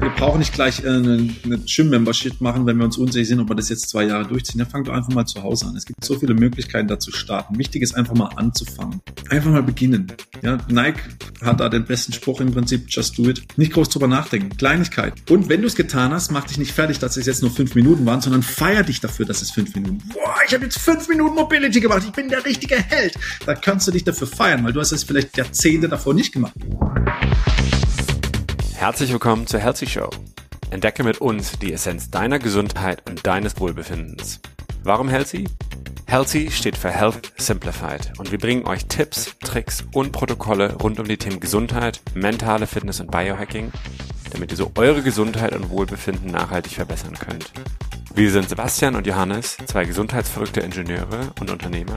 Wir 0.00 0.10
brauchen 0.10 0.38
nicht 0.38 0.52
gleich 0.52 0.84
äh, 0.84 0.88
eine, 0.88 1.28
eine 1.44 1.58
Gym-Membership 1.58 2.40
machen, 2.40 2.66
wenn 2.66 2.76
wir 2.76 2.84
uns 2.84 2.98
unsicher 2.98 3.24
sind, 3.24 3.40
ob 3.40 3.48
wir 3.48 3.54
das 3.56 3.68
jetzt 3.68 3.88
zwei 3.88 4.04
Jahre 4.04 4.26
durchziehen. 4.26 4.58
Dann 4.58 4.68
fang 4.68 4.84
doch 4.84 4.92
einfach 4.92 5.12
mal 5.12 5.26
zu 5.26 5.42
Hause 5.42 5.66
an. 5.66 5.76
Es 5.76 5.86
gibt 5.86 6.04
so 6.04 6.18
viele 6.18 6.34
Möglichkeiten, 6.34 6.88
da 6.88 6.98
zu 6.98 7.10
starten. 7.10 7.58
Wichtig 7.58 7.82
ist 7.82 7.94
einfach 7.94 8.14
mal 8.14 8.28
anzufangen. 8.36 9.00
Einfach 9.30 9.50
mal 9.50 9.62
beginnen. 9.62 10.12
Ja, 10.42 10.58
Nike 10.68 11.00
hat 11.42 11.60
da 11.60 11.68
den 11.68 11.84
besten 11.84 12.12
Spruch 12.12 12.40
im 12.40 12.52
Prinzip, 12.52 12.84
just 12.88 13.18
do 13.18 13.28
it. 13.28 13.42
Nicht 13.56 13.72
groß 13.72 13.88
drüber 13.88 14.08
nachdenken. 14.08 14.56
Kleinigkeit. 14.56 15.14
Und 15.30 15.48
wenn 15.48 15.62
du 15.62 15.66
es 15.66 15.74
getan 15.74 16.12
hast, 16.12 16.30
mach 16.30 16.44
dich 16.44 16.58
nicht 16.58 16.72
fertig, 16.72 16.98
dass 16.98 17.16
es 17.16 17.26
jetzt 17.26 17.42
nur 17.42 17.50
fünf 17.50 17.74
Minuten 17.74 18.06
waren, 18.06 18.20
sondern 18.20 18.42
feier 18.42 18.82
dich 18.82 19.00
dafür, 19.00 19.26
dass 19.26 19.42
es 19.42 19.50
fünf 19.50 19.74
Minuten. 19.74 20.02
Boah, 20.12 20.36
ich 20.46 20.54
habe 20.54 20.64
jetzt 20.64 20.78
fünf 20.78 21.08
Minuten 21.08 21.34
Mobility 21.34 21.80
gemacht. 21.80 22.02
Ich 22.04 22.12
bin 22.12 22.28
der 22.28 22.44
richtige 22.44 22.76
Held. 22.76 23.14
Da 23.46 23.54
kannst 23.54 23.88
du 23.88 23.92
dich 23.92 24.04
dafür 24.04 24.26
feiern, 24.26 24.64
weil 24.64 24.72
du 24.72 24.80
hast 24.80 24.92
es 24.92 25.04
vielleicht 25.04 25.36
Jahrzehnte 25.36 25.88
davor 25.88 26.14
nicht 26.14 26.32
gemacht. 26.32 26.54
Herzlich 28.78 29.10
willkommen 29.10 29.48
zur 29.48 29.58
Healthy 29.58 29.88
Show. 29.88 30.08
Entdecke 30.70 31.02
mit 31.02 31.20
uns 31.20 31.58
die 31.58 31.72
Essenz 31.72 32.10
deiner 32.12 32.38
Gesundheit 32.38 33.02
und 33.10 33.26
deines 33.26 33.58
Wohlbefindens. 33.58 34.38
Warum 34.84 35.08
Healthy? 35.08 35.48
Healthy 36.06 36.52
steht 36.52 36.76
für 36.76 36.88
Health 36.88 37.32
Simplified 37.38 38.12
und 38.18 38.30
wir 38.30 38.38
bringen 38.38 38.68
euch 38.68 38.86
Tipps, 38.86 39.34
Tricks 39.40 39.84
und 39.92 40.12
Protokolle 40.12 40.76
rund 40.76 41.00
um 41.00 41.08
die 41.08 41.16
Themen 41.16 41.40
Gesundheit, 41.40 42.00
mentale 42.14 42.68
Fitness 42.68 43.00
und 43.00 43.10
Biohacking, 43.10 43.72
damit 44.30 44.52
ihr 44.52 44.56
so 44.56 44.70
eure 44.76 45.02
Gesundheit 45.02 45.56
und 45.56 45.70
Wohlbefinden 45.70 46.30
nachhaltig 46.30 46.74
verbessern 46.74 47.14
könnt. 47.18 47.50
Wir 48.14 48.30
sind 48.30 48.48
Sebastian 48.48 48.96
und 48.96 49.06
Johannes, 49.06 49.56
zwei 49.66 49.84
gesundheitsverrückte 49.84 50.60
Ingenieure 50.60 51.32
und 51.40 51.50
Unternehmer. 51.50 51.96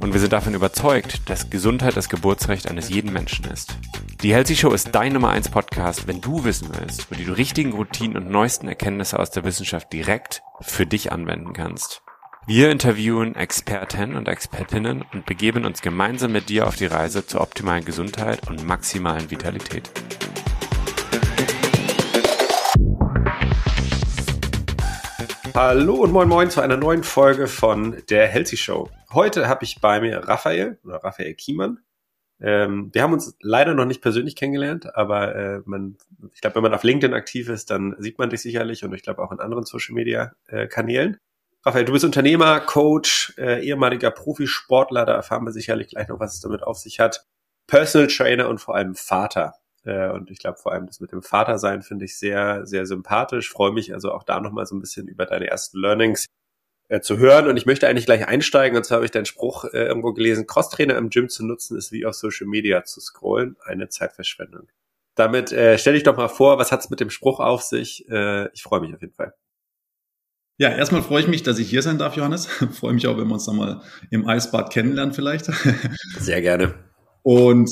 Und 0.00 0.12
wir 0.12 0.20
sind 0.20 0.32
davon 0.32 0.54
überzeugt, 0.54 1.28
dass 1.30 1.48
Gesundheit 1.48 1.96
das 1.96 2.08
Geburtsrecht 2.08 2.68
eines 2.68 2.88
jeden 2.90 3.12
Menschen 3.12 3.46
ist. 3.46 3.76
Die 4.22 4.34
Healthy 4.34 4.56
Show 4.56 4.72
ist 4.72 4.94
dein 4.94 5.12
Nummer 5.12 5.30
1 5.30 5.50
Podcast, 5.50 6.06
wenn 6.06 6.20
du 6.20 6.44
wissen 6.44 6.70
willst, 6.78 7.10
wie 7.10 7.16
du 7.16 7.24
die 7.24 7.30
richtigen 7.30 7.72
Routinen 7.72 8.16
und 8.16 8.30
neuesten 8.30 8.68
Erkenntnisse 8.68 9.18
aus 9.18 9.30
der 9.30 9.44
Wissenschaft 9.44 9.92
direkt 9.92 10.42
für 10.60 10.86
dich 10.86 11.12
anwenden 11.12 11.52
kannst. 11.52 12.02
Wir 12.46 12.70
interviewen 12.70 13.34
Experten 13.34 14.14
und 14.14 14.28
Expertinnen 14.28 15.04
und 15.12 15.26
begeben 15.26 15.64
uns 15.64 15.80
gemeinsam 15.80 16.32
mit 16.32 16.48
dir 16.48 16.66
auf 16.66 16.76
die 16.76 16.86
Reise 16.86 17.26
zur 17.26 17.40
optimalen 17.40 17.84
Gesundheit 17.84 18.48
und 18.48 18.64
maximalen 18.64 19.30
Vitalität. 19.30 19.90
Hallo 25.56 25.94
und 25.94 26.12
moin 26.12 26.28
moin 26.28 26.50
zu 26.50 26.60
einer 26.60 26.76
neuen 26.76 27.02
Folge 27.02 27.46
von 27.46 28.02
der 28.10 28.26
Healthy 28.26 28.58
Show. 28.58 28.90
Heute 29.10 29.48
habe 29.48 29.64
ich 29.64 29.80
bei 29.80 30.02
mir 30.02 30.18
Raphael 30.28 30.78
oder 30.84 31.02
Raphael 31.02 31.32
Kiemann. 31.32 31.78
Ähm, 32.42 32.90
wir 32.92 33.00
haben 33.02 33.14
uns 33.14 33.34
leider 33.40 33.72
noch 33.72 33.86
nicht 33.86 34.02
persönlich 34.02 34.36
kennengelernt, 34.36 34.94
aber 34.94 35.34
äh, 35.34 35.60
man, 35.64 35.96
ich 36.34 36.42
glaube, 36.42 36.56
wenn 36.56 36.62
man 36.64 36.74
auf 36.74 36.84
LinkedIn 36.84 37.14
aktiv 37.14 37.48
ist, 37.48 37.70
dann 37.70 37.96
sieht 37.98 38.18
man 38.18 38.28
dich 38.28 38.42
sicherlich 38.42 38.84
und 38.84 38.92
ich 38.92 39.02
glaube 39.02 39.22
auch 39.22 39.32
in 39.32 39.40
anderen 39.40 39.64
Social 39.64 39.94
Media 39.94 40.32
äh, 40.48 40.66
Kanälen. 40.66 41.16
Raphael, 41.64 41.86
du 41.86 41.92
bist 41.92 42.04
Unternehmer, 42.04 42.60
Coach, 42.60 43.32
äh, 43.38 43.64
ehemaliger 43.64 44.10
Profisportler, 44.10 45.06
da 45.06 45.14
erfahren 45.14 45.46
wir 45.46 45.52
sicherlich 45.52 45.88
gleich 45.88 46.08
noch, 46.08 46.20
was 46.20 46.34
es 46.34 46.40
damit 46.40 46.64
auf 46.64 46.76
sich 46.76 47.00
hat. 47.00 47.24
Personal 47.66 48.08
Trainer 48.08 48.50
und 48.50 48.60
vor 48.60 48.76
allem 48.76 48.94
Vater. 48.94 49.54
Äh, 49.86 50.10
und 50.10 50.30
ich 50.30 50.38
glaube 50.38 50.58
vor 50.58 50.72
allem 50.72 50.86
das 50.86 51.00
mit 51.00 51.12
dem 51.12 51.22
Vatersein 51.22 51.82
finde 51.82 52.04
ich 52.04 52.18
sehr, 52.18 52.66
sehr 52.66 52.86
sympathisch. 52.86 53.50
Freue 53.50 53.72
mich 53.72 53.94
also 53.94 54.12
auch 54.12 54.24
da 54.24 54.40
nochmal 54.40 54.66
so 54.66 54.74
ein 54.74 54.80
bisschen 54.80 55.08
über 55.08 55.26
deine 55.26 55.46
ersten 55.46 55.78
Learnings 55.78 56.26
äh, 56.88 57.00
zu 57.00 57.18
hören. 57.18 57.46
Und 57.48 57.56
ich 57.56 57.66
möchte 57.66 57.88
eigentlich 57.88 58.06
gleich 58.06 58.26
einsteigen. 58.26 58.76
Und 58.76 58.84
zwar 58.84 58.96
habe 58.96 59.04
ich 59.04 59.12
deinen 59.12 59.26
Spruch 59.26 59.64
äh, 59.64 59.86
irgendwo 59.86 60.12
gelesen, 60.12 60.46
Crosstrainer 60.46 60.96
im 60.96 61.10
Gym 61.10 61.28
zu 61.28 61.46
nutzen, 61.46 61.78
ist 61.78 61.92
wie 61.92 62.04
auf 62.04 62.14
Social 62.14 62.46
Media 62.46 62.84
zu 62.84 63.00
scrollen. 63.00 63.56
Eine 63.64 63.88
Zeitverschwendung. 63.88 64.68
Damit 65.14 65.52
äh, 65.52 65.78
stell 65.78 65.94
dich 65.94 66.02
doch 66.02 66.16
mal 66.16 66.28
vor, 66.28 66.58
was 66.58 66.72
hat's 66.72 66.90
mit 66.90 67.00
dem 67.00 67.10
Spruch 67.10 67.40
auf 67.40 67.62
sich? 67.62 68.08
Äh, 68.10 68.52
ich 68.52 68.62
freue 68.62 68.80
mich 68.80 68.94
auf 68.94 69.00
jeden 69.00 69.14
Fall. 69.14 69.34
Ja, 70.58 70.70
erstmal 70.70 71.02
freue 71.02 71.20
ich 71.20 71.28
mich, 71.28 71.42
dass 71.42 71.58
ich 71.58 71.68
hier 71.68 71.82
sein 71.82 71.98
darf, 71.98 72.16
Johannes. 72.16 72.46
freue 72.72 72.94
mich 72.94 73.06
auch, 73.06 73.16
wenn 73.18 73.28
wir 73.28 73.34
uns 73.34 73.46
dann 73.46 73.56
mal 73.56 73.82
im 74.10 74.26
Eisbad 74.26 74.72
kennenlernen 74.72 75.14
vielleicht. 75.14 75.46
Sehr 76.18 76.40
gerne. 76.40 76.74
Und 77.22 77.70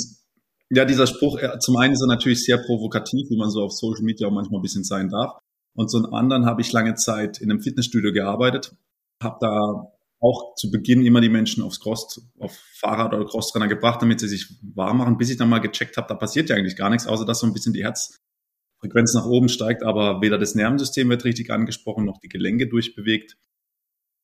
ja, 0.75 0.85
dieser 0.85 1.07
Spruch, 1.07 1.41
zum 1.61 1.77
einen 1.77 1.95
ist 1.95 2.03
er 2.03 2.07
natürlich 2.07 2.45
sehr 2.45 2.59
provokativ, 2.59 3.29
wie 3.31 3.37
man 3.37 3.51
so 3.51 3.63
auf 3.63 3.73
Social 3.73 4.03
Media 4.03 4.29
auch 4.29 4.33
manchmal 4.33 4.61
ein 4.61 4.63
bisschen 4.63 4.85
sein 4.85 5.09
darf. 5.09 5.39
Und 5.75 5.91
zum 5.91 6.13
anderen 6.15 6.47
habe 6.47 6.61
ich 6.61 6.73
lange 6.73 6.95
Zeit 6.95 7.41
in 7.41 7.51
einem 7.51 7.61
Fitnessstudio 7.61 8.13
gearbeitet, 8.13 8.77
habe 9.23 9.39
da 9.41 9.93
auch 10.21 10.55
zu 10.55 10.71
Beginn 10.71 11.05
immer 11.05 11.21
die 11.21 11.29
Menschen 11.29 11.63
aufs 11.63 11.81
Cross, 11.81 12.31
auf 12.39 12.57
Fahrrad 12.75 13.13
oder 13.13 13.27
Crosstrainer 13.27 13.69
gebracht, 13.69 14.01
damit 14.01 14.21
sie 14.21 14.29
sich 14.29 14.47
warm 14.63 14.99
machen, 14.99 15.19
bis 15.19 15.31
ich 15.31 15.37
dann 15.37 15.51
mal 15.51 15.59
gecheckt 15.59 15.97
habe, 15.97 16.09
da 16.09 16.15
passiert 16.15 16.49
ja 16.49 16.57
eigentlich 16.57 16.77
gar 16.77 16.89
nichts, 16.89 17.07
außer 17.07 17.27
dass 17.27 17.41
so 17.41 17.47
ein 17.47 17.53
bisschen 17.53 17.75
die 17.75 17.85
Herzfrequenz 17.85 19.13
nach 19.15 19.27
oben 19.27 19.49
steigt, 19.49 19.83
aber 19.83 20.23
weder 20.23 20.39
das 20.39 20.55
Nervensystem 20.55 21.11
wird 21.11 21.25
richtig 21.25 21.51
angesprochen, 21.51 22.07
noch 22.07 22.19
die 22.21 22.29
Gelenke 22.29 22.69
durchbewegt. 22.69 23.37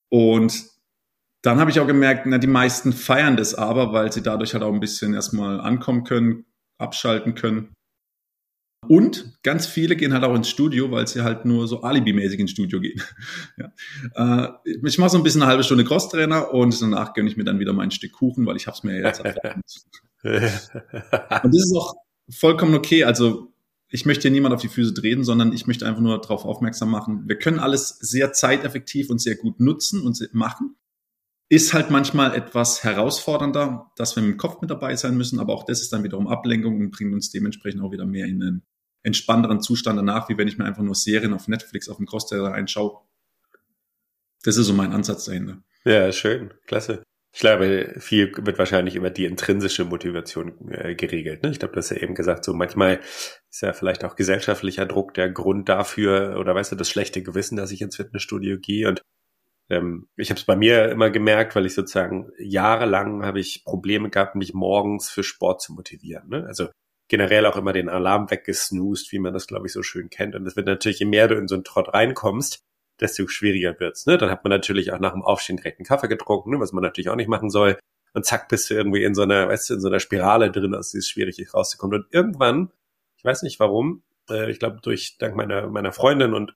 Und 0.09 0.65
dann 1.43 1.59
habe 1.59 1.71
ich 1.71 1.81
auch 1.81 1.87
gemerkt, 1.87 2.27
na, 2.27 2.39
die 2.39 2.47
meisten 2.47 2.93
feiern 2.93 3.37
das 3.37 3.55
aber, 3.55 3.93
weil 3.93 4.13
sie 4.13 4.23
dadurch 4.23 4.53
halt 4.53 4.63
auch 4.63 4.73
ein 4.73 4.81
bisschen 4.81 5.15
erstmal 5.15 5.61
ankommen 5.61 6.05
können, 6.05 6.45
abschalten 6.79 7.35
können. 7.35 7.73
Und 8.89 9.39
ganz 9.43 9.67
viele 9.67 9.95
gehen 9.95 10.15
halt 10.15 10.25
auch 10.25 10.35
ins 10.35 10.49
Studio, 10.49 10.91
weil 10.91 11.07
sie 11.07 11.23
halt 11.23 11.45
nur 11.45 11.69
so 11.69 11.83
alibimäßig 11.83 12.41
ins 12.41 12.51
Studio 12.53 12.81
gehen. 12.81 13.03
ja. 13.59 14.47
äh, 14.47 14.49
ich 14.65 14.99
mache 14.99 15.11
so 15.11 15.19
ein 15.19 15.23
bisschen 15.23 15.43
eine 15.43 15.51
halbe 15.51 15.65
Stunde 15.65 15.85
Crosstrainer 15.85 16.53
und 16.53 16.81
danach 16.81 17.13
gönne 17.13 17.29
ich 17.29 17.37
mir 17.37 17.45
dann 17.45 17.59
wieder 17.59 17.73
mein 17.73 17.91
Stück 17.91 18.13
Kuchen, 18.13 18.47
weil 18.47 18.57
ich 18.57 18.67
habe 18.67 18.77
es 18.77 18.83
mir 18.83 18.99
jetzt 18.99 19.21
erfahren. 19.21 19.63
und 20.23 21.55
das 21.55 21.65
ist 21.65 21.75
auch 21.77 21.95
vollkommen 22.31 22.75
okay. 22.75 23.05
Also 23.05 23.53
ich 23.89 24.07
möchte 24.07 24.23
hier 24.23 24.31
niemand 24.31 24.55
auf 24.55 24.63
die 24.63 24.69
Füße 24.69 24.95
treten, 24.95 25.25
sondern 25.25 25.53
ich 25.53 25.67
möchte 25.67 25.87
einfach 25.87 26.01
nur 26.01 26.19
darauf 26.21 26.45
aufmerksam 26.45 26.91
machen. 26.91 27.25
Wir 27.27 27.37
können 27.37 27.59
alles 27.59 27.99
sehr 28.01 28.33
zeiteffektiv 28.33 29.11
und 29.11 29.21
sehr 29.21 29.37
gut 29.37 29.61
nutzen 29.61 30.03
und 30.03 30.19
machen. 30.33 30.77
Ist 31.53 31.75
halt 31.75 31.91
manchmal 31.91 32.37
etwas 32.37 32.85
herausfordernder, 32.85 33.91
dass 33.97 34.15
wir 34.15 34.23
mit 34.23 34.35
dem 34.35 34.39
Kopf 34.39 34.61
mit 34.61 34.71
dabei 34.71 34.95
sein 34.95 35.17
müssen, 35.17 35.41
aber 35.41 35.53
auch 35.53 35.65
das 35.65 35.81
ist 35.81 35.93
dann 35.93 36.05
wiederum 36.05 36.29
Ablenkung 36.29 36.79
und 36.79 36.93
bringt 36.93 37.13
uns 37.13 37.33
dementsprechend 37.33 37.83
auch 37.83 37.91
wieder 37.91 38.07
mehr 38.07 38.27
in 38.27 38.41
einen 38.41 38.63
entspannteren 39.03 39.61
Zustand 39.61 39.99
danach, 39.99 40.29
wie 40.29 40.39
wenn 40.39 40.47
ich 40.47 40.59
mir 40.59 40.65
einfach 40.65 40.85
nur 40.85 40.95
Serien 40.95 41.33
auf 41.33 41.49
Netflix 41.49 41.89
auf 41.89 41.97
dem 41.97 42.07
Crossteller 42.07 42.51
reinschaue. 42.53 43.01
Das 44.45 44.57
ist 44.57 44.67
so 44.67 44.75
mein 44.75 44.93
Ansatz 44.93 45.25
dahinter. 45.25 45.63
Ja, 45.85 46.13
schön, 46.13 46.55
klasse. 46.67 47.03
Ich 47.33 47.41
glaube, 47.41 47.95
viel 47.99 48.33
wird 48.37 48.59
wahrscheinlich 48.59 48.95
über 48.97 49.11
die 49.11 49.25
intrinsische 49.25 49.85
Motivation 49.85 50.69
äh, 50.71 50.95
geregelt. 50.95 51.43
Ne? 51.43 51.51
Ich 51.51 51.59
glaube, 51.59 51.75
du 51.75 51.79
hast 51.79 51.91
ja 51.91 51.97
eben 51.97 52.15
gesagt, 52.15 52.45
so 52.45 52.55
manchmal 52.55 53.01
ist 53.51 53.63
ja 53.63 53.73
vielleicht 53.73 54.05
auch 54.05 54.17
gesellschaftlicher 54.17 54.87
Druck 54.87 55.15
der 55.15 55.31
Grund 55.31 55.69
dafür 55.69 56.39
oder 56.39 56.55
weißt 56.55 56.73
du, 56.73 56.77
das 56.77 56.91
schlechte 56.91 57.23
Gewissen, 57.23 57.57
dass 57.57 57.71
ich 57.71 57.83
ins 57.83 57.97
Fitnessstudio 57.97 58.59
gehe 58.59 58.89
und 58.89 59.03
ähm, 59.71 60.09
ich 60.17 60.31
habe 60.31 60.39
es 60.39 60.45
bei 60.45 60.57
mir 60.57 60.91
immer 60.91 61.11
gemerkt, 61.11 61.55
weil 61.55 61.67
ich 61.67 61.75
sozusagen 61.75 62.31
jahrelang 62.39 63.25
habe 63.25 63.41
ich 63.41 63.65
Probleme 63.65 64.11
gehabt, 64.11 64.35
mich 64.35 64.53
morgens 64.53 65.09
für 65.09 65.23
Sport 65.23 65.63
zu 65.63 65.73
motivieren. 65.73 66.29
Ne? 66.29 66.45
Also 66.47 66.69
generell 67.09 67.47
auch 67.47 67.57
immer 67.57 67.73
den 67.73 67.89
Alarm 67.89 68.31
weggesnoost, 68.31 69.13
wie 69.13 69.19
man 69.19 69.33
das, 69.33 69.47
glaube 69.47 69.67
ich, 69.67 69.73
so 69.73 69.83
schön 69.83 70.11
kennt. 70.11 70.35
Und 70.35 70.47
es 70.47 70.57
wird 70.57 70.67
natürlich, 70.67 70.99
je 70.99 71.07
mehr 71.07 71.29
du 71.29 71.37
in 71.37 71.49
so 71.49 71.55
einen 71.55 71.65
Trott 71.65 71.95
reinkommst, 71.95 72.63
desto 73.01 73.27
schwieriger 73.29 73.79
wird's. 73.79 74.07
Ne? 74.07 74.19
Dann 74.19 74.31
hat 74.31 74.45
man 74.45 74.51
natürlich 74.51 74.93
auch 74.93 74.99
nach 74.99 75.13
dem 75.13 75.23
Aufstehen 75.23 75.57
direkt 75.57 75.79
einen 75.79 75.87
Kaffee 75.87 76.09
getrunken, 76.09 76.51
ne? 76.51 76.61
was 76.61 76.73
man 76.73 76.83
natürlich 76.83 77.09
auch 77.09 77.17
nicht 77.17 77.29
machen 77.29 77.51
soll. 77.51 77.79
Und 78.13 78.27
zack, 78.27 78.49
bist 78.49 78.71
du 78.71 78.75
irgendwie 78.75 79.05
in 79.05 79.15
so 79.15 79.23
einer, 79.23 79.49
weißt 79.49 79.71
du, 79.71 79.75
in 79.75 79.81
so 79.81 79.89
einer 79.89 80.01
Spirale 80.01 80.51
drin, 80.51 80.75
aus 80.75 80.91
die 80.91 80.99
es 80.99 81.09
schwierig 81.09 81.39
ist 81.39 81.55
rauszukommen. 81.55 82.01
Und 82.01 82.07
irgendwann, 82.13 82.73
ich 83.17 83.25
weiß 83.25 83.43
nicht 83.43 83.61
warum, 83.61 84.03
äh, 84.29 84.51
ich 84.51 84.59
glaube 84.59 84.79
durch 84.83 85.17
dank 85.19 85.37
meiner 85.37 85.69
meiner 85.69 85.93
Freundin 85.93 86.35
und 86.35 86.55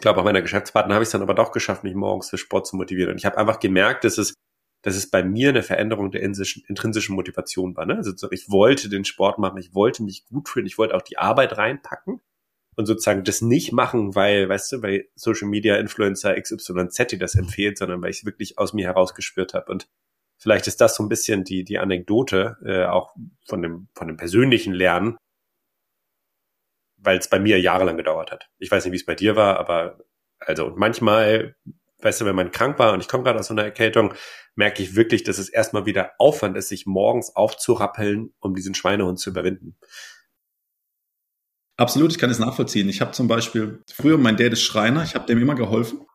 glaube 0.00 0.20
auch 0.20 0.24
meiner 0.24 0.42
Geschäftspartner 0.42 0.94
habe 0.94 1.02
ich 1.02 1.08
es 1.08 1.12
dann 1.12 1.22
aber 1.22 1.34
doch 1.34 1.52
geschafft, 1.52 1.84
mich 1.84 1.94
morgens 1.94 2.30
für 2.30 2.38
Sport 2.38 2.66
zu 2.66 2.76
motivieren. 2.76 3.12
Und 3.12 3.18
ich 3.18 3.26
habe 3.26 3.38
einfach 3.38 3.60
gemerkt, 3.60 4.04
dass 4.04 4.18
es, 4.18 4.34
dass 4.82 4.96
es 4.96 5.10
bei 5.10 5.22
mir 5.22 5.50
eine 5.50 5.62
Veränderung 5.62 6.10
der 6.10 6.22
intrinsischen 6.22 7.14
Motivation 7.14 7.76
war. 7.76 7.86
Ne? 7.86 7.96
Also 7.96 8.30
ich 8.30 8.50
wollte 8.50 8.88
den 8.88 9.04
Sport 9.04 9.38
machen, 9.38 9.58
ich 9.58 9.74
wollte 9.74 10.02
mich 10.02 10.26
gut 10.26 10.48
fühlen, 10.48 10.66
ich 10.66 10.78
wollte 10.78 10.94
auch 10.94 11.02
die 11.02 11.18
Arbeit 11.18 11.58
reinpacken 11.58 12.20
und 12.76 12.86
sozusagen 12.86 13.24
das 13.24 13.42
nicht 13.42 13.72
machen, 13.72 14.14
weil, 14.14 14.48
weißt 14.48 14.72
du, 14.72 14.82
weil 14.82 15.08
Social 15.14 15.48
Media 15.48 15.76
Influencer 15.76 16.40
XYZ 16.40 17.18
das 17.18 17.34
empfiehlt, 17.34 17.78
sondern 17.78 18.02
weil 18.02 18.10
ich 18.10 18.18
es 18.18 18.24
wirklich 18.24 18.58
aus 18.58 18.72
mir 18.72 18.86
herausgespürt 18.86 19.54
habe. 19.54 19.70
Und 19.70 19.88
vielleicht 20.38 20.66
ist 20.66 20.80
das 20.80 20.96
so 20.96 21.02
ein 21.02 21.08
bisschen 21.08 21.44
die, 21.44 21.64
die 21.64 21.78
Anekdote, 21.78 22.56
äh, 22.64 22.84
auch 22.84 23.14
von 23.46 23.60
dem, 23.60 23.88
von 23.94 24.08
dem 24.08 24.16
persönlichen 24.16 24.72
Lernen, 24.72 25.16
weil 27.02 27.18
es 27.18 27.28
bei 27.28 27.38
mir 27.38 27.60
jahrelang 27.60 27.96
gedauert 27.96 28.30
hat. 28.30 28.48
Ich 28.58 28.70
weiß 28.70 28.84
nicht, 28.84 28.92
wie 28.92 28.96
es 28.96 29.06
bei 29.06 29.14
dir 29.14 29.36
war, 29.36 29.58
aber 29.58 29.98
also 30.38 30.66
und 30.66 30.76
manchmal, 30.76 31.56
weißt 32.00 32.20
du, 32.20 32.24
wenn 32.24 32.36
man 32.36 32.50
krank 32.50 32.78
war 32.78 32.92
und 32.92 33.00
ich 33.00 33.08
komme 33.08 33.24
gerade 33.24 33.38
aus 33.38 33.48
so 33.48 33.54
einer 33.54 33.64
Erkältung, 33.64 34.14
merke 34.54 34.82
ich 34.82 34.96
wirklich, 34.96 35.22
dass 35.22 35.38
es 35.38 35.48
erstmal 35.48 35.86
wieder 35.86 36.12
Aufwand 36.18 36.56
ist, 36.56 36.68
sich 36.68 36.86
morgens 36.86 37.34
aufzurappeln, 37.36 38.32
um 38.40 38.54
diesen 38.54 38.74
Schweinehund 38.74 39.18
zu 39.18 39.30
überwinden. 39.30 39.76
Absolut, 41.76 42.12
ich 42.12 42.18
kann 42.18 42.30
es 42.30 42.38
nachvollziehen. 42.38 42.88
Ich 42.90 43.00
habe 43.00 43.12
zum 43.12 43.26
Beispiel, 43.26 43.82
früher 43.90 44.18
mein 44.18 44.36
Dad 44.36 44.52
ist 44.52 44.62
Schreiner, 44.62 45.02
ich 45.02 45.14
habe 45.14 45.26
dem 45.26 45.40
immer 45.40 45.54
geholfen. 45.54 46.06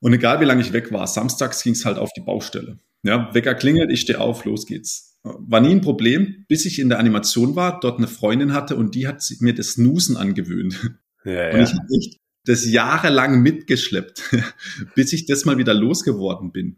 Und 0.00 0.12
egal 0.12 0.40
wie 0.40 0.44
lange 0.44 0.60
ich 0.60 0.72
weg 0.72 0.92
war, 0.92 1.06
samstags 1.06 1.62
ging 1.62 1.72
es 1.72 1.84
halt 1.84 1.98
auf 1.98 2.10
die 2.12 2.20
Baustelle. 2.20 2.78
Ja, 3.02 3.32
Wecker 3.34 3.54
klingelt, 3.54 3.90
ich 3.90 4.02
stehe 4.02 4.20
auf, 4.20 4.44
los 4.44 4.66
geht's. 4.66 5.15
War 5.26 5.60
nie 5.60 5.70
ein 5.70 5.80
Problem, 5.80 6.44
bis 6.48 6.66
ich 6.66 6.78
in 6.78 6.88
der 6.88 6.98
Animation 6.98 7.56
war, 7.56 7.80
dort 7.80 7.98
eine 7.98 8.08
Freundin 8.08 8.52
hatte 8.52 8.76
und 8.76 8.94
die 8.94 9.06
hat 9.06 9.22
mir 9.40 9.54
das 9.54 9.72
Snoosen 9.72 10.16
angewöhnt. 10.16 10.96
Ja, 11.24 11.52
und 11.52 11.60
ich 11.60 11.72
habe 11.72 11.86
echt 11.96 12.18
das 12.44 12.64
jahrelang 12.64 13.42
mitgeschleppt, 13.42 14.22
bis 14.94 15.12
ich 15.12 15.26
das 15.26 15.44
mal 15.44 15.58
wieder 15.58 15.74
losgeworden 15.74 16.52
bin. 16.52 16.76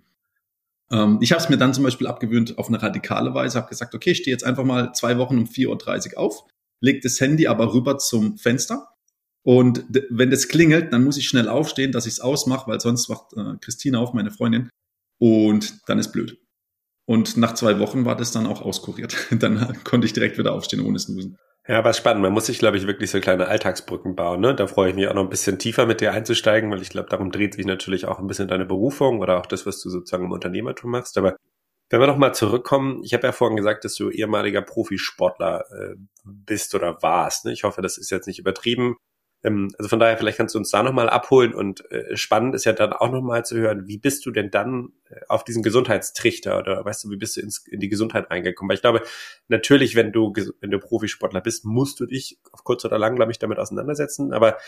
Ähm, 0.91 1.19
ich 1.21 1.33
habe 1.33 1.43
es 1.43 1.49
mir 1.50 1.59
dann 1.59 1.75
zum 1.75 1.85
Beispiel 1.85 2.06
abgewöhnt 2.06 2.56
auf 2.56 2.69
eine 2.69 2.83
radikale 2.83 3.35
Weise, 3.35 3.59
habe 3.59 3.69
gesagt, 3.69 3.95
okay, 3.95 4.12
ich 4.12 4.19
stehe 4.19 4.35
jetzt 4.35 4.45
einfach 4.45 4.65
mal 4.65 4.93
zwei 4.94 5.19
Wochen 5.19 5.37
um 5.37 5.44
4.30 5.44 6.12
Uhr 6.12 6.19
auf, 6.19 6.44
leg 6.81 7.03
das 7.03 7.21
Handy 7.21 7.47
aber 7.47 7.75
rüber 7.75 7.99
zum 7.99 8.39
Fenster 8.39 8.89
und 9.43 9.85
wenn 10.11 10.31
das 10.31 10.49
klingelt, 10.49 10.93
dann 10.93 11.05
muss 11.05 11.17
ich 11.17 11.27
schnell 11.27 11.49
aufstehen, 11.49 11.93
dass 11.93 12.06
ich 12.06 12.15
es 12.15 12.21
ausmache, 12.21 12.71
weil 12.71 12.81
sonst 12.81 13.09
wacht 13.09 13.33
äh, 13.35 13.56
Christina 13.61 13.99
auf, 13.99 14.12
meine 14.12 14.31
Freundin, 14.31 14.69
und 15.19 15.89
dann 15.89 15.99
ist 15.99 16.12
blöd. 16.12 16.39
Und 17.08 17.38
nach 17.38 17.55
zwei 17.55 17.78
Wochen 17.78 18.05
war 18.05 18.16
das 18.16 18.32
dann 18.32 18.46
auch 18.46 18.60
auskuriert. 18.60 19.16
Dann 19.31 19.82
konnte 19.82 20.06
ich 20.06 20.12
direkt 20.12 20.37
wieder 20.37 20.52
aufstehen 20.52 20.84
ohne 20.84 20.99
Snoosen. 20.99 21.38
Ja, 21.66 21.78
aber 21.78 21.94
spannend. 21.94 22.20
Man 22.22 22.34
muss 22.34 22.44
sich, 22.44 22.58
glaube 22.58 22.76
ich, 22.76 22.87
wirklich 22.87 23.10
so 23.10 23.19
kleine 23.19 23.49
Alltagsbrücken 23.49 24.14
bauen. 24.14 24.43
Ne? 24.43 24.55
Da 24.55 24.66
freue 24.66 24.90
ich 24.90 24.94
mich 24.94 25.08
auch 25.08 25.14
noch 25.14 25.22
ein 25.22 25.31
bisschen 25.31 25.58
tiefer 25.58 25.87
mit 25.87 26.02
dir 26.02 26.12
einzusteigen, 26.12 26.70
weil 26.70 26.82
ich 26.82 26.90
glaube, 26.90 27.08
darum 27.08 27.31
dreht 27.31 27.55
sich 27.55 27.64
natürlich 27.64 28.05
auch 28.05 28.19
ein 28.19 28.26
bisschen 28.26 28.46
deine 28.46 28.66
Berufung 28.66 29.20
oder 29.20 29.38
auch 29.38 29.46
das, 29.46 29.64
was 29.64 29.81
du 29.81 29.88
sozusagen 29.88 30.26
im 30.26 30.32
Unternehmertum 30.32 30.90
machst. 30.90 31.16
Aber 31.16 31.37
wenn 31.88 31.99
wir 31.99 32.06
noch 32.06 32.19
mal 32.19 32.34
zurückkommen, 32.34 33.00
ich 33.02 33.14
habe 33.14 33.26
ja 33.26 33.32
vorhin 33.32 33.56
gesagt, 33.56 33.87
dass 33.87 33.94
du 33.94 34.10
ehemaliger 34.10 34.60
Profisportler 34.60 35.64
äh, 35.70 35.94
bist 36.26 36.75
oder 36.75 37.02
warst. 37.02 37.46
Ne? 37.46 37.52
Ich 37.52 37.64
hoffe, 37.64 37.81
das 37.81 37.96
ist 37.96 38.10
jetzt 38.10 38.26
nicht 38.26 38.38
übertrieben. 38.38 38.96
Ähm, 39.44 39.70
also 39.79 39.88
von 39.88 40.00
daher, 40.00 40.17
vielleicht 40.19 40.38
kannst 40.38 40.55
du 40.55 40.58
uns 40.58 40.70
da 40.70 40.82
nochmal 40.82 41.08
abholen 41.08 41.55
und 41.55 41.88
äh, 41.90 42.17
spannend 42.17 42.55
ist 42.55 42.64
ja 42.64 42.73
dann 42.73 42.93
auch 42.93 43.11
nochmal 43.11 43.44
zu 43.44 43.56
hören, 43.56 43.87
wie 43.87 43.99
bist 43.99 44.26
du 44.26 44.31
denn 44.31 44.50
dann 44.50 44.93
äh, 45.11 45.20
auf 45.29 45.44
diesen 45.44 45.62
Gesundheitstrichter 45.62 46.58
oder 46.58 46.85
weißt 46.85 47.05
du, 47.05 47.11
wie 47.11 47.17
bist 47.17 47.37
du 47.37 47.40
ins, 47.40 47.67
in 47.67 47.81
die 47.81 47.88
Gesundheit 47.88 48.31
reingekommen? 48.31 48.69
Weil 48.69 48.76
ich 48.76 48.82
glaube, 48.82 49.02
natürlich, 49.49 49.94
wenn 49.94 50.12
du, 50.12 50.32
wenn 50.61 50.70
du 50.70 50.79
Profisportler 50.79 51.40
bist, 51.40 51.64
musst 51.64 52.00
du 52.00 52.06
dich 52.06 52.38
auf 52.52 52.64
kurz 52.64 52.85
oder 52.85 52.99
lang, 52.99 53.17
glaube 53.17 53.31
ich, 53.31 53.38
damit 53.38 53.58
auseinandersetzen, 53.58 54.32
aber 54.32 54.58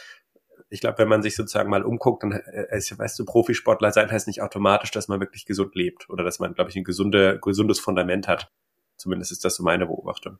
ich 0.72 0.80
glaube, 0.80 0.98
wenn 0.98 1.08
man 1.08 1.22
sich 1.22 1.34
sozusagen 1.34 1.68
mal 1.68 1.82
umguckt, 1.82 2.22
dann 2.22 2.32
äh, 2.32 2.76
ist, 2.76 2.96
weißt 2.96 3.18
du, 3.18 3.24
Profisportler 3.24 3.90
sein 3.90 4.10
heißt 4.10 4.28
nicht 4.28 4.40
automatisch, 4.40 4.92
dass 4.92 5.08
man 5.08 5.20
wirklich 5.20 5.44
gesund 5.44 5.74
lebt 5.74 6.08
oder 6.08 6.22
dass 6.22 6.38
man, 6.38 6.54
glaube 6.54 6.70
ich, 6.70 6.76
ein 6.76 6.84
gesunde, 6.84 7.40
gesundes 7.42 7.80
Fundament 7.80 8.28
hat. 8.28 8.52
Zumindest 8.96 9.32
ist 9.32 9.44
das 9.44 9.56
so 9.56 9.64
meine 9.64 9.86
Beobachtung. 9.86 10.38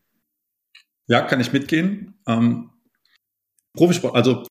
Ja, 1.09 1.23
kann 1.23 1.41
ich 1.41 1.53
mitgehen. 1.53 2.21
Ähm, 2.29 2.71
Profisport, 3.75 4.15
also 4.15 4.45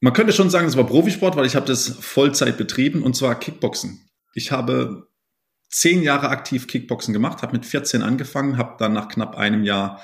man 0.00 0.12
könnte 0.12 0.32
schon 0.32 0.50
sagen, 0.50 0.66
es 0.66 0.76
war 0.76 0.86
Profisport, 0.86 1.36
weil 1.36 1.46
ich 1.46 1.56
habe 1.56 1.66
das 1.66 1.88
Vollzeit 1.88 2.56
betrieben 2.56 3.02
und 3.02 3.14
zwar 3.14 3.38
Kickboxen. 3.38 4.08
Ich 4.34 4.50
habe 4.50 5.08
zehn 5.68 6.02
Jahre 6.02 6.30
aktiv 6.30 6.66
Kickboxen 6.66 7.12
gemacht, 7.12 7.42
habe 7.42 7.52
mit 7.52 7.66
14 7.66 8.02
angefangen, 8.02 8.56
habe 8.56 8.76
dann 8.78 8.92
nach 8.92 9.08
knapp 9.08 9.36
einem 9.36 9.62
Jahr 9.62 10.00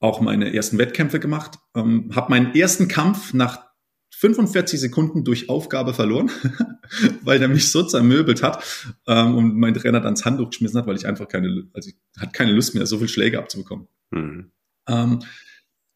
auch 0.00 0.20
meine 0.20 0.54
ersten 0.54 0.78
Wettkämpfe 0.78 1.18
gemacht, 1.18 1.58
ähm, 1.74 2.10
habe 2.14 2.30
meinen 2.30 2.54
ersten 2.54 2.88
Kampf 2.88 3.34
nach 3.34 3.68
45 4.10 4.80
Sekunden 4.80 5.24
durch 5.24 5.48
Aufgabe 5.48 5.94
verloren, 5.94 6.30
weil 7.22 7.38
der 7.38 7.48
mich 7.48 7.70
so 7.70 7.82
zermöbelt 7.82 8.42
hat 8.42 8.64
ähm, 9.06 9.34
und 9.34 9.56
mein 9.56 9.74
Trainer 9.74 10.00
dann 10.00 10.14
das 10.14 10.24
Handtuch 10.24 10.50
geschmissen 10.50 10.78
hat, 10.78 10.86
weil 10.86 10.96
ich 10.96 11.06
einfach 11.06 11.28
keine, 11.28 11.68
also 11.72 11.90
ich 11.90 11.96
hatte 12.18 12.32
keine 12.32 12.52
Lust 12.52 12.74
mehr, 12.74 12.86
so 12.86 12.98
viel 12.98 13.08
Schläge 13.08 13.38
abzubekommen. 13.38 13.88
Mhm. 14.10 14.52
Ähm, 14.88 15.20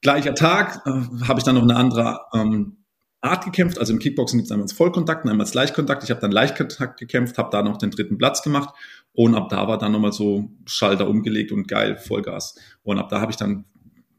Gleicher 0.03 0.35
Tag 0.35 0.83
äh, 0.85 1.27
habe 1.27 1.39
ich 1.39 1.45
dann 1.45 1.55
noch 1.55 1.63
eine 1.63 1.77
andere 1.77 2.21
ähm, 2.35 2.85
Art 3.21 3.45
gekämpft. 3.45 3.79
Also 3.79 3.93
im 3.93 4.01
Kickboxen 4.01 4.39
gibt 4.39 4.47
es 4.47 4.53
einmal 4.53 4.69
Vollkontakt 4.69 5.25
und 5.25 5.31
einmal 5.31 5.47
Leichtkontakt. 5.53 6.03
Ich 6.03 6.11
habe 6.11 6.21
dann 6.21 6.33
Leichtkontakt 6.33 6.99
gekämpft, 6.99 7.39
habe 7.39 7.51
da 7.51 7.63
noch 7.63 7.79
den 7.79 7.91
dritten 7.91 8.19
Platz 8.19 8.43
gemacht 8.43 8.75
und 9.13 9.35
ab 9.35 9.49
da 9.49 9.69
war 9.69 9.79
dann 9.79 9.93
nochmal 9.93 10.13
so 10.13 10.51
Schalter 10.67 11.09
umgelegt 11.09 11.53
und 11.53 11.69
geil, 11.69 11.97
Vollgas. 11.97 12.57
Und 12.83 12.99
ab 12.99 13.09
da 13.09 13.21
habe 13.21 13.31
ich 13.31 13.37
dann 13.37 13.65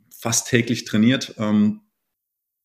fast 0.09 0.47
täglich 0.47 0.85
trainiert, 0.85 1.35
ähm, 1.37 1.81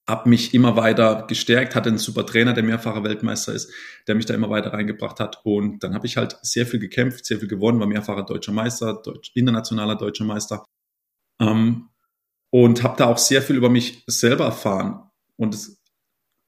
habe 0.07 0.29
mich 0.29 0.55
immer 0.55 0.77
weiter 0.77 1.27
gestärkt, 1.29 1.75
hatte 1.75 1.89
einen 1.89 1.99
super 1.99 2.25
Trainer, 2.25 2.55
der 2.55 2.63
mehrfacher 2.63 3.03
Weltmeister 3.03 3.53
ist, 3.53 3.71
der 4.07 4.15
mich 4.15 4.27
da 4.27 4.35
immer 4.35 4.49
weiter 4.49 4.73
reingebracht 4.73 5.21
hat. 5.21 5.41
Und 5.45 5.83
dann 5.83 5.93
habe 5.95 6.07
ich 6.07 6.17
halt 6.17 6.39
sehr 6.43 6.67
viel 6.67 6.81
gekämpft, 6.81 7.27
sehr 7.27 7.41
viel 7.41 7.49
gewonnen, 7.49 7.81
war 7.81 7.87
mehrfacher 7.87 8.25
deutscher 8.25 8.53
Meister, 8.53 9.03
deutsch, 9.03 9.33
internationaler 9.35 9.97
deutscher 9.97 10.25
Meister. 10.25 10.65
Ähm, 11.41 11.88
und 12.51 12.83
habe 12.83 12.97
da 12.97 13.07
auch 13.07 13.19
sehr 13.19 13.43
viel 13.43 13.57
über 13.57 13.69
mich 13.69 14.03
selber 14.07 14.45
erfahren. 14.47 15.03
Und 15.37 15.55
das, 15.55 15.79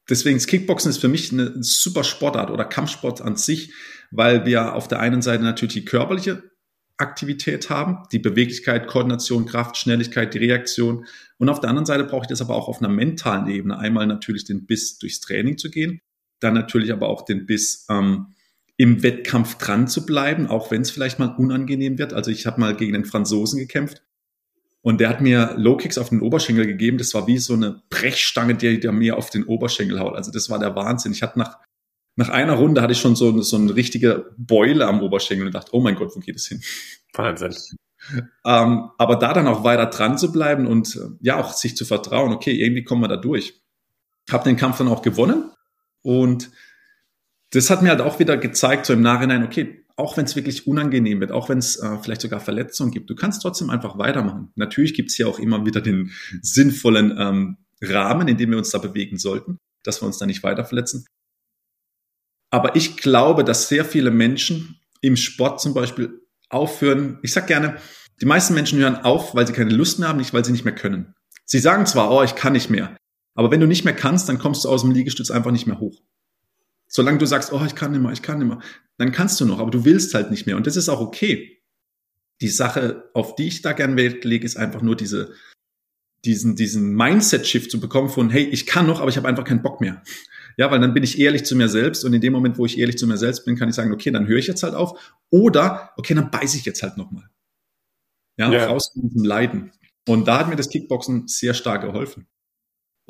deswegen 0.08 0.38
das 0.38 0.46
Kickboxen 0.46 0.90
ist 0.90 0.98
für 0.98 1.08
mich 1.08 1.32
eine 1.32 1.62
super 1.62 2.04
Sportart 2.04 2.50
oder 2.50 2.64
Kampfsport 2.64 3.20
an 3.20 3.36
sich, 3.36 3.72
weil 4.10 4.46
wir 4.46 4.74
auf 4.74 4.88
der 4.88 5.00
einen 5.00 5.22
Seite 5.22 5.44
natürlich 5.44 5.74
die 5.74 5.84
körperliche 5.84 6.42
Aktivität 6.96 7.70
haben, 7.70 8.02
die 8.12 8.18
Beweglichkeit, 8.18 8.86
Koordination, 8.86 9.46
Kraft, 9.46 9.76
Schnelligkeit, 9.76 10.34
die 10.34 10.38
Reaktion. 10.38 11.06
Und 11.38 11.48
auf 11.48 11.60
der 11.60 11.70
anderen 11.70 11.86
Seite 11.86 12.04
brauche 12.04 12.24
ich 12.24 12.28
das 12.28 12.42
aber 12.42 12.54
auch 12.54 12.68
auf 12.68 12.82
einer 12.82 12.92
mentalen 12.92 13.48
Ebene. 13.48 13.78
Einmal 13.78 14.06
natürlich 14.06 14.44
den 14.44 14.66
Biss 14.66 14.98
durchs 14.98 15.20
Training 15.20 15.56
zu 15.56 15.70
gehen, 15.70 16.00
dann 16.40 16.54
natürlich 16.54 16.92
aber 16.92 17.08
auch 17.08 17.24
den 17.24 17.46
Biss 17.46 17.86
ähm, 17.88 18.34
im 18.76 19.02
Wettkampf 19.02 19.56
dran 19.56 19.88
zu 19.88 20.04
bleiben, 20.04 20.46
auch 20.46 20.70
wenn 20.70 20.82
es 20.82 20.90
vielleicht 20.90 21.18
mal 21.18 21.34
unangenehm 21.36 21.98
wird. 21.98 22.12
Also 22.12 22.30
ich 22.30 22.46
habe 22.46 22.60
mal 22.60 22.76
gegen 22.76 22.92
den 22.92 23.04
Franzosen 23.04 23.58
gekämpft 23.58 24.02
und 24.82 25.00
der 25.00 25.08
hat 25.08 25.20
mir 25.20 25.54
Low 25.56 25.76
Kicks 25.76 25.98
auf 25.98 26.08
den 26.08 26.22
Oberschenkel 26.22 26.66
gegeben. 26.66 26.98
Das 26.98 27.12
war 27.14 27.26
wie 27.26 27.38
so 27.38 27.54
eine 27.54 27.82
Brechstange, 27.90 28.54
die, 28.54 28.80
die 28.80 28.88
mir 28.88 29.16
auf 29.16 29.30
den 29.30 29.44
Oberschenkel 29.44 30.00
haut. 30.00 30.16
Also 30.16 30.30
das 30.30 30.48
war 30.48 30.58
der 30.58 30.74
Wahnsinn. 30.74 31.12
Ich 31.12 31.22
hatte 31.22 31.38
nach, 31.38 31.58
nach 32.16 32.30
einer 32.30 32.54
Runde 32.54 32.80
hatte 32.80 32.92
ich 32.92 33.00
schon 33.00 33.16
so, 33.16 33.42
so 33.42 33.56
eine 33.56 33.74
richtige 33.76 34.32
Beule 34.38 34.86
am 34.86 35.02
Oberschenkel 35.02 35.46
und 35.46 35.54
dachte, 35.54 35.74
oh 35.74 35.80
mein 35.80 35.96
Gott, 35.96 36.14
wo 36.14 36.20
geht 36.20 36.36
es 36.36 36.46
hin? 36.46 36.62
Wahnsinn. 37.14 37.54
Ähm, 38.46 38.90
aber 38.96 39.16
da 39.16 39.34
dann 39.34 39.46
auch 39.46 39.64
weiter 39.64 39.86
dran 39.86 40.16
zu 40.16 40.32
bleiben 40.32 40.66
und 40.66 40.96
äh, 40.96 41.08
ja 41.20 41.36
auch 41.36 41.52
sich 41.52 41.76
zu 41.76 41.84
vertrauen, 41.84 42.32
okay, 42.32 42.52
irgendwie 42.52 42.84
kommen 42.84 43.02
wir 43.02 43.08
da 43.08 43.16
durch. 43.16 43.60
Hab 44.30 44.44
den 44.44 44.56
Kampf 44.56 44.78
dann 44.78 44.88
auch 44.88 45.02
gewonnen 45.02 45.50
und 46.02 46.50
das 47.50 47.68
hat 47.68 47.82
mir 47.82 47.90
halt 47.90 48.00
auch 48.00 48.18
wieder 48.18 48.36
gezeigt, 48.38 48.86
so 48.86 48.92
im 48.92 49.02
Nachhinein, 49.02 49.44
okay, 49.44 49.79
auch 50.00 50.16
wenn 50.16 50.24
es 50.24 50.34
wirklich 50.34 50.66
unangenehm 50.66 51.20
wird, 51.20 51.30
auch 51.30 51.48
wenn 51.48 51.58
es 51.58 51.76
äh, 51.76 51.98
vielleicht 52.02 52.22
sogar 52.22 52.40
Verletzungen 52.40 52.90
gibt, 52.90 53.10
du 53.10 53.14
kannst 53.14 53.42
trotzdem 53.42 53.70
einfach 53.70 53.98
weitermachen. 53.98 54.50
Natürlich 54.56 54.94
gibt 54.94 55.10
es 55.10 55.16
hier 55.16 55.28
auch 55.28 55.38
immer 55.38 55.66
wieder 55.66 55.80
den 55.80 56.10
sinnvollen 56.40 57.14
ähm, 57.18 57.58
Rahmen, 57.82 58.26
in 58.26 58.36
dem 58.36 58.50
wir 58.50 58.58
uns 58.58 58.70
da 58.70 58.78
bewegen 58.78 59.18
sollten, 59.18 59.58
dass 59.84 60.02
wir 60.02 60.06
uns 60.06 60.18
da 60.18 60.26
nicht 60.26 60.42
weiter 60.42 60.64
verletzen. 60.64 61.04
Aber 62.50 62.76
ich 62.76 62.96
glaube, 62.96 63.44
dass 63.44 63.68
sehr 63.68 63.84
viele 63.84 64.10
Menschen 64.10 64.80
im 65.02 65.16
Sport 65.16 65.60
zum 65.60 65.74
Beispiel 65.74 66.20
aufhören. 66.48 67.18
Ich 67.22 67.32
sag 67.32 67.46
gerne, 67.46 67.76
die 68.20 68.26
meisten 68.26 68.54
Menschen 68.54 68.78
hören 68.80 68.96
auf, 68.96 69.34
weil 69.34 69.46
sie 69.46 69.52
keine 69.52 69.70
Lust 69.70 69.98
mehr 69.98 70.08
haben, 70.08 70.18
nicht 70.18 70.34
weil 70.34 70.44
sie 70.44 70.52
nicht 70.52 70.64
mehr 70.64 70.74
können. 70.74 71.14
Sie 71.44 71.58
sagen 71.58 71.86
zwar, 71.86 72.10
oh, 72.10 72.22
ich 72.22 72.34
kann 72.34 72.54
nicht 72.54 72.70
mehr, 72.70 72.96
aber 73.34 73.50
wenn 73.50 73.60
du 73.60 73.66
nicht 73.66 73.84
mehr 73.84 73.94
kannst, 73.94 74.28
dann 74.28 74.38
kommst 74.38 74.64
du 74.64 74.68
aus 74.68 74.82
dem 74.82 74.90
Liegestütz 74.90 75.30
einfach 75.30 75.52
nicht 75.52 75.66
mehr 75.66 75.78
hoch. 75.78 76.02
Solange 76.92 77.18
du 77.18 77.26
sagst, 77.26 77.52
oh, 77.52 77.64
ich 77.64 77.76
kann 77.76 77.92
nicht 77.92 78.00
mehr, 78.00 78.12
ich 78.12 78.20
kann 78.20 78.38
nicht 78.40 78.48
mehr, 78.48 78.58
dann 78.98 79.12
kannst 79.12 79.40
du 79.40 79.44
noch, 79.44 79.60
aber 79.60 79.70
du 79.70 79.84
willst 79.84 80.12
halt 80.12 80.30
nicht 80.30 80.46
mehr. 80.46 80.56
Und 80.56 80.66
das 80.66 80.76
ist 80.76 80.88
auch 80.88 81.00
okay. 81.00 81.62
Die 82.40 82.48
Sache, 82.48 83.10
auf 83.14 83.36
die 83.36 83.46
ich 83.46 83.62
da 83.62 83.72
gern 83.72 83.96
Wert 83.96 84.24
lege, 84.24 84.44
ist 84.44 84.56
einfach 84.56 84.82
nur 84.82 84.96
diese, 84.96 85.32
diesen, 86.24 86.56
diesen 86.56 86.94
Mindset-Shift 86.94 87.70
zu 87.70 87.78
bekommen 87.78 88.08
von, 88.08 88.28
hey, 88.28 88.42
ich 88.42 88.66
kann 88.66 88.86
noch, 88.86 89.00
aber 89.00 89.08
ich 89.08 89.16
habe 89.16 89.28
einfach 89.28 89.44
keinen 89.44 89.62
Bock 89.62 89.80
mehr. 89.80 90.02
Ja, 90.56 90.70
weil 90.70 90.80
dann 90.80 90.92
bin 90.92 91.04
ich 91.04 91.20
ehrlich 91.20 91.44
zu 91.44 91.54
mir 91.54 91.68
selbst 91.68 92.04
und 92.04 92.12
in 92.12 92.20
dem 92.20 92.32
Moment, 92.32 92.58
wo 92.58 92.66
ich 92.66 92.76
ehrlich 92.76 92.98
zu 92.98 93.06
mir 93.06 93.16
selbst 93.16 93.44
bin, 93.44 93.56
kann 93.56 93.68
ich 93.68 93.76
sagen, 93.76 93.92
okay, 93.92 94.10
dann 94.10 94.26
höre 94.26 94.38
ich 94.38 94.48
jetzt 94.48 94.64
halt 94.64 94.74
auf 94.74 95.14
oder, 95.30 95.92
okay, 95.96 96.14
dann 96.14 96.30
beiße 96.30 96.56
ich 96.56 96.64
jetzt 96.64 96.82
halt 96.82 96.96
nochmal. 96.96 97.30
Ja, 98.36 98.50
ja. 98.50 98.66
raus 98.66 98.90
aus 98.94 99.02
diesem 99.02 99.24
Leiden. 99.24 99.70
Und 100.08 100.26
da 100.26 100.40
hat 100.40 100.48
mir 100.48 100.56
das 100.56 100.70
Kickboxen 100.70 101.28
sehr 101.28 101.54
stark 101.54 101.82
geholfen. 101.82 102.26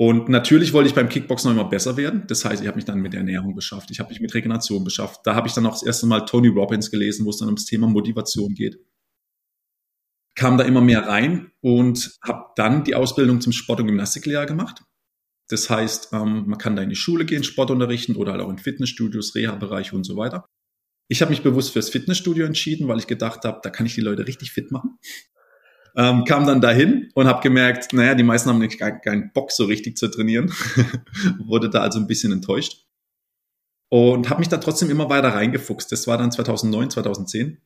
Und 0.01 0.29
natürlich 0.29 0.73
wollte 0.73 0.89
ich 0.89 0.95
beim 0.95 1.09
Kickboxen 1.09 1.53
noch 1.53 1.61
immer 1.61 1.69
besser 1.69 1.95
werden. 1.95 2.23
Das 2.25 2.43
heißt, 2.43 2.59
ich 2.59 2.67
habe 2.67 2.77
mich 2.77 2.85
dann 2.85 3.01
mit 3.01 3.13
Ernährung 3.13 3.53
beschafft, 3.53 3.91
ich 3.91 3.99
habe 3.99 4.09
mich 4.09 4.19
mit 4.19 4.33
Regeneration 4.33 4.83
beschafft. 4.83 5.19
Da 5.25 5.35
habe 5.35 5.47
ich 5.47 5.53
dann 5.53 5.67
auch 5.67 5.73
das 5.73 5.83
erste 5.83 6.07
Mal 6.07 6.21
Tony 6.21 6.47
Robbins 6.47 6.89
gelesen, 6.89 7.23
wo 7.23 7.29
es 7.29 7.37
dann 7.37 7.49
ums 7.49 7.65
Thema 7.65 7.85
Motivation 7.85 8.55
geht. 8.55 8.79
Kam 10.33 10.57
da 10.57 10.63
immer 10.63 10.81
mehr 10.81 11.07
rein 11.07 11.51
und 11.61 12.17
habe 12.23 12.45
dann 12.55 12.83
die 12.83 12.95
Ausbildung 12.95 13.41
zum 13.41 13.53
Sport- 13.53 13.81
und 13.81 13.85
Gymnastiklehrer 13.85 14.47
gemacht. 14.47 14.81
Das 15.49 15.69
heißt, 15.69 16.13
ähm, 16.13 16.45
man 16.47 16.57
kann 16.57 16.75
da 16.75 16.81
in 16.81 16.89
die 16.89 16.95
Schule 16.95 17.23
gehen, 17.25 17.43
Sport 17.43 17.69
unterrichten 17.69 18.15
oder 18.15 18.31
halt 18.31 18.41
auch 18.41 18.49
in 18.49 18.57
Fitnessstudios, 18.57 19.35
Reha-Bereiche 19.35 19.95
und 19.95 20.03
so 20.03 20.17
weiter. 20.17 20.45
Ich 21.09 21.21
habe 21.21 21.29
mich 21.29 21.43
bewusst 21.43 21.73
fürs 21.73 21.91
Fitnessstudio 21.91 22.47
entschieden, 22.47 22.87
weil 22.87 22.97
ich 22.97 23.05
gedacht 23.05 23.45
habe, 23.45 23.59
da 23.61 23.69
kann 23.69 23.85
ich 23.85 23.93
die 23.93 24.01
Leute 24.01 24.25
richtig 24.25 24.51
fit 24.51 24.71
machen. 24.71 24.97
Ähm, 25.95 26.23
kam 26.25 26.45
dann 26.45 26.61
dahin 26.61 27.09
und 27.15 27.27
habe 27.27 27.41
gemerkt, 27.41 27.91
naja, 27.93 28.15
die 28.15 28.23
meisten 28.23 28.49
haben 28.49 28.59
nicht 28.59 28.79
gar, 28.79 28.91
keinen 28.91 29.31
Bock 29.33 29.51
so 29.51 29.65
richtig 29.65 29.97
zu 29.97 30.07
trainieren. 30.07 30.51
Wurde 31.39 31.69
da 31.69 31.81
also 31.81 31.99
ein 31.99 32.07
bisschen 32.07 32.31
enttäuscht. 32.31 32.85
Und 33.89 34.29
habe 34.29 34.39
mich 34.39 34.47
da 34.47 34.57
trotzdem 34.57 34.89
immer 34.89 35.09
weiter 35.09 35.29
reingefuchst. 35.29 35.91
Das 35.91 36.07
war 36.07 36.17
dann 36.17 36.31
2009, 36.31 36.91
2010. 36.91 37.61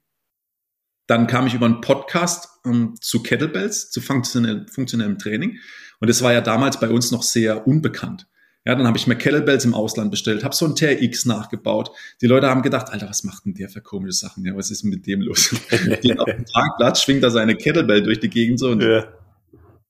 Dann 1.07 1.27
kam 1.27 1.45
ich 1.45 1.53
über 1.53 1.67
einen 1.67 1.81
Podcast 1.81 2.49
ähm, 2.65 2.95
zu 2.99 3.21
Kettlebells, 3.21 3.91
zu 3.91 4.01
funktionell, 4.01 4.65
funktionellem 4.67 5.19
Training. 5.19 5.59
Und 5.99 6.09
das 6.09 6.23
war 6.23 6.33
ja 6.33 6.41
damals 6.41 6.79
bei 6.79 6.89
uns 6.89 7.11
noch 7.11 7.21
sehr 7.21 7.67
unbekannt. 7.67 8.27
Ja, 8.65 8.73
dann 8.73 8.87
habe 8.87 8.97
ich 8.97 9.05
mir 9.05 9.15
Kettlebells 9.15 9.63
im 9.63 9.75
Ausland 9.75 10.09
bestellt, 10.09 10.43
habe 10.43 10.55
so 10.55 10.65
ein 10.65 10.75
TRX 10.75 11.25
nachgebaut. 11.25 11.91
Die 12.21 12.25
Leute 12.25 12.47
haben 12.47 12.63
gedacht, 12.63 12.89
Alter, 12.89 13.07
was 13.07 13.23
macht 13.23 13.45
denn 13.45 13.53
der 13.53 13.69
für 13.69 13.81
komische 13.81 14.13
Sachen? 14.13 14.43
Ja, 14.43 14.55
was 14.55 14.71
ist 14.71 14.83
denn 14.83 14.89
mit 14.89 15.05
dem 15.05 15.21
los? 15.21 15.55
Geht 16.01 16.19
auf 16.19 16.25
dem 16.25 16.45
Parkplatz, 16.51 17.03
schwingt 17.03 17.23
da 17.23 17.29
seine 17.29 17.55
Kettlebell 17.55 18.01
durch 18.01 18.19
die 18.19 18.29
Gegend 18.29 18.59
so 18.59 18.71
und 18.71 18.81
ja. 18.81 19.05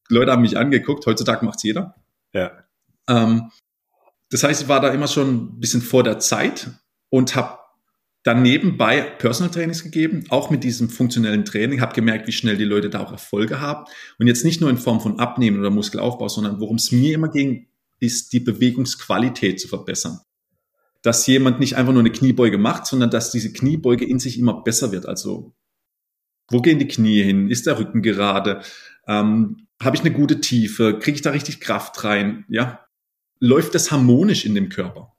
Leute 0.09 0.31
haben 0.31 0.41
mich 0.41 0.57
angeguckt. 0.57 1.05
Heutzutage 1.05 1.45
macht's 1.45 1.63
jeder. 1.63 1.95
Ja. 2.33 2.51
Ähm, 3.07 3.49
das 4.29 4.43
heißt, 4.43 4.63
ich 4.63 4.67
war 4.67 4.81
da 4.81 4.89
immer 4.89 5.07
schon 5.07 5.35
ein 5.35 5.59
bisschen 5.59 5.81
vor 5.81 6.03
der 6.03 6.19
Zeit 6.19 6.69
und 7.09 7.35
habe 7.35 7.59
dann 8.23 8.41
nebenbei 8.41 9.01
Personal 9.01 9.51
Trainings 9.51 9.83
gegeben, 9.83 10.25
auch 10.29 10.49
mit 10.49 10.63
diesem 10.63 10.89
funktionellen 10.89 11.45
Training, 11.45 11.79
habe 11.79 11.93
gemerkt, 11.93 12.27
wie 12.27 12.31
schnell 12.31 12.57
die 12.57 12.65
Leute 12.65 12.89
da 12.89 13.01
auch 13.01 13.11
Erfolge 13.11 13.61
haben. 13.61 13.85
Und 14.17 14.27
jetzt 14.27 14.43
nicht 14.43 14.59
nur 14.61 14.69
in 14.69 14.77
Form 14.77 14.99
von 14.99 15.19
Abnehmen 15.19 15.59
oder 15.59 15.69
Muskelaufbau, 15.69 16.27
sondern 16.27 16.59
worum 16.59 16.77
es 16.77 16.91
mir 16.91 17.13
immer 17.13 17.29
ging, 17.29 17.67
ist 17.99 18.33
die 18.33 18.39
Bewegungsqualität 18.39 19.59
zu 19.59 19.67
verbessern. 19.67 20.19
Dass 21.01 21.27
jemand 21.27 21.59
nicht 21.59 21.75
einfach 21.75 21.93
nur 21.93 22.01
eine 22.01 22.11
Kniebeuge 22.11 22.57
macht, 22.57 22.85
sondern 22.85 23.09
dass 23.09 23.31
diese 23.31 23.53
Kniebeuge 23.53 24.05
in 24.05 24.19
sich 24.19 24.39
immer 24.39 24.63
besser 24.63 24.91
wird. 24.91 25.05
Also, 25.05 25.55
wo 26.49 26.61
gehen 26.61 26.79
die 26.79 26.87
Knie 26.87 27.23
hin? 27.23 27.49
Ist 27.49 27.67
der 27.67 27.79
Rücken 27.79 28.01
gerade? 28.01 28.61
Ähm, 29.07 29.67
Habe 29.81 29.95
ich 29.95 30.01
eine 30.01 30.13
gute 30.13 30.41
Tiefe? 30.41 30.99
Kriege 30.99 31.15
ich 31.15 31.21
da 31.21 31.31
richtig 31.31 31.59
Kraft 31.59 32.03
rein? 32.03 32.45
Ja? 32.49 32.85
Läuft 33.39 33.75
das 33.75 33.91
harmonisch 33.91 34.45
in 34.45 34.55
dem 34.55 34.69
Körper? 34.69 35.15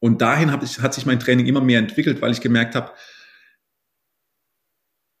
Und 0.00 0.20
dahin 0.20 0.52
hat 0.52 0.94
sich 0.94 1.06
mein 1.06 1.20
Training 1.20 1.46
immer 1.46 1.62
mehr 1.62 1.78
entwickelt, 1.78 2.20
weil 2.20 2.32
ich 2.32 2.42
gemerkt 2.42 2.74
habe, 2.74 2.92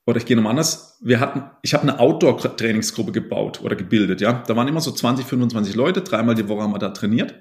oder 0.06 0.18
ich 0.18 0.26
gehe 0.26 0.36
nochmal 0.36 0.50
anders, 0.50 0.98
wir 1.02 1.20
hatten, 1.20 1.44
ich 1.62 1.74
habe 1.74 1.84
eine 1.84 1.98
Outdoor-Trainingsgruppe 1.98 3.12
gebaut 3.12 3.62
oder 3.62 3.76
gebildet, 3.76 4.20
ja. 4.20 4.44
Da 4.46 4.56
waren 4.56 4.68
immer 4.68 4.80
so 4.80 4.90
20, 4.90 5.26
25 5.26 5.74
Leute, 5.74 6.02
dreimal 6.02 6.34
die 6.34 6.48
Woche 6.48 6.62
haben 6.62 6.72
wir 6.72 6.78
da 6.78 6.90
trainiert. 6.90 7.40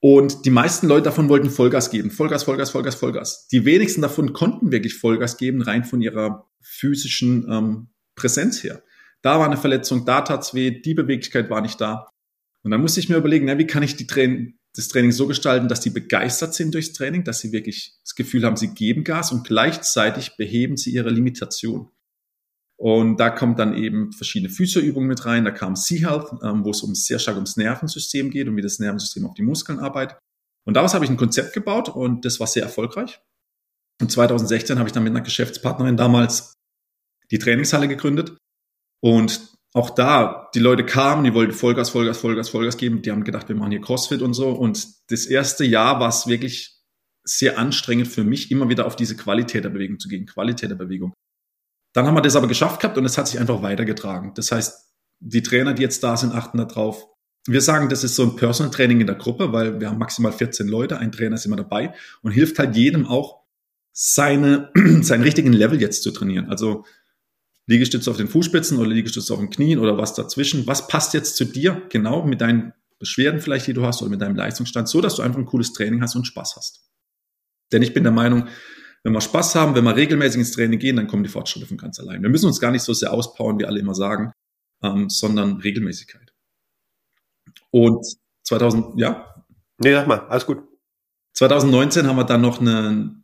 Und 0.00 0.44
die 0.44 0.50
meisten 0.50 0.86
Leute 0.86 1.04
davon 1.04 1.30
wollten 1.30 1.48
Vollgas 1.48 1.90
geben. 1.90 2.10
Vollgas, 2.10 2.44
Vollgas, 2.44 2.70
Vollgas, 2.70 2.94
Vollgas. 2.94 3.48
Die 3.48 3.64
wenigsten 3.64 4.02
davon 4.02 4.34
konnten 4.34 4.70
wirklich 4.70 4.94
Vollgas 4.98 5.38
geben, 5.38 5.62
rein 5.62 5.84
von 5.84 6.02
ihrer 6.02 6.46
physischen 6.60 7.50
ähm, 7.50 7.88
Präsenz 8.14 8.62
her. 8.62 8.82
Da 9.22 9.38
war 9.38 9.46
eine 9.46 9.56
Verletzung, 9.56 10.04
da 10.04 10.20
tat's 10.20 10.52
weh, 10.52 10.82
die 10.82 10.92
Beweglichkeit 10.92 11.48
war 11.48 11.62
nicht 11.62 11.80
da. 11.80 12.08
Und 12.62 12.70
dann 12.70 12.82
musste 12.82 13.00
ich 13.00 13.08
mir 13.08 13.16
überlegen, 13.16 13.46
na, 13.46 13.56
wie 13.56 13.66
kann 13.66 13.82
ich 13.82 13.96
die 13.96 14.06
Train 14.06 14.58
das 14.76 14.88
Training 14.88 15.12
so 15.12 15.26
gestalten, 15.26 15.68
dass 15.68 15.82
sie 15.82 15.90
begeistert 15.90 16.54
sind 16.54 16.74
durchs 16.74 16.92
Training, 16.92 17.24
dass 17.24 17.40
sie 17.40 17.52
wirklich 17.52 17.96
das 18.02 18.14
Gefühl 18.14 18.44
haben, 18.44 18.56
sie 18.56 18.74
geben 18.74 19.04
Gas 19.04 19.30
und 19.30 19.46
gleichzeitig 19.46 20.36
beheben 20.36 20.76
sie 20.76 20.90
ihre 20.90 21.10
Limitation. 21.10 21.90
Und 22.76 23.18
da 23.18 23.30
kommt 23.30 23.60
dann 23.60 23.76
eben 23.76 24.12
verschiedene 24.12 24.50
Physioübungen 24.50 25.08
mit 25.08 25.24
rein. 25.26 25.44
Da 25.44 25.52
kam 25.52 25.76
Sea 25.76 26.10
Health, 26.10 26.30
ähm, 26.42 26.64
wo 26.64 26.70
es 26.70 26.82
um 26.82 26.94
sehr 26.94 27.20
stark 27.20 27.36
ums 27.36 27.56
Nervensystem 27.56 28.30
geht 28.30 28.48
und 28.48 28.56
wie 28.56 28.62
das 28.62 28.80
Nervensystem 28.80 29.24
auf 29.26 29.34
die 29.34 29.42
Muskeln 29.42 29.78
arbeitet. 29.78 30.18
Und 30.66 30.74
daraus 30.74 30.92
habe 30.92 31.04
ich 31.04 31.10
ein 31.10 31.16
Konzept 31.16 31.52
gebaut 31.52 31.88
und 31.88 32.24
das 32.24 32.40
war 32.40 32.48
sehr 32.48 32.64
erfolgreich. 32.64 33.20
Und 34.00 34.10
2016 34.10 34.78
habe 34.78 34.88
ich 34.88 34.92
dann 34.92 35.04
mit 35.04 35.12
einer 35.12 35.20
Geschäftspartnerin 35.20 35.96
damals 35.96 36.54
die 37.30 37.38
Trainingshalle 37.38 37.86
gegründet. 37.86 38.36
Und 39.00 39.53
auch 39.74 39.90
da, 39.90 40.48
die 40.54 40.60
Leute 40.60 40.86
kamen, 40.86 41.24
die 41.24 41.34
wollten 41.34 41.52
Vollgas, 41.52 41.90
Vollgas, 41.90 42.18
Vollgas, 42.18 42.48
Vollgas 42.48 42.76
geben. 42.76 43.02
Die 43.02 43.10
haben 43.10 43.24
gedacht, 43.24 43.48
wir 43.48 43.56
machen 43.56 43.72
hier 43.72 43.80
CrossFit 43.80 44.22
und 44.22 44.32
so. 44.32 44.50
Und 44.50 44.86
das 45.10 45.26
erste 45.26 45.64
Jahr 45.64 45.98
war 45.98 46.08
es 46.08 46.28
wirklich 46.28 46.80
sehr 47.24 47.58
anstrengend 47.58 48.06
für 48.06 48.22
mich, 48.22 48.52
immer 48.52 48.68
wieder 48.68 48.86
auf 48.86 48.94
diese 48.94 49.16
Qualität 49.16 49.64
der 49.64 49.70
Bewegung 49.70 49.98
zu 49.98 50.08
gehen, 50.08 50.26
Qualität 50.26 50.70
der 50.70 50.76
Bewegung. 50.76 51.12
Dann 51.92 52.06
haben 52.06 52.14
wir 52.14 52.22
das 52.22 52.36
aber 52.36 52.46
geschafft 52.46 52.80
gehabt 52.80 52.96
und 52.98 53.04
es 53.04 53.18
hat 53.18 53.26
sich 53.26 53.40
einfach 53.40 53.62
weitergetragen. 53.62 54.32
Das 54.34 54.52
heißt, 54.52 54.92
die 55.18 55.42
Trainer, 55.42 55.74
die 55.74 55.82
jetzt 55.82 56.04
da 56.04 56.16
sind, 56.16 56.32
achten 56.32 56.58
darauf. 56.58 57.08
Wir 57.46 57.60
sagen, 57.60 57.88
das 57.88 58.04
ist 58.04 58.14
so 58.14 58.22
ein 58.22 58.36
Personal 58.36 58.72
Training 58.72 59.00
in 59.00 59.06
der 59.08 59.16
Gruppe, 59.16 59.52
weil 59.52 59.80
wir 59.80 59.90
haben 59.90 59.98
maximal 59.98 60.32
14 60.32 60.68
Leute, 60.68 60.98
ein 60.98 61.10
Trainer 61.10 61.34
ist 61.34 61.46
immer 61.46 61.56
dabei 61.56 61.94
und 62.22 62.30
hilft 62.30 62.58
halt 62.60 62.76
jedem 62.76 63.06
auch, 63.06 63.42
seine, 63.92 64.70
seinen 65.02 65.22
richtigen 65.22 65.52
Level 65.52 65.80
jetzt 65.80 66.04
zu 66.04 66.12
trainieren. 66.12 66.48
Also 66.48 66.84
Liegestütze 67.66 68.10
auf 68.10 68.16
den 68.16 68.28
Fußspitzen 68.28 68.78
oder 68.78 68.88
Liegestütze 68.88 69.32
auf 69.32 69.40
den 69.40 69.50
Knien 69.50 69.78
oder 69.78 69.96
was 69.96 70.14
dazwischen. 70.14 70.66
Was 70.66 70.86
passt 70.88 71.14
jetzt 71.14 71.36
zu 71.36 71.44
dir 71.44 71.82
genau 71.88 72.24
mit 72.24 72.40
deinen 72.40 72.72
Beschwerden 72.98 73.40
vielleicht, 73.40 73.66
die 73.66 73.72
du 73.72 73.84
hast 73.84 74.02
oder 74.02 74.10
mit 74.10 74.20
deinem 74.20 74.36
Leistungsstand, 74.36 74.88
so 74.88 75.00
dass 75.00 75.16
du 75.16 75.22
einfach 75.22 75.38
ein 75.38 75.46
cooles 75.46 75.72
Training 75.72 76.02
hast 76.02 76.14
und 76.14 76.26
Spaß 76.26 76.56
hast. 76.56 76.90
Denn 77.72 77.82
ich 77.82 77.94
bin 77.94 78.02
der 78.02 78.12
Meinung, 78.12 78.48
wenn 79.02 79.12
wir 79.12 79.20
Spaß 79.20 79.54
haben, 79.54 79.74
wenn 79.74 79.84
wir 79.84 79.96
regelmäßig 79.96 80.38
ins 80.38 80.52
Training 80.52 80.78
gehen, 80.78 80.96
dann 80.96 81.06
kommen 81.06 81.24
die 81.24 81.28
Fortschritte 81.28 81.66
von 81.66 81.76
ganz 81.76 81.98
allein. 82.00 82.22
Wir 82.22 82.30
müssen 82.30 82.46
uns 82.46 82.60
gar 82.60 82.70
nicht 82.70 82.82
so 82.82 82.92
sehr 82.92 83.12
auspowern, 83.12 83.58
wie 83.58 83.66
alle 83.66 83.78
immer 83.78 83.94
sagen, 83.94 84.32
ähm, 84.82 85.10
sondern 85.10 85.58
Regelmäßigkeit. 85.58 86.32
Und 87.70 88.06
2000, 88.44 88.98
ja? 88.98 89.44
Nee, 89.78 89.92
sag 89.92 90.06
mal, 90.06 90.20
alles 90.28 90.46
gut. 90.46 90.62
2019 91.34 92.06
haben 92.06 92.16
wir 92.16 92.24
dann 92.24 92.40
noch 92.40 92.60
eine, 92.60 93.22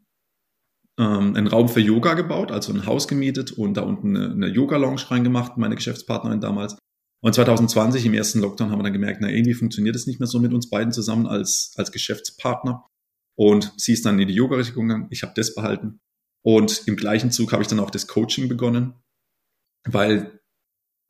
ähm, 1.01 1.35
einen 1.35 1.47
Raum 1.47 1.69
für 1.69 1.81
Yoga 1.81 2.13
gebaut, 2.15 2.53
also 2.53 2.73
ein 2.73 2.85
Haus 2.85 3.09
gemietet 3.09 3.53
und 3.53 3.75
da 3.75 3.83
unten 3.83 4.17
eine, 4.17 4.31
eine 4.33 4.47
Yoga-Lounge 4.49 5.11
reingemacht, 5.11 5.57
meine 5.57 5.75
Geschäftspartnerin 5.75 6.41
damals. 6.41 6.77
Und 7.23 7.35
2020 7.35 8.05
im 8.07 8.15
ersten 8.15 8.41
Lockdown 8.41 8.71
haben 8.71 8.79
wir 8.79 8.85
dann 8.85 8.93
gemerkt, 8.93 9.21
na 9.21 9.31
irgendwie 9.31 9.55
funktioniert 9.55 9.97
es 9.97 10.07
nicht 10.07 10.21
mehr 10.21 10.27
so 10.27 10.39
mit 10.39 10.53
uns 10.53 10.69
beiden 10.69 10.93
zusammen 10.93 11.27
als, 11.27 11.73
als 11.77 11.91
Geschäftspartner. 11.91 12.87
Und 13.37 13.73
sie 13.79 13.95
ist 13.95 14.05
dann 14.05 14.19
in 14.19 14.29
die 14.29 14.35
Yoga-Richtung 14.35 14.89
gegangen, 14.89 15.09
ich 15.11 15.23
habe 15.23 15.33
das 15.35 15.55
behalten. 15.55 16.01
Und 16.43 16.83
im 16.87 16.97
gleichen 16.97 17.31
Zug 17.31 17.53
habe 17.53 17.63
ich 17.63 17.69
dann 17.69 17.81
auch 17.81 17.91
das 17.91 18.07
Coaching 18.07 18.49
begonnen, 18.49 18.95
weil 19.87 20.40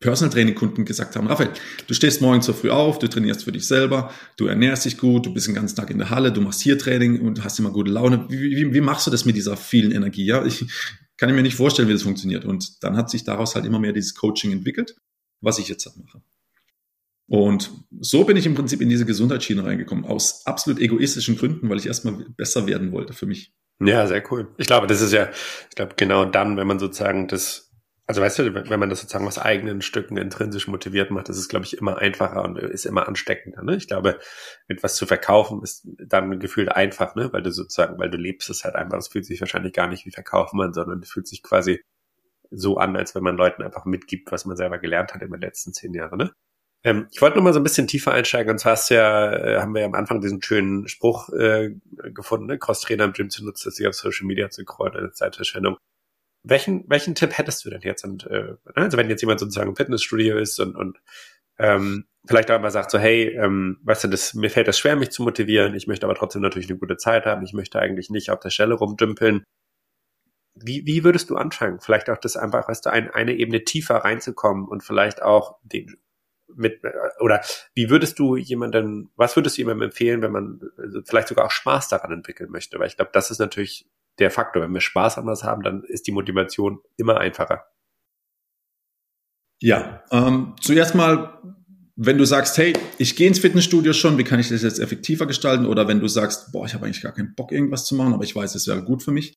Personal 0.00 0.32
Training 0.32 0.54
Kunden 0.54 0.86
gesagt 0.86 1.14
haben, 1.14 1.26
Raphael, 1.26 1.50
du 1.86 1.92
stehst 1.92 2.22
morgens 2.22 2.46
so 2.46 2.54
früh 2.54 2.70
auf, 2.70 2.98
du 2.98 3.06
trainierst 3.06 3.44
für 3.44 3.52
dich 3.52 3.66
selber, 3.66 4.10
du 4.38 4.46
ernährst 4.46 4.86
dich 4.86 4.96
gut, 4.96 5.26
du 5.26 5.34
bist 5.34 5.46
den 5.46 5.54
ganzen 5.54 5.76
Tag 5.76 5.90
in 5.90 5.98
der 5.98 6.08
Halle, 6.08 6.32
du 6.32 6.40
machst 6.40 6.62
hier 6.62 6.78
Training 6.78 7.20
und 7.20 7.44
hast 7.44 7.58
immer 7.58 7.70
gute 7.70 7.90
Laune. 7.90 8.24
Wie, 8.30 8.56
wie, 8.56 8.74
wie 8.74 8.80
machst 8.80 9.06
du 9.06 9.10
das 9.10 9.26
mit 9.26 9.36
dieser 9.36 9.58
vielen 9.58 9.92
Energie? 9.92 10.24
Ja, 10.24 10.44
ich 10.44 10.64
kann 11.18 11.34
mir 11.34 11.42
nicht 11.42 11.56
vorstellen, 11.56 11.88
wie 11.88 11.92
das 11.92 12.02
funktioniert. 12.02 12.46
Und 12.46 12.82
dann 12.82 12.96
hat 12.96 13.10
sich 13.10 13.24
daraus 13.24 13.54
halt 13.54 13.66
immer 13.66 13.78
mehr 13.78 13.92
dieses 13.92 14.14
Coaching 14.14 14.52
entwickelt, 14.52 14.96
was 15.42 15.58
ich 15.58 15.68
jetzt 15.68 15.84
halt 15.84 15.98
mache. 15.98 16.22
Und 17.26 17.70
so 18.00 18.24
bin 18.24 18.38
ich 18.38 18.46
im 18.46 18.54
Prinzip 18.54 18.80
in 18.80 18.88
diese 18.88 19.04
Gesundheitsschiene 19.04 19.64
reingekommen, 19.64 20.06
aus 20.06 20.46
absolut 20.46 20.80
egoistischen 20.80 21.36
Gründen, 21.36 21.68
weil 21.68 21.78
ich 21.78 21.86
erstmal 21.86 22.14
besser 22.36 22.66
werden 22.66 22.90
wollte 22.90 23.12
für 23.12 23.26
mich. 23.26 23.52
Ja, 23.80 24.06
sehr 24.06 24.22
cool. 24.32 24.48
Ich 24.56 24.66
glaube, 24.66 24.86
das 24.86 25.00
ist 25.00 25.12
ja, 25.12 25.28
ich 25.68 25.76
glaube, 25.76 25.94
genau 25.96 26.24
dann, 26.24 26.56
wenn 26.56 26.66
man 26.66 26.78
sozusagen 26.78 27.28
das 27.28 27.69
also 28.10 28.22
weißt 28.22 28.40
du, 28.40 28.68
wenn 28.68 28.80
man 28.80 28.90
das 28.90 29.02
sozusagen 29.02 29.28
aus 29.28 29.38
eigenen 29.38 29.82
Stücken 29.82 30.16
intrinsisch 30.16 30.66
motiviert 30.66 31.12
macht, 31.12 31.28
das 31.28 31.38
ist, 31.38 31.48
glaube 31.48 31.64
ich, 31.64 31.78
immer 31.78 31.98
einfacher 31.98 32.42
und 32.42 32.58
ist 32.58 32.84
immer 32.84 33.06
ansteckender. 33.06 33.62
Ne? 33.62 33.76
Ich 33.76 33.86
glaube, 33.86 34.18
etwas 34.66 34.96
zu 34.96 35.06
verkaufen 35.06 35.62
ist 35.62 35.86
dann 35.96 36.40
gefühlt 36.40 36.72
einfach, 36.72 37.14
ne? 37.14 37.32
weil 37.32 37.44
du 37.44 37.52
sozusagen, 37.52 38.00
weil 38.00 38.10
du 38.10 38.18
lebst 38.18 38.50
es 38.50 38.64
halt 38.64 38.74
einfach. 38.74 38.98
Es 38.98 39.06
fühlt 39.06 39.26
sich 39.26 39.40
wahrscheinlich 39.40 39.72
gar 39.74 39.86
nicht 39.86 40.06
wie 40.06 40.10
Verkaufen 40.10 40.60
an, 40.60 40.72
sondern 40.72 40.98
es 40.98 41.08
fühlt 41.08 41.28
sich 41.28 41.44
quasi 41.44 41.84
so 42.50 42.78
an, 42.78 42.96
als 42.96 43.14
wenn 43.14 43.22
man 43.22 43.36
Leuten 43.36 43.62
einfach 43.62 43.84
mitgibt, 43.84 44.32
was 44.32 44.44
man 44.44 44.56
selber 44.56 44.78
gelernt 44.78 45.14
hat 45.14 45.22
in 45.22 45.30
den 45.30 45.40
letzten 45.40 45.72
zehn 45.72 45.94
Jahren. 45.94 46.18
Ne? 46.18 46.32
Ähm, 46.82 47.06
ich 47.12 47.22
wollte 47.22 47.36
noch 47.36 47.44
mal 47.44 47.52
so 47.52 47.60
ein 47.60 47.64
bisschen 47.64 47.86
tiefer 47.86 48.10
einsteigen. 48.10 48.50
Und 48.50 48.58
zwar 48.58 48.72
hast 48.72 48.88
ja, 48.88 49.32
äh, 49.32 49.60
haben 49.60 49.72
wir 49.72 49.82
ja 49.82 49.86
am 49.86 49.94
Anfang 49.94 50.20
diesen 50.20 50.42
schönen 50.42 50.88
Spruch 50.88 51.28
äh, 51.28 51.76
gefunden, 52.12 52.46
ne? 52.46 52.58
Cross-Trainer 52.58 53.04
im 53.04 53.12
Gym 53.12 53.30
zu 53.30 53.44
nutzen, 53.44 53.70
sich 53.70 53.86
auf 53.86 53.94
Social 53.94 54.26
Media 54.26 54.50
zu 54.50 54.64
kreuen, 54.64 54.96
eine 54.96 55.12
Zeitverschwendung 55.12 55.76
welchen, 56.42 56.84
welchen 56.88 57.14
Tipp 57.14 57.36
hättest 57.36 57.64
du 57.64 57.70
denn 57.70 57.82
jetzt? 57.82 58.04
Und, 58.04 58.26
äh, 58.26 58.42
ne, 58.42 58.58
also 58.74 58.96
wenn 58.96 59.10
jetzt 59.10 59.20
jemand 59.20 59.40
sozusagen 59.40 59.70
im 59.70 59.76
Fitnessstudio 59.76 60.38
ist 60.38 60.58
und, 60.58 60.76
und 60.76 60.98
ähm, 61.58 62.06
vielleicht 62.26 62.50
auch 62.50 62.60
mal 62.60 62.70
sagt 62.70 62.90
so, 62.90 62.98
hey, 62.98 63.28
ähm, 63.36 63.78
weißt 63.82 64.04
du, 64.04 64.08
das, 64.08 64.34
mir 64.34 64.50
fällt 64.50 64.68
das 64.68 64.78
schwer, 64.78 64.96
mich 64.96 65.10
zu 65.10 65.22
motivieren, 65.22 65.74
ich 65.74 65.86
möchte 65.86 66.06
aber 66.06 66.14
trotzdem 66.14 66.42
natürlich 66.42 66.70
eine 66.70 66.78
gute 66.78 66.96
Zeit 66.96 67.26
haben, 67.26 67.44
ich 67.44 67.52
möchte 67.52 67.78
eigentlich 67.78 68.10
nicht 68.10 68.30
auf 68.30 68.40
der 68.40 68.50
Stelle 68.50 68.74
rumdümpeln. 68.74 69.44
Wie, 70.54 70.84
wie 70.86 71.04
würdest 71.04 71.30
du 71.30 71.36
anfangen? 71.36 71.80
Vielleicht 71.80 72.10
auch 72.10 72.18
das 72.18 72.36
einfach, 72.36 72.68
weißt 72.68 72.86
du, 72.86 72.90
ein, 72.90 73.10
eine 73.10 73.34
Ebene 73.34 73.64
tiefer 73.64 73.96
reinzukommen 73.96 74.66
und 74.66 74.82
vielleicht 74.82 75.22
auch 75.22 75.58
den 75.62 75.96
mit 76.56 76.82
oder 77.20 77.42
wie 77.74 77.90
würdest 77.90 78.18
du 78.18 78.36
jemanden, 78.36 79.10
was 79.14 79.36
würdest 79.36 79.56
du 79.56 79.62
jemandem 79.62 79.88
empfehlen, 79.88 80.20
wenn 80.20 80.32
man 80.32 80.60
also 80.76 81.00
vielleicht 81.06 81.28
sogar 81.28 81.46
auch 81.46 81.50
Spaß 81.52 81.88
daran 81.88 82.12
entwickeln 82.12 82.50
möchte? 82.50 82.78
Weil 82.78 82.88
ich 82.88 82.96
glaube, 82.96 83.12
das 83.14 83.30
ist 83.30 83.38
natürlich 83.38 83.86
der 84.20 84.30
Faktor. 84.30 84.62
Wenn 84.62 84.74
wir 84.74 84.80
Spaß 84.80 85.18
an 85.18 85.26
was 85.26 85.44
haben, 85.44 85.62
dann 85.62 85.82
ist 85.84 86.06
die 86.06 86.12
Motivation 86.12 86.80
immer 86.96 87.18
einfacher. 87.18 87.64
Ja, 89.62 90.02
ähm, 90.10 90.54
zuerst 90.60 90.94
mal, 90.94 91.38
wenn 91.96 92.16
du 92.16 92.24
sagst, 92.24 92.56
hey, 92.56 92.72
ich 92.98 93.14
gehe 93.14 93.28
ins 93.28 93.38
Fitnessstudio 93.38 93.92
schon, 93.92 94.16
wie 94.16 94.24
kann 94.24 94.40
ich 94.40 94.48
das 94.48 94.62
jetzt 94.62 94.78
effektiver 94.78 95.26
gestalten? 95.26 95.66
Oder 95.66 95.86
wenn 95.86 96.00
du 96.00 96.08
sagst, 96.08 96.50
boah, 96.52 96.64
ich 96.64 96.72
habe 96.72 96.86
eigentlich 96.86 97.02
gar 97.02 97.12
keinen 97.12 97.34
Bock, 97.34 97.52
irgendwas 97.52 97.84
zu 97.84 97.94
machen, 97.94 98.14
aber 98.14 98.24
ich 98.24 98.34
weiß, 98.34 98.54
es 98.54 98.66
wäre 98.66 98.82
gut 98.82 99.02
für 99.02 99.12
mich. 99.12 99.34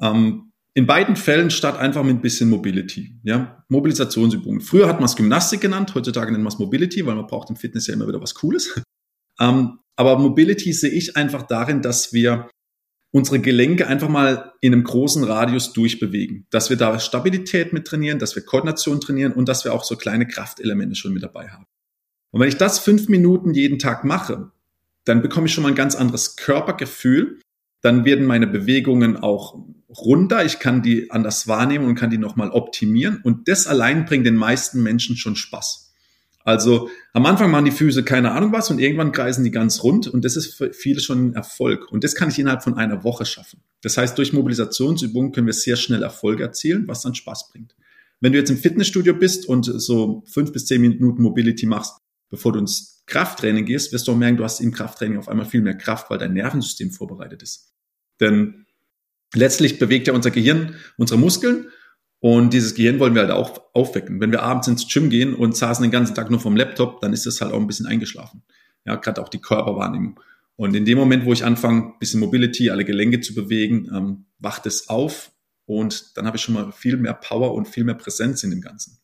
Ähm, 0.00 0.52
in 0.74 0.86
beiden 0.86 1.16
Fällen 1.16 1.50
statt 1.50 1.78
einfach 1.78 2.04
mit 2.04 2.16
ein 2.16 2.20
bisschen 2.20 2.50
Mobility, 2.50 3.18
ja, 3.24 3.64
Mobilisationsübungen. 3.68 4.60
Früher 4.60 4.86
hat 4.86 4.96
man 4.96 5.06
es 5.06 5.16
Gymnastik 5.16 5.60
genannt, 5.60 5.94
heutzutage 5.94 6.30
nennt 6.30 6.44
man 6.44 6.52
es 6.52 6.58
Mobility, 6.58 7.04
weil 7.06 7.14
man 7.14 7.26
braucht 7.26 7.50
im 7.50 7.56
Fitness 7.56 7.86
ja 7.86 7.94
immer 7.94 8.06
wieder 8.06 8.20
was 8.20 8.34
Cooles. 8.34 8.80
Ähm, 9.40 9.78
aber 9.94 10.18
Mobility 10.18 10.72
sehe 10.72 10.90
ich 10.90 11.16
einfach 11.16 11.44
darin, 11.44 11.80
dass 11.80 12.12
wir 12.12 12.48
unsere 13.10 13.40
Gelenke 13.40 13.86
einfach 13.86 14.08
mal 14.08 14.52
in 14.60 14.72
einem 14.72 14.84
großen 14.84 15.24
Radius 15.24 15.72
durchbewegen. 15.72 16.46
Dass 16.50 16.70
wir 16.70 16.76
da 16.76 16.98
Stabilität 16.98 17.72
mit 17.72 17.86
trainieren, 17.86 18.18
dass 18.18 18.36
wir 18.36 18.44
Koordination 18.44 19.00
trainieren 19.00 19.32
und 19.32 19.48
dass 19.48 19.64
wir 19.64 19.72
auch 19.72 19.84
so 19.84 19.96
kleine 19.96 20.26
Kraftelemente 20.26 20.94
schon 20.94 21.12
mit 21.12 21.22
dabei 21.22 21.48
haben. 21.48 21.66
Und 22.30 22.40
wenn 22.40 22.48
ich 22.48 22.58
das 22.58 22.78
fünf 22.78 23.08
Minuten 23.08 23.54
jeden 23.54 23.78
Tag 23.78 24.04
mache, 24.04 24.50
dann 25.04 25.22
bekomme 25.22 25.46
ich 25.46 25.54
schon 25.54 25.62
mal 25.62 25.70
ein 25.70 25.74
ganz 25.74 25.94
anderes 25.94 26.36
Körpergefühl. 26.36 27.40
Dann 27.80 28.04
werden 28.04 28.26
meine 28.26 28.46
Bewegungen 28.46 29.16
auch 29.16 29.58
runder. 29.88 30.44
Ich 30.44 30.58
kann 30.58 30.82
die 30.82 31.10
anders 31.10 31.48
wahrnehmen 31.48 31.86
und 31.86 31.94
kann 31.94 32.10
die 32.10 32.18
nochmal 32.18 32.50
optimieren. 32.50 33.20
Und 33.22 33.48
das 33.48 33.66
allein 33.66 34.04
bringt 34.04 34.26
den 34.26 34.36
meisten 34.36 34.82
Menschen 34.82 35.16
schon 35.16 35.36
Spaß. 35.36 35.87
Also 36.48 36.88
am 37.12 37.26
Anfang 37.26 37.50
machen 37.50 37.66
die 37.66 37.70
Füße 37.70 38.04
keine 38.04 38.32
Ahnung 38.32 38.52
was 38.52 38.70
und 38.70 38.78
irgendwann 38.78 39.12
kreisen 39.12 39.44
die 39.44 39.50
ganz 39.50 39.82
rund 39.82 40.08
und 40.08 40.24
das 40.24 40.34
ist 40.34 40.54
für 40.54 40.72
viele 40.72 40.98
schon 40.98 41.26
ein 41.26 41.34
Erfolg. 41.34 41.92
Und 41.92 42.04
das 42.04 42.14
kann 42.14 42.30
ich 42.30 42.38
innerhalb 42.38 42.62
von 42.62 42.78
einer 42.78 43.04
Woche 43.04 43.26
schaffen. 43.26 43.60
Das 43.82 43.98
heißt, 43.98 44.16
durch 44.16 44.32
Mobilisationsübungen 44.32 45.32
können 45.32 45.46
wir 45.46 45.52
sehr 45.52 45.76
schnell 45.76 46.02
Erfolge 46.02 46.44
erzielen, 46.44 46.88
was 46.88 47.02
dann 47.02 47.14
Spaß 47.14 47.50
bringt. 47.50 47.76
Wenn 48.20 48.32
du 48.32 48.38
jetzt 48.38 48.48
im 48.48 48.56
Fitnessstudio 48.56 49.12
bist 49.12 49.46
und 49.46 49.64
so 49.64 50.24
fünf 50.26 50.50
bis 50.54 50.64
zehn 50.64 50.80
Minuten 50.80 51.20
Mobility 51.20 51.66
machst, 51.66 51.98
bevor 52.30 52.54
du 52.54 52.60
ins 52.60 53.02
Krafttraining 53.04 53.66
gehst, 53.66 53.92
wirst 53.92 54.08
du 54.08 54.12
auch 54.12 54.16
merken, 54.16 54.38
du 54.38 54.44
hast 54.44 54.60
im 54.60 54.72
Krafttraining 54.72 55.18
auf 55.18 55.28
einmal 55.28 55.44
viel 55.44 55.60
mehr 55.60 55.76
Kraft, 55.76 56.08
weil 56.08 56.16
dein 56.16 56.32
Nervensystem 56.32 56.92
vorbereitet 56.92 57.42
ist. 57.42 57.74
Denn 58.20 58.64
letztlich 59.34 59.78
bewegt 59.78 60.06
ja 60.06 60.14
unser 60.14 60.30
Gehirn 60.30 60.76
unsere 60.96 61.20
Muskeln 61.20 61.66
und 62.20 62.52
dieses 62.52 62.74
Gehirn 62.74 62.98
wollen 62.98 63.14
wir 63.14 63.22
halt 63.22 63.30
auch 63.30 63.62
aufwecken. 63.74 64.20
Wenn 64.20 64.32
wir 64.32 64.42
abends 64.42 64.66
ins 64.66 64.88
Gym 64.92 65.08
gehen 65.08 65.34
und 65.34 65.56
saßen 65.56 65.82
den 65.82 65.92
ganzen 65.92 66.14
Tag 66.14 66.30
nur 66.30 66.40
vom 66.40 66.56
Laptop, 66.56 67.00
dann 67.00 67.12
ist 67.12 67.26
das 67.26 67.40
halt 67.40 67.52
auch 67.52 67.60
ein 67.60 67.66
bisschen 67.66 67.86
eingeschlafen. 67.86 68.42
Ja, 68.84 68.96
gerade 68.96 69.22
auch 69.22 69.28
die 69.28 69.40
Körperwahrnehmung. 69.40 70.18
Und 70.56 70.74
in 70.74 70.84
dem 70.84 70.98
Moment, 70.98 71.24
wo 71.24 71.32
ich 71.32 71.44
anfange, 71.44 71.94
bisschen 72.00 72.18
Mobility, 72.18 72.70
alle 72.70 72.84
Gelenke 72.84 73.20
zu 73.20 73.34
bewegen, 73.34 73.88
ähm, 73.94 74.26
wacht 74.40 74.66
es 74.66 74.88
auf 74.88 75.30
und 75.66 76.16
dann 76.16 76.26
habe 76.26 76.36
ich 76.36 76.42
schon 76.42 76.54
mal 76.54 76.72
viel 76.72 76.96
mehr 76.96 77.14
Power 77.14 77.54
und 77.54 77.68
viel 77.68 77.84
mehr 77.84 77.94
Präsenz 77.94 78.42
in 78.42 78.50
dem 78.50 78.60
Ganzen. 78.60 78.98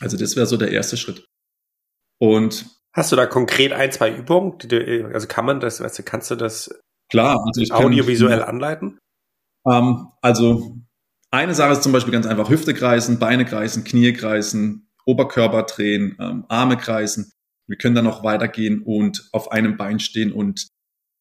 Also 0.00 0.16
das 0.16 0.36
wäre 0.36 0.46
so 0.46 0.56
der 0.56 0.70
erste 0.70 0.96
Schritt. 0.96 1.26
Und 2.18 2.66
hast 2.94 3.12
du 3.12 3.16
da 3.16 3.26
konkret 3.26 3.72
ein, 3.72 3.92
zwei 3.92 4.14
Übungen? 4.14 4.56
Du, 4.58 5.06
also 5.12 5.26
kann 5.26 5.44
man 5.44 5.60
das, 5.60 5.80
weißt 5.80 5.98
du, 5.98 6.02
kannst 6.02 6.30
du 6.30 6.36
das 6.36 6.70
klar, 7.10 7.38
also 7.46 7.74
audiovisuell 7.74 8.38
kann, 8.38 8.48
anleiten? 8.48 8.98
Ähm, 9.68 10.08
also 10.22 10.78
eine 11.34 11.54
Sache 11.54 11.72
ist 11.72 11.82
zum 11.82 11.92
Beispiel 11.92 12.12
ganz 12.12 12.26
einfach 12.26 12.48
Hüfte 12.48 12.74
kreisen, 12.74 13.18
Beine 13.18 13.44
kreisen, 13.44 13.84
Knie 13.84 14.12
kreisen, 14.12 14.88
Oberkörper 15.04 15.64
drehen, 15.64 16.16
ähm, 16.20 16.44
Arme 16.48 16.76
kreisen. 16.76 17.32
Wir 17.66 17.76
können 17.76 17.94
dann 17.94 18.04
noch 18.04 18.22
weitergehen 18.22 18.82
und 18.82 19.28
auf 19.32 19.50
einem 19.50 19.76
Bein 19.76 20.00
stehen 20.00 20.32
und 20.32 20.68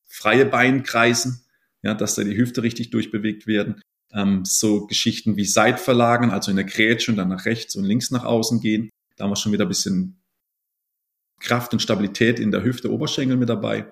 freie 0.08 0.46
Bein 0.46 0.84
kreisen, 0.84 1.46
ja, 1.82 1.93
dass 1.93 2.15
da 2.15 2.24
die 2.24 2.38
Hüfte 2.38 2.63
richtig 2.63 2.91
durchbewegt 2.91 3.48
werden. 3.48 3.82
Ähm, 4.12 4.46
so 4.46 4.86
Geschichten 4.86 5.38
wie 5.38 5.46
Seitverlagern, 5.46 6.32
also 6.32 6.51
in 6.51 6.58
der 6.58 6.65
Grätsche 6.65 7.12
und 7.12 7.17
dann 7.17 7.29
nach 7.29 7.46
rechts 7.46 7.75
und 7.75 7.84
links 7.84 8.12
nach 8.12 8.24
außen 8.24 8.60
gehen. 8.60 8.89
Da 9.15 9.24
haben 9.24 9.32
wir 9.32 9.36
schon 9.36 9.51
wieder 9.51 9.65
ein 9.65 9.70
bisschen 9.70 10.22
Kraft 11.39 11.74
und 11.74 11.82
Stabilität 11.82 12.39
in 12.39 12.51
der 12.51 12.63
Hüfte, 12.63 12.91
Oberschenkel 12.91 13.38
mit 13.38 13.50
dabei. 13.50 13.91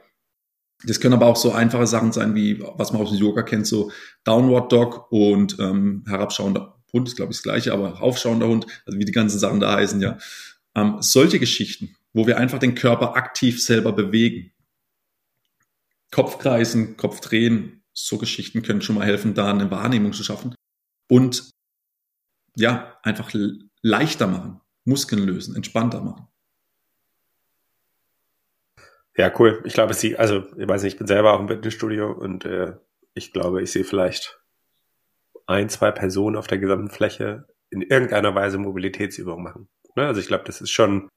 Das 0.84 1.00
können 1.00 1.14
aber 1.14 1.28
auch 1.28 1.36
so 1.36 1.52
einfache 1.52 1.88
Sachen 1.88 2.12
sein, 2.12 2.36
wie 2.36 2.60
was 2.62 2.92
man 2.92 3.02
aus 3.02 3.10
dem 3.10 3.20
Yoga 3.20 3.44
kennt, 3.44 3.68
so 3.68 3.92
Downward 4.24 4.72
Dog 4.72 5.12
und 5.12 5.58
ähm, 5.60 6.04
herabschauender 6.08 6.82
Hund, 6.94 7.08
ist 7.08 7.16
glaube 7.16 7.32
ich 7.32 7.38
das 7.38 7.44
gleiche, 7.44 7.74
aber 7.74 8.02
aufschauender 8.02 8.48
Hund, 8.48 8.66
also 8.86 8.98
wie 9.00 9.06
die 9.06 9.12
ganzen 9.12 9.40
Sachen 9.40 9.60
da 9.60 9.76
heißen, 9.76 10.02
ja. 10.02 10.18
Ähm, 10.76 10.98
solche 11.02 11.40
Geschichten, 11.40 11.96
wo 12.14 12.28
wir 12.28 12.38
einfach 12.38 12.60
den 12.60 12.76
Körper 12.76 13.16
aktiv 13.16 13.64
selber 13.64 13.92
bewegen. 13.92 14.52
Kopfkreisen, 16.12 16.98
Kopf 16.98 17.22
drehen, 17.22 17.84
so 17.94 18.18
Geschichten 18.18 18.62
können 18.62 18.82
schon 18.82 18.96
mal 18.96 19.06
helfen, 19.06 19.34
da 19.34 19.50
eine 19.50 19.72
Wahrnehmung 19.72 20.14
zu 20.14 20.24
schaffen. 20.24 20.56
Und 21.10 21.50
ja, 22.56 22.98
einfach 23.04 23.32
leichter 23.82 24.28
machen, 24.28 24.60
Muskeln 24.86 25.24
lösen, 25.24 25.56
entspannter 25.56 26.02
machen. 26.02 26.28
Ja, 29.16 29.32
cool. 29.40 29.62
Ich 29.66 29.74
glaube, 29.74 29.94
sie, 29.94 30.18
also 30.18 30.44
ich 30.58 30.68
weiß 30.68 30.84
nicht, 30.84 30.94
ich 30.94 30.98
bin 30.98 31.08
selber 31.08 31.34
auch 31.34 31.40
im 31.40 31.48
Fitnessstudio 31.48 32.12
und 32.12 32.46
äh, 32.46 32.74
ich 33.14 33.34
glaube, 33.34 33.62
ich 33.62 33.72
sehe 33.72 33.84
vielleicht 33.84 34.40
ein, 35.48 35.70
zwei 35.70 35.92
Personen 35.92 36.38
auf 36.38 36.48
der 36.48 36.60
gesamten 36.60 36.90
Fläche 36.90 37.46
in 37.70 37.82
irgendeiner 37.82 38.34
Weise 38.36 38.58
Mobilitätsübungen 38.58 39.44
machen. 39.44 39.70
Ne? 39.96 40.08
Also 40.08 40.22
ich 40.22 40.28
glaube, 40.28 40.46
das 40.46 40.62
ist 40.62 40.72
schon 40.72 41.10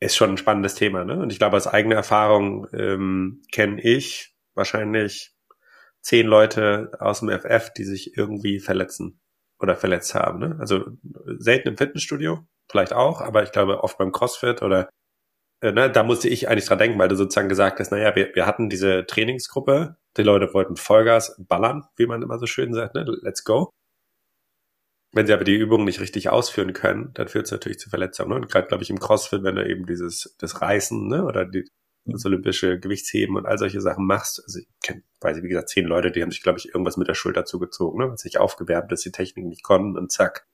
ist 0.00 0.16
schon 0.16 0.30
ein 0.30 0.36
spannendes 0.36 0.74
Thema. 0.74 1.04
Ne? 1.04 1.18
Und 1.18 1.32
ich 1.32 1.38
glaube, 1.38 1.56
aus 1.56 1.66
eigener 1.66 1.96
Erfahrung 1.96 2.66
ähm, 2.72 3.42
kenne 3.52 3.82
ich 3.82 4.34
wahrscheinlich 4.54 5.34
zehn 6.00 6.26
Leute 6.26 6.92
aus 7.00 7.20
dem 7.20 7.30
FF, 7.30 7.72
die 7.72 7.84
sich 7.84 8.16
irgendwie 8.16 8.60
verletzen 8.60 9.20
oder 9.58 9.74
verletzt 9.74 10.14
haben. 10.14 10.38
Ne? 10.38 10.56
Also 10.60 10.84
selten 11.38 11.68
im 11.68 11.76
Fitnessstudio, 11.76 12.46
vielleicht 12.70 12.92
auch, 12.92 13.20
aber 13.20 13.42
ich 13.42 13.50
glaube 13.50 13.82
oft 13.82 13.98
beim 13.98 14.12
CrossFit 14.12 14.62
oder 14.62 14.88
ne, 15.62 15.90
da 15.90 16.02
musste 16.02 16.28
ich 16.28 16.48
eigentlich 16.48 16.66
dran 16.66 16.78
denken, 16.78 16.98
weil 16.98 17.08
du 17.08 17.16
sozusagen 17.16 17.48
gesagt 17.48 17.80
hast, 17.80 17.90
naja, 17.90 18.14
wir, 18.14 18.34
wir 18.34 18.46
hatten 18.46 18.68
diese 18.68 19.06
Trainingsgruppe, 19.06 19.96
die 20.16 20.22
Leute 20.22 20.52
wollten 20.54 20.76
Vollgas 20.76 21.36
ballern, 21.38 21.84
wie 21.96 22.06
man 22.06 22.22
immer 22.22 22.38
so 22.38 22.46
schön 22.46 22.72
sagt, 22.72 22.94
ne? 22.94 23.04
let's 23.22 23.44
go. 23.44 23.70
Wenn 25.12 25.26
sie 25.26 25.32
aber 25.32 25.44
die 25.44 25.56
Übungen 25.56 25.86
nicht 25.86 26.00
richtig 26.00 26.28
ausführen 26.28 26.74
können, 26.74 27.12
dann 27.14 27.28
führt 27.28 27.46
es 27.46 27.52
natürlich 27.52 27.78
zu 27.78 27.88
Verletzungen. 27.88 28.30
Ne? 28.30 28.36
Und 28.36 28.50
gerade, 28.50 28.68
glaube 28.68 28.82
ich, 28.82 28.90
im 28.90 29.00
CrossFit, 29.00 29.42
wenn 29.42 29.56
du 29.56 29.66
eben 29.66 29.86
dieses 29.86 30.36
das 30.38 30.60
Reißen 30.60 31.08
ne? 31.08 31.24
oder 31.24 31.46
die, 31.46 31.64
das 32.04 32.24
olympische 32.26 32.78
Gewichtsheben 32.78 33.36
und 33.36 33.46
all 33.46 33.58
solche 33.58 33.80
Sachen 33.80 34.06
machst, 34.06 34.42
also 34.44 34.58
ich 34.60 34.68
kenne, 34.82 35.02
weiß 35.20 35.38
ich, 35.38 35.42
wie 35.42 35.48
gesagt, 35.48 35.70
zehn 35.70 35.86
Leute, 35.86 36.10
die 36.10 36.22
haben 36.22 36.30
sich, 36.30 36.42
glaube 36.42 36.58
ich, 36.58 36.66
irgendwas 36.66 36.98
mit 36.98 37.08
der 37.08 37.14
Schulter 37.14 37.44
zugezogen, 37.46 37.98
ne? 38.00 38.10
was 38.12 38.20
sich 38.20 38.38
aufgewärmt, 38.38 38.92
dass 38.92 39.00
die 39.00 39.12
Technik 39.12 39.46
nicht 39.46 39.62
konnten 39.62 39.96
und 39.96 40.12
zack, 40.12 40.46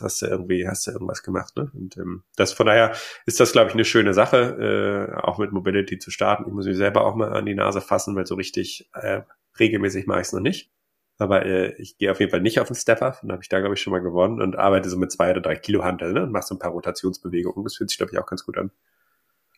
hast 0.00 0.22
du 0.22 0.26
irgendwie, 0.26 0.66
hast 0.66 0.86
du 0.86 0.92
irgendwas 0.92 1.22
gemacht, 1.22 1.56
ne? 1.56 1.70
Und 1.74 1.96
ähm, 1.96 2.22
das 2.36 2.52
von 2.52 2.66
daher 2.66 2.94
ist 3.26 3.40
das, 3.40 3.52
glaube 3.52 3.68
ich, 3.68 3.74
eine 3.74 3.84
schöne 3.84 4.14
Sache, 4.14 5.10
äh, 5.12 5.20
auch 5.20 5.38
mit 5.38 5.52
Mobility 5.52 5.98
zu 5.98 6.10
starten. 6.10 6.44
Ich 6.46 6.52
muss 6.52 6.66
mich 6.66 6.76
selber 6.76 7.04
auch 7.04 7.14
mal 7.14 7.32
an 7.32 7.46
die 7.46 7.54
Nase 7.54 7.80
fassen, 7.80 8.16
weil 8.16 8.26
so 8.26 8.34
richtig 8.34 8.88
äh, 8.94 9.22
regelmäßig 9.58 10.06
mache 10.06 10.20
ich 10.20 10.28
es 10.28 10.32
noch 10.32 10.40
nicht. 10.40 10.70
Aber 11.18 11.44
äh, 11.44 11.74
ich 11.80 11.98
gehe 11.98 12.10
auf 12.10 12.20
jeden 12.20 12.30
Fall 12.30 12.40
nicht 12.40 12.58
auf 12.58 12.68
den 12.68 12.74
Stepper, 12.74 13.18
dann 13.20 13.32
habe 13.32 13.42
ich 13.42 13.48
da, 13.48 13.60
glaube 13.60 13.74
ich, 13.74 13.82
schon 13.82 13.92
mal 13.92 14.00
gewonnen 14.00 14.40
und 14.40 14.56
arbeite 14.56 14.88
so 14.88 14.96
mit 14.96 15.12
zwei 15.12 15.30
oder 15.30 15.40
drei 15.40 15.56
Kilo 15.56 15.84
Handel 15.84 16.12
ne? 16.12 16.22
und 16.22 16.32
mache 16.32 16.46
so 16.46 16.54
ein 16.54 16.58
paar 16.58 16.72
Rotationsbewegungen. 16.72 17.64
Das 17.64 17.76
fühlt 17.76 17.90
sich, 17.90 17.98
glaube 17.98 18.12
ich, 18.12 18.18
auch 18.18 18.26
ganz 18.26 18.44
gut 18.44 18.58
an. 18.58 18.70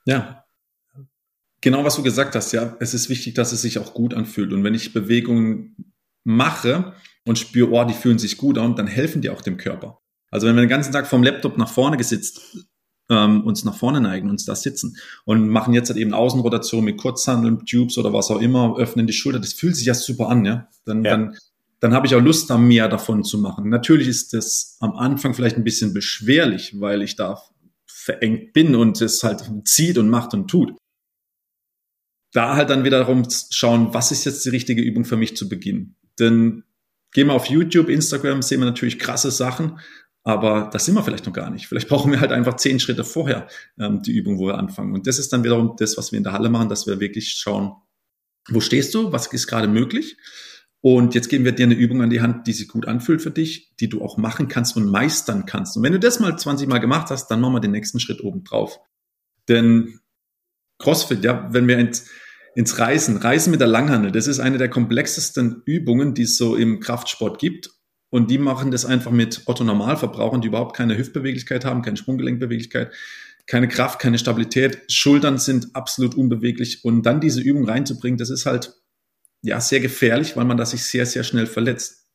Ja. 0.05 0.45
Genau, 1.61 1.85
was 1.85 1.97
du 1.97 2.03
gesagt 2.03 2.35
hast, 2.35 2.53
ja. 2.53 2.77
Es 2.81 2.93
ist 2.93 3.09
wichtig, 3.09 3.35
dass 3.35 3.53
es 3.53 3.63
sich 3.63 3.79
auch 3.79 3.95
gut 3.95 4.13
anfühlt. 4.13 4.53
Und 4.53 4.65
wenn 4.65 4.75
ich 4.75 4.93
Bewegungen 4.93 5.95
mache 6.25 6.95
und 7.25 7.39
spüre, 7.39 7.71
oh, 7.71 7.85
die 7.85 7.95
fühlen 7.95 8.19
sich 8.19 8.37
gut 8.37 8.59
an, 8.59 8.77
dann 8.77 8.87
helfen 8.87 9.23
die 9.23 9.31
auch 9.31 9.41
dem 9.41 9.57
Körper. 9.57 10.01
Also 10.35 10.49
wenn 10.49 10.57
wir 10.57 10.63
den 10.63 10.69
ganzen 10.69 10.93
Tag 10.93 11.07
vom 11.07 11.23
Laptop 11.23 11.59
nach 11.59 11.69
vorne 11.69 11.97
gesitzt, 11.97 12.41
ähm, 13.09 13.43
uns 13.43 13.65
nach 13.65 13.77
vorne 13.77 14.01
neigen, 14.01 14.29
uns 14.29 14.45
da 14.45 14.57
sitzen 14.57 14.97
und 15.25 15.49
machen 15.49 15.75
jetzt 15.75 15.91
halt 15.91 15.99
eben 16.01 16.13
Außenrotation 16.13 16.85
mit 16.85 16.97
Kurzhandeln, 16.97 17.65
Tubes 17.65 17.99
oder 17.99 18.13
was 18.13 18.33
auch 18.33 18.41
immer, 18.41 18.77
öffnen 18.77 19.07
die 19.07 19.13
Schulter, 19.13 19.39
das 19.39 19.53
fühlt 19.53 19.77
sich 19.77 19.87
ja 19.87 19.95
super 19.95 20.29
an, 20.29 20.45
ja. 20.45 20.69
Dann, 20.87 21.05
ja. 21.05 21.13
dann, 21.13 21.37
dann 21.79 21.95
habe 21.95 22.09
ich 22.09 22.17
auch 22.17 22.21
Lust, 22.21 22.51
da 22.51 22.59
mehr 22.59 22.89
davon 22.89 23.23
zu 23.23 23.39
machen. 23.39 23.69
Natürlich 23.69 24.09
ist 24.09 24.33
das 24.33 24.77
am 24.81 24.97
Anfang 24.97 25.35
vielleicht 25.35 25.57
ein 25.57 25.63
bisschen 25.63 25.95
beschwerlich, 25.95 26.81
weil 26.81 27.03
ich 27.03 27.15
da 27.15 27.41
verengt 27.87 28.55
bin 28.55 28.75
und 28.75 29.01
es 29.01 29.23
halt 29.23 29.49
zieht 29.67 29.99
und 29.99 30.09
macht 30.11 30.35
und 30.35 30.51
tut. 30.51 30.77
Da 32.33 32.57
halt 32.57 32.71
dann 32.71 32.83
wieder 32.83 32.99
darum 32.99 33.23
schauen, 33.51 33.95
was 33.95 34.11
ist 34.11 34.25
jetzt 34.25 34.45
die 34.45 34.51
richtige 34.51 34.83
Übung 34.83 35.05
für 35.05 35.17
mich 35.17 35.37
zu 35.37 35.49
Beginn. 35.49 35.95
Denn 36.19 36.65
gehen 37.13 37.29
wir 37.29 37.35
auf 37.35 37.47
YouTube, 37.47 37.89
Instagram, 37.89 38.43
sehen 38.43 38.59
wir 38.59 38.67
natürlich 38.67 38.99
krasse 38.99 39.31
Sachen, 39.31 39.79
aber 40.25 40.71
das 40.73 40.87
sind 40.87 40.95
wir 40.95 41.05
vielleicht 41.05 41.27
noch 41.27 41.35
gar 41.35 41.51
nicht. 41.51 41.67
Vielleicht 41.67 41.89
brauchen 41.89 42.11
wir 42.11 42.21
halt 42.21 42.33
einfach 42.33 42.57
zehn 42.57 42.81
Schritte 42.81 43.05
vorher 43.05 43.47
ähm, 43.79 44.03
die 44.03 44.13
Übung, 44.13 44.39
wo 44.39 44.47
wir 44.47 44.59
anfangen. 44.59 44.95
Und 44.95 45.07
das 45.07 45.19
ist 45.19 45.33
dann 45.33 45.45
wiederum 45.45 45.77
das, 45.79 45.99
was 45.99 46.13
wir 46.13 46.17
in 46.17 46.25
der 46.25 46.33
Halle 46.33 46.49
machen, 46.49 46.71
dass 46.71 46.87
wir 46.87 46.99
wirklich 46.99 47.33
schauen, 47.33 47.75
wo 48.49 48.61
stehst 48.61 48.95
du, 48.95 49.13
was 49.13 49.27
ist 49.27 49.47
gerade 49.47 49.69
möglich. 49.69 50.17
Und 50.81 51.15
jetzt 51.15 51.29
geben 51.29 51.45
wir 51.45 51.53
dir 51.53 51.65
eine 51.65 51.75
Übung 51.75 52.03
an 52.03 52.11
die 52.11 52.23
Hand, 52.23 52.47
die 52.47 52.53
sich 52.53 52.69
gut 52.69 52.87
anfühlt 52.87 53.23
für 53.23 53.31
dich, 53.31 53.75
die 53.81 53.89
du 53.89 54.03
auch 54.03 54.17
machen 54.17 54.49
kannst 54.49 54.77
und 54.77 54.91
meistern 54.91 55.47
kannst. 55.47 55.77
Und 55.77 55.83
wenn 55.83 55.93
du 55.93 56.01
das 56.01 56.21
mal 56.21 56.39
20 56.39 56.69
Mal 56.69 56.79
gemacht 56.79 57.11
hast, 57.11 57.29
dann 57.31 57.41
machen 57.41 57.55
wir 57.55 57.61
den 57.61 57.71
nächsten 57.71 58.01
Schritt 58.01 58.23
oben 58.23 58.45
drauf. 58.45 58.81
Denn 59.49 60.01
CrossFit, 60.79 61.23
ja, 61.23 61.49
wenn 61.53 61.69
wir 61.69 61.79
ins, 61.79 62.09
ins 62.55 62.79
Reisen, 62.79 63.19
Reisen 63.19 63.51
mit 63.51 63.61
der 63.61 63.69
Langhandel, 63.69 64.11
das 64.11 64.27
ist 64.27 64.41
eine 64.41 64.59
der 64.59 64.69
komplexesten 64.69 65.63
Übungen, 65.65 66.15
die 66.15 66.23
es 66.23 66.37
so 66.37 66.57
im 66.57 66.81
Kraftsport 66.81 67.39
gibt. 67.39 67.71
Und 68.15 68.31
die 68.31 68.39
machen 68.39 68.71
das 68.71 68.85
einfach 68.85 69.11
mit 69.11 69.43
Otto-Normalverbrauchern, 69.47 70.41
die 70.41 70.47
überhaupt 70.47 70.77
keine 70.77 70.97
Hüftbeweglichkeit 70.97 71.65
haben, 71.65 71.83
keine 71.83 71.97
Sprunggelenkbeweglichkeit, 71.97 72.95
keine 73.49 73.67
Kraft, 73.67 73.99
keine 73.99 74.19
Stabilität. 74.19 74.85
Schultern 74.89 75.37
sind 75.37 75.75
absolut 75.75 76.15
unbeweglich. 76.15 76.85
Und 76.85 77.03
dann 77.03 77.21
diese 77.21 77.41
Übung 77.41 77.69
reinzubringen, 77.69 78.17
das 78.17 78.31
ist 78.31 78.47
halt 78.47 78.81
ja 79.43 79.61
sehr 79.61 79.81
gefährlich, 79.81 80.37
weil 80.37 80.45
man 80.45 80.57
das 80.57 80.71
sich 80.71 80.85
sehr, 80.85 81.07
sehr 81.07 81.25
schnell 81.25 81.49
verletzt. 81.49 82.07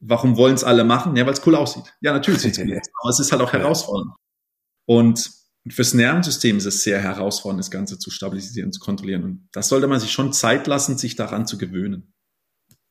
Warum 0.00 0.36
wollen 0.36 0.56
es 0.56 0.64
alle 0.64 0.82
machen? 0.82 1.14
Ja, 1.14 1.24
weil 1.24 1.34
es 1.34 1.46
cool 1.46 1.54
aussieht. 1.54 1.84
Ja, 2.00 2.12
natürlich 2.12 2.40
sieht 2.40 2.58
es 2.58 2.58
cool 2.58 2.76
aus, 2.76 2.88
aber 3.00 3.10
es 3.10 3.20
ist 3.20 3.30
halt 3.30 3.42
auch 3.42 3.52
herausfordernd. 3.52 4.10
Und 4.86 5.30
fürs 5.68 5.94
Nervensystem 5.94 6.56
ist 6.56 6.66
es 6.66 6.82
sehr 6.82 7.00
herausfordernd, 7.00 7.60
das 7.60 7.70
Ganze 7.70 8.00
zu 8.00 8.10
stabilisieren, 8.10 8.72
zu 8.72 8.80
kontrollieren. 8.80 9.22
Und 9.22 9.48
das 9.52 9.68
sollte 9.68 9.86
man 9.86 10.00
sich 10.00 10.10
schon 10.10 10.32
Zeit 10.32 10.66
lassen, 10.66 10.98
sich 10.98 11.14
daran 11.14 11.46
zu 11.46 11.58
gewöhnen. 11.58 12.12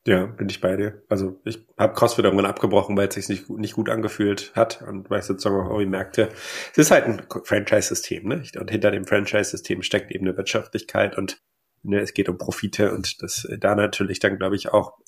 Ja, 0.06 0.26
bin 0.26 0.50
ich 0.50 0.60
bei 0.60 0.76
dir. 0.76 1.02
Also 1.08 1.40
ich 1.44 1.66
habe 1.78 1.94
CrossFit 1.94 2.26
irgendwann 2.26 2.46
abgebrochen, 2.46 2.94
weil 2.96 3.08
es 3.08 3.14
sich 3.14 3.28
nicht, 3.30 3.48
nicht 3.48 3.74
gut 3.74 3.88
angefühlt 3.88 4.52
hat 4.54 4.82
und 4.82 5.08
weil 5.08 5.20
ich 5.20 5.24
sozusagen 5.24 5.56
auch 5.56 5.70
irgendwie 5.70 5.86
merkte, 5.86 6.28
es 6.72 6.78
ist 6.78 6.90
halt 6.90 7.06
ein 7.06 7.22
Franchise-System, 7.44 8.28
ne? 8.28 8.42
Und 8.58 8.70
hinter 8.70 8.90
dem 8.90 9.06
Franchise-System 9.06 9.82
steckt 9.82 10.12
eben 10.12 10.26
eine 10.26 10.36
Wirtschaftlichkeit 10.36 11.16
und 11.16 11.42
ne, 11.82 12.00
es 12.00 12.12
geht 12.12 12.28
um 12.28 12.36
Profite 12.36 12.92
und 12.92 13.22
das 13.22 13.48
da 13.58 13.74
natürlich 13.74 14.18
dann, 14.18 14.38
glaube 14.38 14.56
ich, 14.56 14.70
auch 14.70 14.98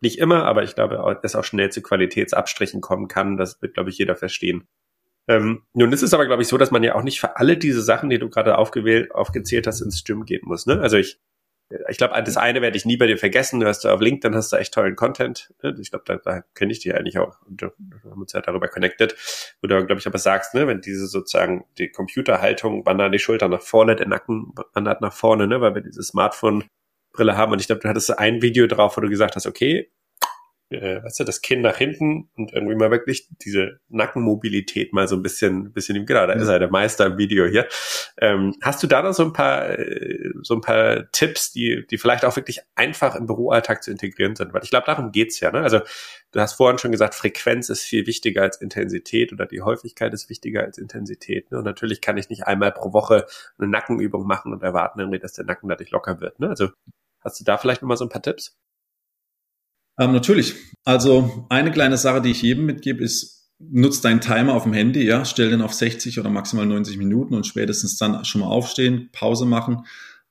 nicht 0.00 0.18
immer, 0.20 0.44
aber 0.44 0.62
ich 0.62 0.76
glaube, 0.76 1.18
dass 1.22 1.34
auch 1.34 1.44
schnell 1.44 1.70
zu 1.70 1.82
Qualitätsabstrichen 1.82 2.80
kommen 2.80 3.08
kann. 3.08 3.36
Das 3.36 3.60
wird, 3.62 3.74
glaube 3.74 3.90
ich, 3.90 3.98
jeder 3.98 4.14
verstehen. 4.14 4.68
Ähm, 5.26 5.64
nun 5.74 5.92
ist 5.92 6.02
es 6.02 6.14
aber, 6.14 6.26
glaube 6.26 6.42
ich, 6.42 6.48
so, 6.48 6.56
dass 6.56 6.70
man 6.70 6.84
ja 6.84 6.94
auch 6.94 7.02
nicht 7.02 7.20
für 7.20 7.36
alle 7.36 7.56
diese 7.56 7.82
Sachen, 7.82 8.08
die 8.10 8.18
du 8.20 8.30
gerade 8.30 8.56
aufgezählt 8.56 9.66
hast, 9.66 9.80
ins 9.80 10.04
Gym 10.04 10.24
gehen 10.24 10.42
muss. 10.44 10.66
Ne? 10.66 10.80
Also 10.80 10.96
ich 10.96 11.20
ich 11.88 11.98
glaube, 11.98 12.20
das 12.22 12.36
eine 12.38 12.62
werde 12.62 12.76
ich 12.76 12.86
nie 12.86 12.96
bei 12.96 13.06
dir 13.06 13.18
vergessen. 13.18 13.60
Du 13.60 13.66
hast 13.66 13.84
auf 13.84 14.00
LinkedIn 14.00 14.34
hast 14.34 14.52
du 14.52 14.56
echt 14.56 14.72
tollen 14.72 14.96
Content. 14.96 15.52
Ne? 15.62 15.76
Ich 15.80 15.90
glaube, 15.90 16.04
da, 16.06 16.16
da 16.16 16.42
kenne 16.54 16.72
ich 16.72 16.80
dich 16.80 16.94
eigentlich 16.94 17.18
auch. 17.18 17.36
Und 17.46 17.60
wir 17.60 17.72
haben 18.10 18.22
uns 18.22 18.32
ja 18.32 18.40
darüber 18.40 18.68
connected. 18.68 19.14
Wo 19.60 19.68
du, 19.68 19.84
glaube 19.84 20.00
ich, 20.00 20.06
aber 20.06 20.18
sagst, 20.18 20.54
ne, 20.54 20.66
wenn 20.66 20.80
diese 20.80 21.06
sozusagen 21.06 21.66
die 21.76 21.90
Computerhaltung 21.90 22.86
wandert 22.86 23.12
die 23.12 23.18
Schulter 23.18 23.48
nach 23.48 23.60
vorne, 23.60 23.96
der 23.96 24.08
Nacken 24.08 24.54
wandert 24.72 25.02
nach 25.02 25.12
vorne, 25.12 25.46
ne, 25.46 25.60
weil 25.60 25.74
wir 25.74 25.82
diese 25.82 26.02
Smartphone-Brille 26.02 27.36
haben. 27.36 27.52
Und 27.52 27.60
ich 27.60 27.66
glaube, 27.66 27.82
du 27.82 27.88
hattest 27.88 28.18
ein 28.18 28.40
Video 28.40 28.66
drauf, 28.66 28.96
wo 28.96 29.02
du 29.02 29.10
gesagt 29.10 29.36
hast, 29.36 29.46
okay, 29.46 29.90
äh, 30.70 31.02
weißt 31.02 31.20
du, 31.20 31.24
das 31.24 31.40
Kinn 31.40 31.62
nach 31.62 31.76
hinten 31.76 32.28
und 32.36 32.52
irgendwie 32.52 32.74
mal 32.74 32.90
wirklich 32.90 33.28
diese 33.42 33.80
Nackenmobilität 33.88 34.92
mal 34.92 35.08
so 35.08 35.16
ein 35.16 35.22
bisschen, 35.22 35.72
bisschen 35.72 35.96
im, 35.96 36.04
genau, 36.04 36.26
da 36.26 36.34
ist 36.34 36.48
er 36.48 36.58
der 36.58 36.70
Meister 36.70 37.06
im 37.06 37.18
Video 37.18 37.46
hier. 37.46 37.66
Ähm, 38.18 38.54
hast 38.62 38.82
du 38.82 38.86
da 38.86 39.02
noch 39.02 39.14
so 39.14 39.24
ein 39.24 39.32
paar, 39.32 39.78
äh, 39.78 40.30
so 40.42 40.54
ein 40.54 40.60
paar 40.60 41.10
Tipps, 41.12 41.52
die, 41.52 41.86
die 41.90 41.96
vielleicht 41.96 42.24
auch 42.24 42.36
wirklich 42.36 42.60
einfach 42.74 43.14
im 43.14 43.26
Büroalltag 43.26 43.82
zu 43.82 43.90
integrieren 43.90 44.36
sind? 44.36 44.52
Weil 44.52 44.62
ich 44.62 44.70
glaube, 44.70 44.86
darum 44.86 45.10
geht's 45.12 45.40
ja, 45.40 45.50
ne? 45.50 45.60
Also, 45.60 45.80
du 46.32 46.40
hast 46.40 46.54
vorhin 46.54 46.78
schon 46.78 46.92
gesagt, 46.92 47.14
Frequenz 47.14 47.70
ist 47.70 47.82
viel 47.82 48.06
wichtiger 48.06 48.42
als 48.42 48.60
Intensität 48.60 49.32
oder 49.32 49.46
die 49.46 49.62
Häufigkeit 49.62 50.12
ist 50.12 50.28
wichtiger 50.28 50.62
als 50.64 50.76
Intensität. 50.76 51.50
Ne? 51.50 51.58
Und 51.58 51.64
natürlich 51.64 52.00
kann 52.02 52.18
ich 52.18 52.28
nicht 52.28 52.46
einmal 52.46 52.72
pro 52.72 52.92
Woche 52.92 53.26
eine 53.58 53.68
Nackenübung 53.68 54.26
machen 54.26 54.52
und 54.52 54.62
erwarten 54.62 55.00
irgendwie, 55.00 55.18
dass 55.18 55.32
der 55.32 55.46
Nacken 55.46 55.68
dadurch 55.68 55.90
locker 55.90 56.20
wird, 56.20 56.40
ne? 56.40 56.50
Also, 56.50 56.68
hast 57.20 57.40
du 57.40 57.44
da 57.44 57.56
vielleicht 57.56 57.82
noch 57.82 57.88
mal 57.88 57.96
so 57.96 58.04
ein 58.04 58.10
paar 58.10 58.22
Tipps? 58.22 58.58
Ähm, 59.98 60.12
natürlich. 60.12 60.54
Also 60.84 61.46
eine 61.48 61.70
kleine 61.70 61.98
Sache, 61.98 62.22
die 62.22 62.30
ich 62.30 62.42
jedem 62.42 62.66
mitgebe, 62.66 63.02
ist, 63.02 63.38
nutzt 63.58 64.04
deinen 64.04 64.20
Timer 64.20 64.54
auf 64.54 64.62
dem 64.62 64.72
Handy, 64.72 65.04
ja, 65.04 65.24
stell 65.24 65.50
den 65.50 65.62
auf 65.62 65.74
60 65.74 66.20
oder 66.20 66.30
maximal 66.30 66.64
90 66.64 66.96
Minuten 66.96 67.34
und 67.34 67.46
spätestens 67.46 67.96
dann 67.96 68.24
schon 68.24 68.40
mal 68.40 68.46
aufstehen, 68.46 69.10
Pause 69.12 69.46
machen, 69.46 69.84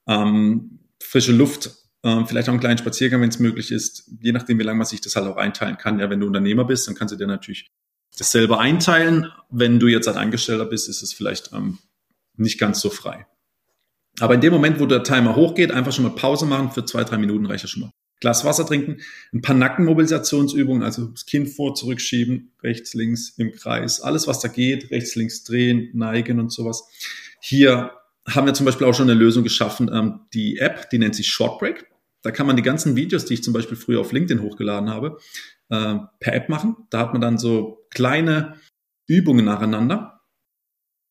ähm, 0.08 0.80
frische 1.02 1.34
Luft, 1.34 1.72
ähm, 2.04 2.26
vielleicht 2.26 2.48
auch 2.48 2.54
einen 2.54 2.62
kleinen 2.62 2.78
Spaziergang, 2.78 3.22
wenn 3.22 3.30
es 3.30 3.40
möglich 3.40 3.72
ist, 3.72 4.10
je 4.22 4.32
nachdem, 4.32 4.60
wie 4.60 4.64
lange 4.64 4.78
man 4.78 4.88
sich 4.88 5.02
das 5.02 5.16
halt 5.16 5.28
auch 5.28 5.36
einteilen 5.36 5.78
kann. 5.78 6.00
Ja, 6.00 6.10
wenn 6.10 6.22
du 6.22 6.28
Unternehmer 6.28 6.64
bist, 6.64 6.88
dann 6.88 6.96
kannst 6.96 7.14
du 7.14 7.18
dir 7.18 7.28
natürlich 7.28 7.68
das 8.18 8.32
selber 8.32 8.60
einteilen. 8.60 9.28
Wenn 9.50 9.80
du 9.80 9.88
jetzt 9.88 10.08
ein 10.08 10.16
Angestellter 10.16 10.66
bist, 10.66 10.88
ist 10.88 11.02
es 11.02 11.14
vielleicht 11.14 11.52
ähm, 11.54 11.80
nicht 12.38 12.60
ganz 12.60 12.80
so 12.80 12.90
frei. 12.90 13.28
Aber 14.20 14.36
in 14.36 14.42
dem 14.42 14.54
Moment, 14.54 14.80
wo 14.80 14.86
der 14.86 15.04
Timer 15.04 15.36
hochgeht, 15.36 15.72
einfach 15.72 15.92
schon 15.92 16.06
mal 16.06 16.16
Pause 16.16 16.46
machen, 16.46 16.72
für 16.72 16.86
zwei, 16.86 17.04
drei 17.04 17.18
Minuten 17.18 17.46
reicht 17.46 17.66
das 17.66 17.72
schon 17.72 17.82
mal. 17.82 17.92
Glas 18.20 18.46
Wasser 18.46 18.66
trinken, 18.66 18.98
ein 19.34 19.42
paar 19.42 19.56
Nackenmobilisationsübungen, 19.56 20.84
also 20.84 21.06
das 21.06 21.26
Kinn 21.26 21.46
vor, 21.46 21.76
zurückschieben, 21.76 22.52
rechts, 22.64 22.94
links 22.94 23.30
im 23.38 23.52
Kreis, 23.52 24.02
alles 24.02 24.28
was 24.28 24.40
da 24.40 24.48
geht, 24.48 24.90
rechts, 24.90 25.16
links 25.16 25.44
drehen, 25.44 25.90
neigen 25.94 26.40
und 26.40 26.52
sowas. 26.52 26.90
Hier 27.40 27.92
haben 28.28 28.48
wir 28.48 28.54
zum 28.54 28.66
Beispiel 28.66 28.88
auch 28.88 28.94
schon 28.94 29.10
eine 29.10 29.20
Lösung 29.20 29.44
geschaffen, 29.44 29.90
ähm, 29.94 30.22
die 30.34 30.58
App, 30.58 30.90
die 30.90 30.98
nennt 30.98 31.16
sich 31.16 31.28
Shortbreak. 31.28 31.86
Da 32.24 32.32
kann 32.32 32.48
man 32.48 32.56
die 32.56 32.64
ganzen 32.64 32.96
Videos, 32.96 33.26
die 33.26 33.36
ich 33.36 33.44
zum 33.44 33.54
Beispiel 33.54 33.78
früher 33.78 34.02
auf 34.02 34.12
LinkedIn 34.12 34.44
hochgeladen 34.44 34.90
habe, 34.90 35.18
äh, 35.70 35.96
per 36.20 36.34
App 36.34 36.50
machen. 36.50 36.76
Da 36.90 37.00
hat 37.00 37.14
man 37.14 37.22
dann 37.22 37.38
so 37.38 37.86
kleine 37.92 38.56
Übungen 39.06 39.46
nacheinander. 39.46 40.22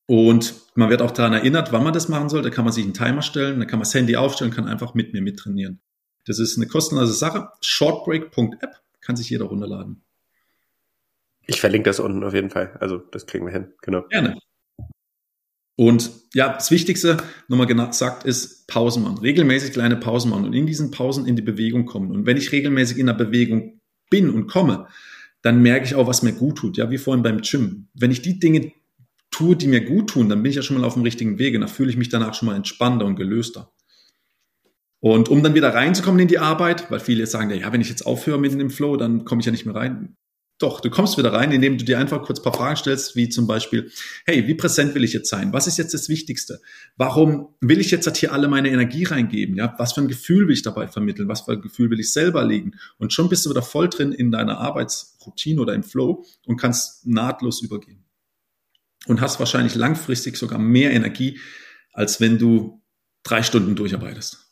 Und 0.09 0.55
man 0.75 0.91
wird 0.91 1.03
auch 1.03 1.11
daran 1.11 1.33
erinnert, 1.33 1.73
wann 1.73 1.83
man 1.83 1.93
das 1.93 2.09
machen 2.09 2.29
soll. 2.29 2.43
Da 2.43 2.51
kann 2.51 2.65
man 2.65 2.73
sich 2.73 2.85
einen 2.85 2.95
Timer 2.95 3.23
stellen, 3.23 3.59
da 3.59 3.67
kann 3.67 3.79
man 3.79 3.85
das 3.85 3.95
Handy 3.95 4.17
aufstellen, 4.17 4.53
kann 4.53 4.67
einfach 4.67 4.95
mit 4.95 5.13
mir 5.13 5.23
mittrainieren. 5.23 5.81
Das 6.27 6.39
ist 6.39 6.57
eine 6.57 6.67
kostenlose 6.67 7.13
Sache. 7.13 7.49
Shortbreak.app 7.61 8.81
kann 9.01 9.17
sich 9.17 9.31
jeder 9.31 9.47
runterladen. 9.47 10.03
Ich 11.47 11.61
verlinke 11.61 11.89
das 11.89 12.01
unten 12.01 12.25
auf 12.25 12.35
jeden 12.35 12.51
Fall. 12.51 12.77
Also 12.81 12.99
das 12.99 13.27
kriegen 13.27 13.47
wir 13.47 13.53
hin. 13.53 13.73
Genau. 13.81 14.03
Gerne. 14.09 14.39
Und 15.77 16.11
ja, 16.35 16.55
das 16.55 16.71
Wichtigste, 16.71 17.19
nochmal 17.49 17.67
gesagt, 17.67 18.25
ist 18.25 18.67
Pausen 18.67 19.03
machen. 19.03 19.19
Regelmäßig 19.19 19.73
kleine 19.73 19.97
Pausen 19.97 20.31
machen 20.31 20.47
und 20.47 20.55
in 20.55 20.67
diesen 20.67 20.91
Pausen 20.91 21.27
in 21.27 21.37
die 21.37 21.43
Bewegung 21.43 21.85
kommen. 21.85 22.11
Und 22.11 22.27
wenn 22.27 22.39
ich 22.39 22.51
regelmäßig 22.51 22.99
in 22.99 23.07
der 23.07 23.15
Bewegung 23.15 23.81
bin 24.11 24.31
und 24.31 24.47
komme, 24.49 24.89
dann 25.43 25.63
merke 25.63 25.85
ich 25.85 25.95
auch, 25.95 26.07
was 26.07 26.23
mir 26.23 26.33
gut 26.33 26.59
tut. 26.59 26.77
Ja, 26.79 26.91
wie 26.91 26.99
vorhin 26.99 27.23
beim 27.23 27.43
Gym. 27.43 27.89
Wenn 27.95 28.11
ich 28.11 28.23
die 28.23 28.41
Dinge 28.41 28.73
tue, 29.31 29.55
die 29.55 29.69
mir 29.69 29.83
gut 29.83 30.11
tun, 30.11 30.29
dann 30.31 30.43
bin 30.43 30.51
ich 30.51 30.57
ja 30.57 30.63
schon 30.63 30.81
mal 30.81 30.87
auf 30.87 30.95
dem 30.95 31.03
richtigen 31.03 31.39
Weg 31.39 31.55
und 31.55 31.61
da 31.61 31.67
fühle 31.67 31.91
ich 31.91 31.97
mich 31.97 32.09
danach 32.09 32.35
schon 32.35 32.47
mal 32.47 32.57
entspannter 32.57 33.05
und 33.05 33.17
gelöster. 33.17 33.71
Und 35.01 35.29
um 35.29 35.43
dann 35.43 35.55
wieder 35.55 35.75
reinzukommen 35.75 36.21
in 36.21 36.29
die 36.29 36.39
Arbeit, 36.39 36.91
weil 36.91 37.01
viele 37.01 37.27
sagen, 37.27 37.51
ja, 37.51 37.73
wenn 37.73 37.81
ich 37.81 37.89
jetzt 37.89 38.07
aufhöre 38.07 38.39
mit 38.39 38.53
dem 38.53 38.71
Flow, 38.71 38.97
dann 38.97 39.25
komme 39.25 39.41
ich 39.41 39.47
ja 39.47 39.53
nicht 39.53 39.67
mehr 39.67 39.75
rein. 39.75 40.17
Doch, 40.59 40.81
du 40.81 40.89
kommst 40.89 41.19
wieder 41.19 41.35
rein, 41.35 41.53
indem 41.53 41.77
du 41.77 41.85
dir 41.85 41.99
einfach 41.99 42.23
kurz 42.23 42.41
ein 42.41 42.43
paar 42.43 42.55
Fragen 42.55 42.77
stellst, 42.77 43.15
wie 43.15 43.29
zum 43.29 43.47
Beispiel, 43.47 43.91
hey, 44.25 44.47
wie 44.47 44.55
präsent 44.55 44.95
will 44.95 45.05
ich 45.05 45.13
jetzt 45.13 45.29
sein? 45.29 45.53
Was 45.53 45.67
ist 45.67 45.77
jetzt 45.77 45.93
das 45.93 46.09
Wichtigste? 46.09 46.63
Warum 46.97 47.55
will 47.61 47.79
ich 47.79 47.91
jetzt 47.91 48.17
hier 48.17 48.33
alle 48.33 48.49
meine 48.49 48.71
Energie 48.71 49.05
reingeben? 49.05 49.57
Ja, 49.57 49.75
was 49.77 49.93
für 49.93 50.01
ein 50.01 50.09
Gefühl 50.09 50.49
will 50.49 50.55
ich 50.55 50.63
dabei 50.63 50.89
vermitteln? 50.89 51.29
Was 51.29 51.43
für 51.43 51.53
ein 51.53 51.61
Gefühl 51.61 51.91
will 51.91 52.01
ich 52.01 52.11
selber 52.11 52.43
legen? 52.43 52.73
Und 52.97 53.13
schon 53.13 53.29
bist 53.29 53.45
du 53.45 53.51
wieder 53.51 53.61
voll 53.61 53.91
drin 53.91 54.13
in 54.13 54.31
deiner 54.31 54.57
Arbeitsroutine 54.57 55.61
oder 55.61 55.75
im 55.75 55.83
Flow 55.83 56.25
und 56.47 56.57
kannst 56.57 57.07
nahtlos 57.07 57.61
übergehen. 57.61 58.07
Und 59.07 59.21
hast 59.21 59.39
wahrscheinlich 59.39 59.75
langfristig 59.75 60.39
sogar 60.39 60.59
mehr 60.59 60.91
Energie, 60.93 61.39
als 61.93 62.19
wenn 62.19 62.39
du 62.39 62.83
drei 63.25 63.43
Stunden 63.43 63.77
durcharbeitest. 63.77 64.46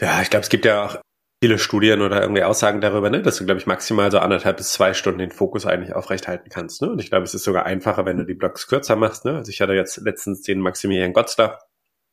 Ja, 0.00 0.22
ich 0.22 0.30
glaube, 0.30 0.42
es 0.42 0.48
gibt 0.48 0.64
ja 0.64 0.84
auch 0.84 0.96
viele 1.42 1.58
Studien 1.58 2.00
oder 2.00 2.22
irgendwie 2.22 2.42
Aussagen 2.42 2.80
darüber, 2.80 3.10
ne, 3.10 3.22
dass 3.22 3.36
du, 3.36 3.44
glaube 3.44 3.60
ich, 3.60 3.66
maximal 3.66 4.10
so 4.10 4.18
anderthalb 4.18 4.56
bis 4.56 4.72
zwei 4.72 4.94
Stunden 4.94 5.18
den 5.18 5.30
Fokus 5.30 5.66
eigentlich 5.66 5.94
aufrechthalten 5.94 6.50
kannst. 6.50 6.82
Ne? 6.82 6.90
Und 6.90 7.00
ich 7.00 7.10
glaube, 7.10 7.24
es 7.24 7.34
ist 7.34 7.44
sogar 7.44 7.66
einfacher, 7.66 8.04
wenn 8.06 8.16
du 8.16 8.24
die 8.24 8.34
Blogs 8.34 8.66
kürzer 8.66 8.96
machst. 8.96 9.24
Ne? 9.24 9.36
Also 9.36 9.50
ich 9.50 9.60
hatte 9.60 9.72
jetzt 9.74 9.98
letztens 9.98 10.42
den 10.42 10.60
Maximilian 10.60 11.12
Gotzler 11.12 11.58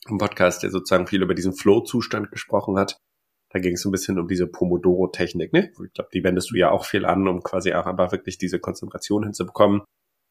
im 0.10 0.18
Podcast, 0.18 0.64
der 0.64 0.70
sozusagen 0.70 1.08
viel 1.08 1.22
über 1.22 1.34
diesen 1.34 1.54
Flow-Zustand 1.54 2.32
gesprochen 2.32 2.78
hat. 2.78 2.98
Da 3.50 3.60
ging 3.60 3.74
es 3.74 3.82
so 3.82 3.90
ein 3.90 3.94
bisschen 3.94 4.20
um 4.20 4.28
diese 4.28 4.48
Pomodoro-Technik. 4.48 5.54
Ne? 5.54 5.72
Ich 5.86 5.94
glaube, 5.94 6.10
die 6.14 6.24
wendest 6.24 6.52
du 6.52 6.56
ja 6.56 6.72
auch 6.72 6.86
viel 6.86 7.06
an, 7.06 7.28
um 7.28 7.42
quasi 7.42 7.74
auch 7.74 7.86
einfach 7.86 8.12
wirklich 8.12 8.38
diese 8.38 8.60
Konzentration 8.60 9.24
hinzubekommen. 9.24 9.84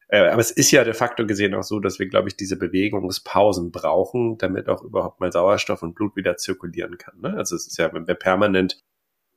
Äh, 0.08 0.28
aber 0.28 0.40
es 0.40 0.50
ist 0.50 0.70
ja 0.70 0.84
de 0.84 0.94
facto 0.94 1.26
gesehen 1.26 1.54
auch 1.54 1.64
so, 1.64 1.80
dass 1.80 1.98
wir, 1.98 2.08
glaube 2.08 2.28
ich, 2.28 2.36
diese 2.36 2.56
Bewegungspausen 2.56 3.72
brauchen, 3.72 4.38
damit 4.38 4.68
auch 4.68 4.82
überhaupt 4.82 5.20
mal 5.20 5.32
Sauerstoff 5.32 5.82
und 5.82 5.94
Blut 5.94 6.14
wieder 6.16 6.36
zirkulieren 6.36 6.96
kann. 6.98 7.20
Ne? 7.20 7.34
Also 7.36 7.56
es 7.56 7.66
ist 7.66 7.78
ja, 7.78 7.92
wenn 7.92 8.06
wir 8.06 8.14
permanent 8.14 8.84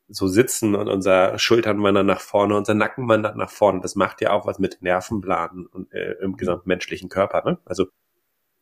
so 0.08 0.28
sitzen 0.28 0.76
und 0.76 0.88
unser 0.88 1.38
Schultern 1.38 1.82
wandern 1.84 2.08
nach 2.08 2.22
vorne, 2.22 2.56
unser 2.56 2.74
Nacken 2.74 3.08
wandert 3.08 3.36
nach 3.36 3.50
vorne, 3.50 3.82
das 3.82 3.96
macht 3.96 4.22
ja 4.22 4.32
auch 4.32 4.46
was 4.46 4.60
mit 4.60 4.82
Nervenbladen 4.82 5.68
und 5.68 5.92
äh, 5.94 6.14
im 6.22 6.36
gesamten 6.36 6.68
menschlichen 6.68 7.10
Körper. 7.10 7.44
Ne? 7.46 7.60
Also 7.66 7.88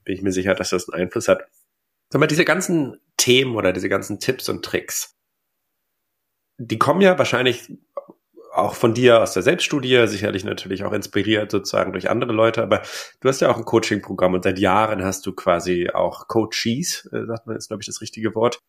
bin 0.04 0.16
ich 0.16 0.22
mir 0.22 0.32
sicher, 0.32 0.54
dass 0.56 0.70
das 0.70 0.90
einen 0.90 1.04
Einfluss 1.04 1.28
hat. 1.28 1.48
Mal, 2.14 2.28
diese 2.28 2.46
ganzen 2.46 3.02
Themen 3.18 3.56
oder 3.56 3.74
diese 3.74 3.90
ganzen 3.90 4.20
Tipps 4.20 4.48
und 4.48 4.64
Tricks, 4.64 5.18
die 6.58 6.78
kommen 6.78 7.02
ja 7.02 7.18
wahrscheinlich 7.18 7.70
auch 8.58 8.76
von 8.76 8.94
dir 8.94 9.22
aus 9.22 9.34
der 9.34 9.44
Selbststudie, 9.44 10.08
sicherlich 10.08 10.44
natürlich 10.44 10.84
auch 10.84 10.94
inspiriert 10.94 11.52
sozusagen 11.52 11.92
durch 11.92 12.10
andere 12.10 12.34
Leute, 12.34 12.64
aber 12.64 12.82
du 13.20 13.30
hast 13.30 13.42
ja 13.42 13.50
auch 13.50 13.58
ein 13.58 13.66
Coaching-Programm 13.66 14.34
und 14.34 14.44
seit 14.44 14.60
Jahren 14.60 15.04
hast 15.04 15.26
du 15.26 15.34
quasi 15.34 15.90
auch 15.94 16.28
Coaches, 16.28 17.08
äh, 17.12 17.26
sagt 17.26 17.48
man, 17.48 17.56
ist 17.56 17.68
glaube 17.68 17.82
ich 17.82 17.88
das 17.88 18.02
richtige 18.02 18.34
Wort. 18.36 18.60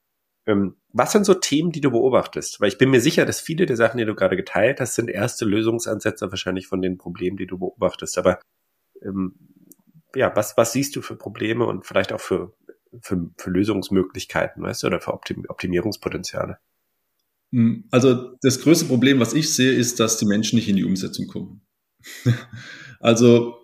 Ähm, 0.47 0.77
was 0.93 1.13
sind 1.13 1.25
so 1.25 1.35
Themen, 1.35 1.73
die 1.73 1.83
du 1.83 1.91
beobachtest? 1.91 2.61
Weil 2.61 2.69
ich 2.69 2.79
bin 2.79 2.91
mir 2.91 3.01
sicher, 3.01 3.27
dass 3.27 3.41
viele 3.41 3.67
der 3.67 3.77
Sachen, 3.77 3.99
die 3.99 4.07
du 4.07 4.15
gerade 4.15 4.37
geteilt 4.37 4.81
hast, 4.81 4.95
sind 4.95 5.11
erste 5.11 5.45
Lösungsansätze 5.45 6.31
wahrscheinlich 6.31 6.67
von 6.67 6.81
den 6.81 6.97
Problemen, 6.97 7.37
die 7.37 7.47
du 7.47 7.59
beobachtest. 7.59 8.17
Aber 8.17 8.41
ähm, 9.03 9.35
ja, 10.15 10.35
was, 10.35 10.57
was 10.57 10.73
siehst 10.73 10.97
du 10.97 11.03
für 11.03 11.17
Probleme 11.17 11.67
und 11.67 11.85
vielleicht 11.87 12.13
auch 12.13 12.21
für, 12.21 12.55
für, 13.03 13.31
für 13.37 13.51
Lösungsmöglichkeiten, 13.51 14.63
weißt 14.63 14.83
du, 14.83 14.87
oder 14.87 15.01
für 15.01 15.13
Optim 15.13 15.45
Optimierungspotenziale? 15.49 16.59
Hm, 17.53 17.85
also 17.91 18.37
das 18.43 18.61
größte 18.61 18.87
Problem, 18.87 19.21
was 19.21 19.35
ich 19.35 19.55
sehe, 19.55 19.73
ist, 19.73 20.01
dass 20.01 20.19
die 20.19 20.27
Menschen 20.27 20.57
nicht 20.57 20.69
in 20.69 20.77
die 20.77 20.85
Umsetzung 20.85 21.27
kommen. 21.27 21.63
also 23.01 23.57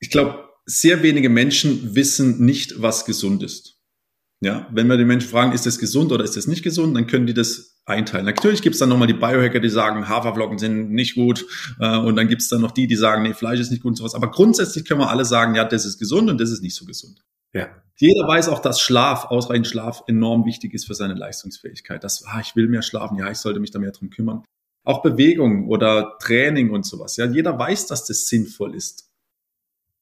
ich 0.00 0.10
glaube, 0.10 0.44
sehr 0.66 1.02
wenige 1.02 1.28
Menschen 1.28 1.94
wissen 1.94 2.44
nicht, 2.44 2.80
was 2.82 3.04
gesund 3.04 3.42
ist. 3.42 3.76
Ja, 4.40 4.68
wenn 4.70 4.86
wir 4.86 4.96
die 4.96 5.04
Menschen 5.04 5.28
fragen, 5.28 5.52
ist 5.52 5.66
das 5.66 5.78
gesund 5.78 6.12
oder 6.12 6.22
ist 6.22 6.36
das 6.36 6.46
nicht 6.46 6.62
gesund, 6.62 6.96
dann 6.96 7.08
können 7.08 7.26
die 7.26 7.34
das 7.34 7.80
einteilen. 7.86 8.24
Natürlich 8.24 8.62
gibt 8.62 8.74
es 8.74 8.78
dann 8.78 8.88
nochmal 8.88 9.08
die 9.08 9.14
Biohacker, 9.14 9.58
die 9.58 9.68
sagen, 9.68 10.08
Haferflocken 10.08 10.58
sind 10.58 10.92
nicht 10.92 11.14
gut. 11.14 11.44
Äh, 11.80 11.96
und 11.98 12.14
dann 12.16 12.28
gibt 12.28 12.42
es 12.42 12.48
dann 12.48 12.60
noch 12.60 12.70
die, 12.70 12.86
die 12.86 12.94
sagen, 12.94 13.22
nee, 13.22 13.34
Fleisch 13.34 13.58
ist 13.58 13.70
nicht 13.70 13.82
gut 13.82 13.90
und 13.90 13.96
sowas. 13.96 14.14
Aber 14.14 14.30
grundsätzlich 14.30 14.84
können 14.84 15.00
wir 15.00 15.10
alle 15.10 15.24
sagen, 15.24 15.54
ja, 15.54 15.64
das 15.64 15.84
ist 15.84 15.98
gesund 15.98 16.30
und 16.30 16.40
das 16.40 16.50
ist 16.50 16.62
nicht 16.62 16.76
so 16.76 16.84
gesund. 16.84 17.24
Ja. 17.52 17.68
Jeder 17.96 18.28
weiß 18.28 18.48
auch, 18.48 18.60
dass 18.60 18.80
Schlaf, 18.80 19.24
ausreichend 19.26 19.66
Schlaf 19.66 20.04
enorm 20.06 20.44
wichtig 20.44 20.72
ist 20.72 20.86
für 20.86 20.94
seine 20.94 21.14
Leistungsfähigkeit. 21.14 22.04
Das, 22.04 22.24
ah, 22.26 22.40
ich 22.40 22.54
will 22.54 22.68
mehr 22.68 22.82
schlafen, 22.82 23.18
ja, 23.18 23.30
ich 23.30 23.38
sollte 23.38 23.58
mich 23.58 23.72
da 23.72 23.80
mehr 23.80 23.90
drum 23.90 24.10
kümmern. 24.10 24.44
Auch 24.84 25.02
Bewegung 25.02 25.68
oder 25.68 26.16
Training 26.20 26.70
und 26.70 26.86
sowas. 26.86 27.16
Ja, 27.16 27.26
jeder 27.26 27.58
weiß, 27.58 27.86
dass 27.86 28.04
das 28.06 28.26
sinnvoll 28.26 28.74
ist. 28.74 29.10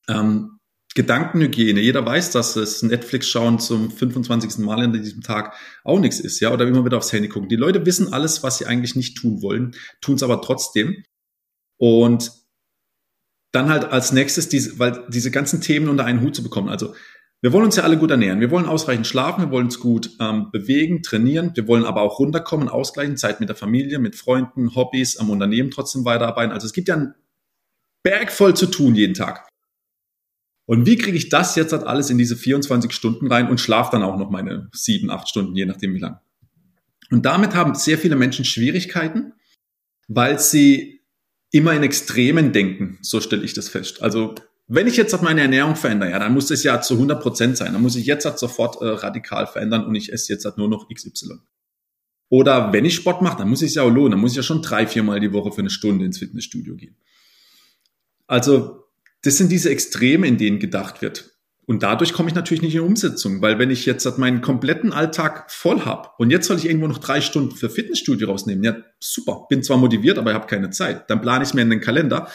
Ähm, 0.09 0.59
Gedankenhygiene. 0.97 1.81
Jeder 1.81 2.05
weiß, 2.05 2.31
dass 2.31 2.55
das 2.55 2.83
Netflix-Schauen 2.83 3.59
zum 3.59 3.91
25. 3.91 4.59
Mal 4.59 4.83
in 4.83 4.93
diesem 4.93 5.23
Tag 5.23 5.55
auch 5.85 6.01
nichts 6.01 6.21
ist, 6.21 6.41
ja, 6.41 6.53
oder 6.53 6.67
immer 6.67 6.85
wieder 6.85 6.97
aufs 6.97 7.13
Handy 7.13 7.29
gucken. 7.29 7.51
Die 7.51 7.57
Leute 7.57 7.85
wissen 7.85 8.13
alles, 8.15 8.43
was 8.43 8.59
sie 8.59 8.67
eigentlich 8.67 8.97
nicht 8.97 9.17
tun 9.17 9.43
wollen, 9.43 9.75
tun 10.01 10.15
es 10.15 10.23
aber 10.23 10.41
trotzdem. 10.41 11.05
Und 11.77 12.33
dann 13.53 13.69
halt 13.69 13.85
als 13.85 14.13
nächstes 14.13 14.49
diese, 14.49 14.79
weil 14.79 15.07
diese 15.09 15.31
ganzen 15.31 15.61
Themen 15.61 15.89
unter 15.89 16.05
einen 16.05 16.23
Hut 16.23 16.35
zu 16.35 16.43
bekommen. 16.43 16.71
Also 16.71 16.95
wir 17.47 17.53
wollen 17.53 17.67
uns 17.67 17.77
ja 17.77 17.85
alle 17.85 17.97
gut 17.97 18.11
ernähren. 18.11 18.41
Wir 18.41 18.51
wollen 18.51 18.67
ausreichend 18.67 19.07
schlafen, 19.07 19.45
wir 19.45 19.51
wollen 19.53 19.67
uns 19.67 19.79
gut 19.79 20.11
ähm, 20.19 20.51
bewegen, 20.51 21.05
trainieren. 21.05 21.53
Wir 21.55 21.69
wollen 21.69 21.85
aber 21.85 22.03
auch 22.03 22.19
runterkommen, 22.19 22.69
ausgleichen, 22.69 23.17
Zeit 23.17 23.39
mit 23.39 23.49
der 23.49 23.55
Familie, 23.55 24.01
mit 24.01 24.17
Freunden, 24.17 24.75
Hobbys, 24.75 25.17
am 25.19 25.31
Unternehmen 25.31 25.71
trotzdem 25.71 26.05
weiterarbeiten. 26.05 26.51
Also 26.51 26.67
es 26.67 26.73
gibt 26.73 26.89
ja 26.89 26.97
einen 26.97 27.15
Berg 28.03 28.33
voll 28.33 28.55
zu 28.55 28.67
tun 28.67 28.97
jeden 28.97 29.15
Tag. 29.15 29.47
Und 30.65 30.87
wie 30.87 30.97
kriege 30.97 31.17
ich 31.17 31.29
das 31.29 31.55
jetzt 31.55 31.73
halt 31.73 31.85
alles 31.85 32.11
in 32.11 32.19
diese 32.19 32.35
24 32.35 32.91
Stunden 32.91 33.29
rein 33.29 33.49
und 33.49 33.61
schlafe 33.61 33.93
dann 33.93 34.03
auch 34.03 34.17
noch 34.17 34.29
meine 34.29 34.69
sieben, 34.73 35.09
acht 35.09 35.29
Stunden, 35.29 35.55
je 35.55 35.67
nachdem 35.67 35.95
wie 35.95 36.01
lang. 36.01 36.19
Und 37.13 37.27
damit 37.27 37.55
haben 37.55 37.77
sehr 37.77 37.97
viele 37.97 38.17
Menschen 38.17 38.45
Schwierigkeiten, 38.45 39.35
weil 40.09 40.41
sie 40.41 41.01
immer 41.53 41.75
in 41.75 41.85
Extremen 41.85 42.53
denken. 42.53 42.99
So 43.03 43.21
stelle 43.21 43.45
ich 43.45 43.55
das 43.55 43.69
fest. 43.69 44.03
Also 44.03 44.35
wenn 44.69 44.87
ich 44.87 44.97
jetzt 44.97 45.13
halt 45.13 45.23
meine 45.23 45.43
Ernährung 45.43 45.77
verändere, 45.77 46.11
ja, 46.11 46.19
dann 46.19 46.33
muss 46.33 46.49
das 46.49 46.63
ja 46.63 46.81
zu 46.81 46.95
100 46.95 47.23
Prozent 47.23 47.57
sein. 47.57 47.73
Dann 47.73 47.83
muss 47.83 47.97
ich 47.97 48.07
jetzt 48.07 48.25
halt 48.25 48.39
sofort 48.39 48.81
äh, 48.83 48.87
radikal 48.87 49.47
verändern 49.47 49.85
und 49.85 49.95
ich 49.95 50.13
esse 50.13 50.33
jetzt 50.33 50.45
halt 50.45 50.59
nur 50.59 50.69
noch 50.69 50.89
XY. 50.89 51.39
Oder 52.29 52.73
wenn 52.73 52.85
ich 52.85 52.97
Sport 52.97 53.23
mache, 53.23 53.39
dann 53.39 53.49
muss 53.49 53.63
ich 53.63 53.69
es 53.69 53.75
ja 53.77 53.83
auch 53.83 53.91
lohnen. 53.91 54.13
Dann 54.13 54.21
muss 54.21 54.33
ich 54.33 54.37
ja 54.37 54.43
schon 54.43 54.63
drei, 54.63 54.87
viermal 54.87 55.21
die 55.21 55.33
Woche 55.33 55.53
für 55.53 55.61
eine 55.61 55.71
Stunde 55.71 56.05
ins 56.05 56.19
Fitnessstudio 56.19 56.75
gehen. 56.75 56.97
Also 58.27 58.85
das 59.23 59.37
sind 59.37 59.53
diese 59.53 59.71
Extreme, 59.71 60.27
in 60.27 60.37
denen 60.37 60.59
gedacht 60.59 61.01
wird. 61.01 61.37
Und 61.67 61.83
dadurch 61.83 62.13
komme 62.13 62.29
ich 62.29 62.35
natürlich 62.35 62.63
nicht 62.63 62.75
in 62.77 62.81
Umsetzung, 62.81 63.43
weil 63.43 63.59
wenn 63.59 63.71
ich 63.71 63.87
jetzt 63.87 64.19
meinen 64.19 64.41
kompletten 64.41 64.93
Alltag 64.93 65.51
voll 65.51 65.85
habe 65.85 66.11
und 66.19 66.31
jetzt 66.31 66.47
soll 66.47 66.59
ich 66.59 66.67
irgendwo 66.67 66.87
noch 66.87 66.99
drei 66.99 67.21
Stunden 67.21 67.57
für 67.57 67.69
Fitnessstudio 67.69 68.29
rausnehmen, 68.29 68.63
ja 68.63 68.77
super, 69.01 69.47
bin 69.49 69.65
zwar 69.65 69.77
motiviert, 69.77 70.17
aber 70.17 70.31
ich 70.31 70.37
habe 70.37 70.47
keine 70.47 70.71
Zeit. 70.71 71.11
Dann 71.11 71.21
plane 71.21 71.45
ich 71.45 71.55
mir 71.55 71.63
in 71.63 71.71
den 71.71 71.81
Kalender. 71.81 72.29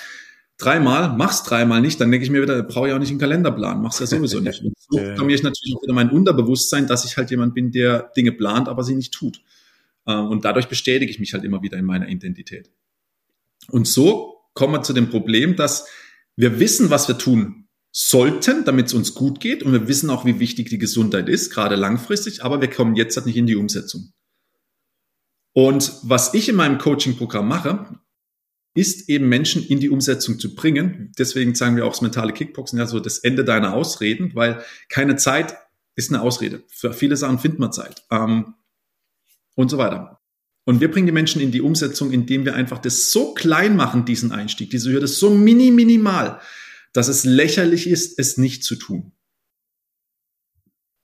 Dreimal, 0.62 1.16
mach's 1.18 1.42
dreimal 1.42 1.82
nicht, 1.82 2.00
dann 2.00 2.12
denke 2.12 2.24
ich 2.24 2.30
mir 2.30 2.44
wieder, 2.44 2.62
brauche 2.62 2.88
ich 2.88 2.94
auch 2.94 3.00
nicht 3.00 3.10
einen 3.10 3.20
Kalenderplan, 3.20 3.82
mach's 3.82 3.98
ja 4.00 4.06
sowieso 4.06 4.40
nicht. 4.42 4.62
Und 4.62 4.74
so 4.78 4.98
komme 5.18 5.34
ich 5.34 5.42
natürlich 5.42 5.76
auch 5.76 5.82
wieder 5.82 5.94
mein 5.94 6.12
Unterbewusstsein, 6.12 6.86
dass 6.86 7.04
ich 7.04 7.18
halt 7.18 7.32
jemand 7.32 7.56
bin, 7.56 7.72
der 7.72 8.12
Dinge 8.16 8.32
plant, 8.32 8.68
aber 8.70 8.84
sie 8.84 8.94
nicht 8.94 9.12
tut. 9.12 9.42
Ähm, 10.06 10.28
und 10.28 10.46
dadurch 10.46 10.68
bestätige 10.68 11.12
ich 11.12 11.20
mich 11.20 11.34
halt 11.34 11.44
immer 11.44 11.64
wieder 11.64 11.78
in 11.78 11.86
meiner 11.86 12.08
Identität. 12.08 12.70
Und 13.70 13.88
so 13.88 14.36
kommen 14.54 14.74
wir 14.74 14.84
zu 14.84 14.94
dem 14.94 15.10
Problem, 15.10 15.56
dass 15.56 15.88
wir 16.36 16.60
wissen, 16.60 16.92
was 16.92 17.08
wir 17.08 17.18
tun 17.18 17.68
sollten, 17.92 18.64
damit 18.64 18.88
es 18.88 18.94
uns 18.94 19.16
gut 19.16 19.40
geht. 19.40 19.64
Und 19.64 19.72
wir 19.72 19.88
wissen 19.88 20.10
auch, 20.10 20.26
wie 20.26 20.40
wichtig 20.40 20.70
die 20.70 20.78
Gesundheit 20.78 21.28
ist, 21.28 21.52
gerade 21.52 21.76
langfristig. 21.76 22.44
Aber 22.44 22.62
wir 22.62 22.70
kommen 22.70 22.96
jetzt 22.96 23.16
halt 23.16 23.26
nicht 23.26 23.38
in 23.38 23.48
die 23.48 23.56
Umsetzung. 23.56 24.14
Und 25.54 25.92
was 26.04 26.34
ich 26.34 26.48
in 26.50 26.56
meinem 26.56 26.78
Coaching-Programm 26.78 27.48
mache, 27.48 28.00
ist 28.74 29.10
eben 29.10 29.28
Menschen 29.28 29.66
in 29.66 29.80
die 29.80 29.90
Umsetzung 29.90 30.40
zu 30.40 30.56
bringen. 30.56 31.12
Deswegen 31.18 31.56
sagen 31.56 31.76
wir 31.76 31.86
auch 31.86 31.92
das 31.92 32.02
mentale 32.02 32.34
Kickboxen 32.34 32.80
ja 32.80 32.86
so 32.86 33.00
das 33.00 33.20
Ende 33.20 33.44
deiner 33.44 33.74
Ausreden, 33.74 34.32
weil 34.34 34.64
keine 34.90 35.18
Zeit 35.18 35.56
ist 35.96 36.10
eine 36.10 36.22
Ausrede. 36.22 36.64
Für 36.70 36.94
viele 36.94 37.18
Sachen 37.18 37.40
findet 37.40 37.60
man 37.60 37.74
Zeit. 37.74 38.04
Ähm, 38.12 38.56
und 39.56 39.70
so 39.70 39.78
weiter. 39.78 40.22
Und 40.64 40.80
wir 40.80 40.92
bringen 40.92 41.08
die 41.08 41.12
Menschen 41.12 41.42
in 41.42 41.52
die 41.52 41.62
Umsetzung, 41.62 42.12
indem 42.12 42.46
wir 42.46 42.56
einfach 42.56 42.80
das 42.80 43.12
so 43.12 43.34
klein 43.34 43.76
machen, 43.76 44.06
diesen 44.06 44.32
Einstieg, 44.32 44.70
diese 44.70 44.92
Hürde 44.92 45.08
so 45.08 45.30
mini, 45.30 45.72
minimal, 45.72 46.40
dass 46.94 47.08
es 47.08 47.24
lächerlich 47.24 47.88
ist, 47.88 48.20
es 48.20 48.38
nicht 48.38 48.64
zu 48.64 48.76
tun. 48.76 49.12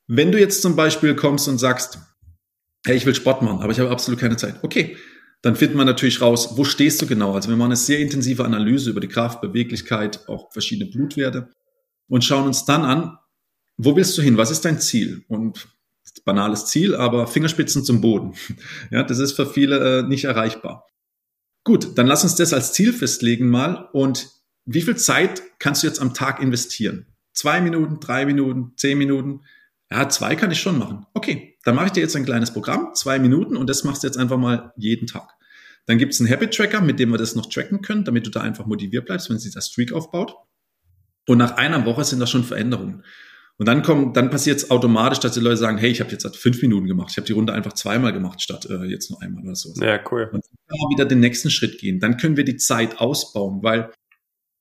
Wenn 0.08 0.32
du 0.32 0.40
jetzt 0.40 0.62
zum 0.62 0.76
Beispiel 0.76 1.16
kommst 1.16 1.48
und 1.48 1.58
sagst, 1.58 2.00
hey, 2.86 2.96
ich 2.96 3.06
will 3.06 3.16
Sport 3.16 3.42
machen, 3.42 3.60
aber 3.60 3.72
ich 3.72 3.80
habe 3.80 3.90
absolut 3.90 4.20
keine 4.20 4.38
Zeit. 4.38 4.64
Okay, 4.64 4.96
dann 5.42 5.56
finden 5.56 5.78
wir 5.78 5.86
natürlich 5.86 6.22
raus, 6.22 6.58
wo 6.58 6.64
stehst 6.64 7.02
du 7.02 7.08
genau. 7.08 7.34
Also 7.34 7.50
wir 7.50 7.56
machen 7.56 7.70
eine 7.70 7.76
sehr 7.76 8.00
intensive 8.00 8.44
Analyse 8.44 8.90
über 8.90 9.00
die 9.00 9.08
Kraft, 9.08 9.42
Beweglichkeit, 9.42 10.28
auch 10.28 10.52
verschiedene 10.52 10.90
Blutwerte 10.90 11.50
und 12.08 12.24
schauen 12.24 12.48
uns 12.48 12.66
dann 12.66 12.84
an, 12.84 13.18
wo 13.78 13.96
willst 13.96 14.18
du 14.18 14.22
hin? 14.22 14.38
Was 14.38 14.52
ist 14.52 14.66
dein 14.66 14.80
Ziel? 14.80 15.24
Und 15.28 15.68
banales 16.26 16.66
Ziel, 16.66 16.96
aber 16.96 17.28
Fingerspitzen 17.28 17.84
zum 17.84 18.02
Boden. 18.02 18.34
Ja, 18.92 19.04
das 19.04 19.20
ist 19.20 19.34
für 19.34 19.46
viele 19.46 20.00
äh, 20.00 20.04
nicht 20.04 20.26
erreichbar. 20.26 20.86
Gut, 21.64 21.98
dann 21.98 22.08
lass 22.08 22.24
uns 22.24 22.36
das 22.36 22.54
als 22.54 22.74
Ziel 22.74 22.94
festlegen 22.94 23.50
mal 23.50 23.90
und 23.92 24.30
wie 24.66 24.82
viel 24.82 24.96
Zeit 24.96 25.42
kannst 25.60 25.84
du 25.84 25.88
jetzt 25.88 26.02
am 26.02 26.14
Tag 26.14 26.42
investieren? 26.42 27.08
Zwei 27.34 27.62
Minuten, 27.62 28.00
drei 28.00 28.26
Minuten, 28.26 28.74
zehn 28.76 28.98
Minuten? 28.98 29.42
Ja, 29.92 30.10
zwei 30.10 30.36
kann 30.36 30.52
ich 30.52 30.60
schon 30.60 30.78
machen. 30.78 31.06
Okay, 31.14 31.58
dann 31.64 31.76
mache 31.76 31.88
ich 31.88 31.92
dir 31.94 32.02
jetzt 32.02 32.16
ein 32.16 32.26
kleines 32.26 32.52
Programm, 32.52 32.94
zwei 32.94 33.20
Minuten 33.20 33.56
und 33.56 33.70
das 33.70 33.84
machst 33.84 34.04
du 34.04 34.08
jetzt 34.08 34.18
einfach 34.18 34.38
mal 34.38 34.74
jeden 34.76 35.08
Tag. 35.08 35.30
Dann 35.86 35.98
gibt 35.98 36.14
es 36.14 36.20
einen 36.20 36.30
Habit 36.30 36.54
Tracker, 36.54 36.82
mit 36.82 37.00
dem 37.00 37.12
wir 37.12 37.18
das 37.18 37.36
noch 37.36 37.46
tracken 37.46 37.82
können, 37.82 38.04
damit 38.04 38.26
du 38.26 38.30
da 38.30 38.42
einfach 38.42 38.66
motiviert 38.66 39.06
bleibst, 39.06 39.30
wenn 39.30 39.40
sich 39.40 39.54
das 39.54 39.68
Streak 39.68 39.94
aufbaut. 39.94 40.36
Und 41.28 41.38
nach 41.38 41.56
einer 41.56 41.86
Woche 41.86 42.04
sind 42.04 42.20
da 42.20 42.28
schon 42.28 42.44
Veränderungen. 42.44 43.04
Und 43.58 43.68
dann 43.68 43.82
kommt, 43.82 44.16
dann 44.16 44.30
passiert 44.30 44.58
es 44.58 44.70
automatisch, 44.70 45.20
dass 45.20 45.34
die 45.34 45.40
Leute 45.40 45.58
sagen, 45.58 45.78
hey, 45.78 45.90
ich 45.90 46.00
habe 46.00 46.12
jetzt 46.12 46.26
halt 46.26 46.36
fünf 46.36 46.62
Minuten 46.62 46.86
gemacht, 46.86 47.10
ich 47.12 47.18
habe 47.18 47.26
die 47.26 47.34
Runde 47.34 47.54
einfach 47.54 47.74
zweimal 47.74 48.14
gemacht 48.14 48.42
statt 48.42 48.68
äh, 48.70 48.84
jetzt 48.86 49.10
nur 49.10 49.22
einmal 49.22 49.44
oder 49.44 49.56
so. 49.56 49.74
Ja, 49.82 50.00
cool. 50.12 50.30
Und 50.32 50.46
dann 50.46 50.58
können 50.68 50.80
wir 50.80 50.96
wieder 50.96 51.06
den 51.06 51.22
nächsten 51.22 51.50
Schritt 51.50 51.80
gehen. 51.80 52.00
Dann 52.00 52.18
können 52.18 52.38
wir 52.38 52.44
die 52.44 52.58
Zeit 52.58 53.00
ausbauen, 53.00 53.64
weil 53.64 53.92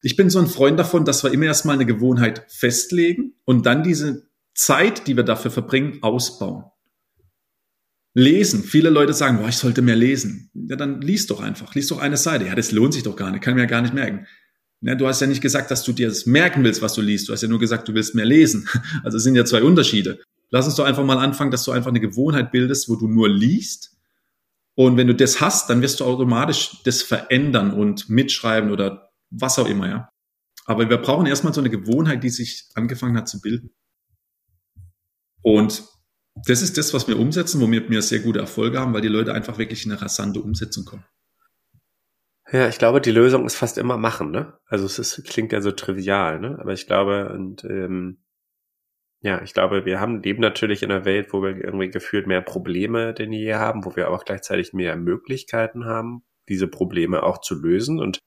ich 0.01 0.17
bin 0.17 0.31
so 0.31 0.39
ein 0.39 0.47
Freund 0.47 0.79
davon, 0.79 1.05
dass 1.05 1.25
wir 1.25 1.33
immer 1.33 1.47
erstmal 1.47 1.75
eine 1.75 1.85
Gewohnheit 1.85 2.47
festlegen 2.49 3.35
und 3.45 3.67
dann 3.67 3.83
diese 3.83 4.26
Zeit, 4.57 5.07
die 5.07 5.17
wir 5.17 5.23
dafür 5.23 5.51
verbringen, 5.51 5.99
ausbauen. 6.03 6.65
Lesen. 8.15 8.65
Viele 8.65 8.89
Leute 8.89 9.13
sagen, 9.13 9.39
boah, 9.39 9.49
ich 9.49 9.59
sollte 9.59 9.83
mehr 9.83 9.95
lesen. 9.95 10.51
Ja, 10.55 10.77
dann 10.77 11.03
lies 11.03 11.27
doch 11.27 11.41
einfach. 11.41 11.75
Lies 11.75 11.89
doch 11.89 11.99
eine 11.99 12.17
Seite. 12.17 12.47
Ja, 12.47 12.55
das 12.55 12.73
lohnt 12.73 12.95
sich 12.95 13.03
doch 13.03 13.15
gar 13.15 13.31
nicht. 13.31 13.43
Kann 13.43 13.55
mir 13.55 13.61
ja 13.61 13.67
gar 13.67 13.83
nicht 13.83 13.93
merken. 13.93 14.27
Ja, 14.81 14.95
du 14.95 15.07
hast 15.07 15.21
ja 15.21 15.27
nicht 15.27 15.43
gesagt, 15.43 15.71
dass 15.71 15.85
du 15.85 15.93
dir 15.93 16.09
das 16.09 16.25
merken 16.25 16.65
willst, 16.65 16.81
was 16.81 16.95
du 16.95 17.03
liest. 17.03 17.29
Du 17.29 17.35
hast 17.35 17.43
ja 17.43 17.49
nur 17.49 17.61
gesagt, 17.61 17.89
du 17.89 17.95
willst 17.95 18.15
mehr 18.15 18.25
lesen. 18.25 18.69
Also 19.05 19.19
es 19.19 19.25
sind 19.25 19.35
ja 19.35 19.45
zwei 19.45 19.63
Unterschiede. 19.63 20.21
Lass 20.51 20.65
uns 20.67 20.77
doch 20.77 20.85
einfach 20.87 21.05
mal 21.05 21.19
anfangen, 21.19 21.51
dass 21.51 21.65
du 21.65 21.73
einfach 21.73 21.91
eine 21.91 22.01
Gewohnheit 22.01 22.53
bildest, 22.53 22.89
wo 22.89 22.97
du 22.97 23.07
nur 23.07 23.29
liest. 23.29 23.97
Und 24.75 24.97
wenn 24.97 25.07
du 25.07 25.15
das 25.15 25.41
hast, 25.41 25.69
dann 25.69 25.83
wirst 25.83 26.01
du 26.01 26.05
automatisch 26.05 26.83
das 26.85 27.03
verändern 27.03 27.73
und 27.73 28.09
mitschreiben 28.09 28.71
oder 28.71 29.11
was 29.31 29.59
auch 29.59 29.67
immer, 29.67 29.89
ja. 29.89 30.09
Aber 30.65 30.89
wir 30.89 30.97
brauchen 30.99 31.27
erstmal 31.27 31.55
so 31.55 31.61
eine 31.61 31.71
Gewohnheit, 31.71 32.23
die 32.25 32.31
sich 32.31 32.69
angefangen 32.75 33.17
hat 33.17 33.29
zu 33.29 33.41
bilden. 33.41 33.71
Und 35.47 35.85
das 36.45 36.61
ist 36.61 36.77
das, 36.77 36.93
was 36.93 37.07
wir 37.07 37.21
umsetzen, 37.21 37.61
womit 37.61 37.89
wir 37.89 38.03
sehr 38.03 38.19
gute 38.19 38.41
Erfolge 38.41 38.81
haben, 38.81 38.93
weil 38.93 39.01
die 39.01 39.07
Leute 39.07 39.33
einfach 39.33 39.59
wirklich 39.59 39.87
in 39.87 39.93
eine 39.93 40.03
rasante 40.03 40.41
Umsetzung 40.41 40.85
kommen. 40.85 41.05
Ja, 42.51 42.67
ich 42.67 42.79
glaube, 42.79 43.01
die 43.01 43.13
Lösung 43.13 43.47
ist 43.47 43.55
fast 43.55 43.79
immer 43.79 43.97
machen, 43.97 44.33
ne? 44.33 44.59
Also 44.67 44.87
es 44.87 44.99
ist, 44.99 45.23
klingt 45.25 45.53
ja 45.53 45.61
so 45.61 45.71
trivial, 45.71 46.41
ne? 46.41 46.59
Aber 46.59 46.73
ich 46.73 46.89
glaube, 46.89 47.29
und 47.33 47.63
ähm, 47.63 48.25
ja, 49.21 49.41
ich 49.43 49.55
glaube, 49.55 49.85
wir 49.85 50.01
haben 50.01 50.21
leben 50.21 50.41
natürlich 50.41 50.83
in 50.83 50.91
einer 50.91 51.05
Welt, 51.05 51.33
wo 51.33 51.45
wir 51.45 51.57
irgendwie 51.57 51.91
gefühlt 51.91 52.27
mehr 52.27 52.43
Probleme 52.43 53.15
denn 53.15 53.33
je 53.33 53.55
haben, 53.55 53.85
wo 53.85 53.95
wir 53.95 54.09
aber 54.09 54.17
auch 54.17 54.25
gleichzeitig 54.25 54.73
mehr 54.73 54.97
Möglichkeiten 54.97 55.85
haben, 55.85 56.25
diese 56.49 56.67
Probleme 56.67 57.23
auch 57.23 57.41
zu 57.41 57.55
lösen. 57.55 58.01
Und 58.01 58.19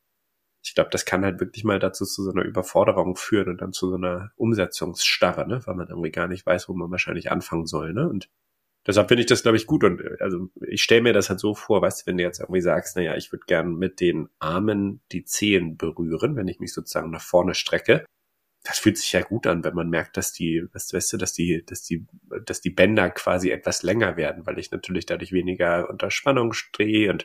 ich 0.64 0.76
glaube, 0.76 0.90
das 0.92 1.06
kann 1.06 1.24
halt 1.24 1.40
wirklich 1.40 1.64
mal 1.64 1.80
dazu 1.80 2.06
zu 2.06 2.24
so 2.24 2.32
einer 2.32 2.44
Überforderung 2.44 3.16
führen 3.16 3.50
und 3.50 3.62
dann 3.62 3.74
zu 3.74 3.90
so 3.90 3.96
einer 3.96 4.32
Umsetzungsstarre, 4.36 5.48
ne? 5.48 5.62
Weil 5.66 5.76
man 5.76 5.88
irgendwie 5.88 6.12
gar 6.12 6.28
nicht 6.28 6.46
weiß, 6.46 6.68
wo 6.70 6.74
man 6.74 6.92
wahrscheinlich 6.92 7.32
anfangen 7.32 7.66
soll, 7.66 7.94
ne? 7.94 8.10
Und 8.10 8.30
deshalb 8.86 9.08
finde 9.08 9.22
ich 9.22 9.28
das, 9.28 9.44
glaube 9.44 9.58
ich, 9.58 9.68
gut. 9.68 9.84
Und 9.84 10.02
äh, 10.02 10.18
also 10.20 10.50
ich 10.68 10.84
stelle 10.84 11.02
mir 11.02 11.14
das 11.14 11.30
halt 11.30 11.40
so 11.40 11.56
vor, 11.56 11.82
weißt 11.82 12.02
du, 12.02 12.08
wenn 12.08 12.18
du 12.18 12.24
jetzt 12.24 12.40
irgendwie 12.40 12.62
sagst, 12.62 12.98
naja, 12.98 13.16
ich 13.16 13.32
würde 13.32 13.46
gern 13.48 13.76
mit 13.76 14.02
den 14.02 14.30
Armen 14.40 15.02
die 15.12 15.24
Zehen 15.24 15.78
berühren, 15.78 16.36
wenn 16.36 16.48
ich 16.48 16.60
mich 16.60 16.74
sozusagen 16.74 17.12
nach 17.12 17.22
vorne 17.22 17.56
strecke. 17.56 18.06
Das 18.64 18.78
fühlt 18.80 18.98
sich 18.98 19.14
ja 19.14 19.22
gut 19.22 19.48
an, 19.48 19.64
wenn 19.64 19.74
man 19.74 19.90
merkt, 19.90 20.18
dass 20.18 20.34
die, 20.34 20.66
weißt 20.74 21.14
du, 21.14 21.18
dass 21.18 21.34
die, 21.34 21.66
dass 21.66 21.84
die, 21.84 22.06
dass 22.46 22.60
die 22.60 22.70
Bänder 22.70 23.10
quasi 23.10 23.52
etwas 23.52 23.84
länger 23.84 24.18
werden, 24.18 24.46
weil 24.46 24.60
ich 24.60 24.72
natürlich 24.72 25.06
dadurch 25.06 25.32
weniger 25.32 25.90
unter 25.90 26.12
Spannung 26.12 26.52
stehe 26.52 27.10
und 27.10 27.24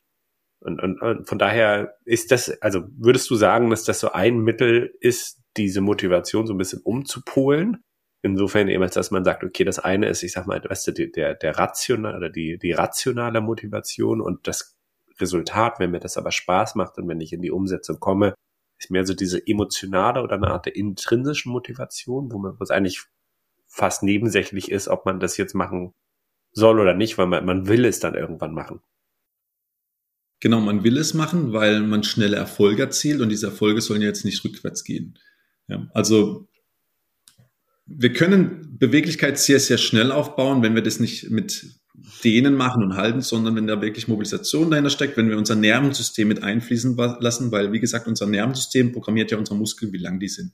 und, 0.65 0.83
und, 0.83 1.01
und 1.03 1.29
von 1.29 1.39
daher 1.39 1.97
ist 2.05 2.31
das, 2.31 2.51
also 2.63 2.85
würdest 2.97 3.29
du 3.31 3.35
sagen, 3.35 3.71
dass 3.71 3.85
das 3.85 4.01
so 4.01 4.13
ein 4.13 4.39
Mittel 4.39 4.95
ist, 5.01 5.41
diese 5.57 5.83
Motivation 5.83 6.47
so 6.47 6.55
ein 6.55 6.59
bisschen 6.59 6.81
umzupolen? 6.83 7.85
Insofern 8.23 8.69
eben, 8.69 8.83
als 8.83 8.95
dass 8.95 9.11
man 9.11 9.25
sagt, 9.25 9.45
okay, 9.45 9.65
das 9.65 9.79
eine 9.79 10.09
ist, 10.09 10.23
ich 10.23 10.33
sag 10.33 10.47
mal, 10.47 10.63
weißt 10.65 10.87
du, 10.89 10.93
der, 10.93 11.35
der 11.35 11.59
rational 11.59 12.17
oder 12.17 12.31
die, 12.31 12.59
die 12.59 12.73
rationale 12.73 13.43
Motivation 13.43 14.23
und 14.23 14.49
das 14.49 14.75
Resultat, 15.21 15.79
wenn 15.79 15.91
mir 15.91 16.01
das 16.01 16.17
aber 16.17 16.33
Spaß 16.33 16.75
macht 16.77 16.97
und 16.97 17.07
wenn 17.09 17.21
ich 17.21 17.35
in 17.35 17.43
die 17.43 17.51
Umsetzung 17.51 18.01
komme, 18.01 18.35
ist 18.79 18.91
mehr 18.91 19.07
so 19.07 19.15
diese 19.15 19.47
emotionale 19.47 20.23
oder 20.23 20.37
eine 20.37 20.49
Art 20.49 20.65
der 20.67 20.77
intrinsischen 20.77 21.53
Motivation, 21.53 22.33
wo 22.33 22.39
man 22.39 22.59
was 22.59 22.71
eigentlich 22.71 23.05
fast 23.67 24.03
nebensächlich 24.03 24.71
ist, 24.71 24.89
ob 24.89 25.05
man 25.05 25.21
das 25.21 25.37
jetzt 25.37 25.55
machen 25.55 25.93
soll 26.53 26.81
oder 26.81 26.95
nicht, 26.95 27.19
weil 27.19 27.27
man, 27.27 27.45
man 27.45 27.69
will 27.69 27.85
es 27.85 28.01
dann 28.01 28.15
irgendwann 28.15 28.55
machen. 28.55 28.81
Genau, 30.45 30.61
man 30.61 30.85
will 30.85 30.99
es 30.99 31.15
machen, 31.15 31.55
weil 31.55 31.81
man 31.81 32.05
schnelle 32.05 32.37
Erfolge 32.37 32.83
erzielt 32.83 33.23
und 33.23 33.31
diese 33.31 33.47
Erfolge 33.47 33.81
sollen 33.81 34.03
ja 34.03 34.09
jetzt 34.09 34.27
nicht 34.27 34.45
rückwärts 34.45 34.85
gehen. 34.85 35.19
Ja, 35.69 35.89
also 35.95 36.47
wir 37.87 38.13
können 38.13 38.77
Beweglichkeit 38.79 39.39
sehr, 39.39 39.59
sehr 39.59 39.79
schnell 39.79 40.13
aufbauen, 40.13 40.63
wenn 40.63 40.75
wir 40.75 40.83
das 40.83 41.01
nicht 41.01 41.31
mit 41.31 41.81
dehnen 42.23 42.57
machen 42.57 42.83
und 42.83 42.95
halten, 42.95 43.23
sondern 43.23 43.57
wenn 43.57 43.67
da 43.67 43.81
wirklich 43.81 44.07
Mobilisation 44.07 44.71
dahinter 44.71 44.91
steckt, 44.91 45.17
wenn 45.17 45.31
wir 45.31 45.39
unser 45.39 45.55
Nervensystem 45.55 46.29
mit 46.29 46.43
einfließen 46.43 46.95
lassen, 46.95 47.51
weil 47.51 47.73
wie 47.73 47.81
gesagt, 47.81 48.07
unser 48.07 48.27
Nervensystem 48.27 48.93
programmiert 48.93 49.31
ja 49.31 49.39
unsere 49.39 49.57
Muskeln, 49.57 49.95
wie 49.95 49.97
lang 49.97 50.21
die 50.21 50.29
sind. 50.29 50.53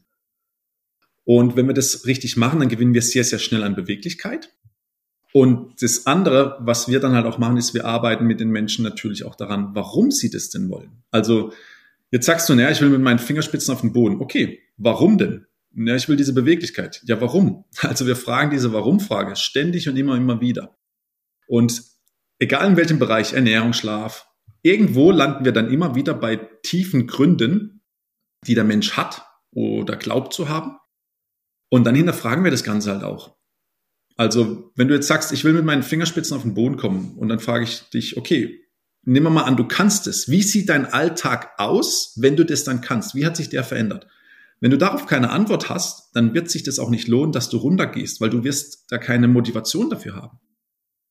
Und 1.24 1.56
wenn 1.56 1.66
wir 1.66 1.74
das 1.74 2.06
richtig 2.06 2.36
machen, 2.36 2.60
dann 2.60 2.68
gewinnen 2.68 2.94
wir 2.94 3.02
sehr, 3.02 3.24
sehr 3.24 3.40
schnell 3.40 3.64
an 3.64 3.74
Beweglichkeit. 3.74 4.54
Und 5.32 5.80
das 5.80 6.06
andere, 6.06 6.56
was 6.60 6.88
wir 6.88 6.98
dann 6.98 7.12
halt 7.12 7.26
auch 7.26 7.38
machen, 7.38 7.56
ist, 7.56 7.72
wir 7.74 7.84
arbeiten 7.84 8.26
mit 8.26 8.40
den 8.40 8.50
Menschen 8.50 8.82
natürlich 8.82 9.24
auch 9.24 9.36
daran, 9.36 9.70
warum 9.74 10.10
sie 10.10 10.30
das 10.30 10.50
denn 10.50 10.68
wollen. 10.70 11.02
Also 11.10 11.52
jetzt 12.10 12.26
sagst 12.26 12.48
du, 12.48 12.54
naja, 12.54 12.70
ich 12.70 12.80
will 12.80 12.88
mit 12.88 13.00
meinen 13.00 13.20
Fingerspitzen 13.20 13.72
auf 13.72 13.82
den 13.82 13.92
Boden. 13.92 14.20
Okay, 14.20 14.60
warum 14.76 15.18
denn? 15.18 15.46
Ja, 15.72 15.94
ich 15.94 16.08
will 16.08 16.16
diese 16.16 16.34
Beweglichkeit. 16.34 17.00
Ja, 17.04 17.20
warum? 17.20 17.64
Also 17.82 18.06
wir 18.06 18.16
fragen 18.16 18.50
diese 18.50 18.72
Warum-Frage 18.72 19.36
ständig 19.36 19.88
und 19.88 19.96
immer, 19.96 20.16
immer 20.16 20.40
wieder. 20.40 20.76
Und 21.46 21.82
egal 22.40 22.68
in 22.68 22.76
welchem 22.76 22.98
Bereich, 22.98 23.32
Ernährung, 23.32 23.72
Schlaf, 23.72 24.26
irgendwo 24.62 25.12
landen 25.12 25.44
wir 25.44 25.52
dann 25.52 25.70
immer 25.70 25.94
wieder 25.94 26.14
bei 26.14 26.36
tiefen 26.62 27.06
Gründen, 27.06 27.82
die 28.46 28.54
der 28.54 28.64
Mensch 28.64 28.96
hat 28.96 29.24
oder 29.52 29.96
glaubt 29.96 30.32
zu 30.32 30.48
haben. 30.48 30.76
Und 31.68 31.84
dann 31.84 31.94
hinterfragen 31.94 32.42
wir 32.42 32.50
das 32.50 32.64
Ganze 32.64 32.90
halt 32.90 33.04
auch. 33.04 33.36
Also, 34.20 34.70
wenn 34.76 34.86
du 34.86 34.92
jetzt 34.92 35.06
sagst, 35.06 35.32
ich 35.32 35.44
will 35.44 35.54
mit 35.54 35.64
meinen 35.64 35.82
Fingerspitzen 35.82 36.36
auf 36.36 36.42
den 36.42 36.52
Boden 36.52 36.76
kommen 36.76 37.14
und 37.16 37.30
dann 37.30 37.38
frage 37.38 37.64
ich 37.64 37.88
dich, 37.88 38.18
okay, 38.18 38.60
nimm 39.02 39.22
mal 39.22 39.44
an, 39.44 39.56
du 39.56 39.66
kannst 39.66 40.06
es. 40.06 40.28
Wie 40.28 40.42
sieht 40.42 40.68
dein 40.68 40.84
Alltag 40.84 41.52
aus, 41.56 42.12
wenn 42.20 42.36
du 42.36 42.44
das 42.44 42.62
dann 42.62 42.82
kannst? 42.82 43.14
Wie 43.14 43.24
hat 43.24 43.34
sich 43.34 43.48
der 43.48 43.64
verändert? 43.64 44.08
Wenn 44.60 44.70
du 44.70 44.76
darauf 44.76 45.06
keine 45.06 45.30
Antwort 45.30 45.70
hast, 45.70 46.14
dann 46.14 46.34
wird 46.34 46.50
sich 46.50 46.62
das 46.62 46.78
auch 46.78 46.90
nicht 46.90 47.08
lohnen, 47.08 47.32
dass 47.32 47.48
du 47.48 47.56
runtergehst, 47.56 48.20
weil 48.20 48.28
du 48.28 48.44
wirst 48.44 48.92
da 48.92 48.98
keine 48.98 49.26
Motivation 49.26 49.88
dafür 49.88 50.16
haben. 50.16 50.38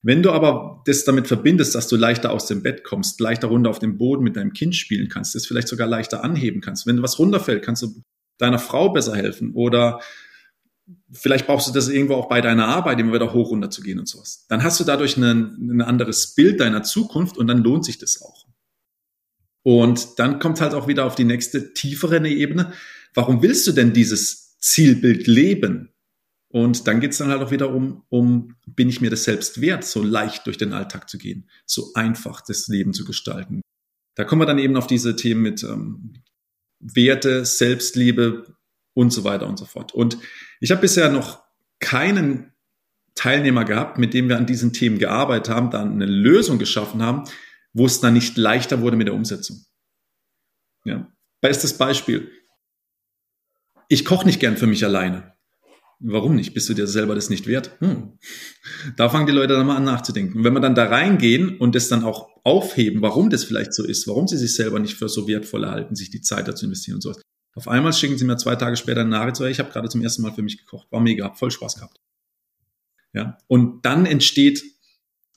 Wenn 0.03 0.21
du 0.21 0.29
aber 0.29 0.83
das 0.85 1.03
damit 1.03 1.25
verbindest, 1.25 1.73
dass 1.73 1.87
du 1.87 1.95
leichter 1.95 2.31
aus 2.31 2.45
dem 2.45 2.61
Bett 2.61 2.83
kommst, 2.83 3.19
leichter 3.19 3.47
runter 3.47 3.71
auf 3.71 3.79
dem 3.79 3.97
Boden 3.97 4.21
mit 4.21 4.35
deinem 4.35 4.53
Kind 4.53 4.75
spielen 4.75 5.09
kannst, 5.09 5.33
das 5.33 5.47
vielleicht 5.47 5.67
sogar 5.67 5.87
leichter 5.87 6.23
anheben 6.23 6.61
kannst. 6.61 6.85
Wenn 6.85 6.97
du 6.97 7.01
was 7.01 7.17
runterfällt, 7.17 7.65
kannst 7.65 7.81
du 7.81 8.03
deiner 8.37 8.59
Frau 8.59 8.89
besser 8.89 9.15
helfen 9.15 9.55
oder 9.55 9.99
vielleicht 11.11 11.47
brauchst 11.47 11.67
du 11.67 11.71
das 11.71 11.89
irgendwo 11.89 12.15
auch 12.15 12.29
bei 12.29 12.41
deiner 12.41 12.67
Arbeit, 12.67 12.99
immer 12.99 13.13
wieder 13.13 13.33
hoch 13.33 13.49
runter 13.49 13.69
zu 13.69 13.81
gehen 13.81 13.99
und 13.99 14.07
sowas. 14.07 14.45
Dann 14.49 14.63
hast 14.63 14.79
du 14.79 14.83
dadurch 14.83 15.17
ein, 15.17 15.81
anderes 15.81 16.35
Bild 16.35 16.59
deiner 16.59 16.83
Zukunft 16.83 17.37
und 17.37 17.47
dann 17.47 17.63
lohnt 17.63 17.85
sich 17.85 17.97
das 17.97 18.21
auch. 18.21 18.45
Und 19.63 20.19
dann 20.19 20.39
kommt 20.39 20.61
halt 20.61 20.73
auch 20.73 20.87
wieder 20.87 21.05
auf 21.05 21.15
die 21.15 21.25
nächste 21.25 21.73
tiefere 21.73 22.25
Ebene. 22.27 22.73
Warum 23.13 23.41
willst 23.41 23.67
du 23.67 23.71
denn 23.71 23.93
dieses 23.93 24.57
Zielbild 24.59 25.27
leben? 25.27 25.93
Und 26.51 26.87
dann 26.87 26.99
geht's 26.99 27.19
dann 27.19 27.29
halt 27.29 27.41
auch 27.41 27.51
wieder 27.51 27.71
um, 27.71 28.03
um, 28.09 28.55
bin 28.65 28.89
ich 28.89 29.01
mir 29.01 29.11
das 29.11 29.23
selbst 29.23 29.61
wert, 29.61 29.83
so 29.83 30.01
leicht 30.01 30.47
durch 30.47 30.57
den 30.57 30.73
Alltag 30.73 31.07
zu 31.07 31.19
gehen, 31.19 31.47
so 31.65 31.93
einfach 31.93 32.41
das 32.41 32.67
Leben 32.67 32.93
zu 32.93 33.05
gestalten. 33.05 33.61
Da 34.15 34.23
kommen 34.23 34.41
wir 34.41 34.47
dann 34.47 34.57
eben 34.57 34.75
auf 34.75 34.87
diese 34.87 35.15
Themen 35.15 35.43
mit 35.43 35.63
ähm, 35.63 36.13
Werte, 36.79 37.45
Selbstliebe 37.45 38.55
und 38.95 39.13
so 39.13 39.23
weiter 39.23 39.47
und 39.47 39.59
so 39.59 39.65
fort. 39.65 39.93
Und 39.93 40.17
ich 40.59 40.71
habe 40.71 40.81
bisher 40.81 41.09
noch 41.09 41.43
keinen 41.79 42.53
Teilnehmer 43.15 43.65
gehabt, 43.65 43.97
mit 43.97 44.13
dem 44.13 44.29
wir 44.29 44.37
an 44.37 44.45
diesen 44.45 44.73
Themen 44.73 44.97
gearbeitet 44.97 45.53
haben, 45.53 45.71
dann 45.71 45.93
eine 45.93 46.05
Lösung 46.05 46.59
geschaffen 46.59 47.01
haben, 47.01 47.23
wo 47.73 47.85
es 47.85 47.99
dann 47.99 48.13
nicht 48.13 48.37
leichter 48.37 48.81
wurde 48.81 48.97
mit 48.97 49.07
der 49.07 49.13
Umsetzung. 49.13 49.65
Ja. 50.85 51.11
Bestes 51.41 51.77
Beispiel. 51.77 52.31
Ich 53.87 54.05
koche 54.05 54.25
nicht 54.25 54.39
gern 54.39 54.57
für 54.57 54.67
mich 54.67 54.85
alleine. 54.85 55.33
Warum 55.99 56.35
nicht? 56.35 56.53
Bist 56.53 56.69
du 56.69 56.73
dir 56.73 56.87
selber 56.87 57.13
das 57.13 57.29
nicht 57.29 57.45
wert? 57.45 57.77
Hm. 57.81 58.17
Da 58.95 59.09
fangen 59.09 59.27
die 59.27 59.33
Leute 59.33 59.53
dann 59.53 59.67
mal 59.67 59.75
an 59.75 59.83
nachzudenken. 59.83 60.37
Und 60.37 60.43
wenn 60.45 60.53
wir 60.53 60.61
dann 60.61 60.75
da 60.75 60.85
reingehen 60.85 61.57
und 61.57 61.75
das 61.75 61.89
dann 61.89 62.05
auch 62.05 62.29
aufheben, 62.45 63.01
warum 63.01 63.29
das 63.29 63.43
vielleicht 63.43 63.73
so 63.73 63.83
ist, 63.83 64.07
warum 64.07 64.27
sie 64.27 64.37
sich 64.37 64.55
selber 64.55 64.79
nicht 64.79 64.95
für 64.95 65.09
so 65.09 65.27
wertvoll 65.27 65.65
erhalten, 65.65 65.95
sich 65.95 66.09
die 66.09 66.21
Zeit 66.21 66.47
dazu 66.47 66.65
investieren 66.65 66.95
und 66.95 67.01
sowas, 67.01 67.21
auf 67.59 67.67
einmal 67.67 67.91
schicken 67.91 68.17
sie 68.17 68.23
mir 68.23 68.37
zwei 68.37 68.55
Tage 68.55 68.77
später 68.77 69.01
eine 69.01 69.09
Nachricht, 69.09 69.35
so, 69.35 69.45
ich 69.45 69.59
habe 69.59 69.69
gerade 69.69 69.89
zum 69.89 70.01
ersten 70.01 70.21
Mal 70.21 70.31
für 70.31 70.41
mich 70.41 70.57
gekocht, 70.57 70.87
war 70.91 71.01
mega, 71.01 71.33
voll 71.33 71.51
Spaß 71.51 71.75
gehabt. 71.75 71.99
Ja, 73.11 73.37
und 73.47 73.85
dann 73.85 74.05
entsteht 74.05 74.63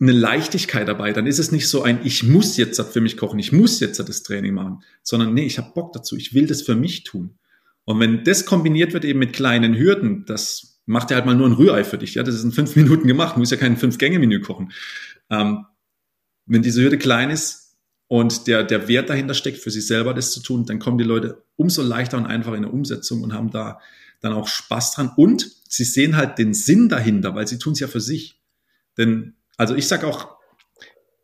eine 0.00 0.12
Leichtigkeit 0.12 0.87
dabei. 0.87 1.12
Dann 1.12 1.26
ist 1.26 1.40
es 1.40 1.50
nicht 1.50 1.68
so 1.68 1.82
ein, 1.82 1.98
ich 2.04 2.22
muss 2.22 2.56
jetzt 2.56 2.80
für 2.80 3.00
mich 3.00 3.16
kochen, 3.16 3.40
ich 3.40 3.50
muss 3.50 3.80
jetzt 3.80 3.98
das 3.98 4.22
Training 4.22 4.54
machen, 4.54 4.85
sondern 5.02 5.35
nee, 5.35 5.44
ich 5.44 5.58
habe 5.58 5.72
Bock 5.74 5.92
dazu, 5.92 6.16
ich 6.16 6.32
will 6.32 6.46
das 6.46 6.62
für 6.62 6.76
mich 6.76 7.02
tun. 7.02 7.38
Und 7.85 7.98
wenn 7.98 8.22
das 8.22 8.46
kombiniert 8.46 8.92
wird 8.92 9.04
eben 9.04 9.18
mit 9.18 9.32
kleinen 9.32 9.76
Hürden, 9.76 10.24
das 10.26 10.80
macht 10.87 11.11
ja 11.11 11.16
halt 11.16 11.26
mal 11.26 11.35
nur 11.35 11.48
ein 11.48 11.54
Rührei 11.54 11.82
für 11.82 11.98
dich. 11.98 12.14
Ja, 12.14 12.22
das 12.22 12.37
ist 12.37 12.44
in 12.44 12.52
fünf 12.52 12.76
Minuten 12.76 13.08
gemacht, 13.08 13.35
du 13.35 13.40
musst 13.40 13.50
ja 13.50 13.58
kein 13.58 13.76
Fünf-Gänge-Menü 13.76 14.40
kochen. 14.40 14.72
Ähm, 15.28 15.66
wenn 16.46 16.62
diese 16.62 16.82
Hürde 16.82 16.98
klein 16.98 17.30
ist, 17.30 17.62
und 18.12 18.46
der, 18.46 18.62
der 18.62 18.88
Wert 18.88 19.09
dahinter 19.09 19.33
steckt, 19.33 19.57
für 19.57 19.70
sich 19.70 19.87
selber 19.87 20.12
das 20.12 20.33
zu 20.33 20.42
tun, 20.42 20.66
dann 20.66 20.79
kommen 20.79 20.98
die 20.98 21.05
Leute 21.05 21.44
umso 21.57 21.81
leichter 21.81 22.18
und 22.18 22.27
einfacher 22.27 22.57
in 22.57 22.64
der 22.64 22.75
Umsetzung 22.75 23.22
und 23.22 23.33
haben 23.33 23.51
da 23.51 23.81
dann 24.20 24.35
auch 24.35 24.48
Spaß 24.48 24.92
dran. 24.92 25.12
Und 25.16 25.51
sie 25.66 25.85
sehen 25.85 26.14
halt 26.14 26.37
den 26.37 26.53
Sinn 26.53 26.90
dahinter, 26.90 27.35
weil 27.35 27.48
sie 27.48 27.57
tun 27.57 27.72
es 27.72 27.81
ja 27.81 27.88
für 27.88 28.03
sich. 28.03 28.38
Denn, 28.98 29.37
also 29.57 29.75
ich 29.75 29.88
sage 29.88 30.07
auch, 30.07 30.37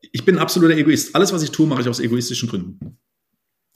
ich 0.00 0.24
bin 0.24 0.36
ein 0.36 0.40
absoluter 0.40 0.78
Egoist. 0.78 1.14
Alles, 1.14 1.30
was 1.30 1.42
ich 1.42 1.50
tue, 1.50 1.66
mache 1.66 1.82
ich 1.82 1.88
aus 1.90 2.00
egoistischen 2.00 2.48
Gründen. 2.48 2.96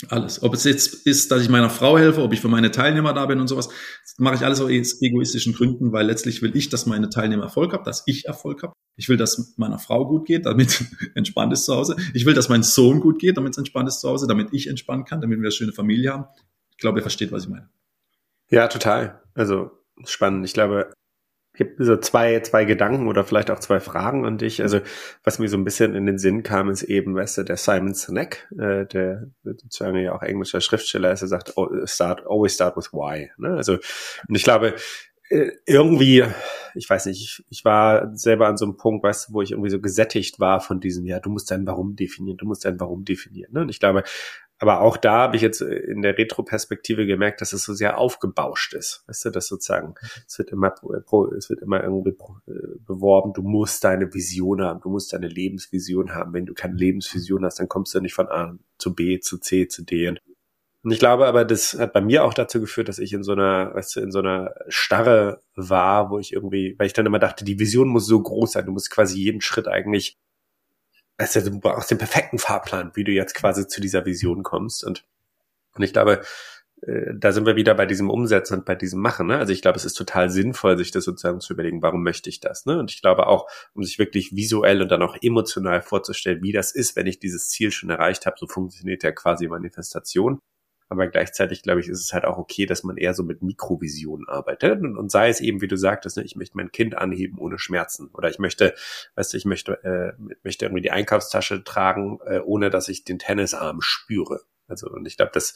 Alles. 0.08 0.42
Ob 0.42 0.54
es 0.54 0.64
jetzt 0.64 1.06
ist, 1.06 1.30
dass 1.30 1.42
ich 1.42 1.48
meiner 1.48 1.70
Frau 1.70 1.96
helfe, 1.96 2.22
ob 2.22 2.32
ich 2.32 2.40
für 2.40 2.48
meine 2.48 2.70
Teilnehmer 2.70 3.12
da 3.12 3.26
bin 3.26 3.40
und 3.40 3.46
sowas, 3.46 3.68
mache 4.18 4.34
ich 4.34 4.42
alles 4.42 4.60
aus 4.60 4.70
egoistischen 4.70 5.52
Gründen, 5.54 5.92
weil 5.92 6.06
letztlich 6.06 6.42
will 6.42 6.56
ich, 6.56 6.68
dass 6.70 6.86
meine 6.86 7.08
Teilnehmer 7.08 7.44
Erfolg 7.44 7.72
haben, 7.72 7.84
dass 7.84 8.02
ich 8.06 8.26
Erfolg 8.26 8.62
habe. 8.62 8.72
Ich 8.96 9.08
will, 9.08 9.16
dass 9.16 9.54
meiner 9.56 9.78
Frau 9.78 10.06
gut 10.06 10.26
geht, 10.26 10.46
damit 10.46 10.84
entspannt 11.14 11.52
ist 11.52 11.64
zu 11.64 11.74
Hause. 11.74 11.96
Ich 12.14 12.26
will, 12.26 12.34
dass 12.34 12.48
mein 12.48 12.62
Sohn 12.62 13.00
gut 13.00 13.20
geht, 13.20 13.36
damit 13.36 13.52
es 13.52 13.58
entspannt 13.58 13.88
ist 13.88 14.00
zu 14.00 14.08
Hause, 14.08 14.26
damit 14.26 14.48
ich 14.52 14.66
entspannen 14.66 15.04
kann, 15.04 15.20
damit 15.20 15.38
wir 15.38 15.44
eine 15.44 15.52
schöne 15.52 15.72
Familie 15.72 16.12
haben. 16.12 16.24
Ich 16.70 16.78
glaube, 16.78 16.98
ihr 16.98 17.02
versteht, 17.02 17.30
was 17.30 17.44
ich 17.44 17.48
meine. 17.48 17.68
Ja, 18.50 18.68
total. 18.68 19.22
Also 19.34 19.70
spannend. 20.04 20.44
Ich 20.44 20.52
glaube, 20.52 20.92
ich 21.54 21.60
habe 21.60 21.72
so 21.78 21.96
zwei, 21.98 22.40
zwei 22.40 22.64
Gedanken 22.64 23.08
oder 23.08 23.24
vielleicht 23.24 23.50
auch 23.50 23.58
zwei 23.58 23.78
Fragen 23.78 24.24
an 24.24 24.38
dich. 24.38 24.62
Also 24.62 24.80
was 25.22 25.38
mir 25.38 25.48
so 25.48 25.58
ein 25.58 25.64
bisschen 25.64 25.94
in 25.94 26.06
den 26.06 26.18
Sinn 26.18 26.42
kam, 26.42 26.70
ist 26.70 26.82
eben, 26.82 27.14
weißt 27.14 27.38
du, 27.38 27.42
der 27.42 27.58
Simon 27.58 27.92
Sinek, 27.92 28.48
äh, 28.52 28.86
der 28.86 29.26
sozusagen 29.44 29.98
ja 29.98 30.14
auch 30.14 30.22
englischer 30.22 30.62
Schriftsteller 30.62 31.12
ist, 31.12 31.22
er 31.22 31.28
sagt, 31.28 31.52
oh, 31.56 31.68
start, 31.84 32.22
always 32.26 32.54
start 32.54 32.76
with 32.76 32.92
why. 32.92 33.30
Ne? 33.36 33.54
Also 33.54 33.74
und 33.74 34.34
ich 34.34 34.44
glaube, 34.44 34.74
äh, 35.32 35.50
irgendwie, 35.66 36.24
ich 36.74 36.88
weiß 36.88 37.06
nicht, 37.06 37.22
ich, 37.22 37.44
ich 37.48 37.64
war 37.64 38.14
selber 38.14 38.48
an 38.48 38.56
so 38.56 38.64
einem 38.64 38.76
Punkt, 38.76 39.02
weißt 39.02 39.28
du, 39.28 39.32
wo 39.34 39.42
ich 39.42 39.52
irgendwie 39.52 39.70
so 39.70 39.80
gesättigt 39.80 40.40
war 40.40 40.60
von 40.60 40.80
diesem, 40.80 41.06
ja, 41.06 41.20
du 41.20 41.30
musst 41.30 41.50
dein 41.50 41.66
Warum 41.66 41.96
definieren, 41.96 42.36
du 42.36 42.46
musst 42.46 42.64
dein 42.64 42.80
Warum 42.80 43.04
definieren. 43.04 43.52
Ne? 43.52 43.60
Und 43.62 43.68
ich 43.68 43.80
glaube, 43.80 44.04
aber 44.62 44.80
auch 44.80 44.96
da 44.96 45.22
habe 45.22 45.34
ich 45.34 45.42
jetzt 45.42 45.60
äh, 45.60 45.74
in 45.74 46.02
der 46.02 46.16
Retro-Perspektive 46.16 47.04
gemerkt, 47.04 47.40
dass 47.40 47.52
es 47.52 47.64
so 47.64 47.74
sehr 47.74 47.98
aufgebauscht 47.98 48.74
ist. 48.74 49.02
Weißt 49.08 49.24
du, 49.24 49.30
dass 49.30 49.48
sozusagen, 49.48 49.96
es 50.24 50.38
wird 50.38 50.50
immer, 50.50 50.72
es 51.36 51.50
wird 51.50 51.62
immer 51.62 51.82
irgendwie 51.82 52.10
äh, 52.46 52.78
beworben, 52.86 53.32
du 53.32 53.42
musst 53.42 53.82
deine 53.82 54.14
Vision 54.14 54.62
haben, 54.62 54.80
du 54.80 54.88
musst 54.88 55.12
deine 55.12 55.26
Lebensvision 55.26 56.14
haben. 56.14 56.32
Wenn 56.32 56.46
du 56.46 56.54
keine 56.54 56.76
Lebensvision 56.76 57.44
hast, 57.44 57.58
dann 57.58 57.68
kommst 57.68 57.92
du 57.92 58.00
nicht 58.00 58.14
von 58.14 58.28
A 58.28 58.56
zu 58.78 58.94
B, 58.94 59.18
zu 59.18 59.38
C, 59.38 59.66
zu 59.66 59.82
D. 59.82 60.14
Und 60.84 60.92
ich 60.92 61.00
glaube 61.00 61.26
aber, 61.26 61.44
das 61.44 61.76
hat 61.76 61.92
bei 61.92 62.00
mir 62.00 62.24
auch 62.24 62.32
dazu 62.32 62.60
geführt, 62.60 62.88
dass 62.88 63.00
ich 63.00 63.12
in 63.12 63.24
so 63.24 63.32
einer, 63.32 63.74
weißt 63.74 63.96
du, 63.96 64.00
in 64.00 64.12
so 64.12 64.20
einer 64.20 64.54
Starre 64.68 65.42
war, 65.56 66.10
wo 66.10 66.20
ich 66.20 66.32
irgendwie, 66.32 66.76
weil 66.78 66.86
ich 66.86 66.92
dann 66.92 67.06
immer 67.06 67.18
dachte, 67.18 67.44
die 67.44 67.58
Vision 67.58 67.88
muss 67.88 68.06
so 68.06 68.22
groß 68.22 68.52
sein, 68.52 68.66
du 68.66 68.70
musst 68.70 68.92
quasi 68.92 69.18
jeden 69.18 69.40
Schritt 69.40 69.66
eigentlich 69.66 70.18
also 71.18 71.40
du 71.40 71.60
brauchst 71.60 71.90
den 71.90 71.98
perfekten 71.98 72.38
Fahrplan, 72.38 72.92
wie 72.94 73.04
du 73.04 73.12
jetzt 73.12 73.34
quasi 73.34 73.66
zu 73.66 73.80
dieser 73.80 74.04
Vision 74.04 74.42
kommst. 74.42 74.84
Und, 74.84 75.04
und 75.74 75.82
ich 75.82 75.92
glaube, 75.92 76.22
äh, 76.82 77.14
da 77.14 77.32
sind 77.32 77.46
wir 77.46 77.56
wieder 77.56 77.74
bei 77.74 77.86
diesem 77.86 78.10
Umsetzen 78.10 78.54
und 78.54 78.64
bei 78.64 78.74
diesem 78.74 79.00
Machen. 79.00 79.28
Ne? 79.28 79.38
Also 79.38 79.52
ich 79.52 79.62
glaube, 79.62 79.76
es 79.76 79.84
ist 79.84 79.94
total 79.94 80.30
sinnvoll, 80.30 80.76
sich 80.76 80.90
das 80.90 81.04
sozusagen 81.04 81.40
zu 81.40 81.52
überlegen, 81.52 81.82
warum 81.82 82.02
möchte 82.02 82.28
ich 82.28 82.40
das? 82.40 82.66
Ne? 82.66 82.78
Und 82.78 82.90
ich 82.90 83.00
glaube 83.00 83.26
auch, 83.26 83.48
um 83.74 83.84
sich 83.84 83.98
wirklich 83.98 84.34
visuell 84.34 84.82
und 84.82 84.88
dann 84.88 85.02
auch 85.02 85.16
emotional 85.22 85.82
vorzustellen, 85.82 86.42
wie 86.42 86.52
das 86.52 86.72
ist, 86.72 86.96
wenn 86.96 87.06
ich 87.06 87.18
dieses 87.18 87.48
Ziel 87.48 87.70
schon 87.70 87.90
erreicht 87.90 88.26
habe, 88.26 88.36
so 88.38 88.46
funktioniert 88.46 89.02
ja 89.02 89.12
quasi 89.12 89.48
Manifestation. 89.48 90.40
Aber 90.92 91.06
gleichzeitig, 91.06 91.62
glaube 91.62 91.80
ich, 91.80 91.88
ist 91.88 92.02
es 92.02 92.12
halt 92.12 92.26
auch 92.26 92.36
okay, 92.36 92.66
dass 92.66 92.82
man 92.82 92.98
eher 92.98 93.14
so 93.14 93.22
mit 93.22 93.40
Mikrovisionen 93.40 94.28
arbeitet. 94.28 94.82
Und, 94.82 94.98
und 94.98 95.10
sei 95.10 95.30
es 95.30 95.40
eben, 95.40 95.62
wie 95.62 95.66
du 95.66 95.78
sagtest, 95.78 96.18
ne, 96.18 96.22
ich 96.22 96.36
möchte 96.36 96.54
mein 96.58 96.70
Kind 96.70 96.98
anheben 96.98 97.38
ohne 97.38 97.58
Schmerzen. 97.58 98.10
Oder 98.12 98.28
ich 98.28 98.38
möchte, 98.38 98.74
weißt 99.14 99.32
du, 99.32 99.38
ich 99.38 99.46
möchte, 99.46 99.82
äh, 99.84 100.12
möchte 100.42 100.66
irgendwie 100.66 100.82
die 100.82 100.90
Einkaufstasche 100.90 101.64
tragen, 101.64 102.18
äh, 102.26 102.40
ohne 102.40 102.68
dass 102.68 102.90
ich 102.90 103.04
den 103.04 103.18
Tennisarm 103.18 103.80
spüre. 103.80 104.42
Also, 104.68 104.90
und 104.90 105.06
ich 105.06 105.16
glaube, 105.16 105.32
das, 105.32 105.54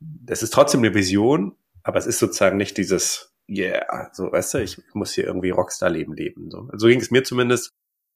das 0.00 0.42
ist 0.42 0.52
trotzdem 0.52 0.80
eine 0.80 0.96
Vision, 0.96 1.54
aber 1.84 2.00
es 2.00 2.08
ist 2.08 2.18
sozusagen 2.18 2.56
nicht 2.56 2.76
dieses, 2.76 3.36
yeah, 3.48 4.10
so 4.12 4.32
weißt 4.32 4.54
du, 4.54 4.58
ich 4.58 4.82
muss 4.94 5.12
hier 5.12 5.26
irgendwie 5.26 5.50
Rockstar-Leben 5.50 6.14
leben. 6.14 6.50
So, 6.50 6.68
so 6.72 6.88
ging 6.88 7.00
es 7.00 7.12
mir 7.12 7.22
zumindest. 7.22 7.72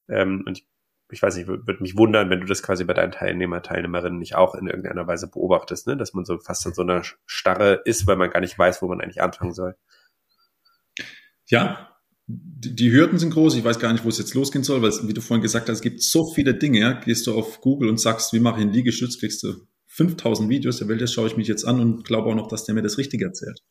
Ähm, 0.09 0.43
und 0.45 0.57
ich, 0.57 0.67
ich 1.09 1.21
weiß 1.21 1.37
nicht, 1.37 1.47
würde 1.47 1.81
mich 1.81 1.97
wundern, 1.97 2.29
wenn 2.29 2.41
du 2.41 2.45
das 2.45 2.61
quasi 2.61 2.83
bei 2.83 2.93
deinen 2.93 3.11
Teilnehmer, 3.11 3.61
Teilnehmerinnen 3.61 4.19
nicht 4.19 4.35
auch 4.35 4.55
in 4.55 4.67
irgendeiner 4.67 5.07
Weise 5.07 5.29
beobachtest, 5.29 5.87
ne? 5.87 5.95
dass 5.95 6.13
man 6.13 6.25
so 6.25 6.37
fast 6.37 6.65
in 6.65 6.73
so 6.73 6.81
einer 6.81 7.03
Starre 7.25 7.81
ist, 7.85 8.07
weil 8.07 8.17
man 8.17 8.29
gar 8.29 8.41
nicht 8.41 8.57
weiß, 8.57 8.81
wo 8.81 8.87
man 8.87 8.99
eigentlich 8.99 9.21
anfangen 9.21 9.53
soll. 9.53 9.75
Ja, 11.47 11.97
die 12.27 12.91
Hürden 12.91 13.19
sind 13.19 13.33
groß. 13.33 13.55
Ich 13.55 13.63
weiß 13.63 13.79
gar 13.79 13.93
nicht, 13.93 14.03
wo 14.03 14.09
es 14.09 14.17
jetzt 14.17 14.33
losgehen 14.33 14.63
soll, 14.63 14.81
weil, 14.81 14.91
wie 15.07 15.13
du 15.13 15.21
vorhin 15.21 15.41
gesagt 15.41 15.69
hast, 15.69 15.77
es 15.77 15.81
gibt 15.81 16.01
so 16.01 16.29
viele 16.33 16.53
Dinge. 16.53 16.79
Ja? 16.79 16.91
Gehst 16.91 17.25
du 17.25 17.33
auf 17.33 17.61
Google 17.61 17.87
und 17.87 17.99
sagst, 17.99 18.33
wie 18.33 18.41
mache 18.41 18.57
ich 18.57 18.63
einen 18.63 18.73
Liegestütz, 18.73 19.17
kriegst 19.17 19.43
du 19.43 19.65
5000 19.87 20.49
Videos. 20.49 20.77
Der 20.77 20.89
Welt, 20.89 20.99
das 20.99 21.13
schaue 21.13 21.27
ich 21.27 21.37
mich 21.37 21.47
jetzt 21.47 21.63
an 21.63 21.79
und 21.79 22.03
glaube 22.03 22.29
auch 22.29 22.35
noch, 22.35 22.49
dass 22.49 22.65
der 22.65 22.75
mir 22.75 22.81
das 22.81 22.97
Richtige 22.97 23.25
erzählt. 23.25 23.63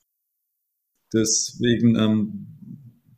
Deswegen, 1.13 1.97
ähm, 1.97 2.56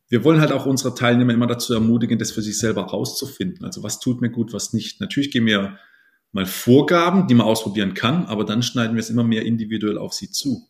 wir 0.08 0.24
wollen 0.24 0.40
halt 0.40 0.52
auch 0.52 0.66
unsere 0.66 0.94
Teilnehmer 0.94 1.34
immer 1.34 1.46
dazu 1.46 1.74
ermutigen, 1.74 2.18
das 2.18 2.32
für 2.32 2.42
sich 2.42 2.58
selber 2.58 2.82
rauszufinden. 2.82 3.64
Also 3.64 3.82
was 3.82 4.00
tut 4.00 4.20
mir 4.20 4.30
gut, 4.30 4.52
was 4.52 4.72
nicht. 4.72 5.00
Natürlich 5.00 5.30
geben 5.30 5.46
wir 5.46 5.78
mal 6.32 6.46
Vorgaben, 6.46 7.26
die 7.26 7.34
man 7.34 7.46
ausprobieren 7.46 7.94
kann, 7.94 8.26
aber 8.26 8.44
dann 8.44 8.62
schneiden 8.62 8.96
wir 8.96 9.00
es 9.00 9.10
immer 9.10 9.24
mehr 9.24 9.44
individuell 9.44 9.98
auf 9.98 10.14
sie 10.14 10.30
zu. 10.30 10.68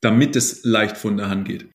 Damit 0.00 0.36
es 0.36 0.64
leicht 0.64 0.96
von 0.96 1.16
der 1.16 1.28
Hand 1.28 1.46
geht. 1.46 1.68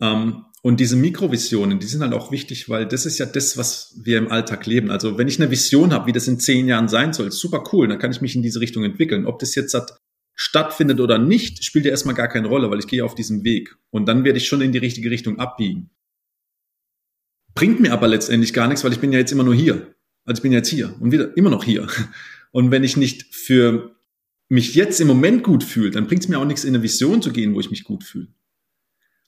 Ähm, 0.00 0.44
und 0.62 0.78
diese 0.78 0.96
Mikrovisionen, 0.96 1.78
die 1.78 1.86
sind 1.86 2.02
halt 2.02 2.12
auch 2.12 2.30
wichtig, 2.30 2.68
weil 2.68 2.86
das 2.86 3.06
ist 3.06 3.18
ja 3.18 3.24
das, 3.24 3.56
was 3.56 3.98
wir 4.02 4.18
im 4.18 4.30
Alltag 4.30 4.66
leben. 4.66 4.90
Also 4.90 5.16
wenn 5.16 5.26
ich 5.26 5.40
eine 5.40 5.50
Vision 5.50 5.92
habe, 5.92 6.06
wie 6.06 6.12
das 6.12 6.28
in 6.28 6.38
zehn 6.38 6.68
Jahren 6.68 6.88
sein 6.88 7.14
soll, 7.14 7.32
super 7.32 7.64
cool, 7.72 7.88
dann 7.88 7.98
kann 7.98 8.10
ich 8.10 8.20
mich 8.20 8.36
in 8.36 8.42
diese 8.42 8.60
Richtung 8.60 8.84
entwickeln. 8.84 9.24
Ob 9.24 9.38
das 9.38 9.54
jetzt 9.54 9.72
hat, 9.72 9.99
stattfindet 10.40 11.00
oder 11.00 11.18
nicht, 11.18 11.64
spielt 11.64 11.84
ja 11.84 11.90
erstmal 11.90 12.14
gar 12.14 12.26
keine 12.26 12.48
Rolle, 12.48 12.70
weil 12.70 12.78
ich 12.78 12.86
gehe 12.86 13.04
auf 13.04 13.14
diesem 13.14 13.44
Weg. 13.44 13.76
Und 13.90 14.06
dann 14.06 14.24
werde 14.24 14.38
ich 14.38 14.48
schon 14.48 14.62
in 14.62 14.72
die 14.72 14.78
richtige 14.78 15.10
Richtung 15.10 15.38
abbiegen. 15.38 15.90
Bringt 17.54 17.78
mir 17.78 17.92
aber 17.92 18.08
letztendlich 18.08 18.54
gar 18.54 18.66
nichts, 18.66 18.82
weil 18.82 18.92
ich 18.92 19.00
bin 19.00 19.12
ja 19.12 19.18
jetzt 19.18 19.32
immer 19.32 19.44
nur 19.44 19.54
hier. 19.54 19.94
Also 20.24 20.38
ich 20.38 20.42
bin 20.42 20.52
jetzt 20.52 20.68
hier 20.68 20.94
und 20.98 21.12
wieder 21.12 21.36
immer 21.36 21.50
noch 21.50 21.62
hier. 21.62 21.88
Und 22.52 22.70
wenn 22.70 22.84
ich 22.84 22.96
nicht 22.96 23.34
für 23.34 23.94
mich 24.48 24.74
jetzt 24.74 24.98
im 25.02 25.08
Moment 25.08 25.44
gut 25.44 25.62
fühle, 25.62 25.90
dann 25.90 26.06
bringt 26.06 26.22
es 26.22 26.28
mir 26.28 26.38
auch 26.38 26.46
nichts, 26.46 26.64
in 26.64 26.74
eine 26.74 26.82
Vision 26.82 27.20
zu 27.20 27.32
gehen, 27.32 27.54
wo 27.54 27.60
ich 27.60 27.70
mich 27.70 27.84
gut 27.84 28.02
fühle. 28.02 28.28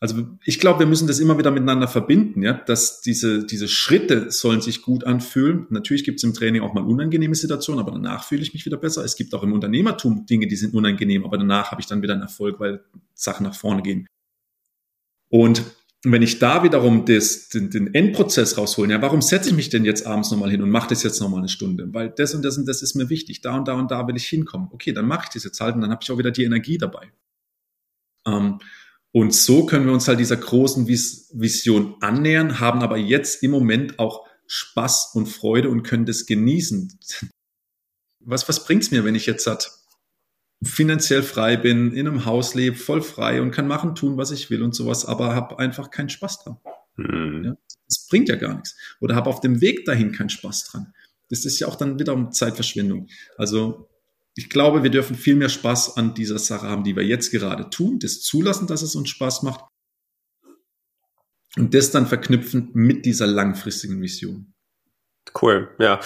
Also 0.02 0.26
ich 0.44 0.58
glaube, 0.58 0.80
wir 0.80 0.86
müssen 0.86 1.06
das 1.06 1.20
immer 1.20 1.38
wieder 1.38 1.52
miteinander 1.52 1.86
verbinden, 1.86 2.42
ja, 2.42 2.54
dass 2.54 3.02
diese, 3.02 3.46
diese 3.46 3.68
Schritte 3.68 4.32
sollen 4.32 4.60
sich 4.60 4.82
gut 4.82 5.04
anfühlen. 5.04 5.68
Natürlich 5.70 6.02
gibt 6.02 6.18
es 6.18 6.24
im 6.24 6.34
Training 6.34 6.62
auch 6.62 6.74
mal 6.74 6.82
unangenehme 6.82 7.36
Situationen, 7.36 7.78
aber 7.78 7.92
danach 7.92 8.24
fühle 8.24 8.42
ich 8.42 8.52
mich 8.52 8.66
wieder 8.66 8.78
besser. 8.78 9.04
Es 9.04 9.14
gibt 9.14 9.32
auch 9.32 9.44
im 9.44 9.52
Unternehmertum 9.52 10.26
Dinge, 10.26 10.48
die 10.48 10.56
sind 10.56 10.74
unangenehm, 10.74 11.24
aber 11.24 11.38
danach 11.38 11.70
habe 11.70 11.80
ich 11.80 11.86
dann 11.86 12.02
wieder 12.02 12.14
einen 12.14 12.22
Erfolg, 12.22 12.58
weil 12.58 12.82
Sachen 13.14 13.44
nach 13.46 13.54
vorne 13.54 13.82
gehen. 13.82 14.08
Und 15.28 15.62
wenn 16.02 16.22
ich 16.22 16.40
da 16.40 16.64
wiederum 16.64 17.04
das, 17.04 17.50
den, 17.50 17.70
den 17.70 17.94
Endprozess 17.94 18.58
rausholen, 18.58 18.90
ja, 18.90 19.00
warum 19.00 19.22
setze 19.22 19.50
ich 19.50 19.54
mich 19.54 19.70
denn 19.70 19.84
jetzt 19.84 20.04
abends 20.04 20.32
nochmal 20.32 20.50
hin 20.50 20.62
und 20.62 20.70
mache 20.70 20.88
das 20.88 21.04
jetzt 21.04 21.20
nochmal 21.20 21.38
eine 21.38 21.48
Stunde? 21.48 21.94
Weil 21.94 22.10
das 22.10 22.34
und 22.34 22.44
das 22.44 22.58
und 22.58 22.66
das 22.66 22.82
ist 22.82 22.96
mir 22.96 23.08
wichtig. 23.08 23.40
Da 23.40 23.56
und 23.56 23.68
da 23.68 23.74
und 23.74 23.92
da 23.92 24.04
will 24.08 24.16
ich 24.16 24.26
hinkommen. 24.26 24.66
Okay, 24.72 24.92
dann 24.92 25.06
mache 25.06 25.26
ich 25.26 25.34
das 25.34 25.44
jetzt 25.44 25.60
halt 25.60 25.76
und 25.76 25.80
dann 25.80 25.92
habe 25.92 26.00
ich 26.02 26.10
auch 26.10 26.18
wieder 26.18 26.32
die 26.32 26.42
Energie 26.42 26.76
dabei. 26.76 27.12
Ähm, 28.26 28.58
und 29.12 29.34
so 29.34 29.66
können 29.66 29.86
wir 29.86 29.92
uns 29.92 30.08
halt 30.08 30.20
dieser 30.20 30.38
großen 30.38 30.88
Vis 30.88 31.30
Vision 31.34 31.96
annähern, 32.00 32.60
haben 32.60 32.82
aber 32.82 32.96
jetzt 32.96 33.42
im 33.42 33.50
Moment 33.50 33.98
auch 33.98 34.26
Spaß 34.46 35.12
und 35.14 35.26
Freude 35.26 35.68
und 35.68 35.82
können 35.82 36.06
das 36.06 36.26
genießen. 36.26 36.98
Was, 38.20 38.48
was 38.48 38.64
bringt's 38.64 38.90
mir, 38.90 39.04
wenn 39.04 39.14
ich 39.14 39.26
jetzt 39.26 39.46
halt 39.46 39.70
finanziell 40.62 41.22
frei 41.22 41.56
bin, 41.56 41.92
in 41.92 42.06
einem 42.06 42.24
Haus 42.24 42.54
lebe, 42.54 42.76
voll 42.76 43.02
frei 43.02 43.42
und 43.42 43.50
kann 43.50 43.66
machen, 43.66 43.94
tun, 43.94 44.16
was 44.16 44.30
ich 44.30 44.48
will 44.48 44.62
und 44.62 44.74
sowas, 44.74 45.04
aber 45.04 45.34
habe 45.34 45.58
einfach 45.58 45.90
keinen 45.90 46.08
Spaß 46.08 46.44
dran. 46.44 46.58
Mhm. 46.96 47.44
Ja, 47.44 47.56
das 47.86 48.06
bringt 48.08 48.28
ja 48.28 48.36
gar 48.36 48.54
nichts. 48.54 48.76
Oder 49.00 49.14
habe 49.16 49.28
auf 49.28 49.40
dem 49.40 49.60
Weg 49.60 49.84
dahin 49.84 50.12
keinen 50.12 50.30
Spaß 50.30 50.64
dran. 50.64 50.94
Das 51.30 51.44
ist 51.44 51.58
ja 51.58 51.66
auch 51.66 51.76
dann 51.76 51.98
wiederum 51.98 52.30
Zeitverschwendung. 52.32 53.08
Also 53.36 53.88
ich 54.34 54.48
glaube, 54.48 54.82
wir 54.82 54.90
dürfen 54.90 55.16
viel 55.16 55.36
mehr 55.36 55.48
Spaß 55.48 55.96
an 55.96 56.14
dieser 56.14 56.38
Sache 56.38 56.68
haben, 56.68 56.84
die 56.84 56.96
wir 56.96 57.04
jetzt 57.04 57.30
gerade 57.30 57.68
tun, 57.70 57.98
das 57.98 58.20
zulassen, 58.20 58.66
dass 58.66 58.82
es 58.82 58.94
uns 58.94 59.10
Spaß 59.10 59.42
macht 59.42 59.64
und 61.56 61.74
das 61.74 61.90
dann 61.90 62.06
verknüpfen 62.06 62.70
mit 62.72 63.04
dieser 63.04 63.26
langfristigen 63.26 64.00
Vision. 64.00 64.54
Cool, 65.40 65.70
ja, 65.78 66.00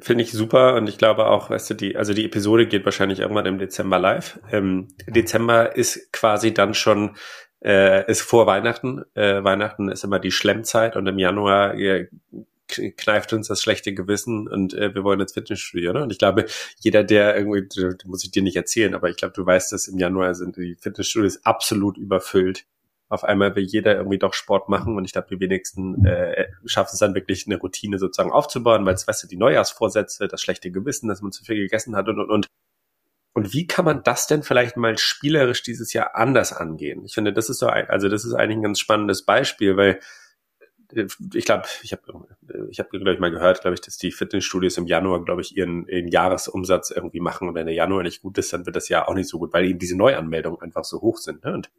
finde 0.00 0.22
ich 0.22 0.32
super 0.32 0.76
und 0.76 0.88
ich 0.88 0.98
glaube 0.98 1.26
auch, 1.26 1.50
weißt 1.50 1.70
du, 1.70 1.74
die, 1.74 1.96
also 1.96 2.14
die 2.14 2.24
Episode 2.24 2.66
geht 2.68 2.84
wahrscheinlich 2.84 3.18
irgendwann 3.18 3.46
im 3.46 3.58
Dezember 3.58 3.98
live. 3.98 4.38
Ähm, 4.50 4.88
Dezember 5.08 5.74
ist 5.74 6.12
quasi 6.12 6.54
dann 6.54 6.74
schon 6.74 7.16
äh, 7.64 8.08
ist 8.10 8.22
vor 8.22 8.46
Weihnachten. 8.46 9.02
Äh, 9.14 9.42
Weihnachten 9.42 9.88
ist 9.88 10.04
immer 10.04 10.20
die 10.20 10.30
Schlemmzeit 10.30 10.96
und 10.96 11.06
im 11.06 11.18
Januar 11.18 11.74
äh, 11.74 12.08
kneift 12.68 13.32
uns 13.32 13.48
das 13.48 13.62
schlechte 13.62 13.94
Gewissen 13.94 14.48
und 14.48 14.74
äh, 14.74 14.94
wir 14.94 15.04
wollen 15.04 15.20
ins 15.20 15.32
Fitnessstudio. 15.32 15.92
Ne? 15.92 16.02
Und 16.02 16.10
ich 16.12 16.18
glaube, 16.18 16.46
jeder, 16.78 17.04
der 17.04 17.36
irgendwie, 17.36 17.68
muss 18.06 18.24
ich 18.24 18.30
dir 18.30 18.42
nicht 18.42 18.56
erzählen, 18.56 18.94
aber 18.94 19.10
ich 19.10 19.16
glaube, 19.16 19.34
du 19.34 19.44
weißt, 19.44 19.72
dass 19.72 19.88
im 19.88 19.98
Januar 19.98 20.34
sind 20.34 20.56
die 20.56 20.76
Fitnessstudios 20.80 21.44
absolut 21.44 21.98
überfüllt. 21.98 22.64
Auf 23.08 23.22
einmal 23.22 23.54
will 23.54 23.64
jeder 23.64 23.96
irgendwie 23.96 24.18
doch 24.18 24.34
Sport 24.34 24.68
machen 24.68 24.96
und 24.96 25.04
ich 25.04 25.12
glaube, 25.12 25.28
die 25.30 25.38
wenigsten 25.38 26.04
äh, 26.06 26.48
schaffen 26.64 26.90
es 26.94 26.98
dann 26.98 27.14
wirklich 27.14 27.46
eine 27.46 27.56
Routine 27.56 27.98
sozusagen 27.98 28.32
aufzubauen, 28.32 28.84
weil 28.86 28.94
es, 28.94 29.06
weißt 29.06 29.22
du, 29.22 29.26
die 29.28 29.36
Neujahrsvorsätze, 29.36 30.26
das 30.26 30.40
schlechte 30.40 30.70
Gewissen, 30.70 31.08
dass 31.08 31.20
man 31.20 31.30
zu 31.30 31.44
viel 31.44 31.56
gegessen 31.56 31.96
hat 31.96 32.08
und 32.08 32.18
und 32.18 32.30
und. 32.30 32.46
Und 33.36 33.52
wie 33.52 33.66
kann 33.66 33.84
man 33.84 34.04
das 34.04 34.28
denn 34.28 34.44
vielleicht 34.44 34.76
mal 34.76 34.96
spielerisch 34.96 35.62
dieses 35.62 35.92
Jahr 35.92 36.14
anders 36.14 36.52
angehen? 36.52 37.04
Ich 37.04 37.14
finde, 37.14 37.32
das 37.32 37.50
ist 37.50 37.58
so, 37.58 37.66
ein, 37.66 37.90
also 37.90 38.08
das 38.08 38.24
ist 38.24 38.32
eigentlich 38.32 38.58
ein 38.58 38.62
ganz 38.62 38.78
spannendes 38.78 39.24
Beispiel, 39.24 39.76
weil 39.76 40.00
ich 41.34 41.44
glaube, 41.44 41.64
ich 41.82 41.92
habe 41.92 42.02
ich 42.70 42.78
hab, 42.78 42.90
glaube 42.90 43.12
ich, 43.12 43.18
mal 43.18 43.30
gehört, 43.30 43.60
glaube 43.60 43.74
ich, 43.74 43.80
dass 43.80 43.96
die 43.96 44.12
Fitnessstudios 44.12 44.78
im 44.78 44.86
Januar, 44.86 45.24
glaube 45.24 45.40
ich, 45.40 45.56
ihren, 45.56 45.86
ihren 45.88 46.08
Jahresumsatz 46.08 46.90
irgendwie 46.90 47.20
machen. 47.20 47.48
Und 47.48 47.54
wenn 47.54 47.66
der 47.66 47.74
Januar 47.74 48.02
nicht 48.02 48.22
gut 48.22 48.38
ist, 48.38 48.52
dann 48.52 48.66
wird 48.66 48.76
das 48.76 48.88
Jahr 48.88 49.08
auch 49.08 49.14
nicht 49.14 49.28
so 49.28 49.38
gut, 49.38 49.52
weil 49.52 49.64
eben 49.64 49.78
diese 49.78 49.96
Neuanmeldungen 49.96 50.60
einfach 50.60 50.84
so 50.84 51.00
hoch 51.00 51.18
sind. 51.18 51.44
Ne? 51.44 51.52
Und, 51.52 51.70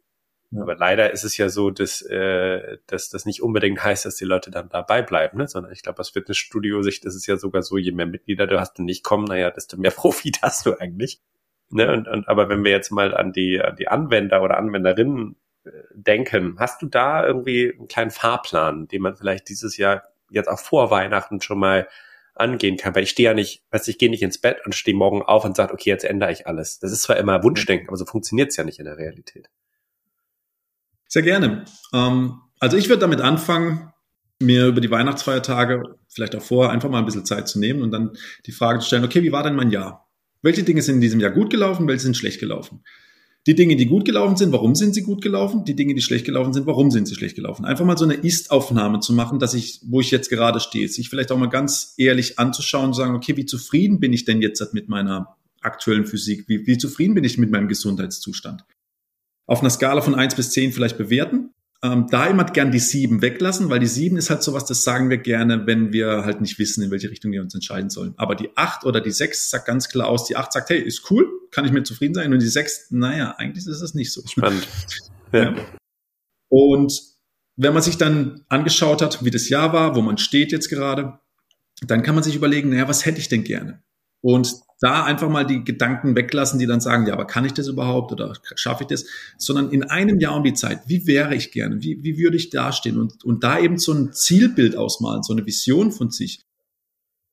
ja. 0.50 0.62
Aber 0.62 0.76
leider 0.76 1.12
ist 1.12 1.24
es 1.24 1.36
ja 1.36 1.48
so, 1.48 1.70
dass, 1.70 2.02
äh, 2.02 2.78
dass 2.86 3.10
das 3.10 3.26
nicht 3.26 3.42
unbedingt 3.42 3.82
heißt, 3.82 4.04
dass 4.04 4.16
die 4.16 4.24
Leute 4.24 4.50
dann 4.50 4.68
dabei 4.68 5.02
bleiben, 5.02 5.38
ne? 5.38 5.48
sondern 5.48 5.72
ich 5.72 5.82
glaube, 5.82 5.98
aus 5.98 6.10
Fitnessstudio-Sicht 6.10 7.04
ist 7.04 7.14
es 7.14 7.26
ja 7.26 7.36
sogar 7.36 7.62
so, 7.62 7.78
je 7.78 7.92
mehr 7.92 8.06
Mitglieder 8.06 8.46
du 8.46 8.60
hast 8.60 8.78
und 8.78 8.84
nicht 8.84 9.02
kommen, 9.02 9.24
naja, 9.24 9.50
desto 9.50 9.76
mehr 9.76 9.90
Profit 9.96 10.42
hast 10.42 10.66
du 10.66 10.78
eigentlich. 10.78 11.20
Ne? 11.70 11.92
Und, 11.92 12.06
und 12.06 12.28
aber 12.28 12.48
wenn 12.48 12.64
wir 12.64 12.70
jetzt 12.70 12.90
mal 12.90 13.14
an 13.14 13.32
die, 13.32 13.60
an 13.60 13.76
die 13.76 13.88
Anwender 13.88 14.42
oder 14.42 14.56
Anwenderinnen 14.56 15.36
denken. 15.92 16.56
Hast 16.58 16.82
du 16.82 16.86
da 16.86 17.26
irgendwie 17.26 17.74
einen 17.76 17.88
kleinen 17.88 18.10
Fahrplan, 18.10 18.88
den 18.88 19.02
man 19.02 19.16
vielleicht 19.16 19.48
dieses 19.48 19.76
Jahr 19.76 20.02
jetzt 20.30 20.48
auch 20.48 20.58
vor 20.58 20.90
Weihnachten 20.90 21.40
schon 21.40 21.58
mal 21.58 21.88
angehen 22.34 22.76
kann? 22.76 22.94
Weil 22.94 23.04
ich 23.04 23.10
stehe 23.10 23.30
ja 23.30 23.34
nicht, 23.34 23.64
weißt 23.70 23.88
ich 23.88 23.98
gehe 23.98 24.10
nicht 24.10 24.22
ins 24.22 24.38
Bett 24.38 24.58
und 24.64 24.74
stehe 24.74 24.96
morgen 24.96 25.22
auf 25.22 25.44
und 25.44 25.56
sage, 25.56 25.72
okay, 25.72 25.90
jetzt 25.90 26.04
ändere 26.04 26.32
ich 26.32 26.46
alles. 26.46 26.78
Das 26.78 26.92
ist 26.92 27.02
zwar 27.02 27.16
immer 27.16 27.42
Wunschdenken, 27.42 27.88
aber 27.88 27.96
so 27.96 28.04
funktioniert 28.04 28.50
es 28.50 28.56
ja 28.56 28.64
nicht 28.64 28.78
in 28.78 28.84
der 28.84 28.98
Realität. 28.98 29.48
Sehr 31.08 31.22
gerne. 31.22 31.64
Ähm, 31.92 32.40
also 32.58 32.76
ich 32.76 32.88
würde 32.88 33.00
damit 33.00 33.20
anfangen, 33.20 33.92
mir 34.40 34.66
über 34.66 34.80
die 34.80 34.90
Weihnachtsfeiertage, 34.90 35.96
vielleicht 36.08 36.36
auch 36.36 36.42
vorher, 36.42 36.72
einfach 36.72 36.90
mal 36.90 36.98
ein 36.98 37.06
bisschen 37.06 37.24
Zeit 37.24 37.48
zu 37.48 37.58
nehmen 37.58 37.82
und 37.82 37.90
dann 37.90 38.16
die 38.44 38.52
Frage 38.52 38.80
zu 38.80 38.86
stellen, 38.86 39.04
okay, 39.04 39.22
wie 39.22 39.32
war 39.32 39.42
denn 39.42 39.54
mein 39.54 39.70
Jahr? 39.70 40.08
Welche 40.42 40.62
Dinge 40.62 40.82
sind 40.82 40.96
in 40.96 41.00
diesem 41.00 41.20
Jahr 41.20 41.30
gut 41.30 41.50
gelaufen, 41.50 41.88
welche 41.88 42.02
sind 42.02 42.16
schlecht 42.16 42.40
gelaufen? 42.40 42.84
Die 43.46 43.54
Dinge, 43.54 43.76
die 43.76 43.86
gut 43.86 44.04
gelaufen 44.04 44.36
sind, 44.36 44.50
warum 44.50 44.74
sind 44.74 44.94
sie 44.94 45.02
gut 45.02 45.22
gelaufen? 45.22 45.64
Die 45.64 45.76
Dinge, 45.76 45.94
die 45.94 46.02
schlecht 46.02 46.24
gelaufen 46.24 46.52
sind, 46.52 46.66
warum 46.66 46.90
sind 46.90 47.06
sie 47.06 47.14
schlecht 47.14 47.36
gelaufen? 47.36 47.64
Einfach 47.64 47.84
mal 47.84 47.96
so 47.96 48.04
eine 48.04 48.14
Ist-Aufnahme 48.14 48.98
zu 48.98 49.12
machen, 49.12 49.38
dass 49.38 49.54
ich, 49.54 49.80
wo 49.84 50.00
ich 50.00 50.10
jetzt 50.10 50.30
gerade 50.30 50.58
stehe, 50.58 50.88
sich 50.88 51.08
vielleicht 51.08 51.30
auch 51.30 51.38
mal 51.38 51.48
ganz 51.48 51.94
ehrlich 51.96 52.40
anzuschauen 52.40 52.86
und 52.86 52.94
sagen, 52.94 53.14
okay, 53.14 53.36
wie 53.36 53.46
zufrieden 53.46 54.00
bin 54.00 54.12
ich 54.12 54.24
denn 54.24 54.42
jetzt 54.42 54.74
mit 54.74 54.88
meiner 54.88 55.36
aktuellen 55.60 56.06
Physik? 56.06 56.48
Wie, 56.48 56.66
wie 56.66 56.76
zufrieden 56.76 57.14
bin 57.14 57.22
ich 57.22 57.38
mit 57.38 57.52
meinem 57.52 57.68
Gesundheitszustand? 57.68 58.64
Auf 59.46 59.60
einer 59.60 59.70
Skala 59.70 60.00
von 60.00 60.16
eins 60.16 60.34
bis 60.34 60.50
zehn 60.50 60.72
vielleicht 60.72 60.98
bewerten 60.98 61.50
ähm, 61.82 62.06
da 62.10 62.26
immer 62.26 62.44
gern 62.44 62.70
die 62.70 62.78
sieben 62.78 63.22
weglassen, 63.22 63.68
weil 63.68 63.80
die 63.80 63.86
sieben 63.86 64.16
ist 64.16 64.30
halt 64.30 64.42
sowas, 64.42 64.64
das 64.64 64.84
sagen 64.84 65.10
wir 65.10 65.18
gerne, 65.18 65.66
wenn 65.66 65.92
wir 65.92 66.24
halt 66.24 66.40
nicht 66.40 66.58
wissen, 66.58 66.82
in 66.82 66.90
welche 66.90 67.10
Richtung 67.10 67.32
wir 67.32 67.42
uns 67.42 67.54
entscheiden 67.54 67.90
sollen. 67.90 68.14
Aber 68.16 68.34
die 68.34 68.50
acht 68.56 68.84
oder 68.84 69.00
die 69.00 69.10
sechs 69.10 69.50
sagt 69.50 69.66
ganz 69.66 69.88
klar 69.88 70.08
aus, 70.08 70.24
die 70.24 70.36
acht 70.36 70.52
sagt, 70.52 70.70
hey, 70.70 70.80
ist 70.80 71.10
cool, 71.10 71.28
kann 71.50 71.64
ich 71.64 71.72
mir 71.72 71.82
zufrieden 71.82 72.14
sein. 72.14 72.32
Und 72.32 72.40
die 72.40 72.48
sechs, 72.48 72.90
naja, 72.90 73.34
eigentlich 73.38 73.66
ist 73.66 73.80
es 73.80 73.94
nicht 73.94 74.12
so. 74.12 74.22
Spannend. 74.26 74.66
Ja. 75.32 75.56
Und 76.48 77.02
wenn 77.56 77.74
man 77.74 77.82
sich 77.82 77.98
dann 77.98 78.44
angeschaut 78.48 79.02
hat, 79.02 79.24
wie 79.24 79.32
das 79.32 79.48
Jahr 79.48 79.72
war, 79.72 79.96
wo 79.96 80.00
man 80.00 80.18
steht 80.18 80.52
jetzt 80.52 80.68
gerade, 80.68 81.18
dann 81.84 82.04
kann 82.04 82.14
man 82.14 82.22
sich 82.22 82.36
überlegen, 82.36 82.70
naja, 82.70 82.86
was 82.86 83.04
hätte 83.04 83.18
ich 83.18 83.28
denn 83.28 83.42
gerne? 83.42 83.82
Und 84.20 84.54
da 84.80 85.04
einfach 85.04 85.30
mal 85.30 85.44
die 85.44 85.64
Gedanken 85.64 86.14
weglassen, 86.16 86.58
die 86.58 86.66
dann 86.66 86.80
sagen, 86.80 87.06
ja, 87.06 87.14
aber 87.14 87.26
kann 87.26 87.44
ich 87.44 87.52
das 87.54 87.68
überhaupt 87.68 88.12
oder 88.12 88.34
schaffe 88.56 88.84
ich 88.84 88.88
das? 88.88 89.06
Sondern 89.38 89.70
in 89.70 89.84
einem 89.84 90.20
Jahr 90.20 90.36
um 90.36 90.44
die 90.44 90.54
Zeit, 90.54 90.80
wie 90.86 91.06
wäre 91.06 91.34
ich 91.34 91.50
gerne? 91.50 91.82
Wie, 91.82 92.02
wie 92.02 92.18
würde 92.18 92.36
ich 92.36 92.50
dastehen? 92.50 92.98
Und, 92.98 93.24
und 93.24 93.42
da 93.42 93.58
eben 93.58 93.78
so 93.78 93.92
ein 93.92 94.12
Zielbild 94.12 94.76
ausmalen, 94.76 95.22
so 95.22 95.32
eine 95.32 95.46
Vision 95.46 95.92
von 95.92 96.10
sich. 96.10 96.42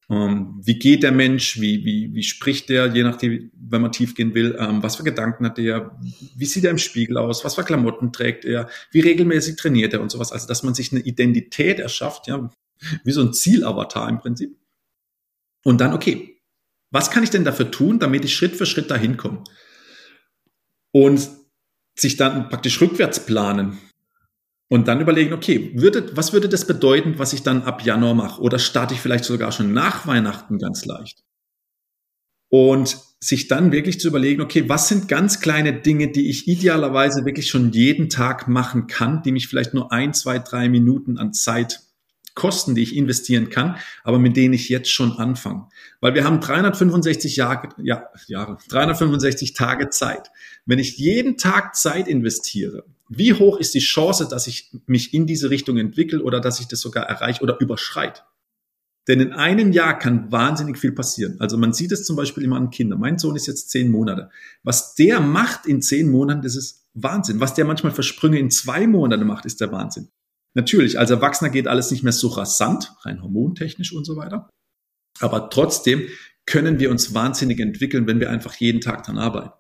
Ähm, 0.09 0.61
wie 0.63 0.79
geht 0.79 1.03
der 1.03 1.11
Mensch? 1.11 1.59
Wie, 1.59 1.83
wie, 1.83 2.13
wie 2.13 2.23
spricht 2.23 2.69
der, 2.69 2.87
je 2.87 3.03
nachdem, 3.03 3.51
wenn 3.55 3.81
man 3.81 3.91
tief 3.91 4.15
gehen 4.15 4.33
will? 4.33 4.55
Ähm, 4.59 4.81
was 4.81 4.95
für 4.95 5.03
Gedanken 5.03 5.45
hat 5.45 5.57
der? 5.57 5.97
Wie 6.35 6.45
sieht 6.45 6.63
er 6.63 6.71
im 6.71 6.77
Spiegel 6.77 7.17
aus? 7.17 7.43
Was 7.43 7.55
für 7.55 7.63
Klamotten 7.63 8.13
trägt 8.13 8.45
er? 8.45 8.69
Wie 8.91 9.01
regelmäßig 9.01 9.57
trainiert 9.57 9.93
er 9.93 10.01
und 10.01 10.11
sowas? 10.11 10.31
Also, 10.31 10.47
dass 10.47 10.63
man 10.63 10.75
sich 10.75 10.91
eine 10.91 11.01
Identität 11.01 11.79
erschafft, 11.79 12.27
ja, 12.27 12.49
wie 13.03 13.11
so 13.11 13.21
ein 13.21 13.33
Zielavatar 13.33 14.09
im 14.09 14.19
Prinzip. 14.19 14.55
Und 15.63 15.79
dann, 15.79 15.93
okay, 15.93 16.32
was 16.93 17.09
kann 17.09 17.23
ich 17.23 17.31
denn 17.31 17.43
dafür 17.43 17.71
tun, 17.71 17.97
damit 17.97 18.23
ich 18.23 18.35
Schritt 18.35 18.55
für 18.55 18.67
Schritt 18.67 18.91
dahin 18.91 19.17
komme? 19.17 19.43
Und 20.91 21.27
sich 21.95 22.17
dann 22.17 22.49
praktisch 22.49 22.79
rückwärts 22.79 23.25
planen. 23.25 23.79
Und 24.69 24.87
dann 24.87 25.01
überlegen, 25.01 25.33
okay, 25.33 25.71
würde, 25.75 26.15
was 26.15 26.33
würde 26.33 26.49
das 26.49 26.65
bedeuten, 26.65 27.17
was 27.17 27.33
ich 27.33 27.41
dann 27.41 27.63
ab 27.63 27.83
Januar 27.83 28.13
mache? 28.13 28.41
Oder 28.41 28.59
starte 28.59 28.93
ich 28.93 29.01
vielleicht 29.01 29.25
sogar 29.25 29.51
schon 29.51 29.73
nach 29.73 30.05
Weihnachten 30.05 30.59
ganz 30.59 30.85
leicht? 30.85 31.23
Und 32.49 32.97
sich 33.19 33.47
dann 33.47 33.71
wirklich 33.71 33.99
zu 33.99 34.09
überlegen, 34.09 34.41
okay, 34.41 34.69
was 34.69 34.87
sind 34.87 35.07
ganz 35.07 35.39
kleine 35.39 35.73
Dinge, 35.73 36.11
die 36.11 36.29
ich 36.29 36.47
idealerweise 36.47 37.25
wirklich 37.25 37.47
schon 37.47 37.71
jeden 37.71 38.09
Tag 38.09 38.47
machen 38.47 38.85
kann, 38.85 39.23
die 39.23 39.31
mich 39.31 39.47
vielleicht 39.47 39.73
nur 39.73 39.91
ein, 39.91 40.13
zwei, 40.13 40.37
drei 40.37 40.69
Minuten 40.69 41.17
an 41.17 41.33
Zeit 41.33 41.81
kosten, 42.35 42.75
die 42.75 42.83
ich 42.83 42.95
investieren 42.95 43.49
kann, 43.49 43.77
aber 44.03 44.19
mit 44.19 44.37
denen 44.37 44.53
ich 44.53 44.69
jetzt 44.69 44.91
schon 44.91 45.13
anfange. 45.13 45.69
Weil 46.03 46.15
wir 46.15 46.25
haben 46.25 46.41
365 46.41 47.37
Jahre, 47.37 47.69
ja, 47.81 48.09
Jahre, 48.27 48.57
365 48.67 49.53
Tage 49.53 49.89
Zeit. 49.89 50.31
Wenn 50.65 50.77
ich 50.77 50.97
jeden 50.97 51.37
Tag 51.37 51.77
Zeit 51.77 52.09
investiere, 52.09 52.83
wie 53.07 53.33
hoch 53.33 53.57
ist 53.57 53.73
die 53.73 53.79
Chance, 53.79 54.27
dass 54.29 54.47
ich 54.47 54.69
mich 54.85 55.13
in 55.13 55.27
diese 55.27 55.49
Richtung 55.49 55.77
entwickle 55.77 56.21
oder 56.21 56.41
dass 56.41 56.59
ich 56.59 56.67
das 56.67 56.81
sogar 56.81 57.05
erreiche 57.05 57.41
oder 57.41 57.57
überschreite? 57.61 58.19
Denn 59.07 59.21
in 59.21 59.31
einem 59.31 59.71
Jahr 59.71 59.97
kann 59.97 60.29
wahnsinnig 60.29 60.77
viel 60.77 60.91
passieren. 60.91 61.37
Also 61.39 61.57
man 61.57 61.71
sieht 61.71 61.93
es 61.93 62.03
zum 62.03 62.17
Beispiel 62.17 62.43
immer 62.43 62.57
an 62.57 62.69
Kindern. 62.69 62.99
Mein 62.99 63.17
Sohn 63.17 63.37
ist 63.37 63.47
jetzt 63.47 63.69
zehn 63.69 63.89
Monate. 63.89 64.29
Was 64.61 64.95
der 64.95 65.21
macht 65.21 65.65
in 65.65 65.81
zehn 65.81 66.09
Monaten, 66.09 66.41
das 66.41 66.57
ist 66.57 66.85
Wahnsinn. 66.93 67.39
Was 67.39 67.53
der 67.53 67.63
manchmal 67.63 67.93
für 67.93 68.03
Sprünge 68.03 68.39
in 68.39 68.51
zwei 68.51 68.87
Monaten 68.87 69.25
macht, 69.25 69.45
ist 69.45 69.61
der 69.61 69.71
Wahnsinn. 69.71 70.09
Natürlich, 70.53 70.99
als 70.99 71.11
Erwachsener 71.11 71.49
geht 71.49 71.69
alles 71.69 71.91
nicht 71.91 72.03
mehr 72.03 72.11
so 72.11 72.27
rasant, 72.27 72.93
rein 73.03 73.21
hormontechnisch 73.23 73.93
und 73.93 74.03
so 74.03 74.17
weiter. 74.17 74.49
Aber 75.19 75.49
trotzdem 75.49 76.07
können 76.45 76.79
wir 76.79 76.91
uns 76.91 77.13
wahnsinnig 77.13 77.59
entwickeln, 77.59 78.07
wenn 78.07 78.19
wir 78.19 78.29
einfach 78.29 78.55
jeden 78.55 78.81
Tag 78.81 79.03
dran 79.03 79.17
arbeiten. 79.17 79.53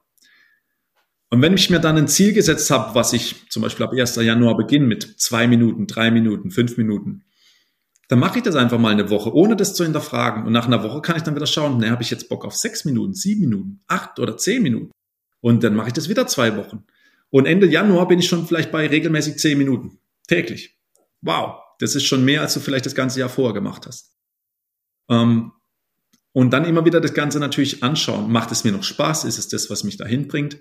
Und 1.29 1.41
wenn 1.41 1.55
ich 1.55 1.69
mir 1.69 1.79
dann 1.79 1.97
ein 1.97 2.07
Ziel 2.07 2.33
gesetzt 2.33 2.69
habe, 2.69 2.93
was 2.93 3.11
ich 3.11 3.49
zum 3.49 3.63
Beispiel 3.63 3.85
ab 3.85 3.93
1. 3.93 4.17
Januar 4.17 4.55
beginne 4.55 4.85
mit 4.85 5.19
zwei 5.19 5.47
Minuten, 5.47 5.87
drei 5.87 6.11
Minuten, 6.11 6.51
fünf 6.51 6.77
Minuten, 6.77 7.23
dann 8.07 8.19
mache 8.19 8.37
ich 8.37 8.43
das 8.43 8.55
einfach 8.55 8.77
mal 8.77 8.91
eine 8.91 9.09
Woche, 9.09 9.33
ohne 9.33 9.55
das 9.55 9.73
zu 9.73 9.83
hinterfragen. 9.83 10.45
Und 10.45 10.53
nach 10.53 10.67
einer 10.67 10.83
Woche 10.83 11.01
kann 11.01 11.15
ich 11.15 11.23
dann 11.23 11.35
wieder 11.35 11.47
schauen, 11.47 11.79
ne, 11.79 11.89
habe 11.89 12.03
ich 12.03 12.11
jetzt 12.11 12.29
Bock 12.29 12.45
auf 12.45 12.55
sechs 12.55 12.85
Minuten, 12.85 13.15
sieben 13.15 13.41
Minuten, 13.41 13.81
acht 13.87 14.19
oder 14.19 14.37
zehn 14.37 14.61
Minuten. 14.61 14.91
Und 15.41 15.63
dann 15.63 15.73
mache 15.73 15.87
ich 15.87 15.93
das 15.93 16.09
wieder 16.09 16.27
zwei 16.27 16.55
Wochen. 16.55 16.83
Und 17.31 17.47
Ende 17.47 17.65
Januar 17.65 18.07
bin 18.07 18.19
ich 18.19 18.27
schon 18.27 18.45
vielleicht 18.45 18.71
bei 18.71 18.85
regelmäßig 18.85 19.37
zehn 19.37 19.57
Minuten 19.57 19.97
täglich. 20.27 20.77
Wow, 21.21 21.55
das 21.79 21.95
ist 21.95 22.03
schon 22.03 22.23
mehr, 22.23 22.41
als 22.41 22.53
du 22.53 22.59
vielleicht 22.59 22.85
das 22.85 22.93
ganze 22.93 23.19
Jahr 23.19 23.29
vorher 23.29 23.55
gemacht 23.55 23.87
hast. 23.87 24.12
Ähm, 25.09 25.51
und 26.33 26.51
dann 26.51 26.65
immer 26.65 26.83
wieder 26.85 26.99
das 26.99 27.13
Ganze 27.13 27.39
natürlich 27.39 27.83
anschauen. 27.83 28.29
Macht 28.31 28.51
es 28.51 28.63
mir 28.63 28.71
noch 28.71 28.81
Spaß? 28.83 29.25
Ist 29.25 29.37
es 29.37 29.49
das, 29.49 29.69
was 29.69 29.83
mich 29.83 29.97
dahin 29.97 30.27
bringt? 30.27 30.57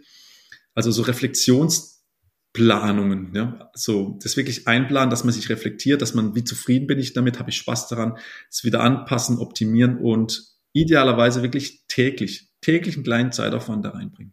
Also 0.74 0.90
so 0.90 1.00
Reflexionsplanungen, 1.02 3.34
ja, 3.34 3.70
so 3.74 4.18
das 4.22 4.36
wirklich 4.36 4.68
einplanen, 4.68 5.08
dass 5.10 5.24
man 5.24 5.32
sich 5.32 5.48
reflektiert, 5.48 6.02
dass 6.02 6.12
man, 6.14 6.34
wie 6.34 6.44
zufrieden 6.44 6.86
bin 6.86 6.98
ich 6.98 7.14
damit, 7.14 7.38
habe 7.38 7.48
ich 7.50 7.56
Spaß 7.56 7.88
daran, 7.88 8.18
es 8.50 8.64
wieder 8.64 8.80
anpassen, 8.80 9.38
optimieren 9.38 9.96
und 9.98 10.44
idealerweise 10.72 11.42
wirklich 11.42 11.84
täglich, 11.88 12.50
täglich 12.60 12.96
einen 12.96 13.04
kleinen 13.04 13.32
Zeitaufwand 13.32 13.84
da 13.84 13.90
reinbringen. 13.90 14.32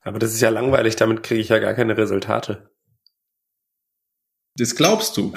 Aber 0.00 0.20
das 0.20 0.34
ist 0.34 0.40
ja 0.40 0.50
langweilig, 0.50 0.94
damit 0.96 1.22
kriege 1.24 1.40
ich 1.40 1.48
ja 1.48 1.58
gar 1.58 1.74
keine 1.74 1.96
Resultate. 1.96 2.70
Das 4.56 4.76
glaubst 4.76 5.16
du. 5.16 5.32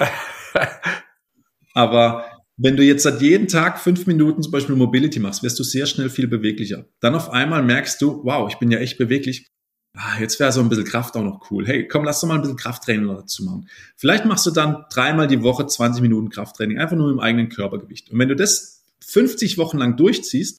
Aber 1.74 2.39
wenn 2.60 2.76
du 2.76 2.82
jetzt 2.82 3.02
seit 3.02 3.22
jeden 3.22 3.48
Tag 3.48 3.80
fünf 3.80 4.06
Minuten 4.06 4.42
zum 4.42 4.52
Beispiel 4.52 4.76
Mobility 4.76 5.18
machst, 5.18 5.42
wirst 5.42 5.58
du 5.58 5.62
sehr 5.62 5.86
schnell 5.86 6.10
viel 6.10 6.28
beweglicher. 6.28 6.86
Dann 7.00 7.14
auf 7.14 7.30
einmal 7.30 7.62
merkst 7.62 8.00
du, 8.02 8.20
wow, 8.24 8.48
ich 8.50 8.58
bin 8.58 8.70
ja 8.70 8.78
echt 8.78 8.98
beweglich 8.98 9.46
ah, 9.94 10.18
jetzt 10.20 10.38
wäre 10.40 10.52
so 10.52 10.60
ein 10.60 10.68
bisschen 10.68 10.84
Kraft 10.84 11.16
auch 11.16 11.22
noch 11.22 11.50
cool. 11.50 11.66
Hey, 11.66 11.86
komm, 11.86 12.04
lass 12.04 12.20
doch 12.20 12.28
mal 12.28 12.34
ein 12.34 12.42
bisschen 12.42 12.56
Krafttraining 12.56 13.08
dazu 13.08 13.44
machen. 13.44 13.68
Vielleicht 13.96 14.24
machst 14.24 14.46
du 14.46 14.50
dann 14.50 14.84
dreimal 14.90 15.26
die 15.26 15.42
Woche 15.42 15.66
20 15.66 16.02
Minuten 16.02 16.30
Krafttraining, 16.30 16.78
einfach 16.78 16.96
nur 16.96 17.10
im 17.10 17.20
eigenen 17.20 17.48
Körpergewicht. 17.48 18.10
Und 18.10 18.18
wenn 18.18 18.28
du 18.28 18.36
das 18.36 18.84
50 19.04 19.58
Wochen 19.58 19.78
lang 19.78 19.96
durchziehst, 19.96 20.58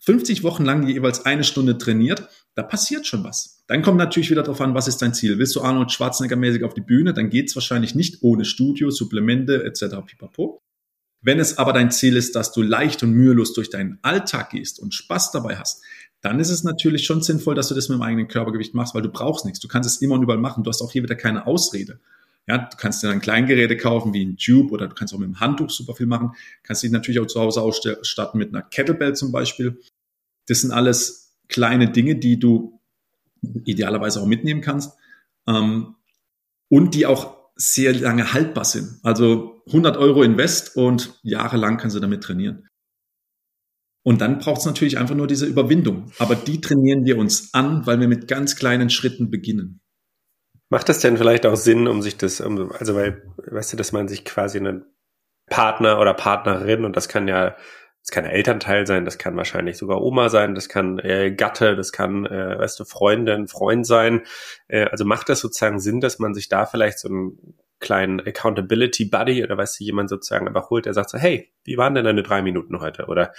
50 0.00 0.42
Wochen 0.44 0.64
lang 0.64 0.86
jeweils 0.86 1.26
eine 1.26 1.44
Stunde 1.44 1.76
trainiert, 1.76 2.28
da 2.54 2.62
passiert 2.62 3.06
schon 3.06 3.22
was. 3.22 3.62
Dann 3.66 3.82
kommt 3.82 3.98
natürlich 3.98 4.30
wieder 4.30 4.42
darauf 4.42 4.60
an, 4.60 4.74
was 4.74 4.88
ist 4.88 5.02
dein 5.02 5.14
Ziel? 5.14 5.38
Willst 5.38 5.54
du 5.56 5.60
Arnold 5.60 5.90
Schwarzenegger-mäßig 5.90 6.64
auf 6.64 6.74
die 6.74 6.80
Bühne? 6.80 7.12
Dann 7.12 7.28
geht's 7.28 7.54
wahrscheinlich 7.54 7.94
nicht 7.94 8.22
ohne 8.22 8.44
Studio, 8.44 8.90
Supplemente 8.90 9.62
etc. 9.64 9.96
pipapo. 10.06 10.58
Wenn 11.22 11.38
es 11.38 11.58
aber 11.58 11.72
dein 11.72 11.90
Ziel 11.90 12.16
ist, 12.16 12.34
dass 12.34 12.52
du 12.52 12.62
leicht 12.62 13.02
und 13.02 13.12
mühelos 13.12 13.52
durch 13.52 13.70
deinen 13.70 13.98
Alltag 14.02 14.50
gehst 14.50 14.80
und 14.80 14.94
Spaß 14.94 15.32
dabei 15.32 15.56
hast, 15.56 15.82
dann 16.22 16.38
ist 16.38 16.50
es 16.50 16.64
natürlich 16.64 17.04
schon 17.04 17.22
sinnvoll, 17.22 17.54
dass 17.54 17.68
du 17.68 17.74
das 17.74 17.88
mit 17.88 17.98
dem 17.98 18.02
eigenen 18.02 18.28
Körpergewicht 18.28 18.74
machst, 18.74 18.94
weil 18.94 19.02
du 19.02 19.08
brauchst 19.08 19.44
nichts. 19.44 19.60
Du 19.60 19.68
kannst 19.68 19.88
es 19.88 20.02
immer 20.02 20.14
und 20.14 20.22
überall 20.22 20.38
machen. 20.38 20.64
Du 20.64 20.68
hast 20.68 20.82
auch 20.82 20.92
hier 20.92 21.02
wieder 21.02 21.16
keine 21.16 21.46
Ausrede. 21.46 22.00
Ja, 22.46 22.58
du 22.58 22.76
kannst 22.76 23.02
dir 23.02 23.08
dann 23.08 23.20
Kleingeräte 23.20 23.76
kaufen 23.76 24.12
wie 24.12 24.24
ein 24.24 24.36
Tube 24.36 24.72
oder 24.72 24.88
du 24.88 24.94
kannst 24.94 25.14
auch 25.14 25.18
mit 25.18 25.28
dem 25.28 25.40
Handtuch 25.40 25.70
super 25.70 25.94
viel 25.94 26.06
machen. 26.06 26.32
Kannst 26.62 26.82
dich 26.82 26.90
natürlich 26.90 27.20
auch 27.20 27.26
zu 27.26 27.40
Hause 27.40 27.62
ausstatten 27.62 28.38
mit 28.38 28.48
einer 28.48 28.62
Kettlebell 28.62 29.14
zum 29.14 29.30
Beispiel. 29.30 29.80
Das 30.46 30.62
sind 30.62 30.72
alles 30.72 31.36
kleine 31.48 31.90
Dinge, 31.90 32.16
die 32.16 32.38
du 32.38 32.80
idealerweise 33.64 34.20
auch 34.20 34.26
mitnehmen 34.26 34.60
kannst 34.60 34.92
ähm, 35.46 35.94
und 36.68 36.94
die 36.94 37.06
auch 37.06 37.39
sehr 37.60 37.92
lange 37.92 38.32
haltbar 38.32 38.64
sind. 38.64 38.98
Also 39.02 39.62
100 39.66 39.96
Euro 39.98 40.22
Invest 40.22 40.76
und 40.76 41.18
jahrelang 41.22 41.76
kannst 41.76 41.94
du 41.94 42.00
damit 42.00 42.22
trainieren. 42.22 42.66
Und 44.02 44.22
dann 44.22 44.38
braucht 44.38 44.60
es 44.60 44.66
natürlich 44.66 44.96
einfach 44.96 45.14
nur 45.14 45.26
diese 45.26 45.44
Überwindung. 45.44 46.10
Aber 46.18 46.34
die 46.34 46.60
trainieren 46.60 47.04
wir 47.04 47.18
uns 47.18 47.52
an, 47.52 47.86
weil 47.86 48.00
wir 48.00 48.08
mit 48.08 48.28
ganz 48.28 48.56
kleinen 48.56 48.88
Schritten 48.88 49.30
beginnen. 49.30 49.80
Macht 50.70 50.88
das 50.88 51.00
denn 51.00 51.18
vielleicht 51.18 51.44
auch 51.44 51.56
Sinn, 51.56 51.86
um 51.86 52.00
sich 52.00 52.16
das, 52.16 52.40
also 52.40 52.94
weil, 52.94 53.22
weißt 53.36 53.74
du, 53.74 53.76
dass 53.76 53.92
man 53.92 54.08
sich 54.08 54.24
quasi 54.24 54.58
einen 54.58 54.84
Partner 55.50 56.00
oder 56.00 56.14
Partnerin, 56.14 56.84
und 56.84 56.96
das 56.96 57.08
kann 57.08 57.28
ja, 57.28 57.56
das 58.02 58.10
kann 58.10 58.24
Elternteil 58.24 58.86
sein, 58.86 59.04
das 59.04 59.18
kann 59.18 59.36
wahrscheinlich 59.36 59.76
sogar 59.76 60.00
Oma 60.00 60.28
sein, 60.30 60.54
das 60.54 60.68
kann 60.68 60.98
äh, 60.98 61.32
Gatte, 61.32 61.76
das 61.76 61.92
kann, 61.92 62.24
äh, 62.26 62.58
weißt 62.58 62.80
du, 62.80 62.84
Freundin, 62.84 63.46
Freund 63.46 63.86
sein. 63.86 64.22
Äh, 64.68 64.84
also 64.84 65.04
macht 65.04 65.28
das 65.28 65.40
sozusagen 65.40 65.80
Sinn, 65.80 66.00
dass 66.00 66.18
man 66.18 66.34
sich 66.34 66.48
da 66.48 66.64
vielleicht 66.66 66.98
so 66.98 67.08
einen 67.08 67.54
kleinen 67.78 68.20
Accountability 68.20 69.06
Buddy 69.06 69.42
oder 69.44 69.56
weißt 69.56 69.80
du, 69.80 69.84
jemand 69.84 70.08
sozusagen 70.10 70.46
einfach 70.48 70.70
holt, 70.70 70.86
der 70.86 70.94
sagt 70.94 71.10
so, 71.10 71.18
hey, 71.18 71.50
wie 71.64 71.76
waren 71.76 71.94
denn 71.94 72.04
deine 72.04 72.22
drei 72.22 72.42
Minuten 72.42 72.80
heute? 72.80 73.06
Oder 73.06 73.32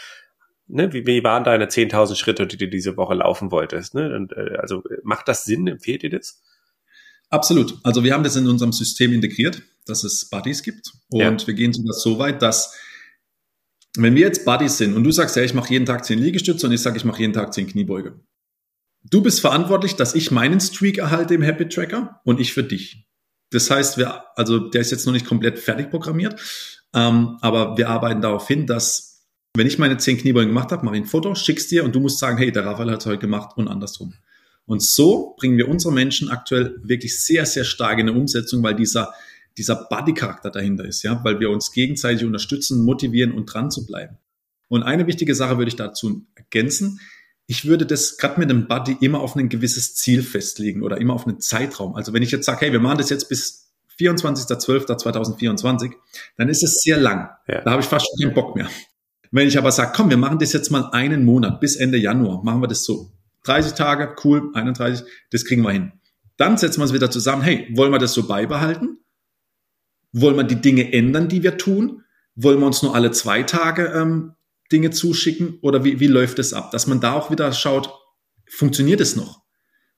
ne, 0.67 0.93
wie, 0.93 1.05
wie 1.05 1.23
waren 1.23 1.43
deine 1.43 1.65
10.000 1.65 2.15
Schritte, 2.15 2.47
die 2.47 2.57
du 2.57 2.67
diese 2.67 2.97
Woche 2.97 3.15
laufen 3.15 3.51
wolltest? 3.51 3.95
Ne? 3.95 4.15
Und, 4.15 4.33
äh, 4.33 4.57
also 4.57 4.83
macht 5.03 5.27
das 5.27 5.45
Sinn? 5.45 5.67
Empfehlt 5.67 6.03
ihr 6.03 6.09
das? 6.09 6.41
Absolut. 7.29 7.79
Also 7.83 8.03
wir 8.03 8.13
haben 8.13 8.23
das 8.23 8.35
in 8.35 8.47
unserem 8.47 8.73
System 8.73 9.13
integriert, 9.13 9.61
dass 9.85 10.03
es 10.03 10.29
Buddies 10.29 10.63
gibt. 10.63 10.91
Und 11.09 11.41
ja. 11.41 11.47
wir 11.47 11.53
gehen 11.53 11.73
sogar 11.73 11.93
so 11.93 12.19
weit, 12.19 12.41
dass 12.41 12.75
wenn 13.97 14.15
wir 14.15 14.21
jetzt 14.21 14.45
Buddies 14.45 14.77
sind 14.77 14.95
und 14.95 15.03
du 15.03 15.11
sagst, 15.11 15.35
ja, 15.35 15.43
ich 15.43 15.53
mache 15.53 15.71
jeden 15.73 15.85
Tag 15.85 16.05
10 16.05 16.19
Liegestütze 16.19 16.67
und 16.67 16.73
ich 16.73 16.81
sage, 16.81 16.97
ich 16.97 17.05
mache 17.05 17.21
jeden 17.21 17.33
Tag 17.33 17.53
10 17.53 17.67
Kniebeuge. 17.67 18.19
Du 19.03 19.21
bist 19.21 19.41
verantwortlich, 19.41 19.95
dass 19.95 20.15
ich 20.15 20.31
meinen 20.31 20.59
Streak 20.59 20.99
erhalte 20.99 21.33
im 21.33 21.43
Habit 21.43 21.73
Tracker 21.73 22.21
und 22.23 22.39
ich 22.39 22.53
für 22.53 22.63
dich. 22.63 23.07
Das 23.49 23.69
heißt, 23.69 23.97
wir, 23.97 24.23
also 24.37 24.59
der 24.59 24.81
ist 24.81 24.91
jetzt 24.91 25.05
noch 25.05 25.13
nicht 25.13 25.25
komplett 25.25 25.59
fertig 25.59 25.89
programmiert, 25.89 26.39
ähm, 26.93 27.37
aber 27.41 27.77
wir 27.77 27.89
arbeiten 27.89 28.21
darauf 28.21 28.47
hin, 28.47 28.67
dass 28.67 29.11
wenn 29.55 29.67
ich 29.67 29.77
meine 29.77 29.97
zehn 29.97 30.17
Kniebeugen 30.17 30.49
gemacht 30.49 30.71
habe, 30.71 30.85
mache 30.85 30.95
ich 30.95 31.01
ein 31.01 31.07
Foto, 31.07 31.35
schick's 31.35 31.67
dir 31.67 31.83
und 31.83 31.93
du 31.93 31.99
musst 31.99 32.19
sagen, 32.19 32.37
hey, 32.37 32.51
der 32.51 32.65
Raphael 32.65 32.91
hat 32.91 33.01
es 33.01 33.05
heute 33.05 33.19
gemacht 33.19 33.57
und 33.57 33.67
andersrum. 33.67 34.13
Und 34.65 34.81
so 34.81 35.35
bringen 35.37 35.57
wir 35.57 35.67
unsere 35.67 35.93
Menschen 35.93 36.29
aktuell 36.29 36.79
wirklich 36.83 37.19
sehr, 37.21 37.45
sehr 37.45 37.65
stark 37.65 37.99
in 37.99 38.07
eine 38.07 38.17
Umsetzung, 38.17 38.63
weil 38.63 38.75
dieser, 38.75 39.13
dieser 39.57 39.75
Buddy-Charakter 39.75 40.49
dahinter 40.49 40.85
ist, 40.85 41.03
ja, 41.03 41.23
weil 41.23 41.39
wir 41.39 41.49
uns 41.49 41.71
gegenseitig 41.71 42.25
unterstützen, 42.25 42.83
motivieren 42.83 43.31
und 43.31 43.45
dran 43.45 43.71
zu 43.71 43.85
bleiben. 43.85 44.17
Und 44.69 44.83
eine 44.83 45.07
wichtige 45.07 45.35
Sache 45.35 45.57
würde 45.57 45.69
ich 45.69 45.75
dazu 45.75 46.25
ergänzen. 46.35 47.01
Ich 47.45 47.65
würde 47.65 47.85
das 47.85 48.17
gerade 48.17 48.39
mit 48.39 48.49
einem 48.49 48.67
Buddy 48.67 48.95
immer 49.01 49.19
auf 49.19 49.35
ein 49.35 49.49
gewisses 49.49 49.95
Ziel 49.95 50.23
festlegen 50.23 50.81
oder 50.83 50.97
immer 51.01 51.13
auf 51.13 51.27
einen 51.27 51.41
Zeitraum. 51.41 51.95
Also 51.95 52.13
wenn 52.13 52.23
ich 52.23 52.31
jetzt 52.31 52.45
sage, 52.45 52.61
hey, 52.61 52.71
wir 52.71 52.79
machen 52.79 52.97
das 52.97 53.09
jetzt 53.09 53.27
bis 53.27 53.73
24.12.2024, 53.99 55.91
dann 56.37 56.47
ist 56.47 56.63
es 56.63 56.81
sehr 56.81 56.97
lang. 56.97 57.29
Ja. 57.47 57.61
Da 57.61 57.71
habe 57.71 57.81
ich 57.81 57.87
fast 57.87 58.07
schon 58.07 58.17
keinen 58.25 58.33
Bock 58.33 58.55
mehr. 58.55 58.69
Wenn 59.31 59.47
ich 59.47 59.57
aber 59.57 59.71
sage, 59.71 59.91
komm, 59.95 60.09
wir 60.09 60.17
machen 60.17 60.39
das 60.39 60.53
jetzt 60.53 60.71
mal 60.71 60.89
einen 60.91 61.25
Monat 61.25 61.59
bis 61.59 61.75
Ende 61.75 61.97
Januar, 61.97 62.43
machen 62.43 62.61
wir 62.61 62.67
das 62.67 62.83
so. 62.83 63.11
30 63.43 63.73
Tage, 63.73 64.15
cool, 64.23 64.51
31, 64.53 65.05
das 65.31 65.45
kriegen 65.45 65.63
wir 65.63 65.71
hin. 65.71 65.93
Dann 66.37 66.57
setzen 66.57 66.79
wir 66.79 66.83
uns 66.83 66.93
wieder 66.93 67.11
zusammen, 67.11 67.41
hey, 67.41 67.67
wollen 67.75 67.91
wir 67.91 67.99
das 67.99 68.13
so 68.13 68.27
beibehalten? 68.27 68.99
Wollen 70.13 70.35
wir 70.35 70.43
die 70.43 70.61
Dinge 70.61 70.93
ändern, 70.93 71.27
die 71.27 71.43
wir 71.43 71.57
tun? 71.57 72.03
Wollen 72.35 72.59
wir 72.59 72.67
uns 72.67 72.81
nur 72.81 72.95
alle 72.95 73.11
zwei 73.11 73.43
Tage 73.43 73.87
ähm, 73.95 74.33
Dinge 74.71 74.91
zuschicken 74.91 75.59
oder 75.61 75.83
wie, 75.83 75.99
wie 75.99 76.07
läuft 76.07 76.39
es 76.39 76.53
ab? 76.53 76.71
Dass 76.71 76.87
man 76.87 77.01
da 77.01 77.13
auch 77.13 77.31
wieder 77.31 77.51
schaut, 77.53 77.93
funktioniert 78.49 79.01
es 79.01 79.15
noch? 79.15 79.41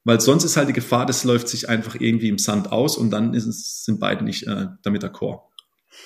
Weil 0.04 0.20
sonst 0.20 0.44
ist 0.44 0.58
halt 0.58 0.68
die 0.68 0.74
Gefahr, 0.74 1.06
das 1.06 1.24
läuft 1.24 1.48
sich 1.48 1.70
einfach 1.70 1.96
irgendwie 2.00 2.28
im 2.28 2.38
Sand 2.38 2.72
aus 2.72 2.98
und 2.98 3.12
dann 3.12 3.34
es, 3.34 3.84
sind 3.86 4.00
beide 4.00 4.24
nicht 4.24 4.46
äh, 4.48 4.68
damit 4.84 5.04
d'accord. 5.04 5.42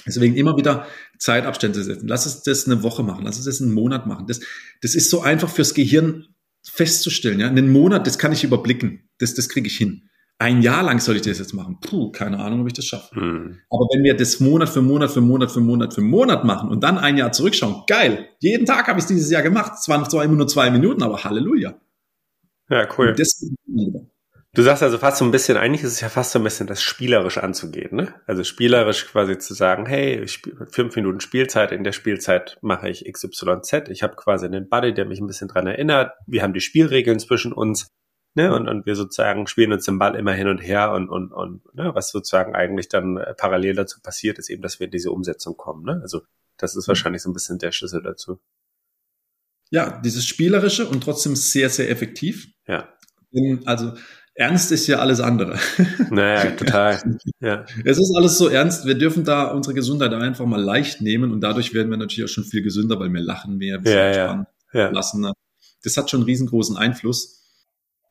Deswegen 0.05 0.35
immer 0.35 0.57
wieder 0.57 0.85
Zeitabstände 1.17 1.81
setzen. 1.81 2.07
Lass 2.07 2.25
es 2.25 2.43
das 2.43 2.65
eine 2.65 2.83
Woche 2.83 3.03
machen, 3.03 3.25
lass 3.25 3.39
es 3.39 3.45
das 3.45 3.61
einen 3.61 3.73
Monat 3.73 4.05
machen. 4.05 4.27
Das, 4.27 4.39
das 4.81 4.93
ist 4.93 5.09
so 5.09 5.21
einfach 5.21 5.49
fürs 5.49 5.73
Gehirn 5.73 6.27
festzustellen. 6.63 7.39
Ja? 7.39 7.47
Einen 7.47 7.71
Monat, 7.71 8.05
das 8.05 8.19
kann 8.19 8.33
ich 8.33 8.43
überblicken. 8.43 9.09
Das, 9.17 9.33
das 9.33 9.49
kriege 9.49 9.67
ich 9.67 9.77
hin. 9.77 10.09
Ein 10.39 10.61
Jahr 10.61 10.83
lang 10.83 10.99
soll 10.99 11.15
ich 11.15 11.23
das 11.23 11.39
jetzt 11.39 11.53
machen. 11.53 11.79
Puh, 11.81 12.11
keine 12.11 12.37
Ahnung, 12.39 12.61
ob 12.61 12.67
ich 12.67 12.73
das 12.73 12.85
schaffe. 12.85 13.19
Mhm. 13.19 13.59
Aber 13.71 13.87
wenn 13.91 14.03
wir 14.03 14.15
das 14.15 14.39
Monat 14.39 14.69
für 14.69 14.81
Monat 14.81 15.09
für 15.11 15.21
Monat 15.21 15.51
für 15.51 15.61
Monat 15.61 15.93
für 15.95 16.01
Monat 16.01 16.43
machen 16.43 16.69
und 16.69 16.83
dann 16.83 16.99
ein 16.99 17.17
Jahr 17.17 17.31
zurückschauen, 17.31 17.83
geil. 17.87 18.29
Jeden 18.39 18.65
Tag 18.65 18.87
habe 18.87 18.99
ich 18.99 19.03
es 19.03 19.07
dieses 19.07 19.31
Jahr 19.31 19.41
gemacht. 19.41 19.81
Zwar, 19.81 20.07
zwar 20.07 20.23
immer 20.23 20.35
nur 20.35 20.47
zwei 20.47 20.69
Minuten, 20.69 21.01
aber 21.01 21.23
Halleluja. 21.23 21.73
Ja, 22.69 22.87
cool. 22.97 23.15
Du 24.53 24.63
sagst 24.63 24.81
also 24.81 24.97
fast 24.97 25.17
so 25.17 25.25
ein 25.25 25.31
bisschen, 25.31 25.57
eigentlich 25.57 25.83
ist 25.83 25.93
es 25.93 26.01
ja 26.01 26.09
fast 26.09 26.31
so 26.31 26.39
ein 26.39 26.43
bisschen 26.43 26.67
das 26.67 26.81
spielerisch 26.81 27.37
anzugehen, 27.37 27.95
ne? 27.95 28.15
Also 28.25 28.43
spielerisch 28.43 29.05
quasi 29.05 29.37
zu 29.37 29.53
sagen, 29.53 29.85
hey, 29.85 30.25
fünf 30.71 30.95
Minuten 30.95 31.19
Spielzeit, 31.19 31.71
in 31.71 31.83
der 31.83 31.91
Spielzeit 31.91 32.57
mache 32.61 32.89
ich 32.89 33.05
XYZ. 33.11 33.89
Ich 33.89 34.03
habe 34.03 34.15
quasi 34.15 34.45
einen 34.45 34.67
Buddy, 34.67 34.93
der 34.93 35.05
mich 35.05 35.19
ein 35.19 35.27
bisschen 35.27 35.47
dran 35.47 35.67
erinnert. 35.67 36.13
Wir 36.25 36.41
haben 36.41 36.53
die 36.53 36.61
Spielregeln 36.61 37.19
zwischen 37.19 37.53
uns, 37.53 37.87
ne? 38.37 38.53
Und, 38.53 38.69
und 38.69 38.85
wir 38.85 38.95
sozusagen 38.95 39.47
spielen 39.47 39.73
uns 39.73 39.83
den 39.83 39.97
Ball 39.97 40.15
immer 40.15 40.31
hin 40.31 40.47
und 40.47 40.59
her 40.59 40.91
und, 40.91 41.09
und, 41.09 41.33
und 41.33 41.75
ne? 41.75 41.93
was 41.93 42.11
sozusagen 42.11 42.55
eigentlich 42.55 42.87
dann 42.87 43.17
äh, 43.17 43.33
parallel 43.33 43.75
dazu 43.75 43.99
passiert, 43.99 44.37
ist 44.37 44.49
eben, 44.49 44.61
dass 44.61 44.79
wir 44.79 44.85
in 44.85 44.91
diese 44.91 45.11
Umsetzung 45.11 45.57
kommen, 45.57 45.83
ne? 45.83 45.99
Also 46.03 46.21
das 46.57 46.75
ist 46.75 46.87
wahrscheinlich 46.87 47.23
so 47.23 47.29
ein 47.29 47.33
bisschen 47.33 47.57
der 47.57 47.71
Schlüssel 47.71 48.01
dazu. 48.01 48.39
Ja, 49.69 49.99
dieses 49.99 50.25
Spielerische 50.25 50.87
und 50.87 51.03
trotzdem 51.03 51.35
sehr, 51.35 51.69
sehr 51.69 51.89
effektiv. 51.89 52.47
Ja. 52.67 52.87
Also 53.65 53.93
ernst 54.33 54.71
ist 54.71 54.87
ja 54.87 54.99
alles 54.99 55.19
andere. 55.19 55.59
Naja, 56.09 56.51
total. 56.51 57.19
Ja. 57.39 57.65
Es 57.83 57.97
ist 57.97 58.13
alles 58.15 58.37
so 58.37 58.47
ernst. 58.47 58.85
Wir 58.85 58.95
dürfen 58.95 59.23
da 59.23 59.47
unsere 59.47 59.73
Gesundheit 59.73 60.13
einfach 60.13 60.45
mal 60.45 60.61
leicht 60.61 61.01
nehmen 61.01 61.31
und 61.31 61.41
dadurch 61.41 61.73
werden 61.73 61.89
wir 61.89 61.97
natürlich 61.97 62.29
auch 62.29 62.33
schon 62.33 62.45
viel 62.45 62.61
gesünder, 62.61 62.99
weil 62.99 63.11
wir 63.11 63.21
lachen 63.21 63.57
mehr, 63.57 63.83
wir 63.83 63.91
ja, 63.91 64.15
ja. 64.15 64.47
ja. 64.73 64.89
lassen. 64.89 65.31
Das 65.83 65.97
hat 65.97 66.09
schon 66.09 66.21
einen 66.21 66.27
riesengroßen 66.27 66.77
Einfluss. 66.77 67.36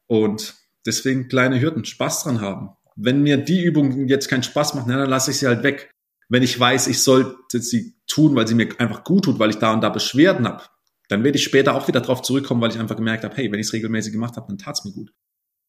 Und 0.06 0.54
deswegen 0.84 1.28
kleine 1.28 1.60
Hürden, 1.60 1.84
Spaß 1.84 2.24
dran 2.24 2.40
haben. 2.40 2.70
Wenn 2.96 3.22
mir 3.22 3.36
die 3.36 3.62
Übung 3.62 4.08
jetzt 4.08 4.28
keinen 4.28 4.42
Spaß 4.42 4.74
macht, 4.74 4.88
dann 4.88 5.08
lasse 5.08 5.30
ich 5.30 5.38
sie 5.38 5.46
halt 5.46 5.62
weg. 5.62 5.90
Wenn 6.28 6.42
ich 6.42 6.58
weiß, 6.58 6.86
ich 6.88 7.02
sollte 7.02 7.60
sie 7.60 7.94
tun, 8.06 8.34
weil 8.34 8.48
sie 8.48 8.54
mir 8.54 8.68
einfach 8.78 9.04
gut 9.04 9.24
tut, 9.24 9.38
weil 9.38 9.50
ich 9.50 9.56
da 9.56 9.72
und 9.72 9.82
da 9.82 9.90
Beschwerden 9.90 10.46
habe, 10.46 10.64
dann 11.08 11.22
werde 11.22 11.38
ich 11.38 11.44
später 11.44 11.74
auch 11.74 11.86
wieder 11.86 12.00
drauf 12.00 12.22
zurückkommen, 12.22 12.60
weil 12.60 12.70
ich 12.70 12.78
einfach 12.78 12.96
gemerkt 12.96 13.24
habe, 13.24 13.36
hey, 13.36 13.50
wenn 13.52 13.60
ich 13.60 13.66
es 13.66 13.72
regelmäßig 13.72 14.12
gemacht 14.12 14.36
habe, 14.36 14.46
dann 14.48 14.58
tat 14.58 14.78
es 14.78 14.84
mir 14.84 14.92
gut. 14.92 15.12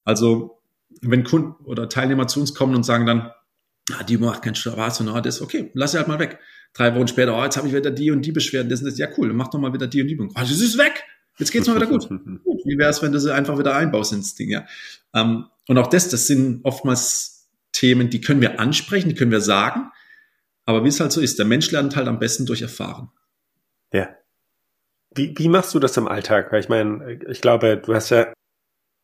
Also 0.03 0.61
wenn 1.01 1.23
Kunden 1.23 1.63
oder 1.65 1.89
Teilnehmer 1.89 2.27
zu 2.27 2.39
uns 2.39 2.55
kommen 2.55 2.75
und 2.75 2.83
sagen 2.83 3.05
dann, 3.05 3.31
ah, 3.91 4.03
die 4.03 4.17
macht 4.17 4.41
keinen 4.41 4.55
Spaß 4.55 5.01
und 5.01 5.09
ah, 5.09 5.21
das 5.21 5.41
okay, 5.41 5.69
lass 5.73 5.91
sie 5.91 5.97
halt 5.97 6.07
mal 6.07 6.19
weg. 6.19 6.39
Drei 6.73 6.95
Wochen 6.95 7.07
später, 7.07 7.37
oh, 7.37 7.43
jetzt 7.43 7.57
habe 7.57 7.67
ich 7.67 7.73
wieder 7.73 7.91
die 7.91 8.11
und 8.11 8.21
die 8.21 8.31
Beschwerden, 8.31 8.69
das 8.69 8.81
ist 8.81 8.97
ja 8.97 9.07
cool, 9.17 9.33
mach 9.33 9.49
doch 9.49 9.59
mal 9.59 9.73
wieder 9.73 9.87
die 9.87 10.01
und 10.01 10.07
die. 10.07 10.19
Oh, 10.19 10.27
das 10.35 10.49
ist 10.51 10.77
weg, 10.77 11.03
jetzt 11.39 11.51
geht's 11.51 11.67
mal 11.67 11.75
wieder 11.75 11.87
gut. 11.87 12.09
gut 12.43 12.61
wie 12.65 12.77
wäre 12.77 12.89
es, 12.89 13.01
wenn 13.01 13.11
du 13.11 13.19
sie 13.19 13.33
einfach 13.33 13.57
wieder 13.57 13.75
einbaust 13.75 14.13
ins 14.13 14.35
Ding, 14.35 14.49
ja. 14.49 14.65
Ähm, 15.13 15.45
und 15.67 15.77
auch 15.77 15.87
das, 15.87 16.09
das 16.09 16.27
sind 16.27 16.63
oftmals 16.63 17.49
Themen, 17.71 18.09
die 18.09 18.21
können 18.21 18.41
wir 18.41 18.59
ansprechen, 18.59 19.09
die 19.09 19.15
können 19.15 19.31
wir 19.31 19.41
sagen, 19.41 19.91
aber 20.65 20.83
wie 20.83 20.89
es 20.89 20.99
halt 20.99 21.11
so 21.11 21.21
ist, 21.21 21.39
der 21.39 21.45
Mensch 21.45 21.71
lernt 21.71 21.95
halt 21.95 22.07
am 22.07 22.19
besten 22.19 22.45
durch 22.45 22.61
Erfahren. 22.61 23.09
Ja. 23.93 24.09
Wie, 25.15 25.33
wie 25.37 25.47
machst 25.47 25.73
du 25.73 25.79
das 25.79 25.95
im 25.95 26.07
Alltag? 26.07 26.51
Weil 26.51 26.59
ich 26.59 26.69
meine, 26.69 27.19
ich 27.29 27.41
glaube, 27.41 27.77
du 27.77 27.93
hast 27.93 28.09
ja 28.09 28.33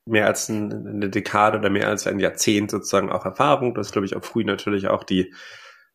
mehr 0.06 0.28
als 0.28 0.50
eine 0.50 1.10
Dekade 1.10 1.58
oder 1.58 1.70
mehr 1.70 1.88
als 1.88 2.06
ein 2.08 2.20
Jahrzehnt 2.20 2.72
sozusagen 2.72 3.10
auch 3.10 3.26
Erfahrung. 3.26 3.74
Du 3.74 3.80
hast, 3.80 3.94
glaube 3.94 4.06
ich, 4.06 4.16
auch 4.16 4.24
früh 4.24 4.44
natürlich 4.44 4.88
auch 4.88 5.04
die, 5.04 5.34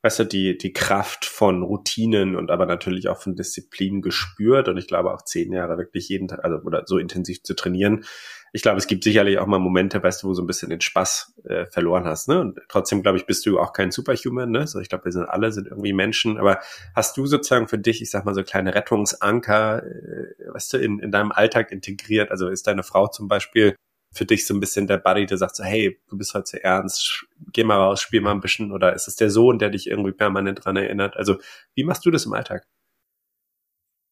weißt 0.03 0.21
du, 0.21 0.25
die, 0.25 0.59
die 0.59 0.73
Kraft 0.73 1.25
von 1.25 1.63
Routinen 1.63 2.37
und 2.37 2.51
aber 2.51 2.67
natürlich 2.67 3.09
auch 3.09 3.21
von 3.21 3.35
Disziplin 3.35 4.03
gespürt. 4.03 4.69
Und 4.69 4.77
ich 4.77 4.87
glaube 4.87 5.13
auch 5.13 5.23
zehn 5.23 5.53
Jahre 5.53 5.79
wirklich 5.79 6.09
jeden 6.09 6.29
Tag, 6.29 6.45
also 6.45 6.59
oder 6.65 6.85
so 6.87 6.99
intensiv 6.99 7.43
zu 7.43 7.55
trainieren, 7.55 8.05
ich 8.53 8.63
glaube, 8.63 8.79
es 8.79 8.87
gibt 8.87 9.05
sicherlich 9.05 9.39
auch 9.39 9.47
mal 9.47 9.59
Momente, 9.59 10.03
weißt 10.03 10.23
du, 10.23 10.29
wo 10.29 10.35
so 10.35 10.43
ein 10.43 10.47
bisschen 10.47 10.71
den 10.71 10.81
Spaß 10.81 11.35
äh, 11.45 11.67
verloren 11.67 12.05
hast, 12.05 12.29
ne? 12.29 12.41
Und 12.41 12.61
trotzdem, 12.69 13.03
glaube 13.03 13.19
ich, 13.19 13.27
bist 13.27 13.45
du 13.45 13.59
auch 13.59 13.73
kein 13.73 13.91
Superhuman, 13.91 14.51
ne? 14.51 14.67
So, 14.67 14.81
ich 14.81 14.89
glaube, 14.89 15.05
wir 15.05 15.13
sind 15.13 15.27
alle 15.27 15.53
sind 15.53 15.69
irgendwie 15.69 15.93
Menschen. 15.93 16.39
Aber 16.39 16.61
hast 16.95 17.17
du 17.17 17.27
sozusagen 17.27 17.69
für 17.69 17.79
dich, 17.79 18.01
ich 18.01 18.11
sag 18.11 18.25
mal, 18.25 18.35
so 18.35 18.43
kleine 18.43 18.75
Rettungsanker, 18.75 19.83
äh, 19.85 20.53
weißt 20.53 20.73
du, 20.73 20.79
in, 20.79 20.99
in 20.99 21.11
deinem 21.11 21.33
Alltag 21.33 21.73
integriert? 21.73 22.31
Also 22.31 22.49
ist 22.49 22.67
deine 22.67 22.83
Frau 22.83 23.09
zum 23.09 23.29
Beispiel 23.29 23.77
für 24.13 24.25
dich 24.25 24.47
so 24.47 24.55
ein 24.55 24.61
bisschen 24.61 24.87
der 24.87 24.99
Buddy, 24.99 25.27
der 25.27 25.39
sagt 25.39 25.57
so, 25.57 25.65
hey, 25.65 26.01
du 26.09 26.17
bist 26.17 26.35
heute 26.35 26.45
zu 26.45 26.65
ernst, 26.65 27.27
geh 27.53 27.65
mal 27.65 27.77
raus, 27.77 28.01
spiel 28.01 28.21
mal 28.21 28.33
ein 28.33 28.41
bisschen, 28.41 28.73
oder 28.73 28.95
ist 28.95 29.09
es 29.09 29.17
der 29.17 29.31
Sohn, 29.31 29.59
der 29.59 29.71
dich 29.71 29.87
irgendwie 29.87 30.13
permanent 30.13 30.65
dran 30.65 30.77
erinnert? 30.77 31.17
Also, 31.17 31.37
wie 31.75 31.85
machst 31.85 32.05
du 32.07 32.11
das 32.11 32.27
im 32.27 32.33
Alltag? 32.33 32.67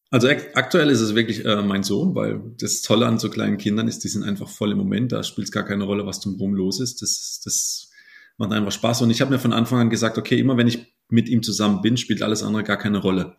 Also 0.09 0.29
aktuell 0.29 0.89
ist 0.89 1.01
es 1.01 1.15
wirklich 1.15 1.43
äh, 1.43 1.61
mein 1.61 1.83
Sohn, 1.83 2.15
weil 2.15 2.41
das 2.61 2.81
Tolle 2.81 3.07
an 3.07 3.19
so 3.19 3.29
kleinen 3.29 3.57
Kindern 3.57 3.89
ist, 3.89 4.05
die 4.05 4.07
sind 4.07 4.23
einfach 4.23 4.47
voll 4.47 4.71
im 4.71 4.77
Moment, 4.77 5.11
da 5.11 5.21
spielt 5.21 5.47
es 5.47 5.51
gar 5.51 5.65
keine 5.65 5.83
Rolle, 5.83 6.05
was 6.05 6.21
drumherum 6.21 6.53
los 6.53 6.79
ist. 6.79 7.01
Das, 7.01 7.41
das 7.43 7.91
macht 8.37 8.53
einfach 8.53 8.71
Spaß. 8.71 9.01
Und 9.01 9.09
ich 9.09 9.19
habe 9.19 9.31
mir 9.31 9.39
von 9.39 9.51
Anfang 9.51 9.79
an 9.79 9.89
gesagt, 9.89 10.17
okay, 10.17 10.39
immer 10.39 10.55
wenn 10.55 10.67
ich 10.67 10.93
mit 11.09 11.27
ihm 11.27 11.43
zusammen 11.43 11.81
bin, 11.81 11.97
spielt 11.97 12.21
alles 12.21 12.41
andere 12.41 12.63
gar 12.63 12.77
keine 12.77 12.99
Rolle. 12.99 13.35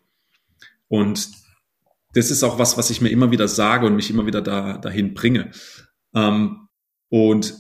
Und 0.89 1.31
das 2.13 2.31
ist 2.31 2.43
auch 2.43 2.59
was, 2.59 2.77
was 2.77 2.91
ich 2.91 3.01
mir 3.01 3.11
immer 3.11 3.31
wieder 3.31 3.49
sage 3.49 3.87
und 3.87 3.97
mich 3.97 4.11
immer 4.11 4.27
wieder 4.27 4.43
da, 4.43 4.79
dahin 4.79 5.15
bringe. 5.15 5.51
Ähm, 6.15 6.69
und 7.11 7.55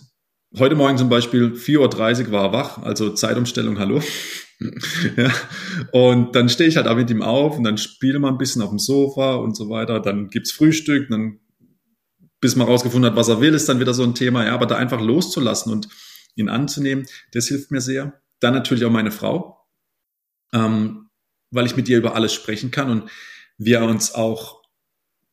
heute 0.58 0.74
Morgen 0.74 0.98
zum 0.98 1.08
Beispiel 1.08 1.52
4.30 1.54 2.26
Uhr 2.26 2.32
war 2.32 2.44
er 2.46 2.52
wach, 2.52 2.78
also 2.78 3.10
Zeitumstellung, 3.10 3.78
hallo. 3.78 4.02
ja. 5.16 5.32
Und 5.92 6.34
dann 6.34 6.48
stehe 6.48 6.68
ich 6.68 6.76
halt 6.76 6.88
auch 6.88 6.96
mit 6.96 7.10
ihm 7.10 7.22
auf 7.22 7.56
und 7.56 7.64
dann 7.64 7.78
spiele 7.78 8.18
mal 8.18 8.30
ein 8.30 8.38
bisschen 8.38 8.62
auf 8.62 8.70
dem 8.70 8.78
Sofa 8.78 9.36
und 9.36 9.56
so 9.56 9.68
weiter. 9.68 10.00
Dann 10.00 10.28
gibt's 10.28 10.52
Frühstück, 10.52 11.08
dann 11.10 11.40
bis 12.40 12.56
man 12.56 12.68
rausgefunden 12.68 13.10
hat, 13.10 13.16
was 13.16 13.28
er 13.28 13.40
will, 13.40 13.54
ist 13.54 13.68
dann 13.68 13.80
wieder 13.80 13.94
so 13.94 14.04
ein 14.04 14.14
Thema. 14.14 14.44
Ja, 14.44 14.54
aber 14.54 14.66
da 14.66 14.76
einfach 14.76 15.00
loszulassen 15.00 15.72
und 15.72 15.88
ihn 16.36 16.48
anzunehmen, 16.48 17.06
das 17.32 17.48
hilft 17.48 17.70
mir 17.70 17.80
sehr. 17.80 18.20
Dann 18.40 18.54
natürlich 18.54 18.84
auch 18.84 18.90
meine 18.90 19.10
Frau, 19.10 19.66
ähm, 20.52 21.08
weil 21.50 21.66
ich 21.66 21.76
mit 21.76 21.88
ihr 21.88 21.98
über 21.98 22.14
alles 22.14 22.32
sprechen 22.32 22.70
kann 22.70 22.90
und 22.90 23.10
wir 23.58 23.82
uns 23.82 24.14
auch 24.14 24.57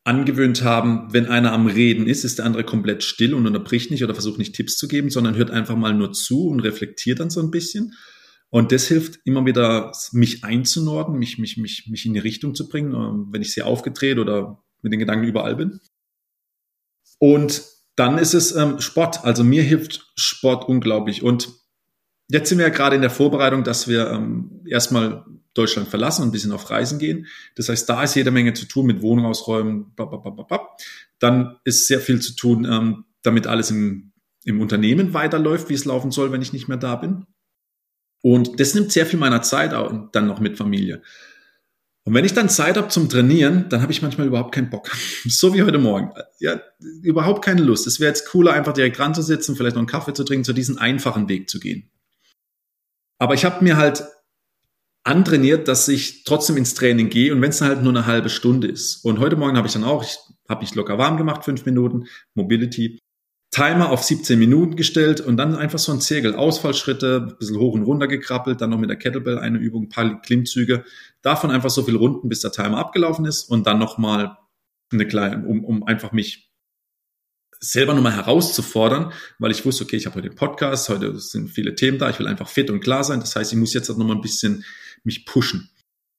angewöhnt 0.06 0.64
haben, 0.64 1.12
wenn 1.12 1.26
einer 1.26 1.52
am 1.52 1.66
Reden 1.66 2.08
ist, 2.08 2.24
ist 2.24 2.38
der 2.38 2.46
andere 2.46 2.64
komplett 2.64 3.04
still 3.04 3.34
und 3.34 3.48
unterbricht 3.48 3.90
nicht 3.90 4.04
oder 4.04 4.14
versucht 4.14 4.38
nicht 4.38 4.56
Tipps 4.56 4.78
zu 4.78 4.88
geben, 4.88 5.10
sondern 5.10 5.36
hört 5.36 5.50
einfach 5.50 5.76
mal 5.76 5.94
nur 5.94 6.14
zu 6.14 6.48
und 6.48 6.60
reflektiert 6.60 7.20
dann 7.20 7.32
so 7.32 7.42
ein 7.42 7.52
bisschen. 7.52 7.94
Und 8.50 8.72
das 8.72 8.88
hilft 8.88 9.20
immer 9.26 9.46
wieder, 9.46 9.92
mich 10.12 10.44
einzunorden, 10.44 11.18
mich, 11.18 11.40
mich, 11.40 11.58
mich, 11.58 11.88
mich 11.90 12.06
in 12.06 12.14
die 12.14 12.20
Richtung 12.20 12.54
zu 12.54 12.70
bringen, 12.70 12.94
ähm, 12.94 13.28
wenn 13.32 13.42
ich 13.42 13.54
sehr 13.54 13.66
aufgedreht 13.66 14.20
oder 14.20 14.64
mit 14.84 14.94
den 14.94 15.00
Gedanken 15.00 15.28
überall 15.28 15.56
bin. 15.56 15.80
Und 17.18 17.64
dann 17.96 18.20
ist 18.20 18.36
es 18.36 18.56
ähm, 18.56 18.80
Sport. 18.80 19.26
Also 19.26 19.44
mir 19.44 19.64
hilft 19.64 20.12
Sport 20.16 20.70
unglaublich. 20.70 21.24
Und 21.24 21.50
jetzt 22.30 22.50
sind 22.50 22.58
wir 22.58 22.68
ja 22.68 22.74
gerade 22.74 22.96
in 22.96 23.02
der 23.02 23.12
Vorbereitung, 23.12 23.64
dass 23.64 23.88
wir 23.88 24.12
ähm, 24.12 24.62
erstmal 24.66 25.26
Deutschland 25.54 25.88
verlassen 25.88 26.24
und 26.24 26.30
ein 26.30 26.32
bisschen 26.32 26.52
auf 26.52 26.70
Reisen 26.70 27.00
gehen. 27.00 27.28
Das 27.56 27.70
heißt, 27.70 27.90
da 27.90 28.04
ist 28.04 28.16
jede 28.16 28.32
Menge 28.32 28.54
zu 28.54 28.66
tun 28.66 28.86
mit 28.86 29.02
Wohnung 29.02 29.26
ausräumen. 29.26 29.94
Dann 31.20 31.56
ist 31.64 31.88
sehr 31.88 32.00
viel 32.00 32.22
zu 32.22 32.36
tun, 32.36 32.66
ähm, 32.70 33.06
damit 33.22 33.48
alles 33.48 33.72
im, 33.72 34.12
im 34.44 34.62
Unternehmen 34.62 35.14
weiterläuft, 35.14 35.70
wie 35.70 35.74
es 35.74 35.86
laufen 35.86 36.12
soll, 36.12 36.32
wenn 36.32 36.42
ich 36.42 36.54
nicht 36.54 36.68
mehr 36.68 36.78
da 36.78 36.96
bin. 36.96 37.26
Und 38.22 38.60
das 38.60 38.76
nimmt 38.76 38.92
sehr 38.92 39.06
viel 39.06 39.20
meiner 39.20 39.42
Zeit 39.44 39.74
und 39.74 40.16
dann 40.16 40.28
noch 40.28 40.40
mit 40.40 40.58
Familie. 40.58 41.02
Und 42.06 42.14
wenn 42.14 42.26
ich 42.26 42.34
dann 42.34 42.50
Zeit 42.50 42.78
habe 42.78 42.88
zum 42.90 43.10
Trainieren, 43.10 43.68
dann 43.70 43.82
habe 43.82 43.92
ich 43.92 44.04
manchmal 44.04 44.28
überhaupt 44.28 44.54
keinen 44.54 44.70
Bock. 44.70 44.92
so 45.26 45.54
wie 45.54 45.64
heute 45.64 45.80
Morgen. 45.80 46.12
Ja, 46.40 46.62
überhaupt 47.02 47.44
keine 47.44 47.62
Lust. 47.62 47.88
Es 47.88 48.00
wäre 48.00 48.10
jetzt 48.10 48.28
cooler, 48.28 48.54
einfach 48.54 48.74
direkt 48.74 49.00
ranzusitzen, 49.00 49.56
vielleicht 49.56 49.76
noch 49.76 49.82
einen 49.82 49.88
Kaffee 49.88 50.14
zu 50.14 50.24
trinken, 50.24 50.44
zu 50.44 50.54
diesem 50.54 50.78
einfachen 50.78 51.30
Weg 51.30 51.50
zu 51.50 51.60
gehen. 51.60 51.90
Aber 53.18 53.34
ich 53.34 53.46
habe 53.46 53.64
mir 53.64 53.78
halt 53.78 54.04
antrainiert, 55.04 55.68
dass 55.68 55.88
ich 55.88 56.24
trotzdem 56.24 56.58
ins 56.58 56.74
Training 56.74 57.10
gehe 57.10 57.32
und 57.32 57.42
wenn 57.42 57.52
es 57.52 57.62
halt 57.62 57.84
nur 57.84 57.92
eine 57.92 58.06
halbe 58.06 58.30
Stunde 58.30 58.68
ist. 58.68 59.06
Und 59.06 59.20
heute 59.20 59.36
Morgen 59.36 59.56
habe 59.56 59.68
ich 59.68 59.74
dann 59.74 59.84
auch, 59.84 60.04
ich 60.04 60.18
habe 60.50 60.62
mich 60.62 60.74
locker 60.76 60.98
warm 60.98 61.18
gemacht, 61.18 61.46
fünf 61.46 61.66
Minuten, 61.66 62.06
Mobility. 62.34 63.00
Timer 63.52 63.90
auf 63.92 64.04
17 64.04 64.38
Minuten 64.38 64.76
gestellt 64.76 65.22
und 65.22 65.38
dann 65.38 65.56
einfach 65.56 65.80
so 65.80 65.94
ein 65.94 66.02
Zirkel. 66.02 66.36
Ausfallschritte, 66.36 67.28
ein 67.30 67.38
bisschen 67.38 67.58
hoch 67.58 67.74
und 67.74 67.84
runter 67.84 68.08
gekrabbelt, 68.08 68.60
dann 68.60 68.72
noch 68.72 68.78
mit 68.78 68.90
der 68.90 68.98
Kettlebell 68.98 69.40
eine 69.40 69.60
Übung, 69.60 69.84
ein 69.84 69.90
paar 69.90 70.22
Klimmzüge. 70.22 70.84
Davon 71.22 71.52
einfach 71.52 71.70
so 71.70 71.84
viel 71.84 71.96
Runden, 71.96 72.28
bis 72.28 72.42
der 72.42 72.52
Timer 72.52 72.80
abgelaufen 72.80 73.26
ist 73.26 73.44
und 73.50 73.66
dann 73.66 73.80
nochmal 73.80 74.38
eine 74.92 75.08
kleine, 75.08 75.46
um, 75.48 75.64
um 75.64 75.84
einfach 75.84 76.12
mich 76.12 76.52
selber 77.72 77.94
nochmal 77.94 78.16
herauszufordern, 78.16 79.12
weil 79.40 79.52
ich 79.52 79.66
wusste, 79.66 79.84
okay, 79.84 79.98
ich 79.98 80.06
habe 80.06 80.16
heute 80.16 80.30
den 80.30 80.36
Podcast, 80.36 80.90
heute 80.90 81.20
sind 81.20 81.50
viele 81.50 81.76
Themen 81.76 81.98
da, 81.98 82.10
ich 82.10 82.20
will 82.20 82.28
einfach 82.28 82.50
fit 82.50 82.70
und 82.70 82.80
klar 82.80 83.04
sein. 83.04 83.20
Das 83.20 83.36
heißt, 83.36 83.52
ich 83.52 83.60
muss 83.60 83.74
jetzt 83.74 83.90
auch 83.90 83.98
nochmal 83.98 84.16
ein 84.16 84.22
bisschen 84.22 84.64
mich 85.04 85.26
pushen. 85.26 85.70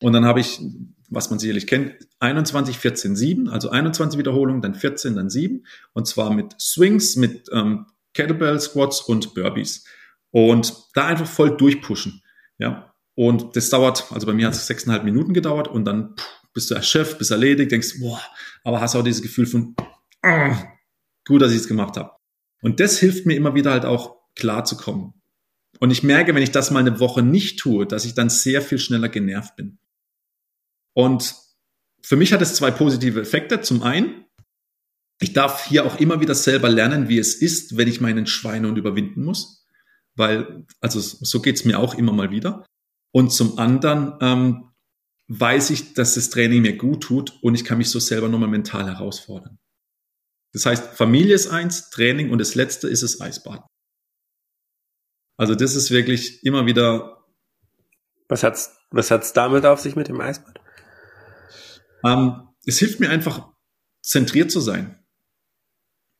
Und 0.00 0.12
dann 0.12 0.26
habe 0.26 0.40
ich 0.40 0.60
was 1.08 1.30
man 1.30 1.38
sicherlich 1.38 1.66
kennt, 1.66 1.94
21, 2.20 2.78
14, 2.78 3.16
7, 3.16 3.48
also 3.48 3.70
21 3.70 4.18
Wiederholungen, 4.18 4.62
dann 4.62 4.74
14, 4.74 5.14
dann 5.14 5.30
7. 5.30 5.64
Und 5.92 6.06
zwar 6.06 6.32
mit 6.32 6.60
Swings, 6.60 7.16
mit 7.16 7.48
ähm, 7.52 7.86
Kettlebell 8.14 8.60
Squats 8.60 9.00
und 9.00 9.34
Burpees. 9.34 9.84
Und 10.30 10.74
da 10.94 11.06
einfach 11.06 11.26
voll 11.26 11.56
durchpushen. 11.56 12.22
Ja. 12.58 12.92
Und 13.14 13.56
das 13.56 13.70
dauert, 13.70 14.12
also 14.12 14.26
bei 14.26 14.34
mir 14.34 14.46
hat 14.46 14.54
es 14.54 14.66
sechseinhalb 14.66 15.04
Minuten 15.04 15.32
gedauert 15.32 15.68
und 15.68 15.84
dann 15.84 16.16
pff, 16.16 16.26
bist 16.52 16.70
du 16.70 16.74
erschöpft, 16.74 17.18
bist 17.18 17.30
erledigt, 17.30 17.72
denkst, 17.72 18.00
boah, 18.00 18.20
aber 18.64 18.80
hast 18.80 18.94
auch 18.94 19.04
dieses 19.04 19.22
Gefühl 19.22 19.46
von, 19.46 19.74
ah, 20.22 20.56
gut, 21.26 21.42
dass 21.42 21.52
ich 21.52 21.58
es 21.58 21.68
gemacht 21.68 21.96
habe. 21.96 22.12
Und 22.62 22.80
das 22.80 22.98
hilft 22.98 23.26
mir 23.26 23.34
immer 23.34 23.54
wieder 23.54 23.72
halt 23.72 23.84
auch 23.84 24.16
klar 24.34 24.64
zu 24.64 24.76
kommen. 24.76 25.14
Und 25.78 25.90
ich 25.90 26.02
merke, 26.02 26.34
wenn 26.34 26.42
ich 26.42 26.52
das 26.52 26.70
mal 26.70 26.80
eine 26.80 27.00
Woche 27.00 27.22
nicht 27.22 27.58
tue, 27.58 27.86
dass 27.86 28.04
ich 28.04 28.14
dann 28.14 28.30
sehr 28.30 28.62
viel 28.62 28.78
schneller 28.78 29.08
genervt 29.08 29.56
bin. 29.56 29.78
Und 30.94 31.34
für 32.02 32.16
mich 32.16 32.32
hat 32.32 32.40
es 32.40 32.54
zwei 32.54 32.70
positive 32.70 33.20
Effekte. 33.20 33.60
Zum 33.60 33.82
einen, 33.82 34.24
ich 35.20 35.32
darf 35.32 35.66
hier 35.66 35.84
auch 35.84 36.00
immer 36.00 36.20
wieder 36.20 36.34
selber 36.34 36.68
lernen, 36.68 37.08
wie 37.08 37.18
es 37.18 37.34
ist, 37.34 37.76
wenn 37.76 37.88
ich 37.88 38.00
meinen 38.00 38.26
Schweinehund 38.26 38.78
überwinden 38.78 39.24
muss. 39.24 39.66
Weil, 40.14 40.64
also 40.80 41.00
so 41.00 41.42
geht's 41.42 41.64
mir 41.64 41.78
auch 41.78 41.94
immer 41.94 42.12
mal 42.12 42.30
wieder. 42.30 42.64
Und 43.12 43.32
zum 43.32 43.58
anderen 43.58 44.14
ähm, 44.20 44.70
weiß 45.28 45.70
ich, 45.70 45.94
dass 45.94 46.14
das 46.14 46.30
Training 46.30 46.62
mir 46.62 46.76
gut 46.76 47.02
tut 47.02 47.34
und 47.42 47.54
ich 47.54 47.64
kann 47.64 47.78
mich 47.78 47.90
so 47.90 47.98
selber 47.98 48.28
nochmal 48.28 48.48
mental 48.48 48.86
herausfordern. 48.86 49.58
Das 50.56 50.64
heißt, 50.64 50.96
Familie 50.96 51.34
ist 51.34 51.48
eins, 51.48 51.90
Training 51.90 52.30
und 52.30 52.38
das 52.38 52.54
letzte 52.54 52.88
ist 52.88 53.02
das 53.02 53.20
Eisbaden. 53.20 53.66
Also 55.36 55.54
das 55.54 55.74
ist 55.74 55.90
wirklich 55.90 56.42
immer 56.44 56.64
wieder. 56.64 57.26
Was 58.26 58.42
hat's, 58.42 58.74
was 58.90 59.10
hat's 59.10 59.34
damit 59.34 59.66
auf 59.66 59.80
sich 59.80 59.96
mit 59.96 60.08
dem 60.08 60.18
Eisbad? 60.18 60.58
Ähm, 62.06 62.48
es 62.64 62.78
hilft 62.78 63.00
mir 63.00 63.10
einfach, 63.10 63.52
zentriert 64.02 64.50
zu 64.50 64.60
sein. 64.60 64.98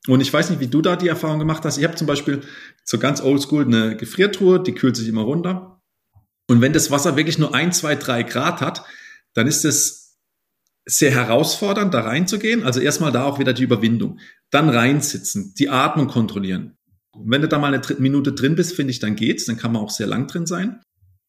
Und 0.07 0.21
ich 0.21 0.31
weiß 0.31 0.51
nicht, 0.51 0.61
wie 0.61 0.69
du 0.69 0.83
da 0.83 0.97
die 0.97 1.09
Erfahrung 1.09 1.39
gemacht 1.39 1.65
hast. 1.65 1.79
Ich 1.79 1.85
habe 1.85 1.95
zum 1.95 2.07
Beispiel 2.07 2.43
so 2.85 2.99
ganz 2.99 3.23
oldschool 3.23 3.65
eine 3.65 3.97
Gefriertruhe, 3.97 4.63
die 4.63 4.75
kühlt 4.75 4.97
sich 4.97 5.09
immer 5.09 5.23
runter. 5.23 5.81
Und 6.47 6.61
wenn 6.61 6.75
das 6.75 6.91
Wasser 6.91 7.17
wirklich 7.17 7.39
nur 7.39 7.55
ein, 7.55 7.73
zwei, 7.73 7.95
drei 7.95 8.23
Grad 8.23 8.61
hat, 8.61 8.85
dann 9.33 9.47
ist 9.47 9.65
es 9.65 10.06
sehr 10.87 11.11
herausfordernd, 11.11 11.93
da 11.93 12.01
reinzugehen. 12.01 12.63
Also 12.63 12.81
erstmal 12.81 13.13
da 13.13 13.25
auch 13.25 13.39
wieder 13.39 13.53
die 13.53 13.65
Überwindung. 13.65 14.21
Dann 14.51 14.69
reinsitzen, 14.69 15.53
die 15.59 15.69
Atmung 15.69 16.07
kontrollieren. 16.07 16.77
Wenn 17.19 17.43
du 17.43 17.49
da 17.49 17.59
mal 17.59 17.75
eine 17.75 17.83
Minute 17.99 18.33
drin 18.33 18.55
bist, 18.55 18.75
finde 18.75 18.93
ich, 18.93 19.01
dann 19.01 19.17
geht's. 19.17 19.47
Dann 19.47 19.57
kann 19.57 19.73
man 19.73 19.83
auch 19.83 19.91
sehr 19.91 20.07
lang 20.07 20.29
drin 20.29 20.47
sein. 20.47 20.81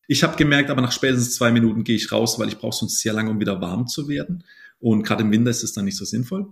Ich 0.08 0.24
habe 0.24 0.38
gemerkt, 0.38 0.70
aber 0.70 0.82
nach 0.82 0.92
spätestens 0.92 1.36
zwei 1.36 1.52
Minuten 1.52 1.84
gehe 1.84 1.96
ich 1.96 2.12
raus, 2.12 2.40
weil 2.40 2.48
ich 2.48 2.58
brauche 2.58 2.76
sonst 2.76 3.00
sehr 3.00 3.14
lange, 3.14 3.32
um 3.32 3.40
wieder 3.40 3.60
warm 3.60 3.88
zu 3.88 4.08
werden. 4.08 4.44
Und 4.80 5.04
gerade 5.04 5.24
im 5.24 5.32
Winter 5.32 5.50
ist 5.50 5.64
es 5.64 5.74
dann 5.74 5.86
nicht 5.86 5.98
so 5.98 6.06
sinnvoll. 6.06 6.48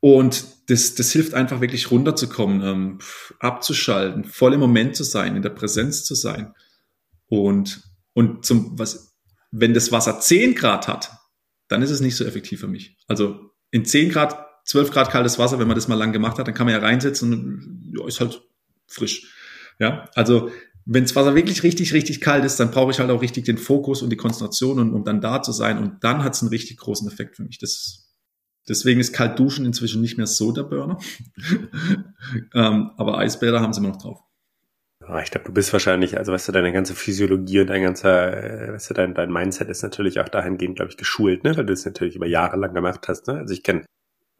Und 0.00 0.46
das, 0.66 0.94
das 0.94 1.12
hilft 1.12 1.34
einfach 1.34 1.60
wirklich 1.60 1.90
runterzukommen, 1.90 2.62
ähm, 2.62 2.98
abzuschalten, 3.38 4.24
voll 4.24 4.54
im 4.54 4.60
Moment 4.60 4.96
zu 4.96 5.04
sein, 5.04 5.36
in 5.36 5.42
der 5.42 5.50
Präsenz 5.50 6.04
zu 6.04 6.14
sein. 6.14 6.54
Und, 7.26 7.82
und 8.14 8.46
zum, 8.46 8.78
was, 8.78 9.14
wenn 9.50 9.74
das 9.74 9.92
Wasser 9.92 10.18
10 10.18 10.54
Grad 10.54 10.88
hat, 10.88 11.19
dann 11.70 11.82
ist 11.82 11.90
es 11.90 12.00
nicht 12.00 12.16
so 12.16 12.24
effektiv 12.24 12.60
für 12.60 12.68
mich. 12.68 12.98
Also 13.08 13.52
in 13.70 13.84
10 13.86 14.10
Grad 14.10 14.36
12 14.64 14.90
Grad 14.90 15.10
kaltes 15.10 15.38
Wasser, 15.38 15.58
wenn 15.58 15.68
man 15.68 15.76
das 15.76 15.88
mal 15.88 15.94
lang 15.94 16.12
gemacht 16.12 16.38
hat, 16.38 16.46
dann 16.46 16.54
kann 16.54 16.66
man 16.66 16.74
ja 16.74 16.80
reinsetzen 16.80 17.32
und 17.32 17.92
ja, 17.96 18.06
ist 18.06 18.20
halt 18.20 18.42
frisch. 18.86 19.34
Ja, 19.78 20.08
also 20.14 20.50
wenn 20.84 21.04
das 21.04 21.16
Wasser 21.16 21.34
wirklich 21.34 21.62
richtig, 21.62 21.92
richtig 21.92 22.20
kalt 22.20 22.44
ist, 22.44 22.58
dann 22.58 22.70
brauche 22.70 22.90
ich 22.90 22.98
halt 22.98 23.10
auch 23.10 23.22
richtig 23.22 23.44
den 23.44 23.58
Fokus 23.58 24.02
und 24.02 24.10
die 24.10 24.16
Konzentration, 24.16 24.78
und, 24.78 24.92
um 24.92 25.04
dann 25.04 25.20
da 25.20 25.42
zu 25.42 25.52
sein. 25.52 25.78
Und 25.78 26.04
dann 26.04 26.24
hat 26.24 26.34
es 26.34 26.42
einen 26.42 26.50
richtig 26.50 26.78
großen 26.78 27.08
Effekt 27.08 27.36
für 27.36 27.44
mich. 27.44 27.58
Das, 27.58 28.12
deswegen 28.68 29.00
ist 29.00 29.12
kalt 29.12 29.38
duschen 29.38 29.66
inzwischen 29.66 30.00
nicht 30.00 30.16
mehr 30.16 30.26
so 30.26 30.52
der 30.52 30.64
Burner. 30.64 30.98
ähm, 32.54 32.90
aber 32.96 33.18
Eisbäder 33.18 33.60
haben 33.60 33.72
sie 33.72 33.80
immer 33.80 33.90
noch 33.90 34.02
drauf. 34.02 34.20
Ich 35.22 35.30
glaube, 35.30 35.46
du 35.46 35.52
bist 35.52 35.72
wahrscheinlich, 35.72 36.18
also 36.18 36.32
weißt 36.32 36.48
du, 36.48 36.52
deine 36.52 36.72
ganze 36.72 36.94
Physiologie 36.94 37.60
und 37.60 37.68
dein 37.68 37.82
ganzer, 37.82 38.68
äh, 38.68 38.72
weißt 38.72 38.90
du, 38.90 38.94
dein, 38.94 39.14
dein 39.14 39.32
Mindset 39.32 39.68
ist 39.68 39.82
natürlich 39.82 40.20
auch 40.20 40.28
dahingehend, 40.28 40.76
glaube 40.76 40.90
ich, 40.90 40.96
geschult, 40.96 41.42
ne? 41.44 41.56
Weil 41.56 41.66
du 41.66 41.72
es 41.72 41.84
natürlich 41.84 42.16
über 42.16 42.26
Jahre 42.26 42.56
lang 42.56 42.74
gemacht 42.74 43.08
hast, 43.08 43.26
ne? 43.26 43.38
Also 43.38 43.52
ich 43.52 43.62
kenne 43.62 43.84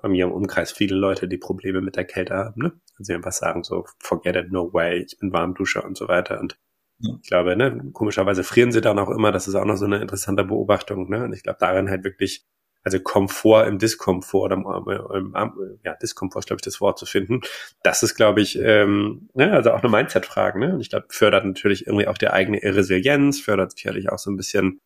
bei 0.00 0.08
mir 0.08 0.26
im 0.26 0.32
Umkreis 0.32 0.72
viele 0.72 0.96
Leute, 0.96 1.28
die 1.28 1.38
Probleme 1.38 1.80
mit 1.80 1.96
der 1.96 2.04
Kälte 2.04 2.34
haben, 2.34 2.62
ne? 2.62 2.72
Also 2.98 3.12
einfach 3.12 3.32
sagen 3.32 3.64
so, 3.64 3.84
forget 3.98 4.36
it, 4.36 4.52
no 4.52 4.72
way, 4.72 5.02
ich 5.02 5.18
bin 5.18 5.32
Warmduscher 5.32 5.84
und 5.84 5.96
so 5.96 6.08
weiter. 6.08 6.40
Und 6.40 6.58
ja. 6.98 7.14
ich 7.22 7.28
glaube, 7.28 7.56
ne, 7.56 7.90
komischerweise 7.92 8.44
frieren 8.44 8.72
sie 8.72 8.80
dann 8.80 8.98
auch 8.98 9.10
immer, 9.10 9.32
das 9.32 9.48
ist 9.48 9.54
auch 9.54 9.64
noch 9.64 9.76
so 9.76 9.86
eine 9.86 10.00
interessante 10.00 10.44
Beobachtung, 10.44 11.08
ne? 11.08 11.24
Und 11.24 11.32
ich 11.32 11.42
glaube, 11.42 11.58
darin 11.60 11.90
halt 11.90 12.04
wirklich, 12.04 12.46
also 12.82 12.98
Komfort 13.00 13.66
im 13.66 13.78
Diskomfort 13.78 14.52
oder 14.52 14.56
im, 14.56 15.34
im, 15.34 15.78
ja, 15.84 15.94
Diskomfort 15.94 16.40
ist, 16.40 16.46
glaube 16.46 16.58
ich, 16.58 16.64
das 16.64 16.80
Wort 16.80 16.98
zu 16.98 17.06
finden. 17.06 17.40
Das 17.82 18.02
ist, 18.02 18.14
glaube 18.14 18.40
ich, 18.40 18.58
ähm, 18.58 19.28
ne, 19.34 19.52
also 19.52 19.72
auch 19.72 19.82
eine 19.82 19.90
Mindset-Frage, 19.90 20.58
ne? 20.58 20.74
Und 20.74 20.80
ich 20.80 20.90
glaube, 20.90 21.06
fördert 21.10 21.44
natürlich 21.44 21.86
irgendwie 21.86 22.08
auch 22.08 22.18
die 22.18 22.28
eigene 22.28 22.58
Resilienz, 22.62 23.40
fördert 23.40 23.72
sicherlich 23.72 24.10
auch 24.10 24.18
so 24.18 24.30
ein 24.30 24.36
bisschen 24.36 24.80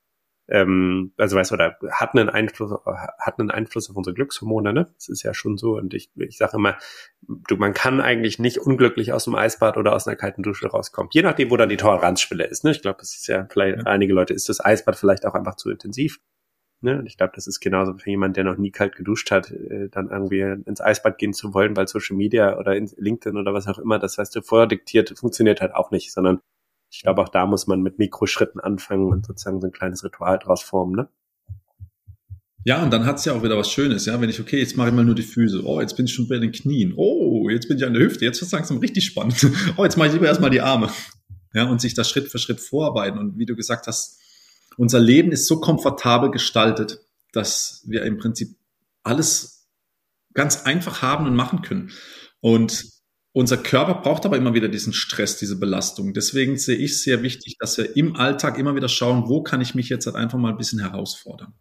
ähm, 0.48 1.12
also 1.16 1.36
weißt 1.36 1.52
du, 1.52 1.54
oder 1.54 1.78
hat 1.90 2.14
einen 2.14 2.28
Einfluss, 2.28 2.72
hat 3.18 3.38
einen 3.38 3.50
Einfluss 3.50 3.88
auf 3.88 3.96
unsere 3.96 4.12
Glückshormone, 4.14 4.72
ne? 4.74 4.92
Das 4.94 5.08
ist 5.08 5.22
ja 5.22 5.32
schon 5.32 5.56
so. 5.56 5.76
Und 5.76 5.94
ich, 5.94 6.10
ich 6.16 6.36
sage 6.36 6.56
immer, 6.56 6.76
du, 7.22 7.56
man 7.56 7.72
kann 7.72 8.00
eigentlich 8.00 8.38
nicht 8.38 8.58
unglücklich 8.58 9.12
aus 9.12 9.24
dem 9.24 9.34
Eisbad 9.34 9.78
oder 9.78 9.94
aus 9.94 10.06
einer 10.06 10.16
kalten 10.16 10.42
Dusche 10.42 10.68
rauskommen. 10.68 11.08
Je 11.14 11.22
nachdem, 11.22 11.50
wo 11.50 11.56
dann 11.56 11.70
die 11.70 11.78
Toleranzschwelle 11.78 12.44
ist. 12.44 12.64
Ne? 12.64 12.72
Ich 12.72 12.82
glaube, 12.82 12.98
das 13.00 13.14
ist 13.14 13.26
ja 13.26 13.46
vielleicht, 13.50 13.78
ja. 13.78 13.84
einige 13.84 14.12
Leute 14.12 14.34
ist 14.34 14.48
das 14.48 14.62
Eisbad 14.62 14.96
vielleicht 14.96 15.24
auch 15.24 15.34
einfach 15.34 15.56
zu 15.56 15.70
intensiv. 15.70 16.18
Ne? 16.84 16.98
Und 16.98 17.06
ich 17.06 17.16
glaube, 17.16 17.32
das 17.34 17.46
ist 17.46 17.60
genauso 17.60 17.94
für 17.94 18.10
jemand, 18.10 18.36
der 18.36 18.44
noch 18.44 18.56
nie 18.56 18.70
kalt 18.70 18.94
geduscht 18.94 19.30
hat, 19.30 19.50
äh, 19.50 19.88
dann 19.88 20.10
irgendwie 20.10 20.40
ins 20.40 20.80
Eisbad 20.80 21.18
gehen 21.18 21.32
zu 21.32 21.54
wollen, 21.54 21.76
weil 21.76 21.88
Social 21.88 22.16
Media 22.16 22.58
oder 22.58 22.76
in 22.76 22.90
LinkedIn 22.96 23.36
oder 23.36 23.54
was 23.54 23.66
auch 23.66 23.78
immer, 23.78 23.98
das 23.98 24.18
heißt, 24.18 24.36
du 24.36 24.42
vordiktiert, 24.42 25.18
funktioniert 25.18 25.60
halt 25.60 25.74
auch 25.74 25.90
nicht, 25.90 26.12
sondern 26.12 26.40
ich 26.92 27.02
glaube, 27.02 27.22
auch 27.22 27.28
da 27.28 27.46
muss 27.46 27.66
man 27.66 27.82
mit 27.82 27.98
Mikroschritten 27.98 28.60
anfangen 28.60 29.10
und 29.10 29.26
sozusagen 29.26 29.60
so 29.60 29.66
ein 29.66 29.72
kleines 29.72 30.04
Ritual 30.04 30.38
draus 30.38 30.62
formen, 30.62 30.94
ne? 30.94 31.08
Ja, 32.66 32.82
und 32.82 32.90
dann 32.90 33.04
hat's 33.04 33.26
ja 33.26 33.34
auch 33.34 33.42
wieder 33.42 33.58
was 33.58 33.70
Schönes, 33.70 34.06
ja, 34.06 34.18
wenn 34.20 34.30
ich, 34.30 34.40
okay, 34.40 34.58
jetzt 34.58 34.76
mache 34.76 34.88
ich 34.88 34.94
mal 34.94 35.04
nur 35.04 35.14
die 35.14 35.22
Füße. 35.22 35.66
Oh, 35.66 35.80
jetzt 35.80 35.96
bin 35.96 36.06
ich 36.06 36.14
schon 36.14 36.28
bei 36.28 36.38
den 36.38 36.50
Knien. 36.50 36.94
Oh, 36.96 37.50
jetzt 37.50 37.68
bin 37.68 37.76
ich 37.76 37.84
an 37.84 37.92
der 37.92 38.02
Hüfte. 38.02 38.24
Jetzt 38.24 38.40
wird's 38.40 38.52
langsam 38.52 38.78
richtig 38.78 39.04
spannend. 39.04 39.46
Oh, 39.76 39.84
jetzt 39.84 39.98
mache 39.98 40.08
ich 40.08 40.14
lieber 40.14 40.26
erstmal 40.26 40.48
die 40.48 40.62
Arme. 40.62 40.88
Ja, 41.52 41.64
und 41.64 41.80
sich 41.80 41.92
da 41.92 42.04
Schritt 42.04 42.28
für 42.28 42.38
Schritt 42.38 42.60
vorarbeiten. 42.60 43.18
Und 43.18 43.38
wie 43.38 43.44
du 43.44 43.54
gesagt 43.54 43.86
hast, 43.86 44.18
unser 44.76 45.00
Leben 45.00 45.32
ist 45.32 45.46
so 45.46 45.60
komfortabel 45.60 46.30
gestaltet, 46.30 47.00
dass 47.32 47.82
wir 47.86 48.04
im 48.04 48.18
Prinzip 48.18 48.56
alles 49.02 49.68
ganz 50.32 50.62
einfach 50.62 51.02
haben 51.02 51.26
und 51.26 51.36
machen 51.36 51.62
können. 51.62 51.92
Und 52.40 52.86
unser 53.32 53.56
Körper 53.56 53.94
braucht 53.94 54.26
aber 54.26 54.36
immer 54.36 54.54
wieder 54.54 54.68
diesen 54.68 54.92
Stress, 54.92 55.38
diese 55.38 55.58
Belastung. 55.58 56.14
Deswegen 56.14 56.56
sehe 56.56 56.76
ich 56.76 57.02
sehr 57.02 57.22
wichtig, 57.22 57.56
dass 57.58 57.76
wir 57.76 57.96
im 57.96 58.16
Alltag 58.16 58.58
immer 58.58 58.76
wieder 58.76 58.88
schauen, 58.88 59.28
wo 59.28 59.42
kann 59.42 59.60
ich 59.60 59.74
mich 59.74 59.88
jetzt 59.88 60.06
halt 60.06 60.16
einfach 60.16 60.38
mal 60.38 60.50
ein 60.50 60.56
bisschen 60.56 60.80
herausfordern. 60.80 61.54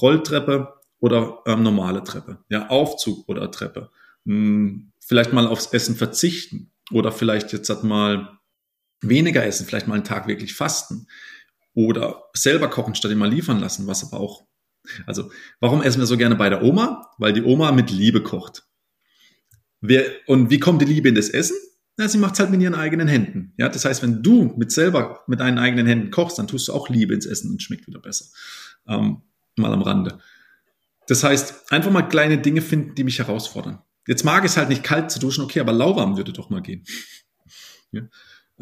Rolltreppe 0.00 0.74
oder 1.00 1.40
ähm, 1.46 1.64
normale 1.64 2.04
Treppe, 2.04 2.38
ja, 2.48 2.68
Aufzug 2.68 3.28
oder 3.28 3.50
Treppe. 3.50 3.90
Hm, 4.24 4.92
vielleicht 5.00 5.32
mal 5.32 5.48
aufs 5.48 5.66
Essen 5.72 5.96
verzichten 5.96 6.70
oder 6.92 7.10
vielleicht 7.10 7.52
jetzt 7.52 7.68
halt 7.68 7.82
mal 7.82 8.38
weniger 9.00 9.44
essen, 9.44 9.66
vielleicht 9.66 9.88
mal 9.88 9.94
einen 9.94 10.04
Tag 10.04 10.28
wirklich 10.28 10.54
fasten 10.54 11.08
oder 11.74 12.24
selber 12.34 12.68
kochen 12.68 12.94
statt 12.94 13.10
immer 13.10 13.28
liefern 13.28 13.60
lassen, 13.60 13.86
was 13.86 14.04
aber 14.04 14.20
auch 14.20 14.42
also, 15.06 15.30
warum 15.60 15.82
essen 15.82 16.00
wir 16.00 16.06
so 16.06 16.16
gerne 16.16 16.34
bei 16.34 16.48
der 16.48 16.62
Oma? 16.62 17.10
Weil 17.18 17.32
die 17.32 17.42
Oma 17.42 17.72
mit 17.72 17.90
Liebe 17.90 18.22
kocht. 18.22 18.66
Wer, 19.80 20.04
und 20.26 20.50
wie 20.50 20.60
kommt 20.60 20.82
die 20.82 20.86
Liebe 20.86 21.08
in 21.08 21.14
das 21.14 21.28
Essen? 21.28 21.56
Na, 21.96 22.08
sie 22.08 22.18
macht 22.18 22.34
es 22.34 22.40
halt 22.40 22.50
mit 22.50 22.60
ihren 22.60 22.74
eigenen 22.74 23.08
Händen. 23.08 23.52
Ja, 23.58 23.68
das 23.68 23.84
heißt, 23.84 24.02
wenn 24.02 24.22
du 24.22 24.54
mit 24.56 24.72
selber 24.72 25.22
mit 25.26 25.40
deinen 25.40 25.58
eigenen 25.58 25.86
Händen 25.86 26.10
kochst, 26.10 26.38
dann 26.38 26.46
tust 26.46 26.68
du 26.68 26.72
auch 26.72 26.88
Liebe 26.88 27.14
ins 27.14 27.26
Essen 27.26 27.50
und 27.50 27.62
schmeckt 27.62 27.86
wieder 27.86 28.00
besser. 28.00 28.26
Ähm, 28.86 29.22
mal 29.56 29.72
am 29.72 29.82
Rande. 29.82 30.18
Das 31.06 31.22
heißt, 31.22 31.70
einfach 31.70 31.90
mal 31.90 32.02
kleine 32.02 32.38
Dinge 32.38 32.62
finden, 32.62 32.94
die 32.94 33.04
mich 33.04 33.18
herausfordern. 33.18 33.80
Jetzt 34.06 34.24
mag 34.24 34.44
es 34.44 34.56
halt 34.56 34.68
nicht 34.68 34.82
kalt 34.82 35.10
zu 35.10 35.18
duschen, 35.20 35.44
okay, 35.44 35.60
aber 35.60 35.72
lauwarm 35.72 36.16
würde 36.16 36.32
doch 36.32 36.48
mal 36.48 36.62
gehen. 36.62 36.84
Ja. 37.92 38.02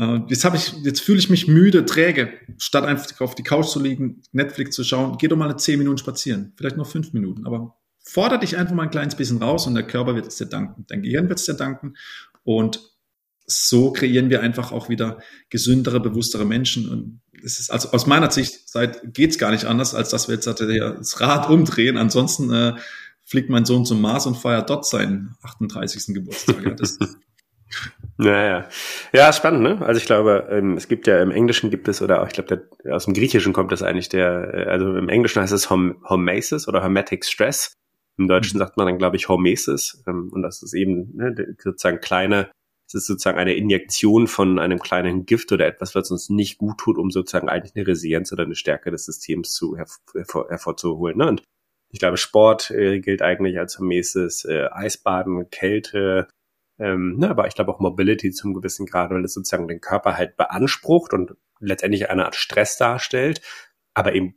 Äh, 0.01 0.21
jetzt 0.29 0.45
habe 0.45 0.57
ich, 0.57 0.73
jetzt 0.83 1.01
fühle 1.01 1.19
ich 1.19 1.31
mich 1.31 1.47
müde, 1.47 1.85
träge, 1.85 2.33
statt 2.59 2.85
einfach 2.85 3.21
auf 3.21 3.35
die 3.35 3.43
Couch 3.43 3.67
zu 3.67 3.81
liegen, 3.81 4.23
Netflix 4.33 4.75
zu 4.75 4.83
schauen, 4.83 5.19
geh 5.19 5.29
doch 5.29 5.37
mal 5.37 5.45
eine 5.45 5.57
zehn 5.57 5.79
Minuten 5.79 5.99
spazieren, 5.99 6.55
vielleicht 6.57 6.77
nur 6.77 6.87
fünf 6.87 7.13
Minuten, 7.13 7.47
aber 7.47 7.77
Forder 8.03 8.39
dich 8.39 8.57
einfach 8.57 8.75
mal 8.75 8.85
ein 8.85 8.91
kleines 8.91 9.15
bisschen 9.15 9.43
raus 9.43 9.67
und 9.67 9.75
der 9.75 9.87
Körper 9.87 10.15
wird 10.15 10.27
es 10.27 10.37
dir 10.37 10.47
danken. 10.47 10.85
Dein 10.89 11.03
Gehirn 11.03 11.29
wird 11.29 11.39
es 11.39 11.45
dir 11.45 11.55
danken. 11.55 11.95
Und 12.45 12.81
so 13.47 13.93
kreieren 13.93 14.31
wir 14.31 14.41
einfach 14.41 14.73
auch 14.73 14.89
wieder 14.89 15.19
gesündere, 15.51 16.01
bewusstere 16.01 16.45
Menschen. 16.45 16.89
Und 16.89 17.21
es 17.45 17.61
ist 17.61 17.71
also 17.71 17.91
aus 17.91 18.07
meiner 18.07 18.31
Sicht 18.31 18.73
geht 19.13 19.31
es 19.31 19.39
gar 19.39 19.51
nicht 19.51 19.67
anders, 19.67 19.95
als 19.95 20.11
dass 20.11 20.29
wir 20.29 20.35
jetzt 20.35 20.47
das 20.47 21.21
Rad 21.21 21.51
umdrehen. 21.51 21.97
Ansonsten 21.99 22.51
äh, 22.53 22.75
fliegt 23.25 23.51
mein 23.51 23.67
Sohn 23.67 23.85
zum 23.85 24.01
Mars 24.01 24.27
und 24.27 24.37
feiert 24.37 24.71
dort 24.71 24.87
seinen 24.87 25.37
38. 25.43 26.15
Geburtstag. 26.15 26.65
Ja, 26.65 26.71
das, 26.71 26.99
Naja. 28.21 28.69
Ja, 29.13 29.33
spannend, 29.33 29.63
ne? 29.63 29.81
Also 29.81 29.99
ich 29.99 30.05
glaube, 30.05 30.47
ähm, 30.51 30.77
es 30.77 30.89
gibt 30.89 31.07
ja 31.07 31.23
im 31.23 31.31
Englischen 31.31 31.71
gibt 31.71 31.89
es, 31.89 32.03
oder 32.03 32.21
auch, 32.23 32.27
ich 32.27 32.35
glaube, 32.35 32.69
aus 32.91 33.07
dem 33.07 33.15
Griechischen 33.15 33.55
kommt 33.55 33.73
das 33.73 33.83
eigentlich 33.83 34.11
der, 34.11 34.53
äh, 34.53 34.65
also 34.65 34.95
im 34.95 35.09
Englischen 35.09 35.41
heißt 35.41 35.53
es 35.53 35.71
Hom 35.71 35.97
Homesis 36.09 36.69
oder 36.69 36.83
Hermetic 36.83 37.25
Stress. 37.25 37.73
Im 38.19 38.29
Deutschen 38.29 38.59
mhm. 38.59 38.61
sagt 38.61 38.77
man 38.77 38.87
dann, 38.87 38.99
glaube 38.99 39.17
ich, 39.17 39.29
Hormesis. 39.29 40.03
Ähm, 40.07 40.31
und 40.33 40.43
das 40.43 40.63
ist 40.63 40.75
eben 40.75 41.17
ne, 41.17 41.35
sozusagen 41.59 42.01
kleine, 42.01 42.51
es 42.87 42.95
ist 42.95 43.07
sozusagen 43.07 43.39
eine 43.39 43.55
Injektion 43.55 44.27
von 44.27 44.59
einem 44.59 44.81
kleinen 44.81 45.25
Gift 45.25 45.51
oder 45.53 45.67
etwas, 45.67 45.95
was 45.95 46.11
uns 46.11 46.29
nicht 46.29 46.59
gut 46.59 46.77
tut, 46.77 46.99
um 46.99 47.11
sozusagen 47.11 47.49
eigentlich 47.49 47.75
eine 47.75 47.87
Resilienz 47.87 48.33
oder 48.33 48.45
eine 48.45 48.55
Stärke 48.55 48.91
des 48.91 49.07
Systems 49.07 49.55
zu 49.55 49.79
hervor, 49.79 50.49
hervorzuholen. 50.51 51.17
Ne? 51.17 51.27
Und 51.27 51.43
ich 51.91 52.01
glaube, 52.01 52.19
Sport 52.19 52.71
äh, 52.71 53.01
gilt 53.01 53.23
eigentlich 53.23 53.59
als 53.59 53.79
Hormesis, 53.79 54.45
äh, 54.45 54.69
Eisbaden, 54.71 55.49
Kälte, 55.49 56.29
ähm, 56.81 57.17
ne, 57.19 57.29
aber 57.29 57.47
ich 57.47 57.55
glaube 57.55 57.73
auch 57.73 57.79
Mobility 57.79 58.33
zum 58.33 58.55
gewissen 58.55 58.87
Grad, 58.87 59.11
weil 59.11 59.25
es 59.25 59.35
sozusagen 59.35 59.69
den 59.69 59.81
Körper 59.81 60.17
halt 60.17 60.37
beansprucht 60.37 61.13
und 61.13 61.37
letztendlich 61.61 62.09
eine 62.09 62.25
Art 62.25 62.35
Stress 62.35 62.79
darstellt, 62.79 63.43
aber 63.95 64.15
eben 64.15 64.35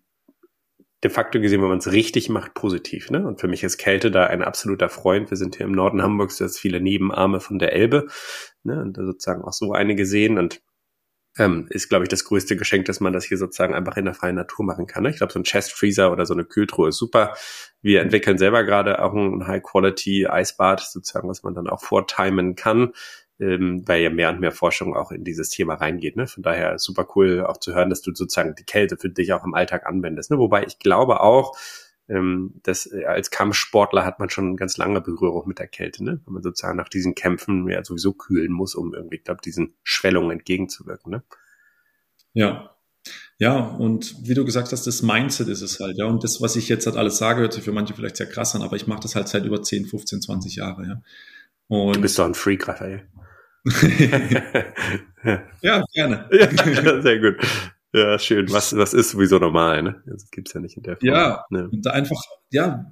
de 1.04 1.12
facto 1.12 1.40
gesehen, 1.40 1.62
wenn 1.62 1.70
man 1.70 1.80
es 1.80 1.92
richtig 1.92 2.30
macht, 2.30 2.54
positiv. 2.54 3.10
Ne? 3.10 3.26
Und 3.26 3.40
für 3.40 3.48
mich 3.48 3.64
ist 3.64 3.78
Kälte 3.78 4.12
da 4.12 4.26
ein 4.26 4.42
absoluter 4.42 4.90
Freund. 4.90 5.30
Wir 5.30 5.38
sind 5.38 5.56
hier 5.56 5.66
im 5.66 5.74
Norden 5.74 6.02
Hamburgs, 6.02 6.38
du 6.38 6.46
hast 6.46 6.60
viele 6.60 6.80
Nebenarme 6.80 7.40
von 7.40 7.60
der 7.60 7.74
Elbe. 7.74 8.08
Ne? 8.64 8.82
Und 8.82 8.98
da 8.98 9.04
sozusagen 9.04 9.44
auch 9.44 9.54
so 9.54 9.74
eine 9.74 9.96
gesehen. 9.96 10.38
Und 10.38 10.62
ähm, 11.38 11.68
ist, 11.70 11.90
glaube 11.90 12.06
ich, 12.06 12.10
das 12.10 12.26
größte 12.26 12.56
Geschenk, 12.56 12.86
dass 12.86 13.00
man 13.00 13.14
das 13.14 13.26
hier 13.26 13.38
sozusagen 13.38 13.74
einfach 13.74 13.98
in 13.98 14.06
der 14.06 14.14
freien 14.14 14.36
Natur 14.36 14.66
machen 14.66 14.86
kann. 14.86 15.04
Ne? 15.04 15.10
Ich 15.10 15.18
glaube, 15.18 15.34
so 15.34 15.40
ein 15.40 15.44
Chest 15.44 15.74
Freezer 15.74 16.12
oder 16.12 16.26
so 16.26 16.34
eine 16.34 16.46
Kühltruhe 16.46 16.90
ist 16.90 16.98
super. 16.98 17.36
Wir 17.82 18.02
entwickeln 18.02 18.38
selber 18.38 18.64
gerade 18.64 19.02
auch 19.04 19.14
ein 19.14 19.48
High-Quality-Eisbad, 19.48 20.82
sozusagen, 20.82 21.28
was 21.30 21.44
man 21.44 21.56
dann 21.56 21.68
auch 21.68 21.82
vortimen 21.82 22.56
kann, 22.56 22.94
ähm, 23.40 23.82
weil 23.88 24.04
ja 24.04 24.10
mehr 24.12 24.30
und 24.30 24.42
mehr 24.42 24.52
Forschung 24.52 24.96
auch 24.96 25.12
in 25.12 25.24
dieses 25.24 25.50
Thema 25.50 25.76
reingeht. 25.76 26.16
Ne? 26.16 26.28
Von 26.28 26.44
daher 26.44 26.78
super 26.78 27.08
cool 27.16 27.44
auch 27.46 27.58
zu 27.58 27.74
hören, 27.74 27.90
dass 27.90 28.02
du 28.02 28.14
sozusagen 28.14 28.54
die 28.56 28.66
Kälte 28.66 28.98
für 28.98 29.10
dich 29.10 29.34
auch 29.34 29.44
im 29.44 29.56
Alltag 29.56 29.88
anwendest. 29.88 30.30
Ne? 30.30 30.38
Wobei 30.38 30.64
ich 30.66 30.78
glaube 30.78 31.22
auch, 31.22 31.58
ähm, 32.10 32.60
dass 32.64 32.92
äh, 32.92 33.06
als 33.06 33.32
Kampfsportler 33.32 34.06
hat 34.06 34.20
man 34.20 34.30
schon 34.30 34.58
ganz 34.58 34.78
lange 34.78 35.02
Berührung 35.02 35.48
mit 35.48 35.60
der 35.60 35.68
Kälte, 35.68 36.04
ne? 36.04 36.20
Wenn 36.26 36.34
man 36.34 36.44
sozusagen 36.44 36.78
nach 36.78 36.90
diesen 36.90 37.16
Kämpfen 37.16 37.68
ja 37.70 37.84
sowieso 37.84 38.14
kühlen 38.14 38.52
muss, 38.52 38.76
um 38.76 38.94
irgendwie, 38.94 39.20
glaube 39.20 39.42
diesen 39.44 39.76
Schwellungen 39.84 40.32
entgegenzuwirken, 40.32 41.12
ne? 41.12 41.24
Ja. 42.34 42.70
Ja, 43.38 43.58
und 43.60 44.16
wie 44.28 44.34
du 44.34 44.46
gesagt 44.46 44.72
hast, 44.72 44.88
das 44.88 45.02
Mindset 45.02 45.50
ist 45.50 45.62
es 45.62 45.80
halt, 45.80 45.98
ja. 45.98 46.06
Und 46.06 46.24
das, 46.24 46.42
was 46.42 46.56
ich 46.56 46.70
jetzt 46.70 46.86
halt 46.86 46.96
alles 46.98 47.18
sage, 47.18 47.42
hört 47.42 47.54
sich 47.54 47.64
für 47.64 47.72
manche 47.72 47.94
vielleicht 47.94 48.18
sehr 48.18 48.30
krass 48.30 48.56
an, 48.56 48.62
aber 48.62 48.76
ich 48.76 48.88
mache 48.88 49.02
das 49.02 49.16
halt 49.16 49.28
seit 49.28 49.46
über 49.46 49.62
10, 49.62 49.86
15, 49.86 50.22
20 50.22 50.56
Jahre, 50.56 50.86
ja. 50.86 51.02
Und 51.68 51.96
du 51.96 52.02
bist 52.02 52.20
doch 52.20 52.26
ein 52.26 52.36
Freak, 52.36 52.68
Raphael. 52.68 53.08
ja, 55.62 55.84
gerne. 55.94 56.30
Ja, 56.32 57.02
sehr 57.02 57.20
gut. 57.20 57.38
Ja, 57.94 58.18
schön. 58.18 58.52
Was, 58.52 58.76
was 58.76 58.94
ist 58.94 59.12
sowieso 59.12 59.38
normal, 59.38 59.84
ne? 59.84 60.04
Das 60.08 60.32
gibt's 60.32 60.54
ja 60.54 60.60
nicht 60.60 60.78
in 60.78 60.84
der 60.84 60.98
Form. 60.98 61.08
Ja, 61.08 61.46
ne? 61.50 61.70
und 61.70 61.86
da 61.86 61.92
einfach, 61.92 62.20
ja, 62.50 62.92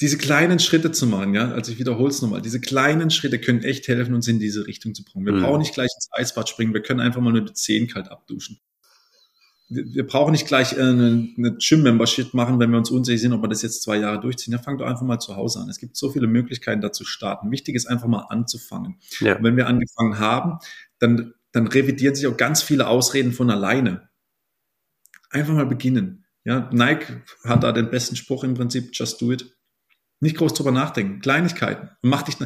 diese 0.00 0.18
kleinen 0.18 0.58
Schritte 0.58 0.92
zu 0.92 1.06
machen, 1.06 1.34
ja, 1.34 1.52
also 1.52 1.72
ich 1.72 1.78
wiederhole 1.78 2.10
es 2.10 2.20
nochmal, 2.20 2.42
diese 2.42 2.60
kleinen 2.60 3.10
Schritte 3.10 3.38
können 3.38 3.62
echt 3.62 3.88
helfen, 3.88 4.14
uns 4.14 4.28
in 4.28 4.38
diese 4.38 4.66
Richtung 4.66 4.94
zu 4.94 5.04
bringen. 5.04 5.24
Wir 5.24 5.32
mhm. 5.32 5.42
brauchen 5.42 5.60
nicht 5.60 5.74
gleich 5.74 5.90
ins 5.94 6.08
Eisbad 6.12 6.48
springen, 6.48 6.74
wir 6.74 6.82
können 6.82 7.00
einfach 7.00 7.20
mal 7.20 7.32
nur 7.32 7.44
die 7.44 7.54
Zehen 7.54 7.86
kalt 7.86 8.10
abduschen. 8.10 8.58
Wir, 9.68 9.84
wir 9.86 10.06
brauchen 10.06 10.32
nicht 10.32 10.46
gleich 10.46 10.78
eine, 10.78 11.28
eine 11.36 11.56
Gym-Membership 11.56 12.34
machen, 12.34 12.60
wenn 12.60 12.70
wir 12.70 12.78
uns 12.78 12.90
unsicher 12.90 13.18
sind, 13.18 13.32
ob 13.32 13.42
wir 13.42 13.48
das 13.48 13.62
jetzt 13.62 13.82
zwei 13.82 13.96
Jahre 13.96 14.20
durchziehen. 14.20 14.52
Ja, 14.52 14.58
fang 14.58 14.76
doch 14.76 14.86
einfach 14.86 15.02
mal 15.02 15.18
zu 15.18 15.34
Hause 15.36 15.60
an. 15.60 15.68
Es 15.68 15.78
gibt 15.78 15.96
so 15.96 16.10
viele 16.10 16.26
Möglichkeiten, 16.26 16.80
da 16.80 16.92
zu 16.92 17.04
starten. 17.04 17.50
Wichtig 17.50 17.74
ist 17.74 17.86
einfach 17.86 18.06
mal 18.06 18.26
anzufangen. 18.28 18.96
Ja. 19.20 19.36
Und 19.36 19.44
wenn 19.44 19.56
wir 19.56 19.66
angefangen 19.66 20.18
haben, 20.18 20.58
dann, 20.98 21.32
dann 21.52 21.66
revidieren 21.66 22.14
sich 22.14 22.26
auch 22.26 22.36
ganz 22.36 22.62
viele 22.62 22.86
Ausreden 22.86 23.32
von 23.32 23.50
alleine. 23.50 24.08
Einfach 25.30 25.54
mal 25.54 25.66
beginnen. 25.66 26.24
Ja, 26.44 26.70
Nike 26.72 27.22
hat 27.44 27.64
da 27.64 27.72
den 27.72 27.90
besten 27.90 28.14
Spruch 28.16 28.44
im 28.44 28.54
Prinzip, 28.54 28.90
just 28.92 29.20
do 29.20 29.32
it. 29.32 29.56
Nicht 30.20 30.38
groß 30.38 30.54
drüber 30.54 30.70
nachdenken. 30.70 31.20
Kleinigkeiten. 31.20 31.90
Mach 32.00 32.22
dich, 32.22 32.36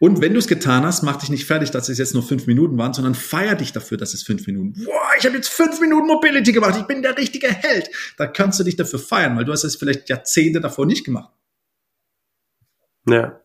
und 0.00 0.20
wenn 0.20 0.32
du 0.32 0.40
es 0.40 0.48
getan 0.48 0.82
hast, 0.84 1.02
mach 1.02 1.16
dich 1.16 1.30
nicht 1.30 1.44
fertig, 1.44 1.70
dass 1.70 1.88
es 1.88 1.98
jetzt 1.98 2.12
nur 2.12 2.24
fünf 2.24 2.46
Minuten 2.48 2.76
waren, 2.76 2.92
sondern 2.92 3.14
feier 3.14 3.54
dich 3.54 3.72
dafür, 3.72 3.98
dass 3.98 4.14
es 4.14 4.24
fünf 4.24 4.46
Minuten. 4.48 4.84
Boah, 4.84 5.10
ich 5.16 5.24
habe 5.24 5.36
jetzt 5.36 5.48
fünf 5.48 5.80
Minuten 5.80 6.08
Mobility 6.08 6.52
gemacht. 6.52 6.76
Ich 6.76 6.86
bin 6.86 7.02
der 7.02 7.16
richtige 7.16 7.48
Held. 7.48 7.88
Da 8.16 8.26
kannst 8.26 8.58
du 8.58 8.64
dich 8.64 8.74
dafür 8.74 8.98
feiern, 8.98 9.36
weil 9.36 9.44
du 9.44 9.52
hast 9.52 9.62
es 9.62 9.76
vielleicht 9.76 10.08
Jahrzehnte 10.08 10.60
davor 10.60 10.86
nicht 10.86 11.04
gemacht. 11.04 11.32
Ja. 13.06 13.40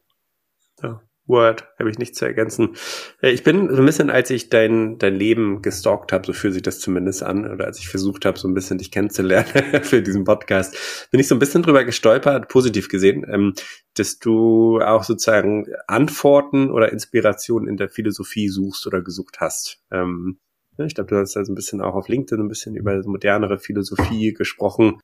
ja. 0.81 1.01
Word, 1.27 1.67
habe 1.79 1.89
ich 1.89 1.97
nichts 1.97 2.19
zu 2.19 2.25
ergänzen. 2.25 2.75
Äh, 3.21 3.31
ich 3.31 3.43
bin 3.43 3.69
so 3.69 3.81
ein 3.81 3.85
bisschen, 3.85 4.09
als 4.09 4.29
ich 4.29 4.49
dein, 4.49 4.97
dein 4.97 5.15
Leben 5.15 5.61
gestalkt 5.61 6.11
habe, 6.11 6.25
so 6.25 6.33
fühlt 6.33 6.53
sich 6.53 6.61
das 6.61 6.79
zumindest 6.79 7.23
an, 7.23 7.49
oder 7.51 7.65
als 7.65 7.79
ich 7.79 7.87
versucht 7.87 8.25
habe, 8.25 8.37
so 8.37 8.47
ein 8.47 8.53
bisschen 8.53 8.77
dich 8.77 8.91
kennenzulernen 8.91 9.47
für 9.83 10.01
diesen 10.01 10.23
Podcast, 10.23 11.07
bin 11.11 11.19
ich 11.19 11.27
so 11.27 11.35
ein 11.35 11.39
bisschen 11.39 11.63
drüber 11.63 11.83
gestolpert, 11.83 12.47
positiv 12.47 12.89
gesehen, 12.89 13.25
ähm, 13.29 13.53
dass 13.95 14.19
du 14.19 14.79
auch 14.81 15.03
sozusagen 15.03 15.65
Antworten 15.87 16.69
oder 16.69 16.91
Inspirationen 16.91 17.67
in 17.67 17.77
der 17.77 17.89
Philosophie 17.89 18.49
suchst 18.49 18.85
oder 18.85 19.01
gesucht 19.01 19.37
hast. 19.39 19.79
Ähm, 19.91 20.39
ich 20.77 20.93
glaube, 20.93 21.09
du 21.09 21.17
hast 21.17 21.35
da 21.35 21.45
so 21.45 21.51
ein 21.51 21.55
bisschen 21.55 21.81
auch 21.81 21.95
auf 21.95 22.09
LinkedIn 22.09 22.43
ein 22.43 22.49
bisschen 22.49 22.75
über 22.75 23.01
modernere 23.05 23.57
Philosophie 23.57 24.33
gesprochen. 24.33 24.99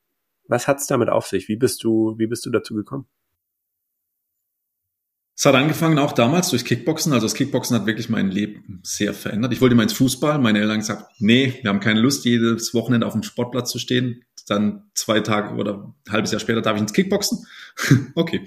Was 0.46 0.68
hat's 0.68 0.86
damit 0.86 1.08
auf 1.08 1.26
sich? 1.26 1.48
Wie 1.48 1.56
bist 1.56 1.82
du, 1.82 2.14
wie 2.18 2.26
bist 2.26 2.44
du 2.44 2.50
dazu 2.50 2.74
gekommen? 2.74 3.06
Es 5.34 5.46
hat 5.46 5.54
angefangen 5.54 5.98
auch 5.98 6.12
damals 6.12 6.50
durch 6.50 6.64
Kickboxen. 6.64 7.12
Also 7.12 7.26
das 7.26 7.34
Kickboxen 7.34 7.74
hat 7.74 7.86
wirklich 7.86 8.08
mein 8.08 8.30
Leben 8.30 8.80
sehr 8.82 9.14
verändert. 9.14 9.52
Ich 9.52 9.60
wollte 9.60 9.74
mal 9.74 9.84
ins 9.84 9.94
Fußball. 9.94 10.38
Meine 10.38 10.60
Eltern 10.60 10.78
gesagt, 10.78 11.10
nee, 11.18 11.58
wir 11.62 11.70
haben 11.70 11.80
keine 11.80 12.00
Lust, 12.00 12.24
jedes 12.24 12.74
Wochenende 12.74 13.06
auf 13.06 13.14
dem 13.14 13.22
Sportplatz 13.22 13.70
zu 13.70 13.78
stehen. 13.78 14.22
Dann 14.48 14.90
zwei 14.94 15.20
Tage 15.20 15.54
oder 15.54 15.94
ein 16.06 16.12
halbes 16.12 16.32
Jahr 16.32 16.40
später 16.40 16.60
darf 16.60 16.76
ich 16.76 16.82
ins 16.82 16.92
Kickboxen. 16.92 17.46
okay. 18.14 18.46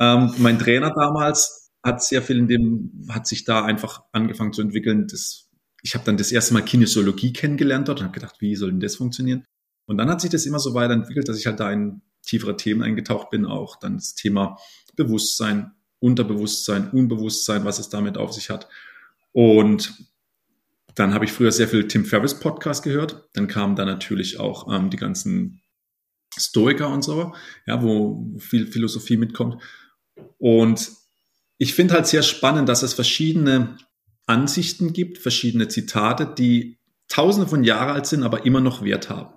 Ähm, 0.00 0.34
mein 0.38 0.58
Trainer 0.58 0.92
damals 0.94 1.70
hat 1.84 2.02
sehr 2.02 2.22
viel 2.22 2.38
in 2.38 2.48
dem, 2.48 3.06
hat 3.08 3.26
sich 3.26 3.44
da 3.44 3.64
einfach 3.64 4.02
angefangen 4.12 4.52
zu 4.52 4.62
entwickeln. 4.62 5.06
Das, 5.08 5.50
ich 5.82 5.94
habe 5.94 6.04
dann 6.04 6.16
das 6.16 6.32
erste 6.32 6.54
Mal 6.54 6.62
Kinesiologie 6.62 7.32
kennengelernt 7.32 7.88
dort 7.88 8.00
und 8.00 8.06
habe 8.06 8.14
gedacht, 8.14 8.36
wie 8.40 8.56
soll 8.56 8.70
denn 8.70 8.80
das 8.80 8.96
funktionieren? 8.96 9.44
Und 9.86 9.98
dann 9.98 10.08
hat 10.08 10.20
sich 10.20 10.30
das 10.30 10.46
immer 10.46 10.58
so 10.58 10.74
weiterentwickelt, 10.74 11.28
dass 11.28 11.38
ich 11.38 11.46
halt 11.46 11.60
da 11.60 11.70
in 11.70 12.02
tiefere 12.22 12.56
Themen 12.56 12.82
eingetaucht 12.82 13.30
bin, 13.30 13.44
auch 13.44 13.76
dann 13.76 13.96
das 13.96 14.14
Thema 14.14 14.58
Bewusstsein, 14.96 15.72
Unterbewusstsein, 16.02 16.90
Unbewusstsein, 16.90 17.64
was 17.64 17.78
es 17.78 17.88
damit 17.88 18.18
auf 18.18 18.32
sich 18.32 18.50
hat. 18.50 18.68
Und 19.32 19.94
dann 20.94 21.14
habe 21.14 21.24
ich 21.24 21.32
früher 21.32 21.52
sehr 21.52 21.68
viel 21.68 21.88
Tim 21.88 22.04
Ferriss 22.04 22.38
Podcast 22.38 22.82
gehört. 22.82 23.28
Dann 23.32 23.46
kamen 23.46 23.76
da 23.76 23.84
natürlich 23.84 24.38
auch 24.38 24.72
ähm, 24.72 24.90
die 24.90 24.96
ganzen 24.96 25.62
Stoiker 26.36 26.88
und 26.88 27.02
so, 27.02 27.34
ja, 27.66 27.82
wo 27.82 28.36
viel 28.38 28.66
Philosophie 28.66 29.16
mitkommt. 29.16 29.62
Und 30.38 30.90
ich 31.58 31.74
finde 31.74 31.94
halt 31.94 32.06
sehr 32.06 32.22
spannend, 32.22 32.68
dass 32.68 32.82
es 32.82 32.94
verschiedene 32.94 33.76
Ansichten 34.26 34.92
gibt, 34.92 35.18
verschiedene 35.18 35.68
Zitate, 35.68 36.26
die 36.26 36.78
tausende 37.08 37.48
von 37.48 37.64
Jahren 37.64 37.90
alt 37.90 38.06
sind, 38.06 38.22
aber 38.22 38.44
immer 38.44 38.60
noch 38.60 38.82
Wert 38.82 39.08
haben. 39.08 39.34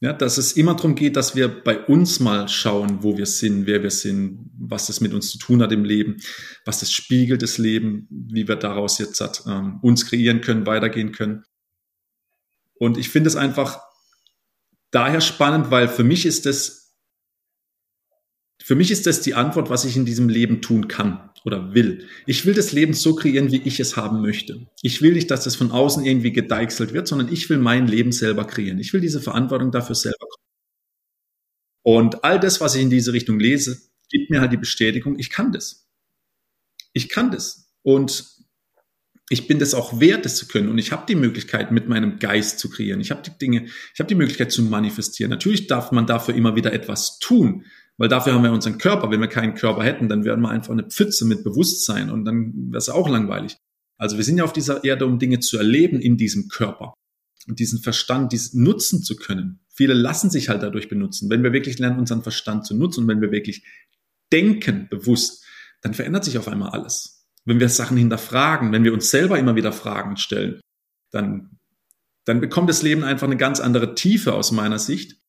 Ja, 0.00 0.12
dass 0.12 0.38
es 0.38 0.52
immer 0.52 0.74
darum 0.74 0.94
geht, 0.94 1.16
dass 1.16 1.34
wir 1.34 1.48
bei 1.48 1.84
uns 1.86 2.20
mal 2.20 2.46
schauen, 2.46 3.02
wo 3.02 3.18
wir 3.18 3.26
sind, 3.26 3.66
wer 3.66 3.82
wir 3.82 3.90
sind, 3.90 4.48
was 4.56 4.86
das 4.86 5.00
mit 5.00 5.12
uns 5.12 5.30
zu 5.30 5.38
tun 5.38 5.60
hat 5.60 5.72
im 5.72 5.84
Leben, 5.84 6.18
was 6.64 6.78
das 6.80 6.92
spiegelt 6.92 7.42
das 7.42 7.58
Leben, 7.58 8.06
wie 8.08 8.46
wir 8.46 8.54
daraus 8.54 8.98
jetzt 8.98 9.20
hat, 9.20 9.42
ähm, 9.48 9.80
uns 9.82 10.06
kreieren 10.06 10.40
können, 10.40 10.66
weitergehen 10.66 11.10
können. 11.10 11.42
Und 12.74 12.96
ich 12.96 13.08
finde 13.08 13.26
es 13.26 13.34
einfach 13.34 13.80
daher 14.92 15.20
spannend, 15.20 15.72
weil 15.72 15.88
für 15.88 16.04
mich 16.04 16.26
ist 16.26 16.46
das, 16.46 16.87
für 18.62 18.74
mich 18.74 18.90
ist 18.90 19.06
das 19.06 19.20
die 19.20 19.34
Antwort, 19.34 19.70
was 19.70 19.84
ich 19.84 19.96
in 19.96 20.04
diesem 20.04 20.28
Leben 20.28 20.60
tun 20.60 20.88
kann 20.88 21.30
oder 21.44 21.74
will. 21.74 22.06
Ich 22.26 22.44
will 22.44 22.54
das 22.54 22.72
Leben 22.72 22.92
so 22.92 23.14
kreieren, 23.14 23.52
wie 23.52 23.62
ich 23.62 23.80
es 23.80 23.96
haben 23.96 24.20
möchte. 24.20 24.66
Ich 24.82 25.00
will 25.00 25.12
nicht, 25.12 25.30
dass 25.30 25.44
das 25.44 25.56
von 25.56 25.70
außen 25.70 26.04
irgendwie 26.04 26.32
gedeichselt 26.32 26.92
wird, 26.92 27.08
sondern 27.08 27.32
ich 27.32 27.48
will 27.48 27.58
mein 27.58 27.86
Leben 27.86 28.12
selber 28.12 28.44
kreieren. 28.46 28.78
Ich 28.78 28.92
will 28.92 29.00
diese 29.00 29.20
Verantwortung 29.20 29.70
dafür 29.70 29.94
selber. 29.94 30.26
Und 31.82 32.24
all 32.24 32.38
das, 32.38 32.60
was 32.60 32.74
ich 32.74 32.82
in 32.82 32.90
diese 32.90 33.12
Richtung 33.12 33.40
lese, 33.40 33.80
gibt 34.10 34.30
mir 34.30 34.40
halt 34.40 34.52
die 34.52 34.58
Bestätigung, 34.58 35.18
ich 35.18 35.30
kann 35.30 35.52
das. 35.52 35.88
Ich 36.92 37.08
kann 37.08 37.30
das. 37.30 37.72
Und 37.82 38.38
ich 39.30 39.46
bin 39.46 39.58
das 39.58 39.74
auch 39.74 40.00
wert, 40.00 40.24
das 40.24 40.36
zu 40.36 40.48
können. 40.48 40.68
Und 40.68 40.78
ich 40.78 40.92
habe 40.92 41.04
die 41.06 41.14
Möglichkeit, 41.14 41.70
mit 41.70 41.88
meinem 41.88 42.18
Geist 42.18 42.58
zu 42.58 42.70
kreieren. 42.70 43.00
Ich 43.00 43.10
habe 43.10 43.22
die 43.22 43.36
Dinge, 43.38 43.66
ich 43.94 44.00
habe 44.00 44.08
die 44.08 44.14
Möglichkeit 44.14 44.50
zu 44.52 44.62
manifestieren. 44.62 45.30
Natürlich 45.30 45.66
darf 45.66 45.92
man 45.92 46.06
dafür 46.06 46.34
immer 46.34 46.56
wieder 46.56 46.72
etwas 46.72 47.18
tun. 47.18 47.64
Weil 47.98 48.08
dafür 48.08 48.32
haben 48.32 48.44
wir 48.44 48.52
unseren 48.52 48.78
Körper. 48.78 49.10
Wenn 49.10 49.20
wir 49.20 49.28
keinen 49.28 49.54
Körper 49.54 49.82
hätten, 49.82 50.08
dann 50.08 50.24
wären 50.24 50.40
wir 50.40 50.48
einfach 50.48 50.72
eine 50.72 50.84
Pfütze 50.84 51.24
mit 51.24 51.44
Bewusstsein 51.44 52.10
und 52.10 52.24
dann 52.24 52.70
wäre 52.70 52.78
es 52.78 52.88
auch 52.88 53.08
langweilig. 53.08 53.56
Also 53.98 54.16
wir 54.16 54.24
sind 54.24 54.38
ja 54.38 54.44
auf 54.44 54.52
dieser 54.52 54.84
Erde, 54.84 55.04
um 55.04 55.18
Dinge 55.18 55.40
zu 55.40 55.58
erleben 55.58 56.00
in 56.00 56.16
diesem 56.16 56.48
Körper 56.48 56.94
und 57.48 57.58
diesen 57.58 57.80
Verstand, 57.80 58.32
diesen 58.32 58.62
nutzen 58.62 59.02
zu 59.02 59.16
können. 59.16 59.60
Viele 59.68 59.94
lassen 59.94 60.30
sich 60.30 60.48
halt 60.48 60.62
dadurch 60.62 60.88
benutzen. 60.88 61.28
Wenn 61.28 61.42
wir 61.42 61.52
wirklich 61.52 61.78
lernen, 61.78 61.98
unseren 61.98 62.22
Verstand 62.22 62.66
zu 62.66 62.76
nutzen 62.76 63.02
und 63.02 63.08
wenn 63.08 63.20
wir 63.20 63.32
wirklich 63.32 63.64
denken 64.32 64.88
bewusst, 64.88 65.44
dann 65.80 65.94
verändert 65.94 66.24
sich 66.24 66.38
auf 66.38 66.48
einmal 66.48 66.70
alles. 66.70 67.26
wenn 67.44 67.60
wir 67.60 67.68
Sachen 67.70 67.96
hinterfragen, 67.96 68.72
wenn 68.72 68.84
wir 68.84 68.92
uns 68.92 69.10
selber 69.10 69.38
immer 69.38 69.56
wieder 69.56 69.72
Fragen 69.72 70.18
stellen, 70.18 70.60
dann, 71.10 71.58
dann 72.26 72.42
bekommt 72.42 72.68
das 72.68 72.82
Leben 72.82 73.04
einfach 73.04 73.26
eine 73.26 73.38
ganz 73.38 73.58
andere 73.58 73.94
Tiefe 73.94 74.34
aus 74.34 74.52
meiner 74.52 74.78
Sicht. 74.78 75.22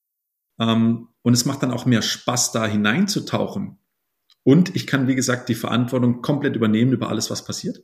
Ähm, 0.59 1.07
und 1.21 1.33
es 1.33 1.45
macht 1.45 1.63
dann 1.63 1.71
auch 1.71 1.85
mehr 1.85 2.01
Spaß, 2.01 2.51
da 2.51 2.65
hineinzutauchen. 2.65 3.77
Und 4.43 4.75
ich 4.75 4.87
kann, 4.87 5.07
wie 5.07 5.15
gesagt, 5.15 5.49
die 5.49 5.55
Verantwortung 5.55 6.21
komplett 6.21 6.55
übernehmen 6.55 6.93
über 6.93 7.09
alles, 7.09 7.29
was 7.29 7.45
passiert. 7.45 7.83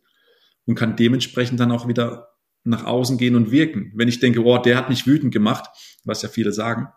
Und 0.65 0.75
kann 0.75 0.95
dementsprechend 0.95 1.59
dann 1.59 1.71
auch 1.71 1.87
wieder 1.87 2.29
nach 2.63 2.85
außen 2.85 3.17
gehen 3.17 3.35
und 3.35 3.51
wirken. 3.51 3.91
Wenn 3.95 4.07
ich 4.07 4.19
denke, 4.19 4.43
oh, 4.43 4.57
der 4.57 4.77
hat 4.77 4.89
mich 4.89 5.05
wütend 5.05 5.31
gemacht, 5.31 5.69
was 6.03 6.23
ja 6.23 6.29
viele 6.29 6.51
sagen, 6.51 6.87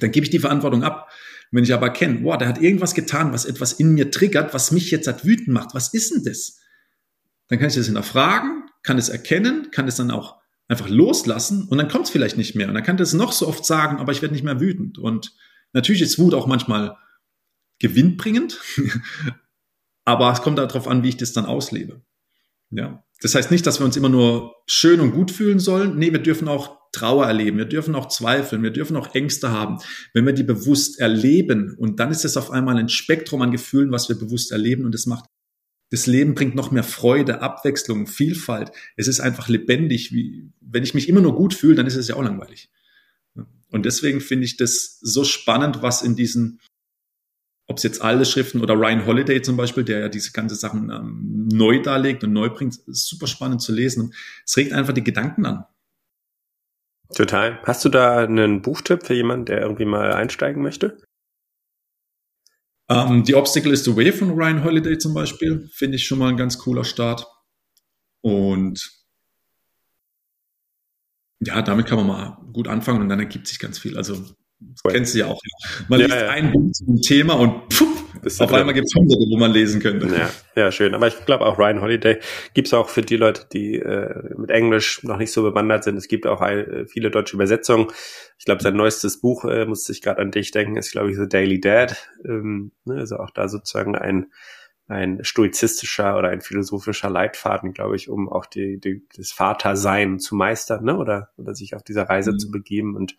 dann 0.00 0.10
gebe 0.10 0.24
ich 0.24 0.30
die 0.30 0.40
Verantwortung 0.40 0.82
ab. 0.82 1.10
Wenn 1.50 1.64
ich 1.64 1.72
aber 1.72 1.86
erkenne, 1.86 2.20
boah, 2.20 2.36
der 2.36 2.48
hat 2.48 2.60
irgendwas 2.60 2.94
getan, 2.94 3.32
was 3.32 3.44
etwas 3.44 3.72
in 3.72 3.94
mir 3.94 4.10
triggert, 4.10 4.52
was 4.52 4.70
mich 4.70 4.90
jetzt 4.90 5.06
halt 5.06 5.24
wütend 5.24 5.48
macht, 5.48 5.74
was 5.74 5.94
ist 5.94 6.12
denn 6.12 6.24
das? 6.24 6.58
Dann 7.48 7.58
kann 7.58 7.68
ich 7.68 7.74
das 7.74 7.86
hinterfragen, 7.86 8.64
kann 8.82 8.98
es 8.98 9.08
erkennen, 9.08 9.70
kann 9.70 9.88
es 9.88 9.96
dann 9.96 10.10
auch 10.10 10.36
einfach 10.66 10.88
loslassen 10.88 11.66
und 11.68 11.78
dann 11.78 11.88
kommt 11.88 12.04
es 12.04 12.10
vielleicht 12.10 12.36
nicht 12.36 12.54
mehr. 12.54 12.68
Und 12.68 12.74
dann 12.74 12.82
kann 12.82 12.98
das 12.98 13.14
noch 13.14 13.32
so 13.32 13.48
oft 13.48 13.64
sagen, 13.64 13.98
aber 13.98 14.12
ich 14.12 14.20
werde 14.20 14.34
nicht 14.34 14.44
mehr 14.44 14.60
wütend. 14.60 14.98
Und 14.98 15.32
natürlich 15.72 16.02
ist 16.02 16.18
Wut 16.18 16.34
auch 16.34 16.46
manchmal 16.46 16.96
gewinnbringend, 17.78 18.60
aber 20.04 20.32
es 20.32 20.42
kommt 20.42 20.58
darauf 20.58 20.88
an, 20.88 21.02
wie 21.02 21.10
ich 21.10 21.16
das 21.16 21.32
dann 21.32 21.46
auslebe. 21.46 22.02
Ja. 22.70 23.04
Das 23.20 23.34
heißt 23.34 23.50
nicht, 23.50 23.66
dass 23.66 23.80
wir 23.80 23.84
uns 23.84 23.96
immer 23.96 24.08
nur 24.08 24.54
schön 24.66 25.00
und 25.00 25.12
gut 25.12 25.30
fühlen 25.30 25.58
sollen. 25.58 25.96
Nee, 25.96 26.12
wir 26.12 26.22
dürfen 26.22 26.48
auch 26.48 26.78
Trauer 26.92 27.26
erleben, 27.26 27.58
wir 27.58 27.64
dürfen 27.66 27.94
auch 27.94 28.08
zweifeln, 28.08 28.62
wir 28.62 28.70
dürfen 28.70 28.96
auch 28.96 29.14
Ängste 29.14 29.50
haben. 29.50 29.78
Wenn 30.14 30.24
wir 30.24 30.32
die 30.32 30.44
bewusst 30.44 31.00
erleben 31.00 31.76
und 31.78 32.00
dann 32.00 32.10
ist 32.10 32.24
es 32.24 32.36
auf 32.36 32.50
einmal 32.50 32.76
ein 32.76 32.88
Spektrum 32.88 33.42
an 33.42 33.50
Gefühlen, 33.50 33.90
was 33.90 34.08
wir 34.08 34.16
bewusst 34.16 34.52
erleben 34.52 34.84
und 34.84 34.94
es 34.94 35.06
macht 35.06 35.26
das 35.90 36.06
Leben 36.06 36.34
bringt 36.34 36.54
noch 36.54 36.70
mehr 36.70 36.84
Freude, 36.84 37.40
Abwechslung, 37.40 38.06
Vielfalt. 38.06 38.72
Es 38.96 39.08
ist 39.08 39.20
einfach 39.20 39.48
lebendig. 39.48 40.12
Wie, 40.12 40.50
wenn 40.60 40.82
ich 40.82 40.94
mich 40.94 41.08
immer 41.08 41.20
nur 41.20 41.34
gut 41.34 41.54
fühle, 41.54 41.76
dann 41.76 41.86
ist 41.86 41.96
es 41.96 42.08
ja 42.08 42.16
auch 42.16 42.22
langweilig. 42.22 42.70
Und 43.70 43.84
deswegen 43.84 44.20
finde 44.20 44.44
ich 44.44 44.56
das 44.56 44.98
so 45.00 45.24
spannend, 45.24 45.82
was 45.82 46.02
in 46.02 46.16
diesen, 46.16 46.60
ob 47.66 47.76
es 47.76 47.82
jetzt 47.82 48.00
alle 48.00 48.24
Schriften 48.24 48.60
oder 48.62 48.74
Ryan 48.74 49.06
Holiday 49.06 49.42
zum 49.42 49.56
Beispiel, 49.56 49.84
der 49.84 50.00
ja 50.00 50.08
diese 50.08 50.32
ganze 50.32 50.54
Sachen 50.54 50.90
ähm, 50.90 51.48
neu 51.52 51.82
darlegt 51.82 52.24
und 52.24 52.32
neu 52.32 52.48
bringt, 52.48 52.78
super 52.86 53.26
spannend 53.26 53.60
zu 53.60 53.72
lesen. 53.72 54.04
Und 54.04 54.14
es 54.46 54.56
regt 54.56 54.72
einfach 54.72 54.94
die 54.94 55.04
Gedanken 55.04 55.44
an. 55.44 55.64
Total. 57.14 57.60
Hast 57.64 57.84
du 57.84 57.88
da 57.88 58.18
einen 58.18 58.62
Buchtipp 58.62 59.06
für 59.06 59.14
jemanden, 59.14 59.46
der 59.46 59.60
irgendwie 59.60 59.86
mal 59.86 60.12
einsteigen 60.12 60.62
möchte? 60.62 60.98
Ähm, 62.90 63.24
The 63.24 63.34
Obstacle 63.34 63.72
is 63.72 63.84
the 63.84 63.96
Way 63.96 64.12
von 64.12 64.30
Ryan 64.30 64.64
Holiday 64.64 64.96
zum 64.98 65.14
Beispiel 65.14 65.68
finde 65.72 65.96
ich 65.96 66.06
schon 66.06 66.18
mal 66.18 66.30
ein 66.30 66.36
ganz 66.36 66.58
cooler 66.58 66.84
Start. 66.84 67.26
Und 68.22 68.97
ja, 71.40 71.62
damit 71.62 71.86
kann 71.86 71.98
man 71.98 72.06
mal 72.06 72.38
gut 72.52 72.68
anfangen 72.68 73.00
und 73.00 73.08
dann 73.08 73.20
ergibt 73.20 73.46
sich 73.46 73.58
ganz 73.58 73.78
viel. 73.78 73.96
Also 73.96 74.16
das 74.60 74.82
kennst 74.92 75.14
du 75.14 75.20
ja 75.20 75.26
auch. 75.26 75.40
Man 75.88 76.00
ja, 76.00 76.06
liest 76.06 76.18
ja. 76.18 76.28
ein 76.30 76.52
Buch 76.52 76.72
zum 76.72 77.00
Thema 77.00 77.34
und 77.34 77.72
pfuh, 77.72 77.86
auf 78.40 78.52
einmal 78.52 78.74
gibt 78.74 78.86
es 78.88 78.94
hunderte, 78.94 79.24
wo 79.30 79.36
man 79.36 79.52
lesen 79.52 79.80
könnte. 79.80 80.06
Ja, 80.08 80.30
ja 80.56 80.72
schön. 80.72 80.94
Aber 80.94 81.06
ich 81.06 81.24
glaube 81.24 81.46
auch 81.46 81.58
Ryan 81.58 81.80
Holiday 81.80 82.18
gibt 82.54 82.68
es 82.68 82.74
auch 82.74 82.88
für 82.88 83.02
die 83.02 83.16
Leute, 83.16 83.46
die 83.52 83.76
äh, 83.76 84.34
mit 84.36 84.50
Englisch 84.50 85.02
noch 85.04 85.18
nicht 85.18 85.32
so 85.32 85.42
bewandert 85.42 85.84
sind. 85.84 85.96
Es 85.96 86.08
gibt 86.08 86.26
auch 86.26 86.42
äh, 86.42 86.86
viele 86.86 87.10
deutsche 87.10 87.36
Übersetzungen. 87.36 87.88
Ich 88.38 88.44
glaube, 88.44 88.62
sein 88.62 88.76
neuestes 88.76 89.20
Buch, 89.20 89.44
äh, 89.44 89.66
musste 89.66 89.92
ich 89.92 90.02
gerade 90.02 90.20
an 90.20 90.30
dich 90.30 90.50
denken, 90.50 90.76
ist, 90.76 90.92
glaube 90.92 91.10
ich, 91.10 91.16
The 91.16 91.28
Daily 91.28 91.60
Dad. 91.60 91.96
Ähm, 92.24 92.72
ne, 92.84 92.96
also 92.96 93.16
auch 93.18 93.30
da 93.30 93.48
sozusagen 93.48 93.94
ein 93.96 94.26
ein 94.88 95.22
stoizistischer 95.22 96.18
oder 96.18 96.30
ein 96.30 96.40
philosophischer 96.40 97.10
Leitfaden, 97.10 97.72
glaube 97.74 97.96
ich, 97.96 98.08
um 98.08 98.28
auch 98.28 98.46
die, 98.46 98.80
die, 98.80 99.06
das 99.14 99.32
Vatersein 99.32 100.18
zu 100.18 100.34
meistern, 100.34 100.84
ne? 100.84 100.96
Oder, 100.96 101.30
oder 101.36 101.54
sich 101.54 101.74
auf 101.74 101.82
dieser 101.82 102.08
Reise 102.08 102.32
mhm. 102.32 102.38
zu 102.38 102.50
begeben. 102.50 102.96
Und 102.96 103.16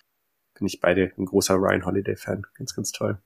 bin 0.58 0.68
ich 0.68 0.82
beide 0.82 1.14
ein 1.18 1.26
großer 1.26 1.56
Ryan 1.56 1.86
Holiday-Fan. 1.86 2.46
Ganz, 2.56 2.76
ganz 2.76 2.92
toll. 2.92 3.20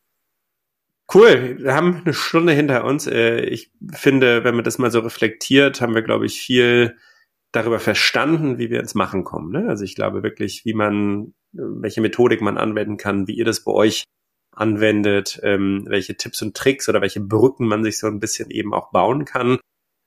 Cool, 1.13 1.57
wir 1.59 1.73
haben 1.73 2.01
eine 2.03 2.13
Stunde 2.13 2.53
hinter 2.53 2.85
uns. 2.85 3.07
Äh, 3.07 3.41
ich 3.41 3.71
finde, 3.91 4.43
wenn 4.43 4.55
man 4.55 4.63
das 4.63 4.77
mal 4.77 4.91
so 4.91 4.99
reflektiert, 4.99 5.81
haben 5.81 5.95
wir, 5.95 6.01
glaube 6.01 6.25
ich, 6.25 6.41
viel 6.41 6.97
darüber 7.51 7.79
verstanden, 7.79 8.57
wie 8.57 8.69
wir 8.69 8.79
ins 8.79 8.95
Machen 8.95 9.23
kommen. 9.23 9.51
Ne? 9.51 9.69
Also 9.69 9.83
ich 9.83 9.95
glaube 9.95 10.23
wirklich, 10.23 10.65
wie 10.65 10.73
man, 10.73 11.33
welche 11.51 12.01
Methodik 12.01 12.41
man 12.41 12.57
anwenden 12.57 12.97
kann, 12.97 13.27
wie 13.27 13.35
ihr 13.35 13.45
das 13.45 13.63
bei 13.63 13.71
euch 13.71 14.03
anwendet, 14.55 15.39
ähm, 15.43 15.85
welche 15.87 16.15
Tipps 16.15 16.41
und 16.41 16.55
Tricks 16.55 16.89
oder 16.89 17.01
welche 17.01 17.21
Brücken 17.21 17.67
man 17.67 17.83
sich 17.83 17.97
so 17.97 18.07
ein 18.07 18.19
bisschen 18.19 18.49
eben 18.49 18.73
auch 18.73 18.91
bauen 18.91 19.25
kann. 19.25 19.59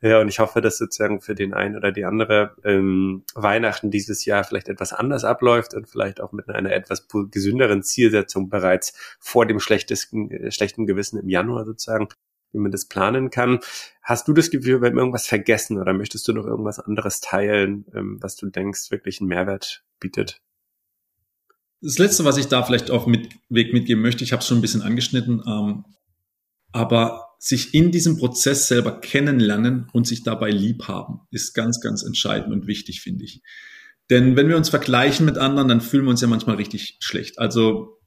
Ja, 0.03 0.21
und 0.21 0.29
ich 0.29 0.41
hoffe, 0.41 0.61
dass 0.61 0.77
sozusagen 0.77 1.23
für 1.23 1.35
den 1.35 1.55
einen 1.55 1.75
oder 1.75 1.91
die 1.91 2.05
andere 2.05 2.55
ähm, 2.65 3.25
Weihnachten 3.35 3.91
dieses 3.91 4.27
Jahr 4.27 4.45
vielleicht 4.45 4.69
etwas 4.69 4.93
anders 4.93 5.25
abläuft 5.25 5.73
und 5.75 5.89
vielleicht 5.89 6.21
auch 6.21 6.33
mit 6.33 6.49
einer 6.51 6.71
etwas 6.73 7.09
gesünderen 7.31 7.83
Zielsetzung 7.83 8.51
bereits 8.51 9.17
vor 9.19 9.47
dem 9.47 9.59
schlechtesten, 9.59 10.31
äh, 10.31 10.51
schlechten 10.51 10.87
Gewissen 10.87 11.19
im 11.19 11.31
Januar 11.31 11.65
sozusagen, 11.65 12.09
wie 12.53 12.59
man 12.59 12.73
das 12.73 12.87
planen 12.89 13.31
kann. 13.31 13.61
Hast 14.03 14.29
du 14.29 14.35
das 14.35 14.51
Gefühl, 14.51 14.83
wir 14.83 14.91
haben 14.91 14.99
irgendwas 14.99 15.27
vergessen 15.27 15.79
oder 15.81 15.95
möchtest 15.95 16.29
du 16.29 16.35
noch 16.35 16.47
irgendwas 16.47 16.79
anderes 16.79 17.21
teilen, 17.21 17.87
ähm, 17.95 18.19
was 18.21 18.37
du 18.37 18.51
denkst, 18.51 18.91
wirklich 18.91 19.21
einen 19.21 19.29
Mehrwert 19.29 19.83
bietet? 19.99 20.43
Das 21.81 21.99
Letzte, 21.99 22.25
was 22.25 22.37
ich 22.37 22.47
da 22.47 22.63
vielleicht 22.63 22.91
auf 22.91 23.07
mit, 23.07 23.29
Weg 23.49 23.73
mitgeben 23.73 24.03
möchte, 24.03 24.25
ich 24.25 24.33
habe 24.33 24.41
es 24.41 24.47
schon 24.47 24.59
ein 24.59 24.63
bisschen 24.63 24.83
angeschnitten, 24.83 25.43
ähm, 25.47 25.85
aber 26.73 27.27
sich 27.39 27.75
in 27.75 27.93
diesem 27.93 28.17
Prozess 28.17 28.69
selber 28.69 29.01
kennenlernen 29.01 29.89
und 29.93 30.07
sich 30.07 30.23
dabei 30.23 30.51
lieb 30.51 30.89
haben, 30.89 31.21
ist 31.31 31.55
ganz, 31.55 31.81
ganz 31.81 32.03
entscheidend 32.03 32.53
und 32.53 32.67
wichtig, 32.67 33.03
finde 33.03 33.25
ich. 33.25 33.43
Denn 34.11 34.37
wenn 34.37 34.49
wir 34.49 34.57
uns 34.57 34.69
vergleichen 34.69 35.27
mit 35.27 35.37
anderen, 35.37 35.69
dann 35.69 35.81
fühlen 35.81 36.05
wir 36.05 36.11
uns 36.11 36.21
ja 36.21 36.29
manchmal 36.29 36.57
richtig 36.57 36.97
schlecht. 37.01 37.39
Also 37.39 37.99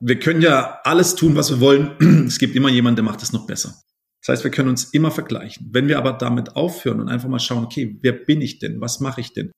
wir 0.00 0.18
können 0.18 0.42
ja 0.42 0.80
alles 0.84 1.14
tun, 1.14 1.36
was 1.36 1.50
wir 1.50 1.60
wollen. 1.60 2.26
Es 2.26 2.38
gibt 2.38 2.56
immer 2.56 2.68
jemanden, 2.68 2.96
der 2.96 3.04
macht 3.04 3.22
es 3.22 3.32
noch 3.32 3.46
besser. 3.46 3.74
Das 4.20 4.32
heißt, 4.32 4.44
wir 4.44 4.50
können 4.50 4.68
uns 4.68 4.84
immer 4.84 5.10
vergleichen. 5.10 5.68
Wenn 5.72 5.88
wir 5.88 5.98
aber 5.98 6.12
damit 6.12 6.56
aufhören 6.56 7.00
und 7.00 7.08
einfach 7.08 7.28
mal 7.28 7.38
schauen, 7.38 7.64
okay, 7.64 7.98
wer 8.02 8.12
bin 8.12 8.40
ich 8.40 8.58
denn? 8.58 8.80
Was 8.80 9.00
mache 9.00 9.20
ich 9.20 9.32
denn? 9.32 9.52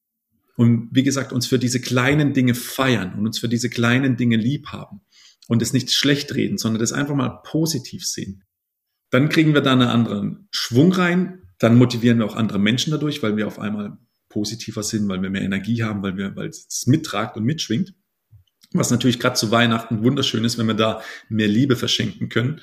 Und 0.56 0.88
wie 0.92 1.02
gesagt, 1.02 1.32
uns 1.32 1.46
für 1.46 1.58
diese 1.58 1.80
kleinen 1.80 2.32
Dinge 2.32 2.54
feiern 2.54 3.14
und 3.14 3.26
uns 3.26 3.38
für 3.38 3.48
diese 3.48 3.70
kleinen 3.70 4.16
Dinge 4.16 4.36
lieb 4.36 4.68
haben 4.68 5.00
und 5.48 5.62
es 5.62 5.72
nicht 5.72 5.92
schlecht 5.92 6.34
reden, 6.34 6.58
sondern 6.58 6.80
das 6.80 6.92
einfach 6.92 7.14
mal 7.14 7.40
positiv 7.44 8.04
sehen 8.04 8.44
dann 9.10 9.28
kriegen 9.28 9.54
wir 9.54 9.60
da 9.60 9.72
einen 9.72 9.82
anderen 9.82 10.48
Schwung 10.50 10.92
rein. 10.92 11.42
Dann 11.58 11.76
motivieren 11.76 12.18
wir 12.18 12.26
auch 12.26 12.36
andere 12.36 12.58
Menschen 12.58 12.92
dadurch, 12.92 13.22
weil 13.22 13.36
wir 13.36 13.46
auf 13.46 13.58
einmal 13.58 13.98
positiver 14.28 14.82
sind, 14.82 15.08
weil 15.08 15.20
wir 15.20 15.30
mehr 15.30 15.42
Energie 15.42 15.82
haben, 15.82 16.02
weil 16.02 16.16
wir, 16.16 16.34
weil 16.36 16.48
es 16.48 16.86
mittragt 16.86 17.36
und 17.36 17.44
mitschwingt. 17.44 17.92
Was 18.72 18.90
natürlich 18.90 19.18
gerade 19.18 19.34
zu 19.34 19.50
Weihnachten 19.50 20.04
wunderschön 20.04 20.44
ist, 20.44 20.56
wenn 20.56 20.68
wir 20.68 20.74
da 20.74 21.02
mehr 21.28 21.48
Liebe 21.48 21.74
verschenken 21.74 22.28
können. 22.28 22.60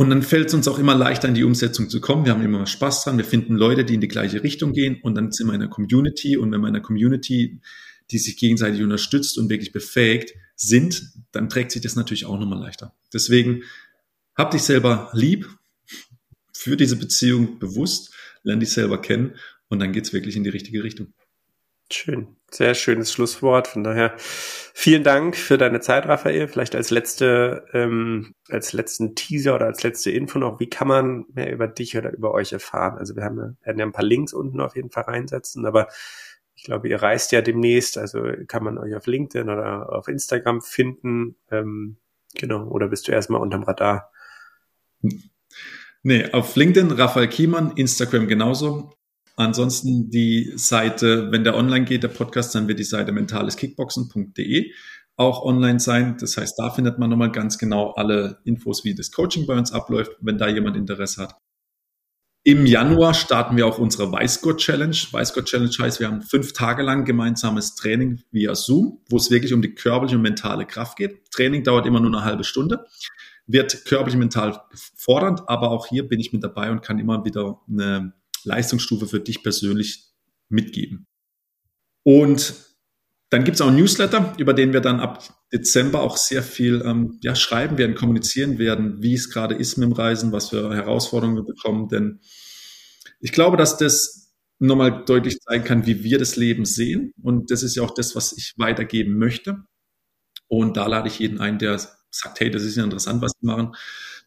Und 0.00 0.08
dann 0.08 0.22
fällt 0.22 0.48
es 0.48 0.54
uns 0.54 0.66
auch 0.66 0.78
immer 0.78 0.94
leichter, 0.94 1.28
in 1.28 1.34
die 1.34 1.44
Umsetzung 1.44 1.90
zu 1.90 2.00
kommen. 2.00 2.24
Wir 2.24 2.32
haben 2.32 2.42
immer 2.42 2.64
Spaß 2.64 3.04
dran. 3.04 3.18
Wir 3.18 3.24
finden 3.26 3.54
Leute, 3.54 3.84
die 3.84 3.92
in 3.92 4.00
die 4.00 4.08
gleiche 4.08 4.42
Richtung 4.42 4.72
gehen. 4.72 4.98
Und 5.02 5.14
dann 5.14 5.30
sind 5.30 5.46
wir 5.46 5.52
in 5.52 5.60
einer 5.60 5.70
Community. 5.70 6.38
Und 6.38 6.50
wenn 6.52 6.62
wir 6.62 6.68
in 6.68 6.74
einer 6.74 6.82
Community, 6.82 7.60
die 8.10 8.16
sich 8.16 8.38
gegenseitig 8.38 8.82
unterstützt 8.82 9.36
und 9.36 9.50
wirklich 9.50 9.72
befähigt 9.72 10.32
sind, 10.56 11.12
dann 11.32 11.50
trägt 11.50 11.72
sich 11.72 11.82
das 11.82 11.96
natürlich 11.96 12.24
auch 12.24 12.40
nochmal 12.40 12.60
leichter. 12.60 12.94
Deswegen 13.12 13.62
hab 14.36 14.52
dich 14.52 14.62
selber 14.62 15.10
lieb, 15.12 15.46
für 16.54 16.78
diese 16.78 16.96
Beziehung 16.96 17.58
bewusst, 17.58 18.14
lerne 18.42 18.60
dich 18.60 18.70
selber 18.70 19.02
kennen 19.02 19.34
und 19.68 19.80
dann 19.80 19.92
geht's 19.92 20.14
wirklich 20.14 20.34
in 20.34 20.44
die 20.44 20.50
richtige 20.50 20.82
Richtung. 20.82 21.12
Schön, 21.92 22.36
sehr 22.54 22.74
schönes 22.74 23.12
Schlusswort. 23.12 23.68
Von 23.68 23.84
daher 23.84 24.14
vielen 24.18 25.04
Dank 25.04 25.36
für 25.36 25.58
deine 25.58 25.80
Zeit, 25.80 26.06
Raphael. 26.06 26.48
Vielleicht 26.48 26.74
als 26.74 26.90
letzte, 26.90 27.64
ähm, 27.72 28.34
als 28.48 28.72
letzten 28.72 29.14
Teaser 29.14 29.54
oder 29.54 29.66
als 29.66 29.82
letzte 29.82 30.10
Info 30.10 30.38
noch, 30.38 30.60
wie 30.60 30.68
kann 30.68 30.88
man 30.88 31.26
mehr 31.32 31.52
über 31.52 31.66
dich 31.66 31.96
oder 31.96 32.12
über 32.12 32.32
euch 32.32 32.52
erfahren? 32.52 32.98
Also 32.98 33.16
wir 33.16 33.24
haben 33.24 33.56
werden 33.62 33.78
ja 33.78 33.86
ein 33.86 33.92
paar 33.92 34.04
Links 34.04 34.32
unten 34.32 34.60
auf 34.60 34.76
jeden 34.76 34.90
Fall 34.90 35.04
reinsetzen, 35.04 35.66
aber 35.66 35.88
ich 36.54 36.64
glaube, 36.64 36.88
ihr 36.88 37.00
reist 37.00 37.32
ja 37.32 37.40
demnächst, 37.40 37.96
also 37.96 38.22
kann 38.46 38.62
man 38.62 38.76
euch 38.76 38.94
auf 38.94 39.06
LinkedIn 39.06 39.48
oder 39.48 39.90
auf 39.92 40.08
Instagram 40.08 40.60
finden. 40.60 41.36
Ähm, 41.50 41.96
genau, 42.34 42.68
oder 42.68 42.88
bist 42.88 43.08
du 43.08 43.12
erstmal 43.12 43.40
unterm 43.40 43.62
Radar? 43.62 44.10
Nee, 46.02 46.30
auf 46.32 46.56
LinkedIn 46.56 46.90
Raphael 46.92 47.28
Kiemann, 47.28 47.72
Instagram 47.76 48.28
genauso. 48.28 48.92
Ansonsten 49.40 50.10
die 50.10 50.52
Seite, 50.56 51.32
wenn 51.32 51.44
der 51.44 51.56
online 51.56 51.86
geht, 51.86 52.02
der 52.02 52.08
Podcast, 52.08 52.54
dann 52.54 52.68
wird 52.68 52.78
die 52.78 52.84
Seite 52.84 53.10
mentaleskickboxen.de 53.10 54.70
auch 55.16 55.42
online 55.42 55.80
sein. 55.80 56.18
Das 56.20 56.36
heißt, 56.36 56.58
da 56.58 56.68
findet 56.68 56.98
man 56.98 57.08
nochmal 57.08 57.32
ganz 57.32 57.56
genau 57.56 57.92
alle 57.92 58.42
Infos, 58.44 58.84
wie 58.84 58.94
das 58.94 59.10
Coaching 59.10 59.46
bei 59.46 59.56
uns 59.56 59.72
abläuft, 59.72 60.12
wenn 60.20 60.36
da 60.36 60.46
jemand 60.46 60.76
Interesse 60.76 61.22
hat. 61.22 61.38
Im 62.44 62.66
Januar 62.66 63.14
starten 63.14 63.56
wir 63.56 63.66
auch 63.66 63.78
unsere 63.78 64.12
Weißgurt 64.12 64.60
Challenge. 64.60 64.96
Weißgurt 65.10 65.46
Challenge 65.46 65.72
heißt, 65.78 66.00
wir 66.00 66.08
haben 66.08 66.20
fünf 66.20 66.52
Tage 66.52 66.82
lang 66.82 67.06
gemeinsames 67.06 67.76
Training 67.76 68.20
via 68.30 68.54
Zoom, 68.54 69.00
wo 69.08 69.16
es 69.16 69.30
wirklich 69.30 69.54
um 69.54 69.62
die 69.62 69.74
körperliche 69.74 70.16
und 70.16 70.22
mentale 70.22 70.66
Kraft 70.66 70.98
geht. 70.98 71.30
Training 71.30 71.64
dauert 71.64 71.86
immer 71.86 72.00
nur 72.00 72.12
eine 72.12 72.24
halbe 72.24 72.44
Stunde. 72.44 72.84
wird 73.46 73.86
körperlich, 73.86 74.18
mental 74.18 74.60
fordernd, 74.96 75.48
aber 75.48 75.70
auch 75.70 75.86
hier 75.86 76.06
bin 76.06 76.20
ich 76.20 76.30
mit 76.34 76.44
dabei 76.44 76.70
und 76.70 76.82
kann 76.82 76.98
immer 76.98 77.24
wieder 77.24 77.58
eine 77.66 78.12
Leistungsstufe 78.44 79.06
für 79.06 79.20
dich 79.20 79.42
persönlich 79.42 80.10
mitgeben. 80.48 81.06
Und 82.02 82.54
dann 83.30 83.44
gibt 83.44 83.54
es 83.56 83.60
auch 83.60 83.68
einen 83.68 83.76
Newsletter, 83.76 84.34
über 84.38 84.54
den 84.54 84.72
wir 84.72 84.80
dann 84.80 85.00
ab 85.00 85.22
Dezember 85.52 86.02
auch 86.02 86.16
sehr 86.16 86.42
viel 86.42 86.82
ähm, 86.84 87.18
ja, 87.22 87.34
schreiben 87.34 87.78
werden, 87.78 87.94
kommunizieren 87.94 88.58
werden, 88.58 89.02
wie 89.02 89.14
es 89.14 89.30
gerade 89.30 89.54
ist 89.54 89.76
mit 89.76 89.86
dem 89.86 89.92
Reisen, 89.92 90.32
was 90.32 90.50
für 90.50 90.74
Herausforderungen 90.74 91.36
wir 91.36 91.44
bekommen. 91.44 91.88
Denn 91.88 92.20
ich 93.20 93.32
glaube, 93.32 93.56
dass 93.56 93.76
das 93.76 94.34
nochmal 94.58 95.04
deutlich 95.04 95.38
zeigen 95.40 95.64
kann, 95.64 95.86
wie 95.86 96.02
wir 96.02 96.18
das 96.18 96.36
Leben 96.36 96.64
sehen. 96.64 97.12
Und 97.22 97.50
das 97.50 97.62
ist 97.62 97.76
ja 97.76 97.82
auch 97.82 97.94
das, 97.94 98.14
was 98.14 98.32
ich 98.36 98.54
weitergeben 98.56 99.16
möchte. 99.16 99.64
Und 100.48 100.76
da 100.76 100.86
lade 100.86 101.08
ich 101.08 101.18
jeden 101.18 101.40
ein, 101.40 101.58
der 101.58 101.78
sagt, 102.10 102.40
hey, 102.40 102.50
das 102.50 102.64
ist 102.64 102.76
ja 102.76 102.84
interessant, 102.84 103.22
was 103.22 103.32
wir 103.40 103.52
machen. 103.52 103.74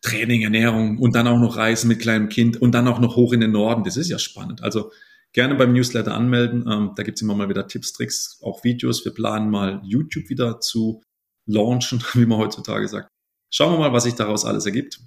Training, 0.03 0.41
Ernährung 0.41 0.99
und 0.99 1.15
dann 1.15 1.27
auch 1.27 1.39
noch 1.39 1.57
Reisen 1.57 1.87
mit 1.87 1.99
kleinem 1.99 2.29
Kind 2.29 2.61
und 2.61 2.73
dann 2.73 2.87
auch 2.87 2.99
noch 2.99 3.15
hoch 3.15 3.33
in 3.33 3.39
den 3.39 3.51
Norden. 3.51 3.83
Das 3.83 3.97
ist 3.97 4.09
ja 4.09 4.19
spannend. 4.19 4.61
Also 4.61 4.91
gerne 5.31 5.55
beim 5.55 5.73
Newsletter 5.73 6.13
anmelden. 6.13 6.65
Ähm, 6.69 6.91
da 6.95 7.03
gibt's 7.03 7.21
immer 7.21 7.35
mal 7.35 7.49
wieder 7.49 7.67
Tipps, 7.67 7.93
Tricks, 7.93 8.39
auch 8.43 8.63
Videos. 8.63 9.03
Wir 9.05 9.13
planen 9.13 9.49
mal 9.49 9.81
YouTube 9.83 10.29
wieder 10.29 10.59
zu 10.59 11.01
launchen, 11.45 12.03
wie 12.13 12.25
man 12.25 12.37
heutzutage 12.37 12.87
sagt. 12.87 13.07
Schauen 13.51 13.73
wir 13.73 13.79
mal, 13.79 13.93
was 13.93 14.03
sich 14.03 14.15
daraus 14.15 14.45
alles 14.45 14.65
ergibt. 14.65 14.99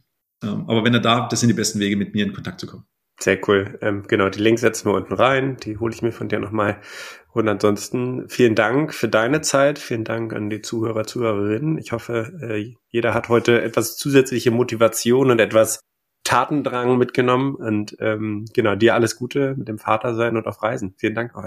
Ähm, 0.42 0.68
aber 0.68 0.82
wenn 0.82 0.94
er 0.94 1.00
da, 1.00 1.28
das 1.28 1.40
sind 1.40 1.48
die 1.48 1.54
besten 1.54 1.78
Wege, 1.78 1.96
mit 1.96 2.14
mir 2.14 2.24
in 2.24 2.32
Kontakt 2.32 2.60
zu 2.60 2.66
kommen. 2.66 2.86
Sehr 3.18 3.38
cool. 3.48 3.78
Ähm, 3.80 4.04
genau, 4.06 4.28
die 4.28 4.40
Links 4.40 4.60
setzen 4.60 4.90
wir 4.90 4.94
unten 4.94 5.14
rein. 5.14 5.56
Die 5.58 5.78
hole 5.78 5.94
ich 5.94 6.02
mir 6.02 6.12
von 6.12 6.28
dir 6.28 6.38
nochmal. 6.38 6.80
Und 7.32 7.48
ansonsten 7.48 8.28
vielen 8.28 8.54
Dank 8.54 8.94
für 8.94 9.08
deine 9.08 9.40
Zeit. 9.40 9.78
Vielen 9.78 10.04
Dank 10.04 10.32
an 10.34 10.50
die 10.50 10.62
Zuhörer, 10.62 11.04
Zuhörerinnen. 11.04 11.78
Ich 11.78 11.92
hoffe, 11.92 12.32
äh, 12.42 12.74
jeder 12.88 13.14
hat 13.14 13.28
heute 13.28 13.62
etwas 13.62 13.96
zusätzliche 13.96 14.50
Motivation 14.50 15.30
und 15.30 15.40
etwas 15.40 15.80
Tatendrang 16.24 16.98
mitgenommen. 16.98 17.54
Und 17.54 17.96
ähm, 18.00 18.44
genau, 18.52 18.74
dir 18.74 18.94
alles 18.94 19.16
Gute 19.16 19.54
mit 19.56 19.68
dem 19.68 19.78
Vater 19.78 20.14
sein 20.14 20.36
und 20.36 20.46
auf 20.46 20.62
Reisen. 20.62 20.94
Vielen 20.98 21.14
Dank 21.14 21.34
auch. 21.34 21.46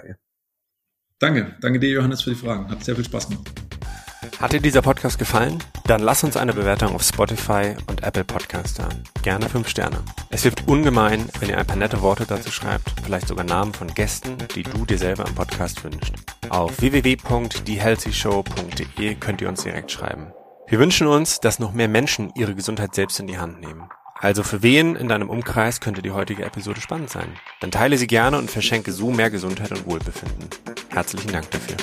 Danke. 1.19 1.55
Danke 1.61 1.79
dir, 1.79 1.89
Johannes, 1.89 2.21
für 2.21 2.31
die 2.31 2.35
Fragen. 2.35 2.69
Hat 2.69 2.83
sehr 2.83 2.95
viel 2.95 3.05
Spaß 3.05 3.29
gemacht. 3.29 3.51
Hat 4.39 4.53
dir 4.53 4.61
dieser 4.61 4.81
Podcast 4.81 5.19
gefallen? 5.19 5.61
Dann 5.85 6.01
lass 6.01 6.23
uns 6.23 6.37
eine 6.37 6.53
Bewertung 6.53 6.95
auf 6.95 7.03
Spotify 7.03 7.75
und 7.87 8.03
Apple 8.03 8.23
Podcast 8.23 8.79
da. 8.79 8.87
Gerne 9.23 9.49
fünf 9.49 9.67
Sterne. 9.67 10.01
Es 10.29 10.43
hilft 10.43 10.65
ungemein, 10.67 11.27
wenn 11.39 11.49
ihr 11.49 11.57
ein 11.57 11.65
paar 11.65 11.75
nette 11.75 12.01
Worte 12.01 12.25
dazu 12.25 12.49
schreibt, 12.51 12.93
vielleicht 13.03 13.27
sogar 13.27 13.43
Namen 13.45 13.73
von 13.73 13.93
Gästen, 13.93 14.37
die 14.55 14.63
du 14.63 14.85
dir 14.85 14.97
selber 14.97 15.27
im 15.27 15.35
Podcast 15.35 15.83
wünschst. 15.83 16.13
Auf 16.49 16.79
www.thehealthyshow.de 16.81 19.15
könnt 19.15 19.41
ihr 19.41 19.49
uns 19.49 19.63
direkt 19.63 19.91
schreiben. 19.91 20.31
Wir 20.67 20.79
wünschen 20.79 21.07
uns, 21.07 21.39
dass 21.39 21.59
noch 21.59 21.73
mehr 21.73 21.87
Menschen 21.87 22.31
ihre 22.35 22.53
Gesundheit 22.55 22.93
selbst 22.93 23.19
in 23.19 23.25
die 23.27 23.39
Hand 23.39 23.59
nehmen. 23.59 23.89
Also 24.21 24.43
für 24.43 24.61
wen 24.61 24.97
in 24.97 25.07
deinem 25.07 25.29
Umkreis 25.29 25.79
könnte 25.79 26.01
die 26.01 26.11
heutige 26.11 26.43
Episode 26.43 26.81
spannend 26.81 27.09
sein? 27.09 27.31
Dann 27.61 27.71
teile 27.71 27.97
sie 27.97 28.07
gerne 28.07 28.37
und 28.37 28.51
verschenke 28.51 28.91
so 28.91 29.11
mehr 29.11 29.29
Gesundheit 29.29 29.71
und 29.71 29.85
Wohlbefinden. 29.85 30.49
Herzlichen 30.89 31.31
Dank 31.31 31.49
dafür. 31.51 31.77